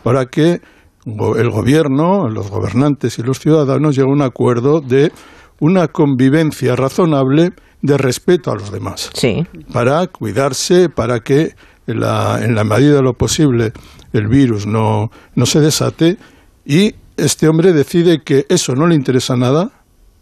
para 0.03 0.27
que 0.27 0.61
el 1.07 1.51
gobierno, 1.51 2.29
los 2.29 2.51
gobernantes 2.51 3.19
y 3.19 3.23
los 3.23 3.39
ciudadanos 3.39 3.97
lleguen 3.97 4.11
a 4.11 4.15
un 4.15 4.23
acuerdo 4.23 4.81
de 4.81 5.13
una 5.61 5.89
convivencia 5.89 6.75
razonable 6.75 7.53
de 7.83 7.97
respeto 7.97 8.51
a 8.51 8.57
los 8.57 8.73
demás. 8.73 9.11
Sí. 9.15 9.47
Para 9.73 10.07
cuidarse, 10.09 10.89
para 10.89 11.21
que 11.21 11.55
en 11.87 12.01
la, 12.01 12.41
en 12.43 12.55
la 12.55 12.65
medida 12.65 12.97
de 12.97 13.03
lo 13.03 13.15
posible 13.15 13.73
el 14.13 14.29
virus 14.29 14.67
no, 14.67 15.11
no 15.35 15.47
se 15.47 15.61
desate 15.61 16.19
y 16.65 16.95
este 17.17 17.49
hombre 17.49 17.73
decide 17.73 18.23
que 18.25 18.47
eso 18.49 18.75
no 18.75 18.87
le 18.87 18.95
interesa 18.95 19.37
nada 19.37 19.71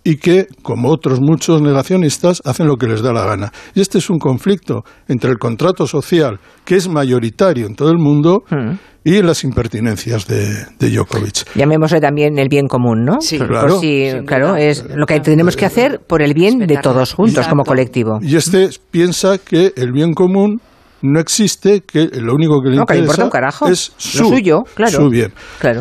y 0.04 0.16
que, 0.16 0.46
como 0.62 0.88
otros 0.88 1.20
muchos 1.20 1.60
negacionistas, 1.60 2.40
hacen 2.44 2.66
lo 2.66 2.76
que 2.76 2.86
les 2.86 3.02
da 3.02 3.12
la 3.12 3.24
gana. 3.24 3.52
Y 3.74 3.80
este 3.80 3.98
es 3.98 4.10
un 4.10 4.18
conflicto 4.18 4.84
entre 5.06 5.30
el 5.30 5.38
contrato 5.38 5.86
social, 5.86 6.40
que 6.64 6.76
es 6.76 6.88
mayoritario 6.88 7.66
en 7.66 7.74
todo 7.74 7.90
el 7.90 7.98
mundo, 7.98 8.42
mm. 8.50 8.72
y 9.04 9.22
las 9.22 9.44
impertinencias 9.44 10.26
de, 10.26 10.66
de, 10.78 10.90
Djokovic. 10.90 11.54
Llamémosle 11.54 12.00
también 12.00 12.38
el 12.38 12.48
bien 12.48 12.68
común, 12.68 13.04
¿no? 13.04 13.20
Sí, 13.20 13.38
claro. 13.38 13.80
claro, 14.26 14.56
es 14.56 14.84
lo 14.94 15.06
que 15.06 15.20
tenemos 15.20 15.56
que 15.56 15.66
hacer 15.66 16.00
por 16.06 16.22
el 16.22 16.34
bien 16.34 16.58
de 16.58 16.76
todos 16.78 17.12
juntos 17.12 17.46
como 17.48 17.64
colectivo. 17.64 18.18
Y 18.22 18.36
este 18.36 18.70
piensa 18.90 19.38
que 19.38 19.72
el 19.76 19.92
bien 19.92 20.14
común 20.14 20.60
no 21.02 21.20
existe, 21.20 21.82
que 21.82 22.08
lo 22.20 22.34
único 22.34 22.60
que 22.60 22.70
le 22.70 22.76
interesa 22.76 23.30
es 23.70 23.92
su, 23.96 24.28
suyo, 24.28 24.64
claro. 24.74 24.92
su 24.92 25.08
bien. 25.08 25.32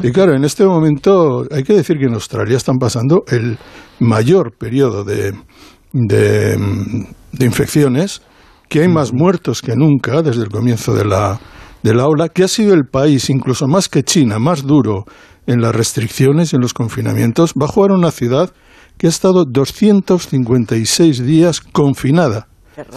Y 0.03 0.11
claro, 0.11 0.35
en 0.35 0.43
este 0.43 0.65
momento 0.65 1.45
hay 1.51 1.63
que 1.63 1.73
decir 1.73 1.97
que 1.97 2.05
en 2.05 2.13
Australia 2.13 2.57
están 2.57 2.77
pasando 2.77 3.23
el 3.27 3.57
mayor 3.99 4.55
periodo 4.57 5.03
de, 5.03 5.33
de, 5.91 6.57
infecciones, 7.39 8.21
que 8.69 8.81
hay 8.81 8.87
más 8.87 9.13
muertos 9.13 9.61
que 9.61 9.75
nunca 9.75 10.21
desde 10.21 10.43
el 10.43 10.49
comienzo 10.49 10.93
de 10.93 11.05
la, 11.05 11.39
de 11.81 11.93
la 11.93 12.05
ola, 12.05 12.29
que 12.29 12.43
ha 12.43 12.47
sido 12.47 12.73
el 12.73 12.85
país, 12.85 13.29
incluso 13.29 13.67
más 13.67 13.89
que 13.89 14.03
China, 14.03 14.39
más 14.39 14.63
duro 14.63 15.05
en 15.47 15.61
las 15.61 15.73
restricciones 15.73 16.51
y 16.51 16.57
en 16.57 16.61
los 16.61 16.73
confinamientos, 16.73 17.53
va 17.59 17.65
a 17.65 17.69
jugar 17.69 17.91
una 17.91 18.11
ciudad 18.11 18.51
que 18.97 19.07
ha 19.07 19.09
estado 19.09 19.45
256 19.45 21.23
días 21.23 21.61
confinada 21.61 22.47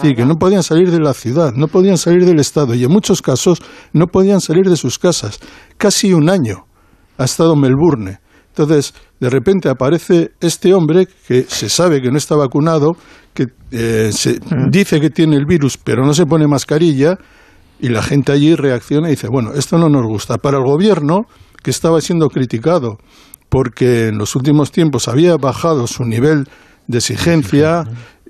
Sí, 0.01 0.13
que 0.15 0.25
no 0.25 0.35
podían 0.35 0.63
salir 0.63 0.91
de 0.91 0.99
la 0.99 1.13
ciudad, 1.13 1.53
no 1.55 1.67
podían 1.67 1.97
salir 1.97 2.25
del 2.25 2.39
Estado 2.39 2.75
y 2.75 2.83
en 2.83 2.91
muchos 2.91 3.21
casos 3.21 3.59
no 3.93 4.07
podían 4.07 4.41
salir 4.41 4.69
de 4.69 4.77
sus 4.77 4.99
casas. 4.99 5.39
Casi 5.77 6.13
un 6.13 6.29
año 6.29 6.65
ha 7.17 7.25
estado 7.25 7.55
Melbourne. 7.55 8.19
Entonces, 8.49 8.93
de 9.19 9.29
repente 9.29 9.69
aparece 9.69 10.31
este 10.39 10.73
hombre 10.73 11.07
que 11.27 11.43
se 11.43 11.69
sabe 11.69 12.01
que 12.01 12.11
no 12.11 12.17
está 12.17 12.35
vacunado, 12.35 12.95
que 13.33 13.47
eh, 13.71 14.11
se 14.11 14.39
mm. 14.39 14.69
dice 14.69 14.99
que 14.99 15.09
tiene 15.09 15.37
el 15.37 15.45
virus, 15.45 15.77
pero 15.77 16.05
no 16.05 16.13
se 16.13 16.25
pone 16.25 16.47
mascarilla, 16.47 17.17
y 17.79 17.89
la 17.89 18.03
gente 18.03 18.31
allí 18.31 18.53
reacciona 18.55 19.07
y 19.07 19.11
dice, 19.11 19.27
bueno, 19.31 19.53
esto 19.53 19.77
no 19.77 19.89
nos 19.89 20.05
gusta. 20.05 20.37
Para 20.37 20.57
el 20.57 20.63
gobierno, 20.63 21.25
que 21.63 21.71
estaba 21.71 22.01
siendo 22.01 22.27
criticado 22.29 22.97
porque 23.49 24.07
en 24.07 24.17
los 24.17 24.35
últimos 24.37 24.71
tiempos 24.71 25.09
había 25.09 25.35
bajado 25.35 25.85
su 25.85 26.05
nivel 26.05 26.47
de 26.87 26.99
exigencia, 26.99 27.83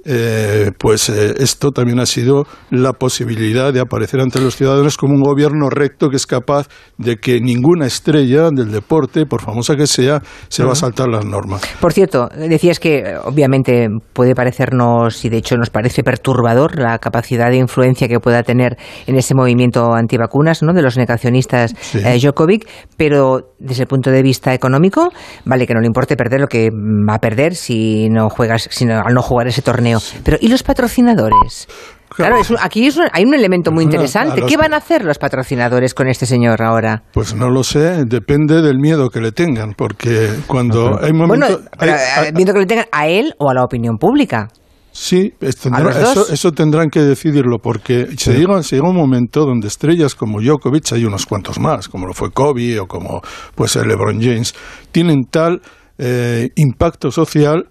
eh, 0.06 0.72
pues 0.78 1.10
eh, 1.10 1.36
esto 1.38 1.72
también 1.72 2.00
ha 2.00 2.06
sido 2.06 2.46
la 2.70 2.94
posibilidad 2.94 3.72
de 3.72 3.80
aparecer 3.80 4.20
ante 4.20 4.40
los 4.40 4.56
ciudadanos 4.56 4.98
como 4.98 5.14
un 5.14 5.22
gobierno 5.22 5.70
recto 5.70 6.10
que 6.10 6.16
es 6.16 6.26
capaz 6.26 6.68
de 6.98 7.18
que 7.18 7.40
ninguna 7.40 7.86
estrella 7.86 8.50
del 8.52 8.72
deporte, 8.72 9.26
por 9.26 9.42
famosa 9.42 9.76
que 9.76 9.88
sea, 9.88 10.22
se 10.48 10.64
va 10.64 10.72
a 10.72 10.76
saltar 10.76 11.08
las 11.08 11.26
normas. 11.26 11.62
Por 11.80 11.94
cierto, 11.94 12.30
decías 12.36 12.80
que 12.80 13.16
obviamente 13.24 13.90
puede 14.14 14.34
parecernos, 14.34 15.24
y 15.24 15.30
de 15.30 15.38
hecho 15.38 15.56
nos 15.58 15.70
parece 15.70 16.04
perturbador, 16.04 16.80
la 16.80 16.98
capacidad 16.98 17.50
de 17.50 17.58
influencia 17.58 18.08
que 18.08 18.20
pueda 18.20 18.44
tener 18.44 18.78
en 19.06 19.16
ese 19.16 19.36
movimiento 19.36 19.94
antivacunas 19.94 20.64
¿no? 20.64 20.74
de 20.74 20.82
los 20.82 20.98
negacionistas 20.98 21.74
eh, 21.94 22.18
Djokovic, 22.20 22.68
pero 22.98 23.54
desde 23.60 23.84
el 23.84 23.88
punto 23.88 24.10
de 24.10 24.24
vista 24.24 24.54
económico, 24.54 25.12
vale 25.46 25.68
que 25.68 25.74
no 25.74 25.80
le 25.80 25.88
importe 25.88 26.16
perder 26.16 26.42
lo 26.42 26.48
que 26.48 26.70
va 26.72 27.16
a 27.16 27.20
perder 27.20 27.56
si 27.56 28.10
no 28.10 28.30
juegas, 28.30 28.68
si 28.72 28.90
al 28.90 29.14
no 29.14 29.22
jugar 29.22 29.48
ese 29.48 29.62
torneo 29.62 29.91
pero 30.24 30.38
¿y 30.40 30.48
los 30.48 30.64
patrocinadores? 30.64 31.68
Claro, 32.16 32.42
aquí 32.60 32.90
hay 33.14 33.24
un 33.24 33.34
elemento 33.34 33.72
muy 33.72 33.86
interesante. 33.86 34.42
¿Qué 34.42 34.58
van 34.58 34.74
a 34.74 34.78
hacer 34.78 35.06
los 35.06 35.18
patrocinadores 35.18 35.94
con 35.94 36.08
este 36.08 36.26
señor 36.26 36.62
ahora? 36.62 37.04
Pues 37.14 37.34
no 37.34 37.50
lo 37.50 37.64
sé, 37.64 38.04
depende 38.06 38.62
del 38.62 38.80
miedo 38.80 39.10
que 39.10 39.22
le 39.22 39.32
tengan, 39.32 39.74
porque 39.76 40.30
cuando 40.46 41.00
hay 41.02 41.14
momentos... 41.14 41.62
Bueno, 41.78 41.96
¿el 42.26 42.34
miedo 42.34 42.54
que 42.54 42.60
le 42.60 42.66
tengan 42.66 42.88
a 42.92 43.08
él 43.08 43.34
o 43.38 43.50
a 43.50 43.54
la 43.54 43.64
opinión 43.64 43.98
pública? 43.98 44.50
Sí, 44.92 45.32
eso, 45.40 46.52
tendrán 46.52 46.90
que 46.90 47.00
decidirlo, 47.00 47.60
porque 47.60 48.08
se, 48.18 48.34
llega, 48.34 48.62
se, 48.62 48.76
llega, 48.76 48.90
un 48.90 48.98
momento 48.98 49.46
donde 49.46 49.70
estrellas 49.70 50.16
como 50.16 50.42
Djokovic, 50.42 50.92
hay 50.92 51.06
unos 51.06 51.26
cuantos 51.26 51.60
más, 51.60 51.88
como 51.88 52.08
lo 52.08 52.14
fue 52.14 52.32
Kobe 52.32 52.78
o 52.78 52.88
como 52.88 53.22
pues 53.56 53.78
LeBron 53.78 54.20
James, 54.22 54.54
tienen 54.92 55.24
tal 55.32 55.62
eh, 55.98 56.50
impacto 56.56 57.10
social 57.10 57.70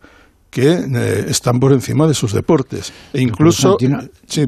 que 0.51 0.73
eh, 0.73 1.25
están 1.29 1.59
por 1.61 1.73
encima 1.73 2.07
de 2.07 2.15
sus 2.15 2.33
deportes. 2.33 2.93
E 3.13 3.23
incluso... 3.23 3.77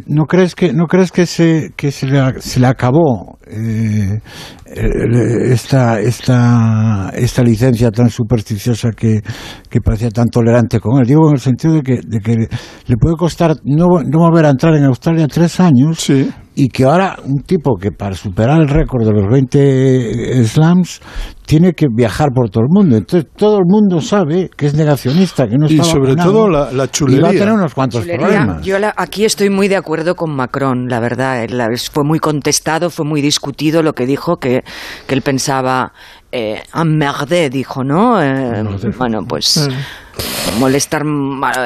¿No 0.07 0.27
crees 0.27 0.55
que, 0.55 0.73
no 0.73 0.87
crees 0.87 1.12
que, 1.12 1.27
se, 1.27 1.73
que 1.77 1.91
se, 1.91 2.07
le, 2.07 2.41
se 2.41 2.61
le 2.61 2.66
acabó 2.66 3.39
eh, 3.47 4.20
esta, 4.66 6.01
esta, 6.01 7.11
esta 7.15 7.43
licencia 7.43 7.91
tan 7.91 8.11
supersticiosa 8.11 8.91
que, 8.91 9.20
que, 9.69 9.81
parecía 9.81 10.11
tan 10.11 10.29
tolerante 10.29 10.81
con 10.81 11.01
él? 11.01 11.07
Digo 11.07 11.29
en 11.29 11.35
el 11.35 11.41
sentido 11.41 11.74
de 11.74 11.83
que, 11.83 12.01
de 12.05 12.20
que 12.20 12.49
le 12.87 12.97
puede 12.97 13.16
costar 13.16 13.57
no, 13.65 13.87
no 14.05 14.19
volver 14.19 14.47
a 14.47 14.51
entrar 14.51 14.74
en 14.74 14.85
Australia 14.85 15.27
tres 15.27 15.61
años 15.61 16.01
sí 16.01 16.31
y 16.55 16.69
que 16.69 16.85
ahora 16.85 17.16
un 17.24 17.43
tipo 17.43 17.77
que 17.77 17.93
para 17.93 18.15
superar 18.15 18.61
el 18.61 18.69
récord 18.69 19.07
de 19.07 19.12
los 19.12 19.31
20 19.31 20.45
slams 20.45 21.01
tiene 21.47 21.73
que 21.73 21.87
viajar 21.91 22.29
por 22.35 22.51
todo 22.51 22.65
el 22.65 22.69
mundo. 22.70 22.97
Entonces 22.97 23.31
todo 23.37 23.59
el 23.59 23.65
mundo 23.66 24.01
sabe 24.01 24.51
que 24.57 24.66
es 24.66 24.74
negacionista, 24.74 25.49
que 25.49 25.57
no 25.57 25.66
está 25.66 25.83
Y 25.83 25.85
sobre 25.85 26.15
todo 26.16 26.49
la, 26.49 26.91
chulería. 26.91 27.20
Y 27.20 27.23
va 27.23 27.29
a 27.29 27.33
tener 27.33 27.53
unos 27.53 27.74
cuantos 27.74 28.05
problemas. 28.05 28.65
Yo 28.65 28.77
aquí 28.97 29.24
estoy 29.24 29.51
muy 29.51 29.69
de 29.69 29.77
acuerdo 29.77 30.15
con 30.15 30.35
Macron, 30.35 30.89
la 30.89 31.01
verdad. 31.01 31.47
fue 31.93 32.05
muy 32.05 32.19
contestado, 32.19 32.91
fue 32.91 33.07
muy 33.07 33.23
discutido 33.23 33.83
lo 33.83 33.95
que 33.95 34.07
dijo, 34.07 34.37
que, 34.37 34.62
que 35.07 35.15
él 35.15 35.23
pensaba 35.23 35.93
eh, 36.33 36.62
dijo, 37.51 37.85
¿no? 37.85 38.23
Eh, 38.23 38.65
bueno, 38.99 39.20
pues 39.29 39.69
mm. 39.69 40.02
Molestar, 40.59 41.02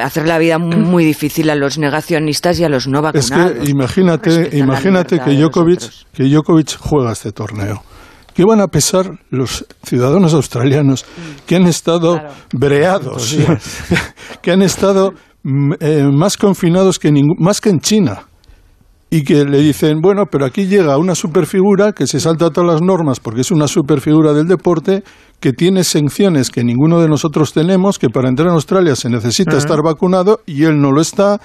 hacer 0.02 0.26
la 0.26 0.38
vida 0.38 0.58
muy 0.58 1.04
difícil 1.04 1.50
a 1.50 1.54
los 1.54 1.78
negacionistas 1.78 2.58
y 2.60 2.64
a 2.64 2.68
los 2.68 2.86
no 2.86 3.02
vacunados. 3.02 3.52
Es 3.52 3.58
que 3.60 3.70
imagínate, 3.70 4.56
imagínate 4.56 5.18
que 5.20 5.36
Djokovic, 5.36 5.82
que 6.12 6.24
Djokovic 6.24 6.78
juega 6.78 7.12
este 7.12 7.32
torneo. 7.32 7.82
¿Qué 8.34 8.44
van 8.44 8.60
a 8.60 8.68
pesar 8.68 9.18
los 9.30 9.64
ciudadanos 9.82 10.34
australianos 10.34 11.06
que 11.46 11.56
han 11.56 11.66
estado 11.66 12.20
breados, 12.52 13.34
que 14.42 14.52
han 14.52 14.60
estado 14.60 15.14
mm, 15.42 15.72
eh, 15.80 16.04
más 16.12 16.36
confinados 16.36 16.98
que 16.98 17.10
más 17.38 17.62
que 17.62 17.70
en 17.70 17.80
China? 17.80 18.26
Y 19.08 19.22
que 19.22 19.44
le 19.44 19.58
dicen, 19.58 20.00
bueno, 20.00 20.24
pero 20.30 20.44
aquí 20.44 20.66
llega 20.66 20.98
una 20.98 21.14
superfigura 21.14 21.92
que 21.92 22.06
se 22.06 22.18
salta 22.18 22.50
todas 22.50 22.72
las 22.72 22.82
normas 22.82 23.20
porque 23.20 23.42
es 23.42 23.50
una 23.50 23.68
superfigura 23.68 24.32
del 24.32 24.48
deporte, 24.48 25.04
que 25.38 25.52
tiene 25.52 25.84
sanciones 25.84 26.50
que 26.50 26.64
ninguno 26.64 27.00
de 27.00 27.08
nosotros 27.08 27.52
tenemos, 27.52 27.98
que 27.98 28.08
para 28.08 28.28
entrar 28.28 28.48
en 28.48 28.54
Australia 28.54 28.96
se 28.96 29.08
necesita 29.08 29.56
estar 29.56 29.82
vacunado 29.82 30.40
y 30.46 30.64
él 30.64 30.80
no 30.80 30.92
lo 30.92 31.00
está, 31.00 31.40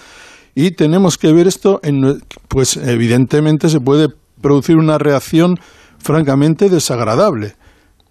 y 0.56 0.72
tenemos 0.72 1.18
que 1.18 1.32
ver 1.34 1.48
esto, 1.48 1.80
en, 1.84 2.22
pues 2.48 2.78
evidentemente 2.78 3.70
se 3.70 3.80
puede 3.80 4.08
producir 4.42 4.78
una 4.78 4.98
reacción 4.98 5.56
francamente 6.00 6.70
desagradable. 6.70 7.54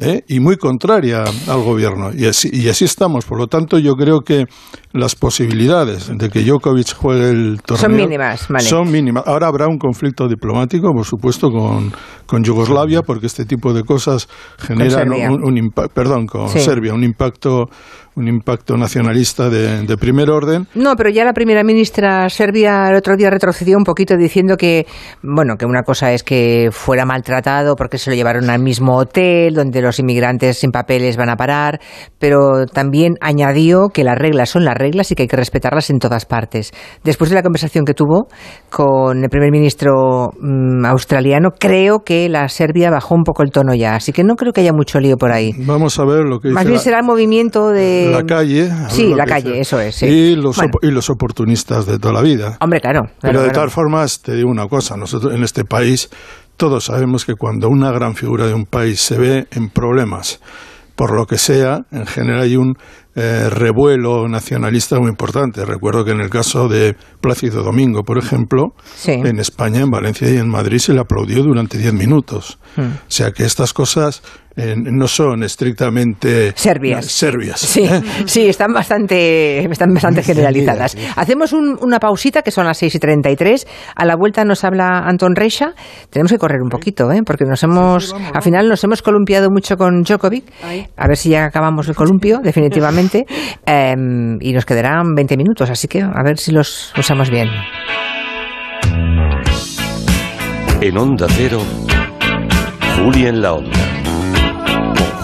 ¿Eh? 0.01 0.25
y 0.27 0.41
muy 0.41 0.57
contraria 0.57 1.25
al 1.49 1.63
gobierno. 1.63 2.11
Y 2.17 2.27
así, 2.27 2.49
y 2.53 2.69
así 2.69 2.85
estamos. 2.85 3.25
Por 3.25 3.39
lo 3.39 3.47
tanto, 3.47 3.79
yo 3.79 3.95
creo 3.95 4.21
que 4.21 4.47
las 4.93 5.15
posibilidades 5.15 6.11
de 6.17 6.29
que 6.31 6.43
Djokovic 6.43 6.95
juegue 6.95 7.31
el 7.31 7.63
torneo 7.63 7.83
son 7.83 7.97
mínimas. 7.97 8.49
Son 8.59 8.91
mínimas. 8.91 9.25
Ahora 9.27 9.47
habrá 9.47 9.69
un 9.69 9.79
conflicto 9.79 10.27
diplomático, 10.27 10.93
por 10.93 11.05
supuesto, 11.05 11.51
con, 11.51 11.93
con 12.27 12.43
Yugoslavia, 12.43 13.03
porque 13.03 13.27
este 13.27 13.45
tipo 13.45 13.73
de 13.73 13.85
cosas 13.85 14.29
generan 14.59 15.11
un, 15.13 15.57
impacto, 15.57 15.95
perdón, 15.95 16.27
con 16.27 16.49
Serbia, 16.49 16.93
un 16.95 17.05
impacto 17.05 17.69
un 18.17 18.29
impacto 18.29 18.77
nacionalista 18.77 19.49
de, 19.49 19.97
primer 19.97 20.31
orden. 20.31 20.67
No, 20.75 20.95
pero 20.97 21.11
ya 21.11 21.25
la 21.25 21.33
primera 21.33 21.63
ministra 21.63 22.29
serbia 22.29 22.89
el 22.89 22.97
otro 22.97 23.17
día 23.17 23.31
retrocedió 23.31 23.77
un 23.77 23.85
poquito 23.85 24.17
diciendo 24.17 24.57
que, 24.57 24.87
bueno, 25.23 25.57
que 25.57 25.67
una 25.67 25.83
cosa 25.83 26.13
es 26.13 26.23
que 26.23 26.69
fuera 26.71 27.05
maltratado 27.05 27.77
porque 27.77 27.99
se 27.99 28.11
lo 28.11 28.17
llevaron 28.17 28.49
al 28.51 28.63
mismo 28.63 28.97
hotel 28.97 29.55
donde 29.55 29.83
los 29.83 29.90
inmigrantes 29.99 30.59
sin 30.59 30.71
papeles 30.71 31.17
van 31.17 31.31
a 31.31 31.37
parar, 31.37 31.81
pero 32.19 32.67
también 32.67 33.15
añadió 33.21 33.89
que 33.89 34.05
las 34.05 34.17
reglas 34.19 34.51
son 34.51 34.65
las 34.65 34.75
reglas 34.75 35.11
y 35.11 35.15
que 35.15 35.23
hay 35.23 35.29
que 35.29 35.37
respetarlas 35.37 35.91
en 35.91 35.99
todas 35.99 36.27
partes. 36.27 36.73
Después 37.05 37.31
de 37.31 37.37
la 37.37 37.43
conversación 37.43 37.85
que 37.85 37.95
tuvo 37.95 38.29
con 38.69 39.23
el 39.23 39.29
primer 39.29 39.51
ministro 39.51 40.31
mm, 40.41 40.85
australiano, 40.87 41.51
creo 41.59 42.01
que 42.05 42.29
la 42.29 42.49
Serbia 42.49 42.91
bajó 42.91 43.15
un 43.15 43.25
poco 43.25 43.43
el 43.43 43.51
tono 43.51 43.75
ya, 43.75 43.97
así 43.97 44.13
que 44.13 44.25
no 44.25 44.37
creo 44.37 44.53
que 44.53 44.61
haya 44.61 44.73
mucho 44.73 45.01
lío 45.01 45.17
por 45.17 45.33
ahí. 45.33 45.53
Vamos 45.59 45.99
a 45.99 46.05
ver 46.05 46.25
lo 46.25 46.39
que 46.39 46.49
dice 46.49 46.55
Más 46.55 46.67
bien 46.67 46.79
será 46.79 46.99
el 46.99 47.05
movimiento 47.05 47.71
de 47.71 48.11
la 48.13 48.25
calle. 48.25 48.71
Sí, 48.89 49.15
la 49.15 49.25
calle, 49.25 49.61
eso 49.61 49.81
es. 49.81 50.03
Y, 50.03 50.37
los 50.37 50.59
y 50.83 50.91
los 50.91 51.11
oportunistas 51.11 51.87
de 51.87 51.99
toda 51.99 52.15
la 52.15 52.23
vida. 52.23 52.57
Hombre, 52.61 52.81
claro. 52.81 53.03
Pero 53.21 53.43
de 53.43 53.51
todas 53.51 53.73
formas, 53.73 54.21
te 54.21 54.35
digo 54.35 54.51
una 54.51 54.67
cosa, 54.67 54.97
nosotros 54.97 55.35
en 55.35 55.43
este 55.43 55.65
país 55.65 56.11
todos 56.61 56.85
sabemos 56.85 57.25
que 57.25 57.37
cuando 57.37 57.71
una 57.71 57.91
gran 57.91 58.15
figura 58.15 58.47
de 58.47 58.53
un 58.53 58.67
país 58.67 59.01
se 59.01 59.17
ve 59.17 59.47
en 59.51 59.71
problemas, 59.71 60.41
por 60.95 61.13
lo 61.13 61.27
que 61.27 61.39
sea, 61.39 61.87
en 61.91 62.07
general 62.07 62.43
hay 62.43 62.57
un 62.57 62.77
eh, 63.17 63.49
revuelo 63.51 64.29
nacionalista 64.29 64.99
muy 65.01 65.09
importante. 65.09 65.65
Recuerdo 65.65 66.05
que 66.05 66.13
en 66.13 66.21
el 66.21 66.31
caso 66.31 66.69
de 66.69 66.95
Plácido 67.21 67.63
Domingo, 67.63 68.05
por 68.05 68.19
ejemplo, 68.19 68.75
en 69.05 69.39
España, 69.41 69.81
en 69.81 69.91
Valencia 69.91 70.31
y 70.31 70.37
en 70.37 70.49
Madrid 70.49 70.79
se 70.79 70.93
le 70.93 71.01
aplaudió 71.01 71.43
durante 71.43 71.79
diez 71.79 71.93
minutos. 71.93 72.59
Hmm. 72.77 72.83
O 72.83 73.11
sea 73.11 73.33
que 73.33 73.45
estas 73.45 73.73
cosas 73.73 74.23
eh, 74.57 74.75
no 74.77 75.09
son 75.09 75.43
estrictamente 75.43 76.53
serbias. 76.57 77.07
serbias 77.07 77.61
sí, 77.61 77.83
¿eh? 77.83 78.03
sí, 78.27 78.49
están 78.49 78.73
bastante, 78.73 79.65
están 79.65 79.95
bastante 79.95 80.23
generalizadas. 80.23 80.97
Hacemos 81.17 81.53
una 81.53 81.99
pausita, 81.99 82.43
que 82.43 82.51
son 82.51 82.67
las 82.67 82.79
6 82.79 82.97
y 82.97 82.99
33. 82.99 83.67
A 83.95 84.05
la 84.05 84.17
vuelta 84.17 84.45
nos 84.45 84.65
habla 84.65 84.99
Anton 85.07 85.35
Reixa. 85.35 85.73
Tenemos 86.11 86.33
que 86.33 86.39
correr 86.39 86.61
un 86.63 86.69
poquito, 86.69 87.11
¿eh? 87.11 87.23
porque 87.25 87.45
nos 87.45 87.63
hemos, 87.63 88.15
al 88.35 88.43
final 88.43 88.69
nos 88.69 88.85
hemos 88.85 89.03
columpiado 89.03 89.49
mucho 89.51 89.77
con 89.77 90.03
Djokovic. 90.03 90.45
A 90.97 91.07
ver 91.09 91.17
si 91.17 91.31
ya 91.31 91.45
acabamos 91.45 91.89
el 91.89 91.95
columpio, 91.95 92.41
definitivamente. 92.45 93.00
Em, 93.67 94.39
y 94.41 94.53
nos 94.53 94.65
quedarán 94.65 95.15
20 95.15 95.37
minutos, 95.37 95.71
así 95.71 95.89
que 95.89 96.03
a 96.03 96.23
ver 96.25 96.39
si 96.39 96.53
los 96.53 96.93
usamos 96.99 97.31
bien. 97.31 97.49
En 100.81 100.97
Onda 100.97 101.27
Cero, 101.31 101.61
Julia 102.97 103.29
en 103.29 103.43
la 103.43 103.53
Onda. 103.55 103.79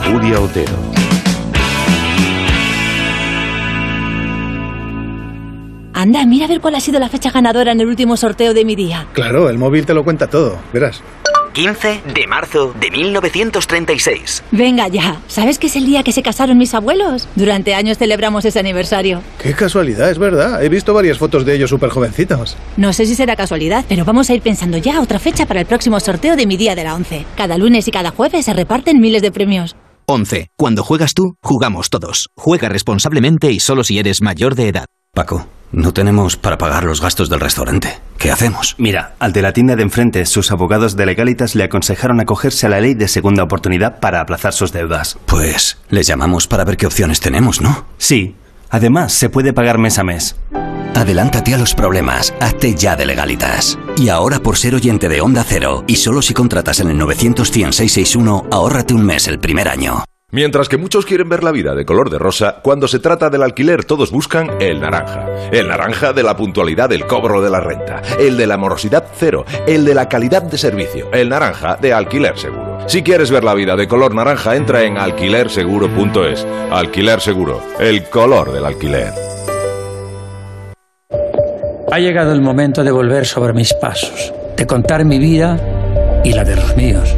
Julia 0.05 0.41
Otero. 0.41 0.97
Anda, 5.95 6.27
mira 6.27 6.45
a 6.45 6.49
ver 6.49 6.61
cuál 6.61 6.75
ha 6.75 6.81
sido 6.81 7.01
la 7.01 7.09
fecha 7.09 7.31
ganadora 7.31 7.73
en 7.73 7.81
el 7.81 7.87
último 7.87 8.19
sorteo 8.19 8.53
de 8.53 8.67
mi 8.67 8.77
día. 8.77 9.07
Claro, 9.15 9.49
el 9.49 9.57
móvil 9.57 9.87
te 9.87 9.95
lo 9.95 10.05
cuenta 10.05 10.27
todo, 10.27 10.59
verás. 10.71 11.03
15 11.57 12.03
de 12.15 12.27
marzo 12.27 12.75
de 12.79 12.91
1936. 12.91 14.45
Venga 14.51 14.89
ya, 14.89 15.23
¿sabes 15.27 15.59
que 15.59 15.69
es 15.69 15.77
el 15.77 15.87
día 15.87 16.03
que 16.03 16.13
se 16.13 16.23
casaron 16.23 16.59
mis 16.59 16.75
abuelos? 16.75 17.29
Durante 17.35 17.75
años 17.75 17.97
celebramos 17.97 18.45
ese 18.45 18.59
aniversario. 18.59 19.23
Qué 19.43 19.55
casualidad, 19.55 20.11
es 20.11 20.19
verdad. 20.19 20.63
He 20.63 20.69
visto 20.69 20.93
varias 20.93 21.17
fotos 21.17 21.47
de 21.47 21.55
ellos 21.55 21.71
súper 21.71 21.89
jovencitos. 21.89 22.59
No 22.77 22.93
sé 22.93 23.07
si 23.07 23.15
será 23.15 23.37
casualidad, 23.37 23.87
pero 23.89 24.05
vamos 24.05 24.29
a 24.29 24.35
ir 24.35 24.43
pensando 24.43 24.77
ya 24.77 25.01
otra 25.01 25.19
fecha 25.19 25.47
para 25.47 25.61
el 25.61 25.67
próximo 25.67 25.99
sorteo 25.99 26.37
de 26.37 26.47
mi 26.47 26.59
día 26.59 26.75
de 26.75 26.85
la 26.85 26.95
11. 26.95 27.25
Cada 27.39 27.57
lunes 27.57 27.89
y 27.89 27.91
cada 27.91 28.11
jueves 28.11 28.45
se 28.45 28.53
reparten 28.53 29.01
miles 29.01 29.23
de 29.23 29.33
premios. 29.33 29.77
11. 30.09 30.49
Cuando 30.59 30.85
juegas 30.85 31.15
tú, 31.15 31.37
jugamos 31.43 31.89
todos. 31.89 32.29
Juega 32.37 32.69
responsablemente 32.69 33.51
y 33.51 33.61
solo 33.61 33.83
si 33.83 33.99
eres 33.99 34.21
mayor 34.21 34.57
de 34.57 34.69
edad. 34.69 34.85
Paco, 35.15 35.49
no 35.77 35.93
tenemos 35.93 36.37
para 36.37 36.57
pagar 36.57 36.85
los 36.85 37.03
gastos 37.03 37.29
del 37.29 37.39
restaurante. 37.39 38.01
¿Qué 38.17 38.33
hacemos? 38.33 38.75
Mira, 38.79 39.15
al 39.19 39.35
de 39.35 39.43
la 39.43 39.53
tienda 39.53 39.77
de 39.77 39.83
enfrente, 39.83 40.25
sus 40.25 40.51
abogados 40.51 40.97
de 40.97 41.05
legalitas 41.05 41.55
le 41.55 41.65
aconsejaron 41.65 42.19
acogerse 42.19 42.67
a 42.67 42.71
la 42.71 42.81
ley 42.81 42.95
de 42.95 43.09
segunda 43.09 43.43
oportunidad 43.43 44.01
para 44.01 44.23
aplazar 44.23 44.55
sus 44.55 44.73
deudas. 44.73 45.19
Pues 45.27 45.77
les 45.91 46.07
llamamos 46.07 46.47
para 46.47 46.65
ver 46.65 46.79
qué 46.79 46.87
opciones 46.87 47.21
tenemos, 47.21 47.61
¿no? 47.61 47.85
Sí. 47.99 48.37
Además, 48.71 49.13
se 49.13 49.29
puede 49.29 49.53
pagar 49.53 49.77
mes 49.77 49.99
a 49.99 50.03
mes. 50.03 50.37
Adelántate 50.95 51.53
a 51.53 51.59
los 51.59 51.75
problemas, 51.75 52.33
hazte 52.41 52.75
ya 52.75 52.97
de 52.97 53.05
legalitas. 53.05 53.79
Y 53.99 54.09
ahora 54.09 54.41
por 54.41 54.57
ser 54.57 54.75
oyente 54.75 55.11
de 55.11 55.21
Onda 55.21 55.45
Cero, 55.47 55.85
y 55.87 55.97
solo 55.97 56.23
si 56.23 56.33
contratas 56.33 56.81
en 56.81 56.89
el 56.89 56.97
91661, 56.97 58.47
ahórrate 58.51 58.95
un 58.95 59.05
mes 59.05 59.29
el 59.29 59.39
primer 59.39 59.69
año. 59.69 60.05
Mientras 60.37 60.69
que 60.69 60.77
muchos 60.77 61.07
quieren 61.07 61.31
ver 61.31 61.43
la 61.43 61.51
vida 61.51 61.75
de 61.75 61.87
color 61.87 62.11
de 62.11 62.19
rosa, 62.19 62.57
cuando 62.61 62.89
se 62.89 62.99
trata 62.99 63.31
del 63.31 63.43
alquiler 63.43 63.87
todos 63.87 64.11
buscan 64.11 64.51
el 64.61 64.83
naranja. 64.83 65.25
El 65.51 65.67
naranja 65.67 66.13
de 66.13 66.23
la 66.23 66.37
puntualidad 66.37 66.91
del 66.91 67.07
cobro 67.07 67.41
de 67.41 67.49
la 67.49 67.59
renta, 67.59 68.03
el 68.21 68.37
de 68.37 68.47
la 68.47 68.59
morosidad 68.59 69.07
cero, 69.15 69.47
el 69.67 69.87
de 69.87 69.95
la 69.95 70.11
calidad 70.11 70.43
de 70.43 70.59
servicio, 70.59 71.11
el 71.11 71.31
naranja 71.31 71.79
de 71.81 71.95
alquiler 71.95 72.37
seguro. 72.37 72.81
Si 72.87 73.03
quieres 73.03 73.31
ver 73.31 73.45
la 73.45 73.55
vida 73.55 73.77
de 73.77 73.89
color 73.89 74.15
naranja, 74.15 74.57
entra 74.57 74.83
en 74.83 74.99
alquilerseguro.es. 74.99 76.47
Alquiler 76.71 77.23
seguro, 77.23 77.63
el 77.81 78.05
color 78.11 78.53
del 78.53 78.67
alquiler. 78.67 79.15
Ha 81.91 81.99
llegado 81.99 82.33
el 82.33 82.43
momento 82.43 82.85
de 82.85 82.91
volver 82.91 83.25
sobre 83.25 83.55
mis 83.55 83.73
pasos, 83.73 84.35
de 84.55 84.67
contar 84.67 85.07
mi 85.07 85.19
vida 85.19 85.59
y 86.25 86.35
la 86.35 86.45
de 86.45 86.57
los 86.57 86.77
míos, 86.77 87.17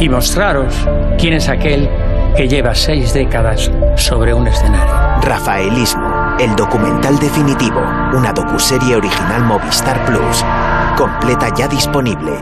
y 0.00 0.08
mostraros 0.08 0.74
quién 1.18 1.34
es 1.34 1.50
aquel 1.50 1.90
que 2.36 2.48
lleva 2.48 2.74
seis 2.74 3.12
décadas 3.12 3.70
sobre 3.96 4.34
un 4.34 4.46
escenario. 4.46 5.20
Rafaelismo, 5.22 6.36
el 6.40 6.54
documental 6.56 7.18
definitivo, 7.18 7.80
una 8.14 8.32
docuserie 8.32 8.96
original 8.96 9.44
Movistar 9.44 10.04
Plus, 10.06 10.44
completa 10.96 11.54
ya 11.54 11.68
disponible. 11.68 12.32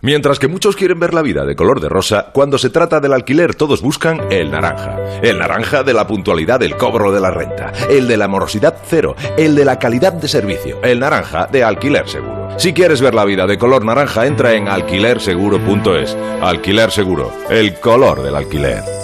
Mientras 0.00 0.38
que 0.38 0.48
muchos 0.48 0.76
quieren 0.76 1.00
ver 1.00 1.14
la 1.14 1.22
vida 1.22 1.46
de 1.46 1.56
color 1.56 1.80
de 1.80 1.88
rosa, 1.88 2.26
cuando 2.34 2.58
se 2.58 2.68
trata 2.68 3.00
del 3.00 3.14
alquiler 3.14 3.54
todos 3.54 3.80
buscan 3.80 4.20
el 4.30 4.50
naranja. 4.50 4.98
El 5.22 5.38
naranja 5.38 5.82
de 5.82 5.94
la 5.94 6.06
puntualidad 6.06 6.60
del 6.60 6.76
cobro 6.76 7.10
de 7.10 7.22
la 7.22 7.30
renta, 7.30 7.72
el 7.88 8.06
de 8.06 8.18
la 8.18 8.28
morosidad 8.28 8.76
cero, 8.84 9.16
el 9.38 9.54
de 9.54 9.64
la 9.64 9.78
calidad 9.78 10.12
de 10.12 10.28
servicio, 10.28 10.82
el 10.82 11.00
naranja 11.00 11.46
de 11.46 11.64
alquiler 11.64 12.06
seguro. 12.06 12.50
Si 12.58 12.74
quieres 12.74 13.00
ver 13.00 13.14
la 13.14 13.24
vida 13.24 13.46
de 13.46 13.56
color 13.56 13.82
naranja, 13.82 14.26
entra 14.26 14.52
en 14.52 14.68
alquilerseguro.es. 14.68 16.16
Alquiler 16.42 16.90
seguro, 16.90 17.32
el 17.48 17.80
color 17.80 18.22
del 18.22 18.36
alquiler. 18.36 19.03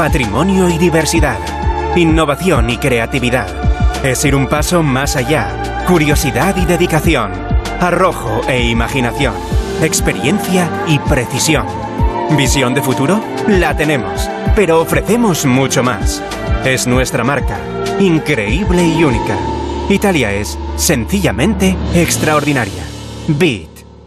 patrimonio 0.00 0.70
y 0.70 0.78
diversidad, 0.78 1.36
innovación 1.94 2.70
y 2.70 2.78
creatividad. 2.78 3.46
Es 4.02 4.24
ir 4.24 4.34
un 4.34 4.46
paso 4.46 4.82
más 4.82 5.14
allá, 5.14 5.84
curiosidad 5.86 6.56
y 6.56 6.64
dedicación, 6.64 7.30
arrojo 7.80 8.40
e 8.48 8.66
imaginación, 8.66 9.34
experiencia 9.82 10.70
y 10.86 10.98
precisión. 11.00 11.66
¿Visión 12.34 12.72
de 12.72 12.80
futuro? 12.80 13.22
La 13.46 13.76
tenemos, 13.76 14.26
pero 14.56 14.80
ofrecemos 14.80 15.44
mucho 15.44 15.82
más. 15.82 16.22
Es 16.64 16.86
nuestra 16.86 17.22
marca, 17.22 17.58
increíble 17.98 18.82
y 18.82 19.04
única. 19.04 19.36
Italia 19.90 20.32
es, 20.32 20.58
sencillamente, 20.76 21.76
extraordinaria. 21.94 22.84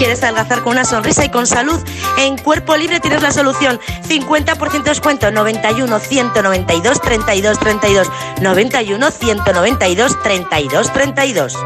¿Quieres 0.00 0.22
adelgazar 0.22 0.62
con 0.62 0.72
una 0.72 0.86
sonrisa 0.86 1.26
y 1.26 1.28
con 1.28 1.46
salud? 1.46 1.78
En 2.16 2.38
Cuerpo 2.38 2.74
Libre 2.74 3.00
tienes 3.00 3.20
la 3.20 3.32
solución. 3.32 3.78
50% 4.08 4.82
descuento. 4.82 5.30
91 5.30 5.98
192 5.98 7.02
32 7.02 7.58
32. 7.58 8.08
91 8.40 9.10
192 9.10 10.22
32 10.22 10.92
32. 10.94 11.58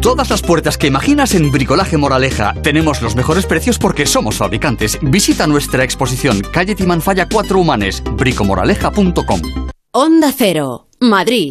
Todas 0.00 0.30
las 0.30 0.40
puertas 0.40 0.78
que 0.78 0.86
imaginas 0.86 1.34
en 1.34 1.52
Bricolaje 1.52 1.98
Moraleja. 1.98 2.54
Tenemos 2.62 3.02
los 3.02 3.14
mejores 3.14 3.44
precios 3.44 3.78
porque 3.78 4.06
somos 4.06 4.38
fabricantes. 4.38 4.98
Visita 5.02 5.46
nuestra 5.46 5.84
exposición 5.84 6.40
Calle 6.50 6.74
Timanfaya 6.74 7.28
4 7.30 7.58
Humanes, 7.60 8.02
bricomoraleja.com. 8.16 9.42
Onda 9.90 10.32
Cero, 10.34 10.88
Madrid. 10.98 11.50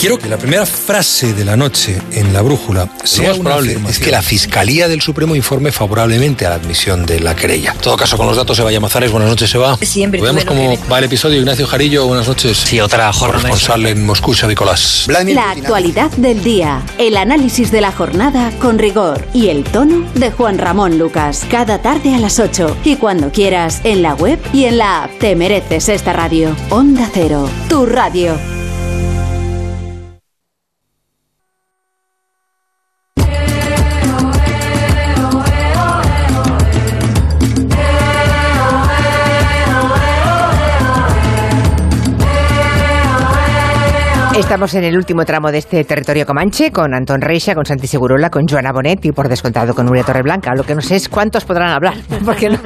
Quiero 0.00 0.18
que 0.18 0.30
la 0.30 0.38
primera 0.38 0.64
frase 0.64 1.34
de 1.34 1.44
la 1.44 1.58
noche 1.58 2.00
en 2.12 2.32
la 2.32 2.40
brújula 2.40 2.88
sea 3.04 3.34
una 3.34 3.42
probable 3.42 3.78
es 3.86 3.98
que 3.98 4.10
la 4.10 4.22
Fiscalía 4.22 4.88
del 4.88 5.02
Supremo 5.02 5.36
informe 5.36 5.72
favorablemente 5.72 6.46
a 6.46 6.48
la 6.48 6.54
admisión 6.54 7.04
de 7.04 7.20
la 7.20 7.36
querella. 7.36 7.72
En 7.72 7.80
todo 7.80 7.98
caso, 7.98 8.16
con 8.16 8.26
los 8.26 8.34
datos 8.34 8.56
se 8.56 8.62
va 8.62 8.70
a 8.74 8.80
Mazares. 8.80 9.12
Buenas 9.12 9.28
noches, 9.28 9.50
se 9.50 9.58
va. 9.58 9.76
Siempre. 9.76 10.22
Veamos 10.22 10.46
cómo 10.46 10.78
va 10.90 11.00
el 11.00 11.04
episodio. 11.04 11.38
Ignacio 11.38 11.66
Jarillo, 11.66 12.06
buenas 12.06 12.26
noches. 12.26 12.56
Sí, 12.56 12.80
otra 12.80 13.12
jornada. 13.12 13.42
Responsable 13.42 13.90
en 13.90 14.06
Moscú, 14.06 14.34
Nicolás. 14.48 15.06
La 15.06 15.50
actualidad 15.50 16.10
del 16.12 16.42
día, 16.42 16.82
el 16.96 17.18
análisis 17.18 17.70
de 17.70 17.82
la 17.82 17.92
jornada 17.92 18.52
con 18.58 18.78
rigor 18.78 19.28
y 19.34 19.48
el 19.48 19.64
tono 19.64 20.08
de 20.14 20.30
Juan 20.30 20.56
Ramón 20.56 20.96
Lucas. 20.98 21.44
Cada 21.50 21.82
tarde 21.82 22.14
a 22.14 22.18
las 22.18 22.38
8 22.38 22.78
y 22.84 22.96
cuando 22.96 23.30
quieras 23.32 23.82
en 23.84 24.00
la 24.00 24.14
web 24.14 24.40
y 24.54 24.64
en 24.64 24.78
la 24.78 25.04
app. 25.04 25.10
Te 25.18 25.36
mereces 25.36 25.90
esta 25.90 26.14
radio. 26.14 26.56
Onda 26.70 27.06
Cero, 27.12 27.50
tu 27.68 27.84
radio. 27.84 28.59
Estamos 44.38 44.74
en 44.74 44.84
el 44.84 44.96
último 44.96 45.24
tramo 45.24 45.50
de 45.50 45.58
este 45.58 45.82
territorio 45.84 46.24
comanche 46.24 46.70
con 46.70 46.94
Antón 46.94 47.20
Reixa, 47.20 47.52
con 47.54 47.66
Santi 47.66 47.88
Segurola, 47.88 48.30
con 48.30 48.46
Joana 48.46 48.72
Bonet 48.72 49.04
y 49.04 49.10
por 49.10 49.28
descontado 49.28 49.74
con 49.74 49.86
Nuria 49.86 50.04
Torreblanca. 50.04 50.54
Lo 50.54 50.62
que 50.62 50.76
no 50.76 50.80
sé 50.80 50.96
es 50.96 51.08
cuántos 51.08 51.44
podrán 51.44 51.70
hablar, 51.70 51.94
porque 52.24 52.48
no, 52.48 52.56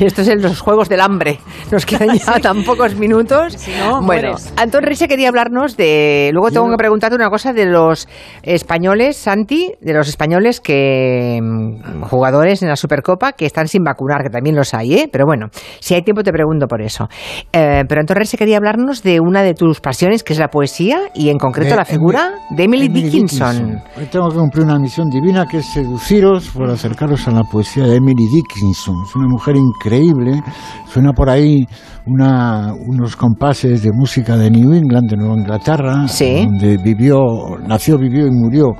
esto 0.00 0.22
es 0.22 0.28
en 0.28 0.40
los 0.40 0.58
Juegos 0.58 0.88
del 0.88 1.02
Hambre. 1.02 1.38
Nos 1.70 1.84
quedan 1.84 2.16
ya 2.18 2.40
tan 2.42 2.64
pocos 2.64 2.96
minutos. 2.96 3.58
bueno, 4.02 4.36
Antón 4.56 4.84
Reixa 4.84 5.06
quería 5.06 5.28
hablarnos 5.28 5.76
de... 5.76 6.30
Luego 6.32 6.50
tengo 6.50 6.70
que 6.70 6.76
preguntarte 6.76 7.14
una 7.14 7.28
cosa 7.28 7.52
de 7.52 7.66
los 7.66 8.08
españoles, 8.42 9.18
Santi, 9.18 9.74
de 9.80 9.92
los 9.92 10.08
españoles 10.08 10.60
que... 10.60 11.38
Mm, 11.42 12.02
jugadores 12.04 12.62
en 12.62 12.68
la 12.68 12.76
Supercopa 12.76 13.32
que 13.32 13.44
están 13.44 13.68
sin 13.68 13.84
vacunar, 13.84 14.22
que 14.22 14.30
también 14.30 14.56
los 14.56 14.72
hay, 14.72 14.94
¿eh? 14.94 15.08
Pero 15.12 15.26
bueno, 15.26 15.48
si 15.78 15.94
hay 15.94 16.02
tiempo 16.02 16.22
te 16.22 16.32
pregunto 16.32 16.66
por 16.66 16.80
eso. 16.80 17.08
Eh, 17.52 17.84
pero 17.86 18.00
Antón 18.00 18.16
Reixa 18.16 18.38
quería 18.38 18.56
hablarnos 18.56 19.02
de 19.02 19.20
una 19.20 19.42
de 19.42 19.54
tus 19.54 19.80
pasiones, 19.80 20.24
que 20.24 20.32
es 20.32 20.38
la 20.38 20.48
poesía 20.48 20.85
y 21.14 21.28
en 21.28 21.38
concreto 21.38 21.74
la 21.74 21.84
figura 21.84 22.32
de 22.50 22.64
Emily, 22.64 22.88
Dickinson. 22.88 23.82
Hoy 23.96 24.06
tengo 24.10 24.28
que 24.28 24.36
cumplir 24.36 24.64
una 24.64 24.78
misión 24.78 25.08
divina 25.08 25.46
que 25.46 25.58
es 25.58 25.66
seduciros 25.66 26.48
por 26.50 26.70
acercaros 26.70 27.26
a 27.26 27.32
la 27.32 27.42
poesía 27.42 27.84
de 27.84 27.96
Emily 27.96 28.26
Dickinson. 28.28 28.94
Es 29.06 29.16
una 29.16 29.26
mujer 29.28 29.56
increíble. 29.56 30.40
Suena 30.88 31.12
por 31.12 31.28
ahí 31.28 31.66
una, 32.06 32.72
unos 32.74 33.16
compases 33.16 33.82
de 33.82 33.90
música 33.92 34.36
de 34.36 34.50
New 34.50 34.72
England, 34.72 35.10
de 35.10 35.16
Nueva 35.16 35.36
Inglaterra, 35.36 36.06
donde 36.06 36.76
vivió, 36.82 37.18
nació, 37.66 37.98
vivió 37.98 38.26
y 38.26 38.30
murió 38.30 38.72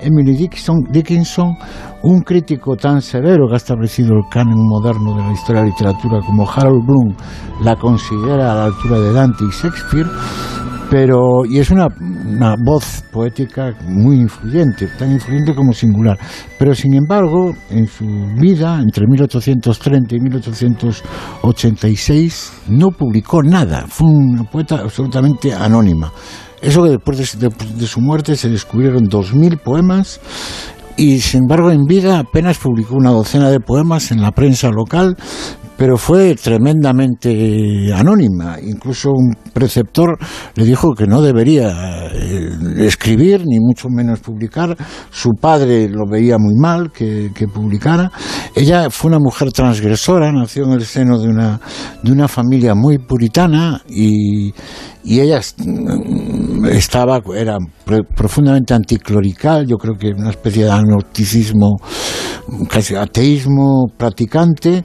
Emily 0.00 0.34
Dickinson, 0.34 0.84
Dickinson, 0.90 1.56
un 2.02 2.20
crítico 2.22 2.76
tan 2.76 3.02
severo 3.02 3.46
que 3.48 3.54
ha 3.54 3.56
establecido 3.56 4.14
el 4.14 4.22
canon 4.30 4.66
moderno 4.66 5.14
de 5.16 5.22
la 5.22 5.32
historia 5.32 5.62
de 5.62 5.68
la 5.68 5.72
literatura 5.74 6.20
como 6.24 6.50
Harold 6.50 6.86
Bloom 6.86 7.14
la 7.62 7.76
considera 7.76 8.52
a 8.52 8.54
la 8.54 8.64
altura 8.66 8.98
de 8.98 9.12
Dante 9.12 9.44
y 9.44 9.50
Shakespeare, 9.50 10.06
pero 10.90 11.46
y 11.48 11.58
es 11.58 11.70
una, 11.70 11.86
una, 12.26 12.56
voz 12.58 13.04
poética 13.12 13.72
muy 13.86 14.16
influyente, 14.16 14.88
tan 14.98 15.12
influyente 15.12 15.54
como 15.54 15.72
singular. 15.72 16.18
Pero 16.58 16.74
sin 16.74 16.94
embargo, 16.94 17.54
en 17.70 17.86
su 17.86 18.04
vida, 18.36 18.80
entre 18.82 19.06
1830 19.06 20.16
y 20.16 20.20
1886, 20.20 22.52
no 22.68 22.90
publicó 22.90 23.40
nada. 23.42 23.86
Fue 23.86 24.08
una 24.08 24.42
poeta 24.42 24.80
absolutamente 24.80 25.54
anónima. 25.54 26.12
Eso 26.60 26.82
que 26.82 26.90
después 26.90 27.38
de, 27.38 27.48
de 27.48 27.86
su 27.86 28.00
muerte 28.00 28.34
se 28.34 28.48
descubrieron 28.50 29.04
2.000 29.04 29.60
poemas 29.60 30.20
y 30.96 31.20
sin 31.20 31.44
embargo 31.44 31.70
en 31.70 31.84
vida 31.86 32.18
apenas 32.18 32.58
publicó 32.58 32.96
una 32.96 33.10
docena 33.10 33.48
de 33.50 33.60
poemas 33.60 34.10
en 34.10 34.20
la 34.20 34.32
prensa 34.32 34.70
local, 34.70 35.16
pero 35.80 35.96
fue 35.96 36.34
tremendamente 36.34 37.90
anónima. 37.94 38.58
Incluso 38.62 39.12
un 39.12 39.34
preceptor 39.50 40.18
le 40.54 40.66
dijo 40.66 40.92
que 40.92 41.06
no 41.06 41.22
debería 41.22 41.70
eh, 42.12 42.50
escribir, 42.80 43.46
ni 43.46 43.58
mucho 43.58 43.88
menos 43.88 44.20
publicar. 44.20 44.76
Su 45.10 45.30
padre 45.40 45.88
lo 45.88 46.04
veía 46.06 46.36
muy 46.36 46.54
mal 46.54 46.92
que, 46.92 47.30
publicara. 47.50 48.12
Ella 48.54 48.90
fue 48.90 49.08
una 49.08 49.20
mujer 49.20 49.52
transgresora, 49.52 50.30
nació 50.30 50.64
en 50.64 50.72
el 50.72 50.84
seno 50.84 51.18
de 51.18 51.28
una, 51.28 51.58
de 52.02 52.12
una 52.12 52.28
familia 52.28 52.74
muy 52.74 52.98
puritana 52.98 53.80
y, 53.88 54.52
y 55.02 55.20
ella 55.20 55.40
mm, 55.64 56.66
estaba, 56.66 57.22
era 57.34 57.56
profundamente 58.14 58.74
anticlorical, 58.74 59.66
yo 59.66 59.78
creo 59.78 59.94
que 59.94 60.10
una 60.10 60.28
especie 60.28 60.64
de 60.64 60.72
agnosticismo, 60.72 61.78
casi 62.68 62.96
ateísmo 62.96 63.86
practicante, 63.96 64.84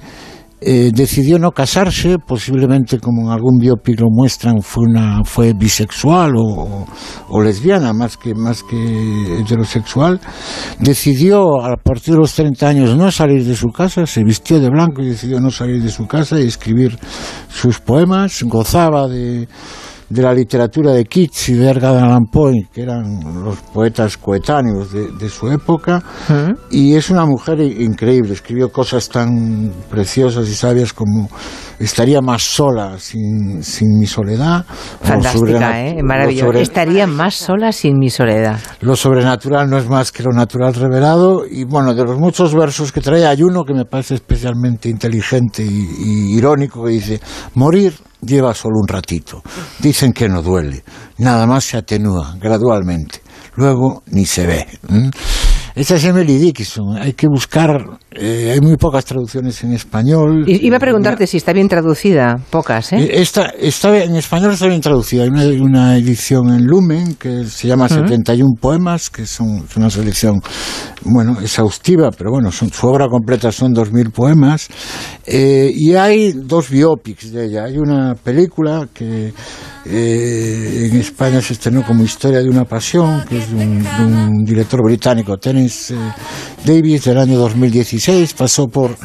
eh, 0.68 0.90
decidió 0.92 1.38
no 1.38 1.52
casarse, 1.52 2.18
posiblemente 2.18 3.00
como 3.00 3.28
en 3.28 3.32
algún 3.32 3.60
biopic 3.60 4.00
lo 4.00 4.08
muestran, 4.10 4.64
fue, 4.64 4.86
una, 4.86 5.24
fue 5.24 5.54
bisexual 5.54 6.34
o, 6.38 7.44
lesbiana 7.44 7.94
más 7.94 8.18
que, 8.18 8.34
más 8.34 8.64
que 8.64 9.42
heterosexual. 9.42 10.20
Decidió 10.80 11.64
a 11.64 11.78
partir 11.78 12.16
de 12.16 12.20
los 12.22 12.34
30 12.34 12.68
años 12.68 12.98
no 12.98 13.12
salir 13.12 13.46
de 13.46 13.56
su 13.56 13.68
casa, 13.68 14.08
se 14.08 14.24
vistió 14.24 14.60
de 14.60 14.72
blanco 14.72 15.04
y 15.04 15.10
decidió 15.10 15.40
no 15.40 15.52
salir 15.52 15.84
de 15.84 15.92
su 15.92 16.08
casa 16.08 16.40
y 16.40 16.48
escribir 16.48 16.98
sus 17.48 17.80
poemas, 17.80 18.42
gozaba 18.42 19.08
de 19.08 19.48
de 20.10 20.22
la 20.22 20.34
literatura 20.34 20.92
de 20.92 21.06
Keats 21.06 21.50
y 21.50 21.54
de 21.54 21.72
Edgar 21.72 21.96
Allan 21.96 22.26
Poe, 22.26 22.68
que 22.72 22.82
eran 22.82 23.44
los 23.44 23.58
poetas 23.74 24.18
coetáneos 24.18 24.92
de, 24.92 25.30
su 25.30 25.50
época, 25.50 26.04
y 26.70 26.96
es 26.96 27.10
una 27.10 27.26
mujer 27.26 27.60
increíble, 27.62 28.34
escribió 28.34 28.72
cosas 28.72 29.10
tan 29.10 29.72
preciosas 29.90 30.48
y 30.48 30.54
sabias 30.54 30.94
como 30.94 31.30
Estaría 31.80 32.22
más 32.22 32.44
sola 32.44 32.98
sin, 33.00 33.64
sin 33.64 33.98
mi 34.00 34.08
soledad. 34.08 34.66
Fantástica, 35.02 35.88
¿eh? 35.88 36.02
Maravilloso. 36.04 36.54
Estaría 36.60 37.08
más 37.08 37.36
sola 37.36 37.72
sin 37.72 37.98
mi 37.98 38.10
soledad. 38.10 38.60
Lo 38.82 38.96
sobrenatural 38.96 39.70
no 39.70 39.78
es 39.78 39.88
más 39.88 40.12
que 40.12 40.24
lo 40.24 40.32
natural 40.32 40.74
revelado, 40.74 41.46
y 41.50 41.64
bueno, 41.64 41.94
de 41.94 42.04
los 42.04 42.18
muchos 42.18 42.56
versos 42.56 42.92
que 42.92 43.02
trae, 43.02 43.26
hay 43.26 43.44
uno 43.44 43.64
que 43.64 43.74
me 43.74 43.86
parece 43.86 44.16
especialmente 44.16 44.90
inteligente 44.90 45.64
y 45.64 46.36
irónico, 46.38 46.84
que 46.86 46.92
dice, 46.92 47.20
morir 47.56 47.94
lleva 48.22 48.54
solo 48.54 48.80
un 48.80 48.88
ratito. 48.88 49.42
Dicen 49.80 50.14
que 50.14 50.28
no 50.28 50.42
duele, 50.42 50.84
nada 51.20 51.46
más 51.46 51.66
se 51.66 51.78
atenúa 51.78 52.36
gradualmente. 52.40 53.22
Luego 53.56 54.04
ni 54.08 54.26
se 54.26 54.46
ve. 54.46 54.68
Esta 55.76 55.96
es 55.96 56.06
Emily 56.06 56.38
Dickinson. 56.38 56.96
Hay 56.98 57.12
que 57.12 57.28
buscar, 57.28 58.00
eh, 58.12 58.52
hay 58.54 58.62
muy 58.62 58.78
pocas 58.78 59.04
traducciones 59.04 59.62
en 59.66 59.74
español. 59.74 60.46
iba 60.48 60.78
a 60.78 60.80
preguntarte 60.80 61.28
si 61.28 61.36
está 61.36 61.52
bien 61.52 61.68
traducida. 61.68 62.38
Pocas, 62.50 62.94
¿eh? 62.94 63.04
eh 63.04 63.10
esta, 63.16 63.48
está, 63.60 64.02
en 64.02 64.16
español 64.16 64.54
está 64.54 64.68
bien 64.68 64.80
traducida. 64.80 65.24
Hay 65.24 65.60
una, 65.60 65.98
edición 65.98 66.48
en 66.54 66.66
Lumen 66.66 67.16
que 67.16 67.44
se 67.44 67.68
llama 67.68 67.90
71 67.90 68.54
poemas, 68.60 69.10
que 69.10 69.26
son, 69.26 69.66
es 69.70 69.76
una 69.76 69.90
selección, 69.90 70.42
bueno, 71.04 71.38
exhaustiva, 71.42 72.10
pero 72.18 72.32
bueno, 72.32 72.54
son, 72.54 72.72
su 72.72 72.88
obra 72.88 73.08
completa 73.10 73.52
son 73.52 73.74
2.000 73.74 74.12
poemas. 74.14 74.70
Eh, 75.26 75.72
y 75.76 75.96
hay 75.96 76.32
dos 76.32 76.70
biopics 76.70 77.34
de 77.34 77.48
ella. 77.48 77.66
Hay 77.66 77.78
una 77.78 78.16
película 78.16 78.88
que 78.94 79.34
eh, 79.88 80.90
en 80.92 81.00
España 81.00 81.42
se 81.42 81.54
estrenó 81.54 81.84
como 81.84 82.04
Historia 82.04 82.42
de 82.42 82.50
una 82.50 82.66
Pasión, 82.66 83.24
que 83.28 83.38
es 83.38 83.50
de 83.52 83.56
un, 83.56 84.44
director 84.44 84.84
británico, 84.84 85.38
Terence 85.38 85.94
eh, 85.94 85.98
Davis, 86.66 87.06
del 87.06 87.18
año 87.18 87.38
2016. 87.38 88.34
Pasó 88.34 88.68
por, 88.68 88.96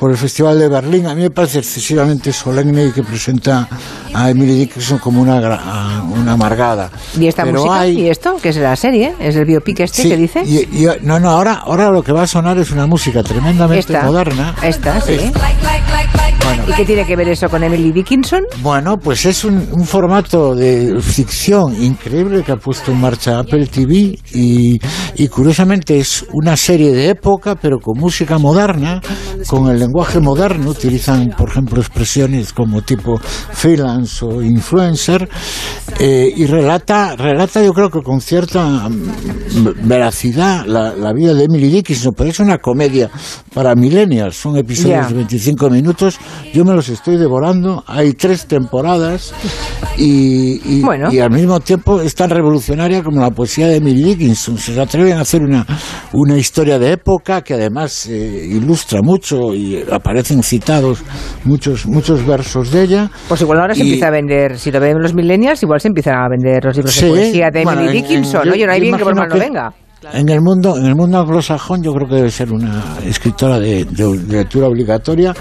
por 0.00 0.10
el 0.10 0.16
Festival 0.16 0.58
de 0.58 0.68
Berlín. 0.68 1.06
A 1.06 1.14
mí 1.14 1.22
me 1.22 1.30
parece 1.30 1.58
excesivamente 1.58 2.32
solemne 2.32 2.86
y 2.86 2.92
que 2.92 3.02
presenta 3.02 3.68
a 4.12 4.30
Emily 4.30 4.54
Dickinson 4.54 4.98
como 4.98 5.22
una, 5.22 6.02
una 6.02 6.32
amargada. 6.32 6.90
¿Y 7.18 7.26
esta 7.26 7.44
música? 7.44 7.86
¿Y 7.86 8.08
esto? 8.08 8.36
Que 8.42 8.50
es 8.50 8.56
la 8.56 8.76
serie? 8.76 9.14
¿Es 9.18 9.36
el 9.36 9.44
biopic 9.44 9.80
este 9.80 10.08
que 10.08 10.16
dice? 10.16 10.42
no, 11.02 11.18
no, 11.20 11.30
ahora, 11.30 11.62
ahora 11.64 11.90
lo 11.90 12.02
que 12.02 12.12
va 12.12 12.22
a 12.22 12.26
sonar 12.26 12.58
es 12.58 12.70
una 12.70 12.86
música 12.86 13.22
tremendamente 13.22 13.98
moderna. 14.02 14.54
Esta, 14.62 15.00
sí. 15.00 15.18
Bueno, 16.44 16.64
¿Y 16.68 16.72
qué 16.74 16.84
tiene 16.84 17.06
que 17.06 17.16
ver 17.16 17.28
eso 17.28 17.48
con 17.48 17.62
Emily 17.62 17.90
Dickinson? 17.90 18.42
Bueno, 18.60 18.98
pues 18.98 19.24
es 19.24 19.44
un, 19.44 19.66
un 19.72 19.86
formato 19.86 20.54
de 20.54 21.00
ficción 21.00 21.82
increíble 21.82 22.42
que 22.42 22.52
ha 22.52 22.56
puesto 22.56 22.92
en 22.92 23.00
marcha 23.00 23.38
Apple 23.38 23.66
TV 23.66 24.18
y, 24.34 24.78
y 25.16 25.28
curiosamente 25.28 25.98
es 25.98 26.24
una 26.32 26.54
serie 26.56 26.92
de 26.92 27.03
época, 27.08 27.56
pero 27.56 27.78
con 27.78 27.98
música 27.98 28.38
moderna, 28.38 29.00
con 29.46 29.68
el 29.70 29.78
lenguaje 29.78 30.20
moderno. 30.20 30.70
Utilizan, 30.70 31.34
por 31.36 31.48
ejemplo, 31.48 31.80
expresiones 31.80 32.52
como 32.52 32.82
tipo 32.82 33.18
freelance 33.18 34.24
o 34.24 34.42
influencer 34.42 35.28
eh, 35.98 36.32
y 36.34 36.46
relata, 36.46 37.16
relata 37.16 37.62
yo 37.62 37.72
creo 37.72 37.90
que 37.90 38.02
con 38.02 38.20
cierta 38.20 38.88
mm, 38.88 39.86
veracidad 39.88 40.66
la, 40.66 40.94
la 40.94 41.12
vida 41.12 41.34
de 41.34 41.44
Emily 41.44 41.68
Dickinson, 41.68 42.14
pero 42.16 42.30
es 42.30 42.40
una 42.40 42.58
comedia 42.58 43.10
para 43.52 43.74
millennials, 43.74 44.36
son 44.36 44.56
episodios 44.56 45.08
de 45.08 45.14
25 45.14 45.70
minutos, 45.70 46.18
yo 46.52 46.64
me 46.64 46.74
los 46.74 46.88
estoy 46.88 47.16
devorando, 47.16 47.84
hay 47.86 48.14
tres 48.14 48.46
temporadas 48.46 49.32
y, 49.96 50.60
y, 50.64 50.82
Bueno. 50.82 51.12
y 51.12 51.20
al 51.20 51.30
mismo 51.30 51.60
tiempo 51.60 52.00
es 52.00 52.14
tan 52.14 52.30
revolucionaria 52.30 53.02
como 53.02 53.20
la 53.20 53.30
poesía 53.30 53.68
de 53.68 53.76
Emily 53.76 54.02
Dickinson, 54.02 54.58
se 54.58 54.80
atreven 54.80 55.18
a 55.18 55.20
hacer 55.20 55.42
una, 55.42 55.66
una 56.12 56.36
historia 56.36 56.78
de 56.78 56.93
época 56.94 57.42
que 57.42 57.54
además 57.54 58.06
eh, 58.06 58.46
ilustra 58.50 59.00
mucho 59.02 59.54
y 59.54 59.84
aparecen 59.90 60.42
citados 60.42 61.02
muchos, 61.44 61.86
muchos 61.86 62.26
versos 62.26 62.70
de 62.72 62.82
ella. 62.82 63.10
Pues 63.28 63.40
igual 63.42 63.60
ahora 63.60 63.74
se 63.74 63.82
empieza 63.82 64.08
a 64.08 64.10
vender, 64.10 64.58
si 64.58 64.70
lo 64.72 64.80
ven 64.80 64.98
los 64.98 65.14
millennials, 65.14 65.62
igual 65.62 65.80
se 65.80 65.88
empiezan 65.88 66.14
a 66.14 66.28
vender 66.28 66.64
los 66.64 66.76
libros 66.76 66.94
Sí, 66.94 67.04
de 67.04 67.10
poesía 67.10 67.50
de 67.50 67.62
bueno, 67.64 67.80
Emily 67.82 68.00
Dickinson, 68.02 68.42
en- 68.42 68.48
¿no? 68.48 68.54
Yo 68.56 68.66
no 68.66 68.72
hay 68.72 68.78
yo 68.78 68.82
bien 68.82 68.96
que 68.96 69.04
por 69.04 69.14
mal 69.14 69.28
no 69.28 69.34
que- 69.34 69.83
En 70.12 70.28
el 70.28 70.40
mundo, 70.40 70.76
en 70.76 70.86
el 70.86 70.94
mundo 70.94 71.18
anglosajón 71.18 71.82
yo 71.82 71.92
creo 71.94 72.08
que 72.08 72.14
debe 72.16 72.30
ser 72.30 72.52
una 72.52 72.82
escritora 73.04 73.58
de, 73.58 73.84
de- 73.84 74.18
de 74.18 74.36
lectura 74.38 74.66
obligatoria, 74.68 75.34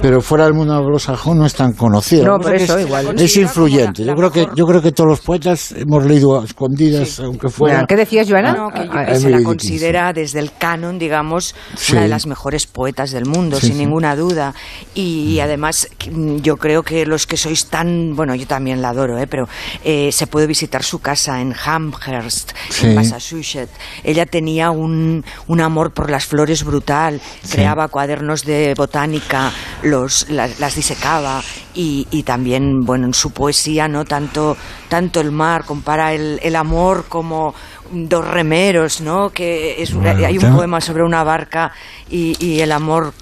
pero 0.00 0.20
fuera 0.20 0.44
del 0.44 0.54
mundo 0.54 0.74
anglosajón 0.74 1.38
no 1.38 1.46
es 1.46 1.54
tan 1.54 1.72
conocida. 1.72 2.24
No, 2.24 2.38
pasa 2.38 2.54
eso 2.56 2.78
es, 2.78 2.86
igual. 2.86 3.18
Es 3.20 3.36
influyente. 3.36 4.04
Yo 4.04 4.14
creo 4.14 4.30
que 4.30 4.46
yo 4.54 4.66
creo 4.66 4.82
que 4.82 4.92
todos 4.92 5.08
los 5.10 5.20
poetas 5.20 5.72
hemos 5.72 6.04
leído 6.04 6.40
a 6.40 6.44
escondidas, 6.44 7.20
aunque 7.20 7.48
fuera. 7.48 7.76
Bueno, 7.76 7.86
¿Qué 7.88 7.96
decías, 7.96 8.28
Joana? 8.28 8.52
No, 8.54 8.70
que, 8.70 8.84
yo- 8.86 8.92
a 8.92 9.04
que 9.06 9.14
se 9.16 9.30
la 9.30 9.42
considera 9.42 10.12
desde 10.12 10.40
el 10.40 10.52
canon, 10.58 10.98
digamos, 10.98 11.54
Sí. 11.76 11.92
una 11.92 12.02
de 12.02 12.08
las 12.08 12.26
mejores 12.26 12.66
poetas 12.66 13.10
del 13.12 13.26
mundo, 13.26 13.56
Sí, 13.60 13.68
sin 13.68 13.76
sí. 13.76 13.84
ninguna 13.84 14.14
duda. 14.16 14.54
Y 14.94 15.38
además, 15.40 15.88
que, 15.98 16.10
mm, 16.10 16.42
yo 16.42 16.56
creo 16.56 16.82
que 16.82 17.06
los 17.06 17.26
que 17.26 17.36
sois 17.36 17.66
tan, 17.66 18.14
bueno, 18.14 18.34
yo 18.34 18.46
también 18.46 18.82
la 18.82 18.90
adoro, 18.90 19.18
¿eh? 19.18 19.26
pero 19.26 19.48
eh, 19.84 20.10
se 20.12 20.26
puede 20.26 20.46
visitar 20.46 20.82
su 20.82 20.98
casa 20.98 21.40
en 21.40 21.54
Amherst, 21.64 22.52
Sí. 22.70 22.86
en 22.86 22.94
Massachusetts. 22.94 23.72
Ella 24.04 24.26
tenía 24.26 24.70
un, 24.70 25.24
un 25.46 25.60
amor 25.60 25.92
por 25.92 26.10
las 26.10 26.26
flores 26.26 26.64
brutal, 26.64 27.20
Sí. 27.42 27.52
creaba 27.52 27.88
cuadernos 27.88 28.44
de 28.44 28.74
botánica, 28.76 29.50
los, 29.82 30.28
las, 30.28 30.58
las 30.60 30.74
disecaba 30.74 31.42
y, 31.74 32.06
y 32.10 32.22
también, 32.22 32.80
bueno, 32.84 33.06
en 33.06 33.14
su 33.14 33.30
poesía, 33.30 33.88
¿no? 33.88 34.04
Tanto, 34.04 34.56
tanto 34.88 35.20
el 35.20 35.30
mar, 35.32 35.64
compara 35.64 36.12
el, 36.12 36.38
el 36.42 36.56
amor 36.56 37.04
como 37.08 37.54
dos 37.90 38.26
remeros, 38.26 39.00
¿no? 39.00 39.30
Que 39.30 39.82
es, 39.82 39.92
una- 39.92 40.12
Bueno, 40.12 40.26
hay 40.26 40.38
un 40.38 40.56
poema 40.56 40.80
sobre 40.80 41.02
una 41.04 41.22
barca 41.24 41.72
y, 42.10 42.34
y 42.44 42.60
el 42.60 42.72
amor 42.72 43.12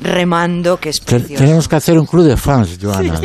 remando 0.00 0.76
que 0.78 0.90
es 0.90 1.00
precioso. 1.00 1.42
tenemos 1.42 1.68
que 1.68 1.76
hacer 1.76 1.98
un 1.98 2.06
club 2.06 2.24
de 2.24 2.36
fans, 2.36 2.78
Joana. 2.80 3.16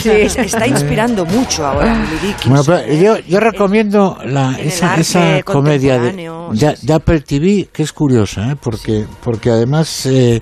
Sí, 0.00 0.10
está 0.10 0.66
inspirando 0.66 1.24
mucho 1.24 1.66
ahora. 1.66 2.04
Bueno, 2.46 2.62
pero 2.64 2.92
yo, 2.94 3.18
yo 3.26 3.40
recomiendo 3.40 4.18
la, 4.24 4.58
En 4.58 4.68
esa, 4.68 5.42
comedia 5.44 5.94
de, 5.94 6.10
contemporáneo, 6.10 6.48
de- 6.52 6.76
de 6.82 6.92
Apple 6.92 7.20
TV, 7.20 7.68
que 7.72 7.82
es 7.84 7.92
curiosa, 7.92 8.50
¿eh? 8.52 8.56
porque, 8.60 9.06
porque 9.22 9.50
además 9.50 10.06
eh, 10.06 10.40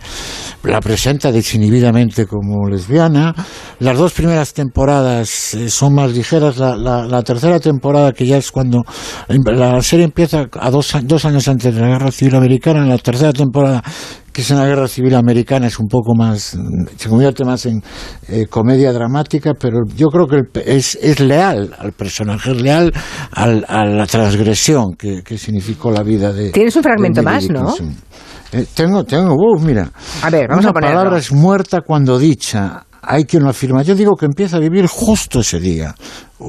la 0.62 0.80
presenta 0.80 1.30
desinhibidamente 1.32 2.26
como 2.26 2.68
lesbiana. 2.68 3.34
Las 3.80 3.98
dos 3.98 4.12
primeras 4.12 4.54
temporadas 4.54 5.54
eh, 5.54 5.68
son 5.70 5.94
más 5.94 6.12
ligeras. 6.12 6.56
La, 6.58 6.76
la- 6.76 7.06
la 7.06 7.22
tercera 7.22 7.60
temporada, 7.60 8.12
que 8.12 8.26
ya 8.26 8.38
es 8.38 8.50
cuando 8.50 8.82
em, 9.28 9.42
la 9.44 9.80
serie 9.82 10.04
empieza 10.06 10.46
a 10.58 10.70
dos, 10.70 10.94
a- 10.94 11.00
dos 11.02 11.24
años 11.24 11.46
antes 11.48 11.74
de 11.74 11.80
la 11.80 11.88
Guerra 11.88 12.10
Civil 12.10 12.36
Americana, 12.36 12.84
la 12.86 12.98
tercera 12.98 13.32
temporada 13.32 13.82
que 14.38 14.42
es 14.42 14.50
en 14.52 14.58
la 14.58 14.66
Guerra 14.66 14.86
Civil 14.86 15.16
Americana, 15.16 15.66
es 15.66 15.80
un 15.80 15.88
poco 15.88 16.14
más, 16.14 16.56
se 16.96 17.08
convierte 17.08 17.44
más 17.44 17.66
en 17.66 17.82
eh, 18.28 18.46
comedia 18.48 18.92
dramática, 18.92 19.54
pero 19.58 19.80
yo 19.96 20.06
creo 20.10 20.28
que 20.28 20.36
el 20.36 20.48
es, 20.64 20.96
es 21.02 21.18
leal 21.18 21.74
al 21.76 21.90
personaje, 21.90 22.52
es 22.52 22.62
leal 22.62 22.92
al- 23.32 23.64
a 23.66 23.84
la 23.84 24.06
transgresión 24.06 24.92
que, 24.96 25.22
que 25.24 25.36
significó 25.38 25.90
la 25.90 26.04
vida 26.04 26.32
de. 26.32 26.50
Tienes 26.52 26.76
un 26.76 26.84
fragmento 26.84 27.20
más, 27.20 27.50
¿no? 27.50 27.74
Eh, 28.52 28.64
tengo, 28.74 29.02
tengo, 29.02 29.34
uh, 29.34 29.58
mira. 29.60 29.90
A 30.22 30.30
ver, 30.30 30.46
vamos 30.48 30.62
Una 30.64 30.70
a 30.70 30.72
ponerlo. 30.72 30.96
palabra 30.98 31.18
es 31.18 31.32
muerta 31.32 31.80
cuando 31.80 32.16
dicha. 32.16 32.84
Hay 33.10 33.24
quien 33.24 33.42
lo 33.42 33.48
afirma. 33.48 33.82
Yo 33.82 33.94
digo 33.94 34.16
que 34.16 34.26
empieza 34.26 34.58
a 34.58 34.60
vivir 34.60 34.86
justo 34.86 35.40
ese 35.40 35.58
día. 35.58 35.94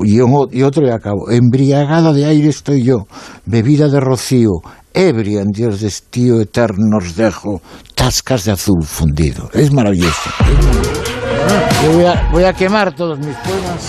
Y, 0.03 0.19
otro 0.19 0.83
le 0.83 0.91
acabo. 0.91 1.31
Embriagada 1.31 2.11
de 2.11 2.25
aire 2.25 2.49
estoy 2.49 2.83
yo, 2.83 3.07
bebida 3.45 3.87
de 3.87 4.01
rocío, 4.01 4.51
ebria 4.93 5.39
en 5.39 5.51
Dios 5.53 5.79
de 5.79 5.87
estío 5.87 6.41
eterno 6.41 6.97
os 6.97 7.15
dejo, 7.15 7.61
tascas 7.95 8.43
de 8.43 8.51
azul 8.51 8.83
fundido. 8.83 9.49
Es 9.53 9.71
maravilloso. 9.71 10.29
Yo 11.83 11.91
voy 11.93 12.05
a, 12.05 12.29
voy 12.31 12.43
a 12.43 12.53
quemar 12.53 12.91
todos 12.93 13.17
mis 13.19 13.35
poemas. 13.37 13.85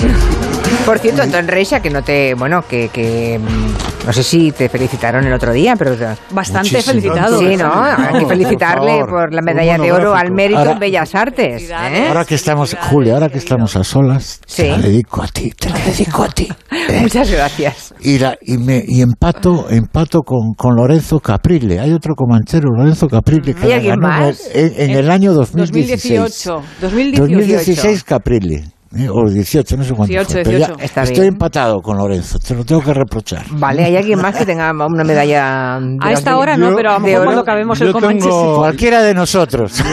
Por 0.86 0.98
cierto, 0.98 1.22
Anton 1.22 1.46
Reixa, 1.46 1.80
que 1.80 1.90
no 1.90 2.02
te, 2.02 2.34
bueno, 2.34 2.62
que, 2.66 2.88
que 2.88 3.38
mm, 3.38 4.06
no 4.06 4.12
sé 4.12 4.22
si 4.22 4.50
te 4.52 4.68
felicitaron 4.68 5.24
el 5.26 5.32
otro 5.32 5.52
día, 5.52 5.74
pero 5.76 5.94
Bastante 6.30 6.70
Muchísimo. 6.70 6.82
felicitado. 7.02 7.38
Sí, 7.38 7.56
¿no? 7.56 7.72
Hay 7.74 8.12
que 8.14 8.20
Por 8.20 8.28
felicitarle 8.28 8.90
favor. 9.00 9.08
por 9.10 9.34
la 9.34 9.42
medalla 9.42 9.76
de 9.76 9.92
oro 9.92 10.14
al 10.14 10.32
mérito 10.32 10.58
Ahora- 10.60 10.72
en 10.72 10.78
Bellas 10.78 11.14
Artes. 11.14 11.70
¿eh? 11.70 12.04
Ahora 12.08 12.24
que 12.24 12.34
estamos, 12.36 12.74
Julia, 12.88 13.14
ahora 13.14 13.28
que 13.28 13.38
estamos 13.38 13.76
a 13.76 13.84
solas, 13.84 14.40
Sí. 14.46 14.62
te 14.62 14.68
la 14.70 14.78
dedico 14.78 15.22
a 15.22 15.26
ti, 15.28 15.50
te 15.50 15.68
la 15.68 15.78
dedico 15.84 16.22
a 16.22 16.28
ti. 16.28 16.48
Muchas 17.02 17.30
gracias. 17.30 17.94
Y, 18.00 18.18
la- 18.18 18.38
y, 18.40 18.56
me, 18.56 18.82
y 18.86 19.02
empato, 19.02 19.68
empato 19.68 20.20
con, 20.22 20.54
con 20.56 20.76
Lorenzo 20.76 21.20
Caprile. 21.20 21.78
Hay 21.80 21.92
otro 21.92 22.14
comanchero, 22.14 22.68
Lorenzo 22.74 23.06
Caprile, 23.08 23.54
que 23.54 23.62
¿Hay 23.64 23.68
la 23.70 23.74
alguien 23.76 23.96
ganó 24.00 24.08
en 24.16 24.22
el- 24.22 24.28
más? 24.28 24.50
En, 24.54 24.72
en 24.76 24.90
el 24.96 25.10
año 25.10 25.32
2016. 25.34 26.18
2018. 26.20 26.62
2018. 26.80 27.30
2016 27.56 28.04
Caprile. 28.04 28.64
eh, 28.96 29.08
o 29.08 29.28
18, 29.30 29.76
no 29.76 29.84
sé 29.84 29.94
cuánto 29.94 30.10
18, 30.12 30.30
fue, 30.32 30.42
pero 30.42 30.58
ya 30.58 30.66
18. 30.66 30.84
Está 30.84 31.02
estoy 31.02 31.20
bien. 31.20 31.34
empatado 31.34 31.80
con 31.80 31.96
Lorenzo, 31.96 32.38
te 32.40 32.54
lo 32.56 32.64
tengo 32.64 32.82
que 32.82 32.92
reprochar. 32.92 33.44
Vale, 33.52 33.84
¿hay 33.84 33.96
alguien 33.96 34.20
más 34.20 34.34
que 34.36 34.44
tenga 34.44 34.72
una 34.72 35.04
medalla? 35.04 35.78
de 35.80 35.96
A 36.00 36.12
esta 36.12 36.30
de- 36.30 36.36
hora 36.36 36.56
no, 36.56 36.74
pero 36.74 36.90
a 36.90 36.98
lo 36.98 37.00
de 37.00 37.06
mejor 37.06 37.18
oro? 37.20 37.24
cuando 37.26 37.42
acabemos 37.42 37.80
el 37.80 37.92
Comanche 37.92 38.24
tengo- 38.28 38.56
Cualquiera 38.58 39.02
de 39.02 39.14
nosotros. 39.14 39.72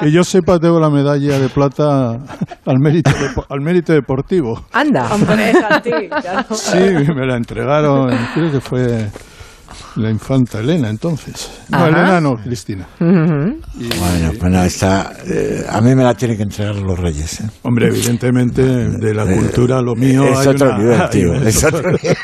Que 0.00 0.10
yo 0.12 0.24
sepa, 0.24 0.58
tengo 0.58 0.78
la 0.78 0.88
medalla 0.90 1.38
de 1.38 1.48
plata 1.48 2.12
al 2.66 2.78
mérito, 2.78 3.10
depo- 3.10 3.44
al 3.48 3.60
mérito 3.60 3.92
deportivo. 3.92 4.66
Anda. 4.72 5.08
Hombre. 5.12 5.52
Sí, 6.54 6.78
me 7.14 7.26
la 7.26 7.36
entregaron, 7.36 8.08
creo 8.34 8.52
que 8.52 8.60
fue 8.60 9.08
la 9.96 10.10
infanta 10.10 10.60
Elena 10.60 10.88
entonces. 10.90 11.50
No, 11.70 11.78
Ajá. 11.78 11.88
Elena 11.88 12.20
no, 12.20 12.34
Cristina. 12.36 12.86
Y, 13.00 13.04
Bueno, 13.04 14.32
pues 14.38 14.52
nada, 14.52 14.66
está, 14.66 15.12
eh, 15.26 15.64
a 15.68 15.80
mí 15.80 15.94
me 15.94 16.02
la 16.04 16.14
tienen 16.14 16.36
que 16.36 16.42
entregar 16.44 16.76
los 16.76 16.98
reyes. 16.98 17.40
¿eh? 17.40 17.44
Hombre, 17.62 17.88
evidentemente, 17.88 18.62
de 18.62 19.14
la 19.14 19.24
cultura, 19.26 19.80
lo 19.82 19.94
mío 19.94 20.24
es 20.24 20.38
hay 20.38 20.46
otro 20.48 20.68
una- 20.70 20.78
nivel, 20.78 21.00
hay 21.02 21.08
tío. 21.10 21.30
una- 21.32 21.48
es 21.48 21.64
otro 21.64 21.90
nivel. 21.92 22.16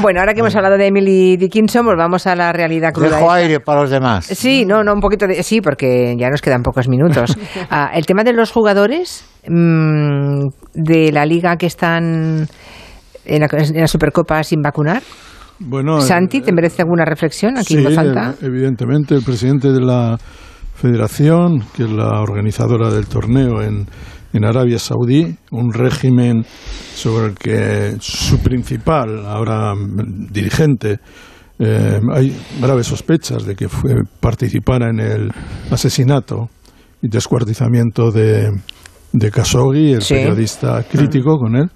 Bueno, 0.00 0.20
ahora 0.20 0.34
que 0.34 0.40
hemos 0.40 0.54
hablado 0.56 0.76
de 0.76 0.86
Emily 0.86 1.36
Dickinson, 1.36 1.84
volvamos 1.86 2.26
a 2.26 2.34
la 2.34 2.52
realidad 2.52 2.92
cruda. 2.92 3.16
Dejo 3.16 3.30
aire 3.30 3.60
para 3.60 3.82
los 3.82 3.90
demás. 3.90 4.26
Sí, 4.26 4.64
no, 4.66 4.82
no, 4.82 4.92
un 4.94 5.00
poquito 5.00 5.26
de... 5.26 5.42
Sí, 5.42 5.60
porque 5.60 6.16
ya 6.18 6.28
nos 6.30 6.40
quedan 6.40 6.62
pocos 6.62 6.88
minutos. 6.88 7.36
Ah, 7.70 7.90
el 7.94 8.04
tema 8.06 8.22
de 8.24 8.32
los 8.32 8.50
jugadores 8.50 9.24
mm, 9.46 10.46
de 10.74 11.10
la 11.12 11.24
liga 11.24 11.56
que 11.56 11.66
están 11.66 12.46
en 13.24 13.40
la, 13.40 13.48
en 13.50 13.80
la 13.80 13.86
Supercopa 13.86 14.42
sin 14.42 14.60
vacunar. 14.62 15.02
Bueno, 15.64 16.00
Santi, 16.00 16.38
eh, 16.38 16.42
¿te 16.42 16.52
merece 16.52 16.82
alguna 16.82 17.04
reflexión 17.04 17.56
aquí 17.56 17.74
sí, 17.74 17.84
en 17.84 18.16
eh, 18.18 18.32
evidentemente, 18.42 19.14
el 19.14 19.22
presidente 19.22 19.72
de 19.72 19.80
la 19.80 20.18
federación, 20.74 21.60
que 21.74 21.84
es 21.84 21.90
la 21.90 22.20
organizadora 22.20 22.90
del 22.90 23.06
torneo 23.06 23.62
en, 23.62 23.86
en 24.32 24.44
Arabia 24.44 24.78
Saudí, 24.78 25.36
un 25.50 25.72
régimen 25.72 26.44
sobre 26.94 27.26
el 27.26 27.34
que 27.34 27.96
su 28.00 28.38
principal, 28.38 29.24
ahora 29.26 29.74
dirigente, 30.30 30.98
eh, 31.58 32.00
hay 32.12 32.36
graves 32.60 32.86
sospechas 32.88 33.44
de 33.44 33.54
que 33.54 33.68
fue 33.68 33.92
participara 34.20 34.90
en 34.90 34.98
el 35.00 35.30
asesinato 35.70 36.48
y 37.00 37.08
descuartizamiento 37.08 38.10
de, 38.10 38.50
de 39.12 39.30
Khashoggi, 39.30 39.92
el 39.92 40.02
Sí. 40.02 40.14
periodista 40.14 40.82
crítico 40.90 41.36
con 41.38 41.56
él. 41.56 41.70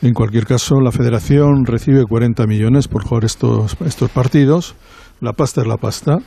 En 0.00 0.14
cualquier 0.14 0.46
caso, 0.46 0.80
la 0.80 0.92
federación 0.92 1.64
recibe 1.66 2.04
40 2.04 2.46
millones 2.46 2.86
por 2.86 3.02
jugar 3.02 3.24
estos, 3.24 3.76
estos 3.84 4.10
partidos. 4.10 4.76
La 5.20 5.32
pasta 5.32 5.62
es 5.62 5.66
la 5.66 5.76
pasta. 5.76 6.18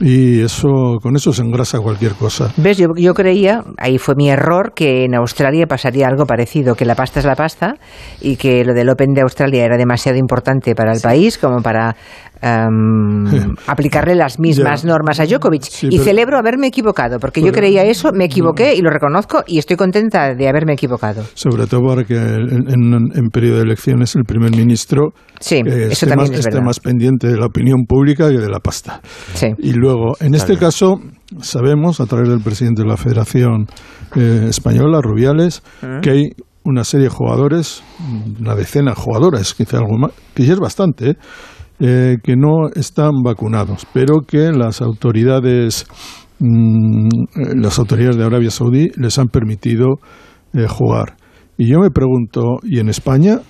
Y 0.00 0.40
eso, 0.40 0.98
con 1.02 1.14
eso 1.14 1.32
se 1.32 1.42
engrasa 1.42 1.78
cualquier 1.78 2.12
cosa. 2.14 2.52
¿Ves? 2.56 2.78
Yo, 2.78 2.88
yo 2.96 3.12
creía, 3.12 3.62
ahí 3.76 3.98
fue 3.98 4.14
mi 4.16 4.30
error, 4.30 4.72
que 4.74 5.04
en 5.04 5.14
Australia 5.14 5.66
pasaría 5.66 6.06
algo 6.06 6.24
parecido, 6.24 6.74
que 6.74 6.86
la 6.86 6.94
pasta 6.94 7.20
es 7.20 7.26
la 7.26 7.34
pasta 7.34 7.74
y 8.20 8.36
que 8.36 8.64
lo 8.64 8.72
del 8.72 8.88
Open 8.88 9.12
de 9.12 9.20
Australia 9.20 9.64
era 9.64 9.76
demasiado 9.76 10.18
importante 10.18 10.74
para 10.74 10.92
el 10.92 11.00
país 11.00 11.36
como 11.36 11.60
para 11.60 11.94
em, 12.40 13.54
aplicarle 13.66 14.14
las 14.14 14.38
mismas 14.38 14.84
normas 14.84 15.20
a 15.20 15.26
Djokovic. 15.26 15.64
y 15.82 15.98
celebro 15.98 16.38
haberme 16.38 16.68
equivocado, 16.68 17.18
porque 17.18 17.42
yo 17.42 17.52
creía 17.52 17.84
eso, 17.84 18.10
me 18.12 18.24
equivoqué 18.24 18.74
y 18.74 18.80
lo 18.80 18.90
reconozco 18.90 19.44
y 19.46 19.58
estoy 19.58 19.76
contenta 19.76 20.34
de 20.34 20.48
haberme 20.48 20.72
equivocado. 20.72 21.24
Sobre 21.34 21.66
todo 21.66 21.82
porque 21.82 22.16
en, 22.16 23.28
periodo 23.30 23.56
de 23.56 23.62
elecciones 23.62 24.16
el 24.16 24.24
primer 24.24 24.50
ministro 24.52 25.12
sí, 25.40 25.62
esté, 25.66 26.16
más, 26.16 26.30
más, 26.62 26.80
pendiente 26.80 27.28
de 27.28 27.36
la 27.36 27.46
opinión 27.46 27.84
pública 27.86 28.28
que 28.28 28.38
de 28.38 28.48
la 28.48 28.60
pasta. 28.60 29.00
Y 29.58 29.72
luego, 29.72 29.89
en 30.20 30.34
este 30.34 30.56
caso, 30.56 31.00
sabemos, 31.40 32.00
a 32.00 32.06
través 32.06 32.28
del 32.28 32.40
presidente 32.40 32.82
de 32.82 32.88
la 32.88 32.96
Federación 32.96 33.66
eh, 34.16 34.46
Española, 34.48 35.00
Rubiales, 35.00 35.62
mm. 35.82 36.00
que 36.00 36.10
hay 36.10 36.30
una 36.64 36.84
serie 36.84 37.04
de 37.04 37.14
jugadores, 37.14 37.82
una 38.38 38.54
decena 38.54 38.90
de 38.92 38.96
jugadores, 38.96 39.54
quizá 39.54 39.78
algo 39.78 39.96
más, 39.98 40.12
que 40.34 40.44
ya 40.44 40.52
es 40.52 40.60
bastante, 40.60 41.16
eh, 41.78 42.16
que 42.22 42.36
no 42.36 42.68
están 42.74 43.22
vacunados, 43.24 43.86
pero 43.92 44.20
que 44.26 44.52
las 44.52 44.82
autoridades, 44.82 45.86
mm, 46.38 47.08
las 47.56 47.78
autoridades 47.78 48.16
de 48.16 48.24
Arabia 48.24 48.50
Saudí 48.50 48.88
les 48.96 49.18
han 49.18 49.28
permitido 49.28 49.98
eh, 50.52 50.66
jugar. 50.68 51.16
Y 51.56 51.70
yo 51.70 51.78
me 51.78 51.90
pregunto, 51.90 52.58
¿y 52.62 52.80
en 52.80 52.88
España 52.88 53.40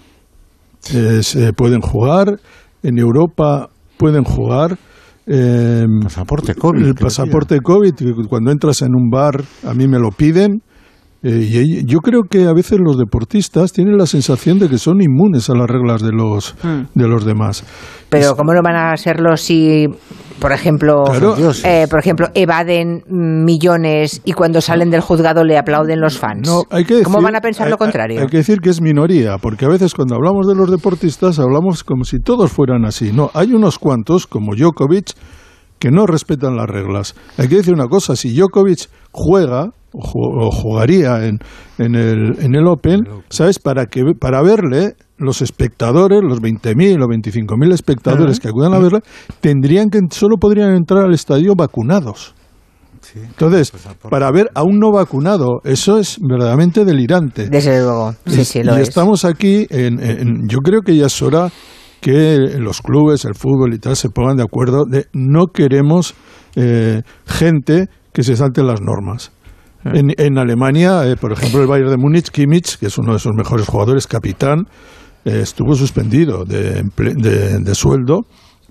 se 0.81 1.53
pueden 1.53 1.81
jugar? 1.81 2.41
¿En 2.83 2.99
Europa 2.99 3.69
pueden 3.99 4.25
jugar? 4.25 4.79
Eh, 5.27 5.87
pasaporte 6.03 6.55
COVID. 6.55 6.87
El 6.87 6.95
pasaporte 6.95 7.61
COVID, 7.61 7.93
cuando 8.29 8.51
entras 8.51 8.83
en 8.83 8.95
un 8.95 9.11
bar, 9.11 9.43
a 9.67 9.75
mí 9.75 9.87
me 9.87 9.99
lo 9.99 10.11
piden. 10.11 10.63
Eh, 11.23 11.49
y 11.51 11.85
yo 11.85 11.99
creo 11.99 12.23
que 12.23 12.47
a 12.47 12.55
veces 12.55 12.79
los 12.83 12.97
deportistas 12.97 13.73
tienen 13.73 13.99
la 13.99 14.07
sensación 14.07 14.59
de 14.59 14.71
que 14.71 14.79
son 14.79 15.03
inmunes 15.03 15.51
a 15.51 15.55
las 15.55 15.69
reglas 15.69 16.03
de 16.03 16.13
los, 16.13 16.55
hmm. 16.63 16.99
de 16.99 17.09
los 17.09 17.27
demás. 17.27 17.63
Pero 18.09 18.35
¿cómo 18.37 18.55
no 18.55 18.63
van 18.63 18.77
a 18.77 18.97
serlo 18.97 19.37
si, 19.37 19.87
por 20.41 20.53
ejemplo, 20.53 21.05
eh, 21.65 21.87
por 21.91 22.01
ejemplo, 22.01 22.29
evaden 22.35 23.05
millones 23.07 24.23
y 24.25 24.33
cuando 24.33 24.63
salen 24.63 24.91
del 24.91 25.03
juzgado 25.03 25.45
le 25.45 25.59
aplauden 25.59 26.01
los 26.01 26.19
fans? 26.19 26.49
No, 26.49 26.63
hay 26.71 26.85
que 26.85 27.03
¿Cómo 27.03 27.21
van 27.21 27.37
a 27.37 27.41
pensar 27.43 27.69
lo 27.69 27.77
contrario? 27.77 28.23
Hay, 28.23 28.27
que 28.29 28.39
decir 28.39 28.61
que 28.61 28.71
es 28.71 28.81
minoría, 28.81 29.37
porque 29.37 29.67
a 29.67 29.69
veces 29.69 29.93
cuando 29.95 30.15
hablamos 30.15 30.49
de 30.49 30.55
los 30.55 30.71
deportistas 30.71 31.39
hablamos 31.39 31.85
como 31.85 32.05
si 32.05 32.19
todos 32.19 32.51
fueran 32.51 32.87
así. 32.87 33.13
No, 33.13 33.31
hay 33.35 33.53
unos 33.53 33.79
cuantos, 33.79 34.27
como 34.27 34.57
Djokovic, 34.57 35.13
que 35.81 35.91
no 35.91 36.07
respetan 36.07 36.57
las 36.57 36.69
reglas. 36.69 37.17
Hay 37.39 37.49
que 37.49 37.57
decir 37.57 37.75
una 37.75 37.89
cosa, 37.89 38.15
si 38.15 38.33
Djokovic 38.33 38.89
juega, 39.11 39.71
o 39.93 40.51
jugaría 40.53 41.27
en, 41.27 41.39
en, 41.79 41.95
el, 41.97 42.39
en 42.39 42.55
el 42.55 42.67
Open, 42.69 43.01
¿sabes? 43.29 43.59
Para, 43.59 43.87
que, 43.87 44.03
para 44.19 44.41
verle, 44.43 44.95
los 45.19 45.43
espectadores, 45.43 46.21
los 46.23 46.41
20.000 46.41 47.03
o 47.03 47.07
25.000 47.07 47.73
espectadores 47.73 48.39
que 48.39 48.49
acudan 48.49 48.75
a 48.75 48.79
verla, 48.79 49.01
tendrían 49.41 49.91
que 49.91 49.99
solo 50.11 50.37
podrían 50.37 50.77
entrar 50.77 51.05
al 51.05 51.13
estadio 51.13 51.55
vacunados. 51.57 52.35
Entonces, 53.15 53.73
para 54.09 54.31
ver 54.31 54.51
a 54.55 54.63
un 54.63 54.79
no 54.79 54.93
vacunado, 54.93 55.61
eso 55.65 55.99
es 55.99 56.19
verdaderamente 56.21 56.85
delirante. 56.85 57.49
Desde 57.49 57.83
luego, 57.83 58.15
sí, 58.27 58.61
y 58.63 58.81
estamos 58.81 59.25
aquí, 59.25 59.67
en, 59.71 60.47
yo 60.47 60.59
creo 60.59 60.83
que 60.83 60.95
ya 60.95 61.07
es 61.07 61.23
hora 61.23 61.51
que 62.01 62.39
los 62.59 62.81
clubes, 62.81 63.25
el 63.25 63.35
fútbol 63.35 63.75
y 63.75 63.79
tal 63.79 63.97
se 63.97 64.09
pongan 64.09 64.37
de 64.37 64.43
acuerdo 64.43 64.85
de 64.85 65.07
no 65.13 65.47
queremos 65.47 66.15
eh, 66.57 67.03
gente 67.27 67.89
que 68.13 68.23
se 68.23 68.37
salte 68.37 68.63
las 68.63 68.81
normas. 68.81 69.33
En, 69.85 70.13
en 70.19 70.39
Alemania, 70.39 71.07
eh, 71.07 71.17
por 71.17 71.33
ejemplo, 71.33 71.63
el 71.63 71.67
Bayern 71.67 71.91
de 71.91 71.97
Múnich, 71.97 72.31
Kimmich, 72.31 72.79
que 72.79 72.87
es 72.87 72.99
uno 72.99 73.15
de 73.15 73.19
sus 73.19 73.33
mejores 73.35 73.67
jugadores, 73.67 74.07
capitán, 74.07 74.67
eh, 75.25 75.41
estuvo 75.43 75.75
suspendido 75.75 76.45
de, 76.45 76.83
de, 76.83 77.75
sueldo 77.75 78.27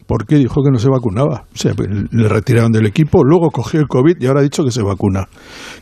porque 0.10 0.38
dijo 0.38 0.64
que 0.64 0.72
no 0.72 0.80
se 0.80 0.90
vacunaba. 0.90 1.46
O 1.54 1.58
sea, 1.58 1.72
le 1.78 2.28
retiraron 2.28 2.72
del 2.72 2.88
equipo, 2.88 3.24
luego 3.24 3.52
cogió 3.52 3.80
el 3.80 3.88
COVID 3.88 4.16
y 4.20 4.26
ahora 4.26 4.40
ha 4.40 4.44
dicho 4.44 4.64
que 4.64 4.72
se 4.72 4.82
vacuna. 4.82 5.28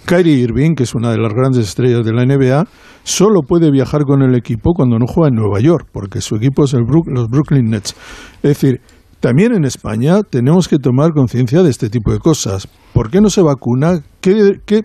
Kyrie 0.04 0.36
Irving, 0.40 0.76
que 0.76 0.84
es 0.84 0.94
una 0.95 1.12
de 1.12 1.18
las 1.18 1.32
grandes 1.32 1.66
estrellas 1.66 2.06
de 2.06 2.12
la 2.12 2.26
NBA, 2.26 2.66
solo 3.04 3.44
puede 3.48 3.72
viajar 3.72 4.02
con 4.02 4.22
el 4.22 4.36
equipo 4.36 4.74
cuando 4.74 4.99
no 4.99 5.06
juega 5.08 5.30
en 5.30 5.36
Nueva 5.36 5.62
York, 5.62 5.88
porque 5.94 6.20
su 6.20 6.36
equipo 6.36 6.66
es 6.66 6.74
el 6.74 6.82
los 7.06 7.30
Brooklyn 7.30 7.70
Nets. 7.70 7.95
Es 8.44 8.60
decir, 8.60 8.82
también 9.22 9.54
en 9.54 9.64
España 9.64 10.22
tenemos 10.30 10.68
que 10.68 10.78
tomar 10.78 11.14
conciencia 11.14 11.64
de 11.64 11.70
este 11.70 11.90
tipo 11.90 12.12
de 12.12 12.20
cosas. 12.20 12.68
¿Por 12.91 13.10
qué 13.10 13.22
no 13.22 13.30
se 13.30 13.41
vacuna? 13.41 14.02
¿Qué, 14.20 14.60
qué, 14.66 14.82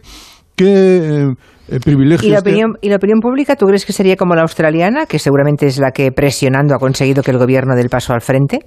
qué 0.54 1.34
eh, 1.66 1.80
privilegios? 1.84 2.28
¿Y 2.28 2.30
la, 2.30 2.38
opinión, 2.38 2.74
¿Y 2.80 2.90
la 2.90 2.96
opinión 2.96 3.18
pública 3.18 3.56
tú 3.56 3.66
crees 3.66 3.84
que 3.84 3.92
sería 3.92 4.14
como 4.14 4.36
la 4.36 4.42
australiana, 4.42 5.06
que 5.06 5.18
seguramente 5.18 5.66
es 5.66 5.80
la 5.80 5.90
que 5.90 6.12
presionando 6.12 6.76
ha 6.76 6.78
conseguido 6.78 7.24
que 7.24 7.32
el 7.32 7.38
gobierno 7.38 7.74
dé 7.74 7.80
el 7.80 7.88
paso 7.88 8.12
al 8.12 8.20
frente? 8.20 8.60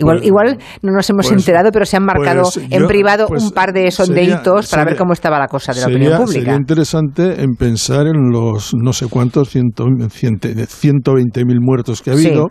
Igual, 0.00 0.18
pues, 0.18 0.26
igual 0.26 0.58
no 0.82 0.92
nos 0.92 1.08
hemos 1.10 1.28
pues, 1.28 1.38
enterado, 1.38 1.70
pero 1.72 1.84
se 1.84 1.96
han 1.96 2.04
marcado 2.04 2.42
pues, 2.42 2.60
en 2.70 2.86
privado 2.86 3.28
un 3.28 3.50
par 3.50 3.72
de 3.72 3.90
sondeitos 3.90 4.68
para 4.70 4.84
ver 4.84 4.96
cómo 4.96 5.12
estaba 5.12 5.38
la 5.38 5.46
cosa 5.46 5.72
de 5.72 5.80
la 5.80 5.86
opinión 5.86 6.16
pública. 6.16 6.40
Sería 6.40 6.56
interesante 6.56 7.42
en 7.42 7.54
pensar 7.54 8.06
en 8.06 8.30
los 8.30 8.72
no 8.74 8.92
sé 8.92 9.06
cuántos, 9.08 9.50
ciento, 9.50 9.84
ciento, 10.08 11.14
mil 11.46 11.60
muertos 11.60 12.02
que 12.02 12.10
ha 12.10 12.14
habido, 12.14 12.48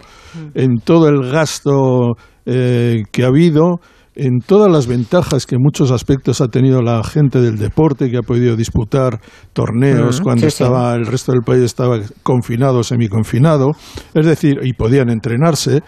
en 0.54 0.78
todo 0.84 1.10
el 1.10 1.32
gasto 1.32 2.14
eh, 2.46 3.04
que 3.12 3.24
ha 3.24 3.28
habido, 3.28 3.80
en 4.16 4.40
todas 4.40 4.72
las 4.72 4.88
ventajas 4.88 5.46
que 5.46 5.56
en 5.56 5.62
muchos 5.62 5.92
aspectos 5.92 6.42
ha 6.42 6.48
tenido 6.48 6.82
la 6.82 7.04
gente 7.04 7.40
del 7.40 7.58
deporte, 7.58 8.10
que 8.10 8.18
ha 8.18 8.22
podido 8.22 8.56
disputar 8.56 9.20
torneos 9.54 10.20
cuando 10.20 10.48
estaba 10.48 10.94
el 10.96 11.06
resto 11.06 11.32
del 11.32 11.42
país 11.42 11.64
estaba 11.64 12.00
confinado, 12.22 12.84
semiconfinado, 12.84 13.72
es 14.14 14.26
decir, 14.26 14.60
y 14.64 14.74
podían 14.74 15.10
entrenarse, 15.10 15.82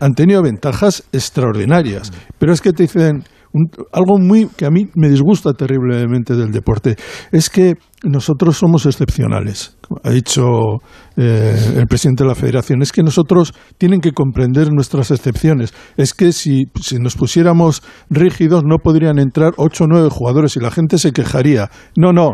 han 0.00 0.14
tenido 0.14 0.42
ventajas 0.42 1.04
extraordinarias. 1.12 2.12
Pero 2.38 2.52
es 2.52 2.60
que 2.60 2.72
te 2.72 2.84
dicen, 2.84 3.24
algo 3.92 4.18
muy 4.18 4.48
que 4.48 4.66
a 4.66 4.70
mí 4.70 4.88
me 4.94 5.08
disgusta 5.08 5.52
terriblemente 5.52 6.34
del 6.34 6.50
deporte 6.50 6.96
es 7.30 7.48
que 7.48 7.74
nosotros 8.02 8.56
somos 8.56 8.84
excepcionales. 8.84 9.76
Ha 10.02 10.10
dicho 10.10 10.42
eh, 11.16 11.74
el 11.76 11.86
presidente 11.86 12.24
de 12.24 12.28
la 12.28 12.34
federación, 12.34 12.82
es 12.82 12.90
que 12.90 13.02
nosotros 13.02 13.54
tienen 13.78 14.00
que 14.00 14.12
comprender 14.12 14.72
nuestras 14.72 15.10
excepciones. 15.10 15.72
Es 15.96 16.14
que 16.14 16.32
si, 16.32 16.64
si 16.80 16.98
nos 16.98 17.14
pusiéramos 17.14 17.82
rígidos 18.10 18.62
no 18.64 18.78
podrían 18.78 19.18
entrar 19.18 19.52
ocho 19.56 19.84
o 19.84 19.86
nueve 19.86 20.08
jugadores 20.10 20.56
y 20.56 20.60
la 20.60 20.72
gente 20.72 20.98
se 20.98 21.12
quejaría. 21.12 21.70
No, 21.96 22.12
no, 22.12 22.32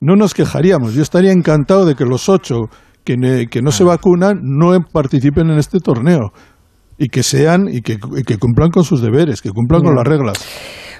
no 0.00 0.16
nos 0.16 0.34
quejaríamos. 0.34 0.94
Yo 0.94 1.02
estaría 1.02 1.32
encantado 1.32 1.86
de 1.86 1.94
que 1.94 2.04
los 2.04 2.28
ocho 2.28 2.68
que, 3.04 3.46
que 3.50 3.62
no 3.62 3.70
se 3.70 3.84
vacunan 3.84 4.40
no 4.42 4.76
participen 4.92 5.50
en 5.50 5.58
este 5.58 5.78
torneo 5.78 6.32
y 7.02 7.08
que 7.08 7.24
sean 7.24 7.66
y 7.68 7.82
que, 7.82 7.98
cumplan 8.38 8.70
con 8.70 8.84
sus 8.84 9.02
deberes, 9.02 9.42
que 9.42 9.50
cumplan 9.50 9.82
con 9.82 9.96
las 9.96 10.06
reglas. 10.06 10.38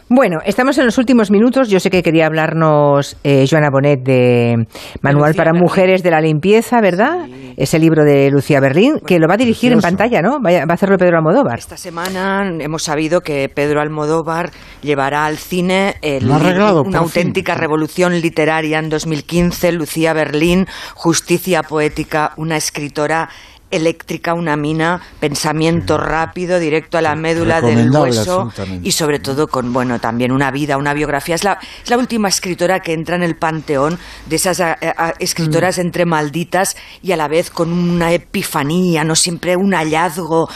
Bueno, 0.09 0.41
estamos 0.45 0.77
en 0.79 0.85
los 0.85 0.99
últimos 0.99 1.31
minutos. 1.31 1.71
Yo 1.71 1.79
sé 1.79 1.89
que 1.89 2.03
quería 2.03 2.27
hablarnos 2.27 3.17
eh, 3.23 3.47
Joana 3.49 3.71
Bonet 3.71 4.03
de 4.03 4.67
Manual 5.01 5.35
para 5.35 5.53
Mujeres 5.55 6.03
de 6.03 6.11
la 6.11 6.21
Limpieza, 6.21 6.81
¿verdad? 6.81 7.29
Ese 7.57 7.79
libro 7.79 8.05
de 8.05 8.31
Lucía 8.31 8.61
Berlín, 8.61 8.99
que 9.07 9.19
lo 9.21 9.29
va 9.29 9.35
a 9.35 9.37
dirigir 9.37 9.73
en 9.73 9.81
pantalla, 9.81 10.21
¿no? 10.21 10.39
Va 10.43 10.51
a, 10.51 10.75
hacerlo 10.75 10.99
Pedro 10.99 11.19
Almodóvar. 11.19 11.61
Esta 11.61 11.77
semana 11.77 12.43
hemos 12.59 12.83
sabido 12.83 13.21
que 13.21 13.49
Pedro 13.49 13.81
Almodóvar 13.81 14.51
llevará 14.83 15.25
al 15.25 15.39
cine 15.39 15.95
una 16.21 16.99
auténtica 16.99 17.55
revolución 17.55 18.21
literaria 18.21 18.81
en 18.81 18.91
2015. 18.91 19.73
Lucía 19.73 20.13
Berlín, 20.13 20.67
Justicia 20.95 21.63
Poética, 21.63 22.33
una 22.37 22.57
escritora 22.57 23.31
eléctrica, 23.73 24.35
una 24.35 24.57
mina, 24.57 25.01
pensamiento 25.19 25.97
rápido, 25.99 26.61
directo 26.61 26.99
a 26.99 27.01
la 27.01 27.17
médula 27.17 27.61
del 27.61 27.91
hueso 27.91 28.53
y 28.83 28.93
sobre 28.93 29.19
todo 29.19 29.49
con, 29.49 29.73
bueno, 29.73 29.99
también 29.99 30.31
una 30.31 30.51
vida, 30.51 30.77
una 30.77 30.95
biografía. 30.95 31.35
Es 31.35 31.43
la, 31.43 31.59
es 31.83 31.91
la 31.91 31.97
última 31.97 32.29
escritora 32.29 32.81
que 32.81 32.93
entra 32.93 33.17
en 33.17 33.23
el 33.23 33.37
panteón 33.37 33.99
de 34.27 34.37
esas 34.37 34.61
eh, 34.61 34.77
eh, 34.81 34.93
escritoras 35.19 35.79
mm. 35.79 35.81
entre 35.81 36.05
malditas 36.05 36.77
y 37.03 37.13
a 37.13 37.17
la 37.17 37.29
vez 37.29 37.51
con 37.51 37.73
una 37.73 38.13
epifanía, 38.13 39.05
no 39.05 39.17
siempre 39.17 39.57
un 39.57 39.73
hallazgo. 39.73 40.49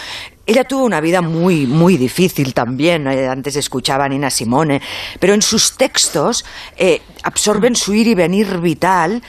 Ella 0.44 0.62
tuvo 0.62 0.84
una 0.84 1.00
vida 1.00 1.22
muy, 1.22 1.66
muy 1.66 1.96
difícil 1.96 2.54
también. 2.54 3.06
Eh, 3.08 3.26
antes 3.26 3.56
escuchaba 3.56 4.04
a 4.04 4.08
Nina 4.08 4.30
Simone, 4.30 4.80
pero 5.18 5.34
en 5.34 5.42
sus 5.42 5.76
textos 5.76 6.44
absorben 7.24 7.74
su 7.74 7.94
ir 7.94 8.06
y 8.06 8.14
venir 8.14 8.60
vital 8.60 9.22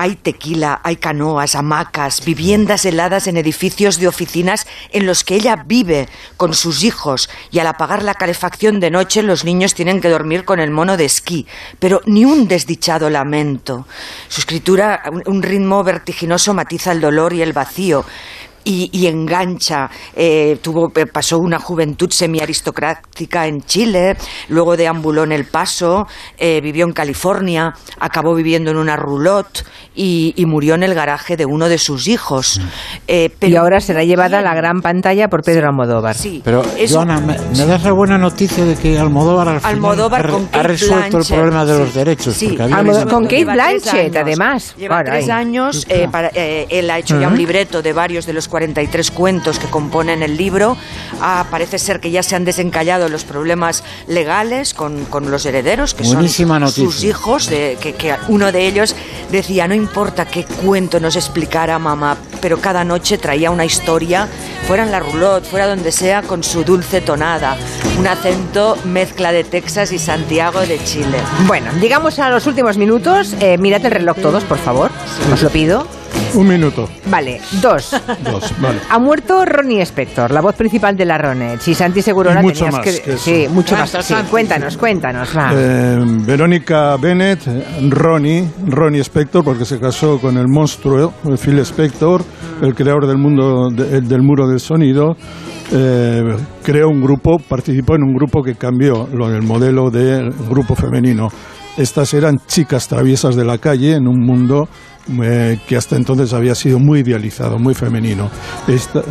hay 0.00 0.16
tequila, 0.16 0.80
hay 0.82 0.96
canoas, 0.96 1.54
hamacas, 1.54 2.24
viviendas 2.24 2.86
heladas 2.86 3.26
en 3.26 3.36
edificios 3.36 3.98
de 3.98 4.08
oficinas 4.08 4.66
en 4.92 5.04
los 5.04 5.24
que 5.24 5.34
ella 5.34 5.62
vive 5.66 6.08
con 6.38 6.54
sus 6.54 6.84
hijos. 6.84 7.28
Y 7.50 7.58
al 7.58 7.66
apagar 7.66 8.02
la 8.02 8.14
calefacción 8.14 8.80
de 8.80 8.90
noche 8.90 9.22
los 9.22 9.44
niños 9.44 9.74
tienen 9.74 10.00
que 10.00 10.08
dormir 10.08 10.46
con 10.46 10.58
el 10.58 10.70
mono 10.70 10.96
de 10.96 11.04
esquí, 11.04 11.46
pero 11.78 12.00
ni 12.06 12.24
un 12.24 12.48
desdichado 12.48 13.10
lamento. 13.10 13.86
Su 14.28 14.40
escritura, 14.40 15.02
un 15.26 15.42
ritmo 15.42 15.84
vertiginoso 15.84 16.54
matiza 16.54 16.92
el 16.92 17.02
dolor 17.02 17.34
y 17.34 17.42
el 17.42 17.52
vacío 17.52 18.06
y, 18.64 19.06
engancha. 19.06 19.90
Eh, 20.14 20.58
tuvo, 20.62 20.92
eh, 20.94 21.06
pasó 21.06 21.38
una 21.38 21.58
juventud 21.58 22.10
semi-aristocrática 22.10 23.46
en 23.46 23.62
Chile, 23.62 24.16
luego 24.48 24.76
deambuló 24.76 25.24
en 25.24 25.32
El 25.32 25.44
Paso, 25.44 26.06
eh, 26.38 26.60
vivió 26.60 26.84
en 26.86 26.92
California, 26.92 27.74
acabó 27.98 28.34
viviendo 28.34 28.70
en 28.70 28.76
una 28.76 28.96
roulotte 28.96 29.64
y, 29.94 30.34
murió 30.50 30.74
en 30.74 30.82
el 30.82 30.94
garaje 30.94 31.36
de 31.36 31.46
uno 31.46 31.68
de 31.68 31.78
sus 31.78 32.08
hijos. 32.08 32.60
y 33.06 33.56
ahora 33.56 33.80
será 33.80 34.02
llevada 34.02 34.38
a 34.38 34.42
la 34.42 34.54
gran 34.54 34.80
pantalla 34.80 35.28
por 35.28 35.42
Pedro 35.42 35.68
Almodóvar. 35.68 36.16
Sí, 36.16 36.40
pero 36.44 36.64
Joana, 36.88 37.20
¿me, 37.20 37.36
das 37.36 37.84
la 37.84 37.92
buena 37.92 38.18
noticia 38.18 38.64
de 38.64 38.74
que 38.74 38.98
Almodóvar, 38.98 39.48
al 39.48 39.60
Almodóvar 39.62 40.28
ha, 40.52 40.62
resuelto 40.62 41.18
el 41.18 41.24
problema 41.24 41.64
de 41.64 41.78
los 41.78 41.94
derechos? 41.94 42.34
Sí, 42.34 42.56
con 43.08 43.24
Kate 43.24 43.44
Blanchett, 43.44 44.16
además. 44.16 44.74
Lleva 44.76 45.04
tres 45.04 45.28
años, 45.28 45.86
él 45.88 46.90
ha 46.90 46.98
hecho 46.98 47.20
ya 47.20 47.28
un 47.28 47.38
libreto 47.38 47.80
de 47.80 47.92
varios 47.92 48.26
de 48.26 48.32
los 48.32 48.48
43 48.50 49.10
cuentos 49.10 49.58
que 49.58 49.66
componen 49.68 50.22
el 50.22 50.36
libro. 50.36 50.76
Ah, 51.20 51.46
parece 51.50 51.78
ser 51.78 52.00
que 52.00 52.10
ya 52.10 52.22
se 52.22 52.36
han 52.36 52.44
desencallado 52.44 53.08
los 53.08 53.24
problemas 53.24 53.82
legales 54.06 54.74
con, 54.74 55.04
con 55.06 55.30
los 55.30 55.46
herederos, 55.46 55.94
que 55.94 56.04
son 56.04 56.28
sus 56.28 57.04
hijos, 57.04 57.48
de, 57.48 57.78
que, 57.80 57.94
que 57.94 58.14
uno 58.28 58.52
de 58.52 58.66
ellos 58.66 58.94
decía, 59.30 59.68
no 59.68 59.74
importa 59.74 60.26
qué 60.26 60.44
cuento 60.44 61.00
nos 61.00 61.16
explicara 61.16 61.78
mamá, 61.78 62.16
pero 62.40 62.60
cada 62.60 62.84
noche 62.84 63.18
traía 63.18 63.50
una 63.50 63.64
historia, 63.64 64.28
fuera 64.66 64.82
en 64.82 64.90
la 64.90 65.00
roulotte, 65.00 65.44
fuera 65.44 65.66
donde 65.66 65.92
sea, 65.92 66.22
con 66.22 66.42
su 66.42 66.64
dulce 66.64 67.00
tonada, 67.00 67.56
un 67.98 68.06
acento 68.06 68.76
mezcla 68.84 69.32
de 69.32 69.44
Texas 69.44 69.92
y 69.92 69.98
Santiago 69.98 70.60
de 70.60 70.82
Chile. 70.84 71.18
Bueno, 71.46 71.70
llegamos 71.80 72.18
a 72.18 72.30
los 72.30 72.46
últimos 72.46 72.76
minutos. 72.76 73.34
Eh, 73.40 73.58
mirad 73.58 73.84
el 73.84 73.92
reloj 73.92 74.16
todos, 74.20 74.44
por 74.44 74.58
favor. 74.58 74.90
Os 75.32 75.42
lo 75.42 75.50
pido. 75.50 75.99
Un 76.34 76.46
minuto. 76.46 76.88
Vale, 77.06 77.40
dos. 77.60 77.90
Dos, 78.24 78.54
vale. 78.60 78.80
Ha 78.88 78.98
muerto 78.98 79.44
Ronnie 79.44 79.82
Spector, 79.82 80.30
la 80.30 80.40
voz 80.40 80.54
principal 80.54 80.96
de 80.96 81.04
la 81.04 81.18
Ronet. 81.18 81.60
Si 81.60 81.74
Santi 81.74 82.02
seguro 82.02 82.32
la 82.32 82.42
mucho 82.42 82.66
más 82.66 82.80
que... 82.80 83.16
sí, 83.16 83.46
mucho 83.50 83.76
más. 83.76 83.90
Sí, 83.90 84.14
cuéntanos, 84.30 84.76
cuéntanos. 84.76 85.30
Eh, 85.52 85.98
Verónica 86.24 86.96
Bennett, 86.96 87.40
Ronnie, 87.88 88.48
Ronnie 88.66 89.00
Spector, 89.00 89.44
porque 89.44 89.64
se 89.64 89.78
casó 89.80 90.18
con 90.20 90.36
el 90.36 90.46
monstruo 90.48 91.12
Phil 91.42 91.58
Spector, 91.60 92.22
el 92.62 92.74
creador 92.74 93.06
del 93.06 93.18
mundo 93.18 93.68
del 93.70 94.22
muro 94.22 94.48
del 94.48 94.60
sonido. 94.60 95.16
Eh, 95.72 96.36
creó 96.62 96.88
un 96.88 97.00
grupo, 97.00 97.38
participó 97.38 97.94
en 97.94 98.02
un 98.02 98.14
grupo 98.14 98.42
que 98.42 98.54
cambió 98.54 99.08
lo 99.12 99.28
del 99.28 99.42
modelo 99.42 99.90
del 99.90 100.30
grupo 100.48 100.74
femenino. 100.74 101.28
Estas 101.76 102.12
eran 102.14 102.38
chicas 102.46 102.88
traviesas 102.88 103.36
de 103.36 103.44
la 103.44 103.58
calle 103.58 103.94
en 103.94 104.08
un 104.08 104.20
mundo 104.20 104.68
eh, 105.22 105.58
que 105.66 105.76
hasta 105.76 105.96
entonces 105.96 106.32
había 106.32 106.54
sido 106.54 106.78
muy 106.78 107.00
idealizado, 107.00 107.58
muy 107.58 107.74
femenino. 107.74 108.30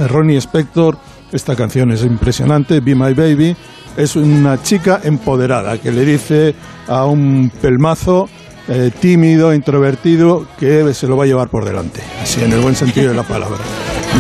Ronnie 0.08 0.38
Spector, 0.38 0.98
esta 1.32 1.56
canción 1.56 1.92
es 1.92 2.04
impresionante, 2.04 2.80
Be 2.80 2.96
My 2.96 3.14
Baby, 3.14 3.56
es 3.98 4.16
una 4.16 4.62
chica 4.62 5.02
empoderada 5.04 5.78
que 5.78 5.92
le 5.92 6.06
dice 6.06 6.56
a 6.88 7.06
un 7.06 7.52
pelmazo 7.62 8.30
eh, 8.70 8.92
tímido, 9.00 9.54
introvertido, 9.54 10.46
que 10.60 10.94
se 10.94 11.08
lo 11.08 11.18
va 11.18 11.24
a 11.24 11.28
llevar 11.28 11.50
por 11.50 11.66
delante, 11.66 12.02
así 12.22 12.44
en 12.44 12.54
el 12.54 12.60
buen 12.60 12.76
sentido 12.76 13.10
de 13.10 13.16
la 13.16 13.24
palabra. 13.24 13.58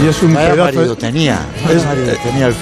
Y 0.03 0.07
es 0.07 0.23
un 0.23 0.33
pedazo. 0.33 0.95
tenía. 0.95 1.39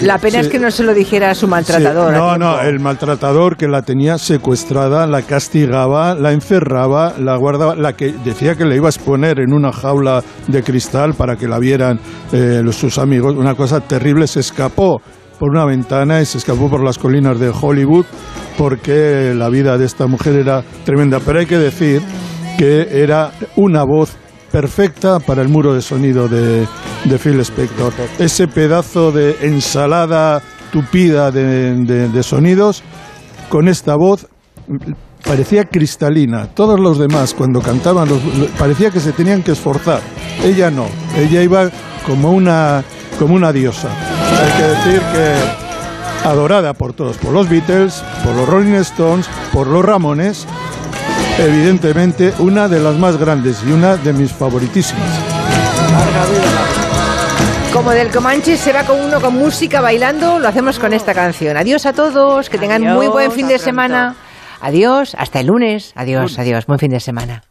la 0.01 0.17
pena 0.17 0.39
es 0.39 0.47
que 0.47 0.59
no 0.59 0.69
se 0.71 0.83
lo 0.83 0.93
dijera 0.93 1.31
a 1.31 1.35
su 1.35 1.47
maltratador. 1.47 2.13
no, 2.13 2.37
no, 2.37 2.61
el 2.61 2.79
maltratador 2.79 3.57
que 3.57 3.67
la 3.67 3.83
tenía 3.83 4.17
secuestrada, 4.17 5.07
la 5.07 5.21
castigaba, 5.21 6.15
la 6.15 6.31
encerraba, 6.31 7.13
la 7.17 7.35
guardaba, 7.37 7.75
la 7.75 7.93
que 7.93 8.13
decía 8.23 8.55
que 8.55 8.65
le 8.65 8.75
iba 8.75 8.87
a 8.87 8.89
exponer 8.89 9.39
en 9.39 9.53
una 9.53 9.71
jaula 9.71 10.23
de 10.47 10.63
cristal 10.63 11.13
para 11.13 11.35
que 11.35 11.47
la 11.47 11.59
vieran 11.59 11.99
eh, 12.31 12.63
sus 12.71 12.97
amigos. 12.97 13.35
Una 13.35 13.55
cosa 13.55 13.79
terrible, 13.81 14.27
se 14.27 14.39
escapó 14.39 15.01
por 15.37 15.51
una 15.51 15.65
ventana 15.65 16.21
y 16.21 16.25
se 16.25 16.37
escapó 16.37 16.69
por 16.69 16.83
las 16.83 16.97
colinas 16.97 17.39
de 17.39 17.49
Hollywood 17.49 18.05
porque 18.57 19.33
la 19.35 19.49
vida 19.49 19.77
de 19.77 19.85
esta 19.85 20.07
mujer 20.07 20.35
era 20.35 20.63
tremenda. 20.83 21.19
Pero 21.19 21.39
hay 21.39 21.45
que 21.45 21.57
decir 21.57 22.01
que 22.57 22.87
era 23.03 23.31
una 23.55 23.83
voz 23.83 24.17
perfecta 24.51 25.19
para 25.19 25.41
el 25.41 25.49
muro 25.49 25.73
de 25.73 25.81
sonido 25.81 26.27
de, 26.27 26.67
Phil 27.21 27.39
Spector. 27.39 27.93
Ese 28.17 28.47
pedazo 28.47 29.11
de 29.11 29.37
ensalada 29.41 30.41
tupida 30.71 31.31
de, 31.31 32.23
sonidos, 32.23 32.83
con 33.49 33.67
esta 33.67 33.95
voz 33.95 34.27
parecía 35.23 35.65
cristalina. 35.65 36.47
Todos 36.47 36.79
los 36.79 36.97
demás, 36.97 37.33
cuando 37.33 37.61
cantaban, 37.61 38.09
parecía 38.57 38.89
que 38.89 38.99
se 38.99 39.11
tenían 39.11 39.43
que 39.43 39.51
esforzar. 39.51 40.01
Ella 40.43 40.71
no, 40.71 40.87
ella 41.15 41.43
iba 41.43 41.69
como 42.05 42.31
una, 42.31 42.83
como 43.17 43.35
una 43.35 43.51
diosa. 43.51 43.89
Hay 43.89 44.61
que 44.61 44.67
decir 44.67 45.01
que 45.13 46.27
adorada 46.27 46.73
por 46.73 46.93
todos, 46.93 47.17
por 47.17 47.31
los 47.31 47.49
Beatles, 47.49 48.03
por 48.23 48.35
los 48.35 48.47
Rolling 48.47 48.73
Stones, 48.75 49.27
por 49.51 49.67
los 49.67 49.83
Ramones 49.83 50.47
evidentemente 51.39 52.33
una 52.39 52.67
de 52.67 52.79
las 52.79 52.95
más 52.95 53.17
grandes 53.17 53.61
y 53.65 53.71
una 53.71 53.95
de 53.95 54.13
mis 54.13 54.31
favoritísimas. 54.31 55.03
Como 57.71 57.91
del 57.91 58.09
Comanche 58.09 58.57
se 58.57 58.73
va 58.73 58.83
con 58.83 58.99
uno 58.99 59.21
con 59.21 59.35
música 59.35 59.81
bailando, 59.81 60.39
lo 60.39 60.47
hacemos 60.47 60.79
con 60.79 60.93
esta 60.93 61.13
canción. 61.13 61.57
Adiós 61.57 61.85
a 61.85 61.93
todos, 61.93 62.49
que 62.49 62.57
tengan 62.57 62.81
muy 62.81 63.07
buen 63.07 63.31
fin 63.31 63.47
de 63.47 63.59
semana. 63.59 64.15
Adiós, 64.61 65.15
hasta 65.17 65.39
el 65.39 65.47
lunes. 65.47 65.91
Adiós, 65.95 66.39
adiós, 66.39 66.65
buen 66.65 66.79
fin 66.79 66.91
de 66.91 66.99
semana. 66.99 67.43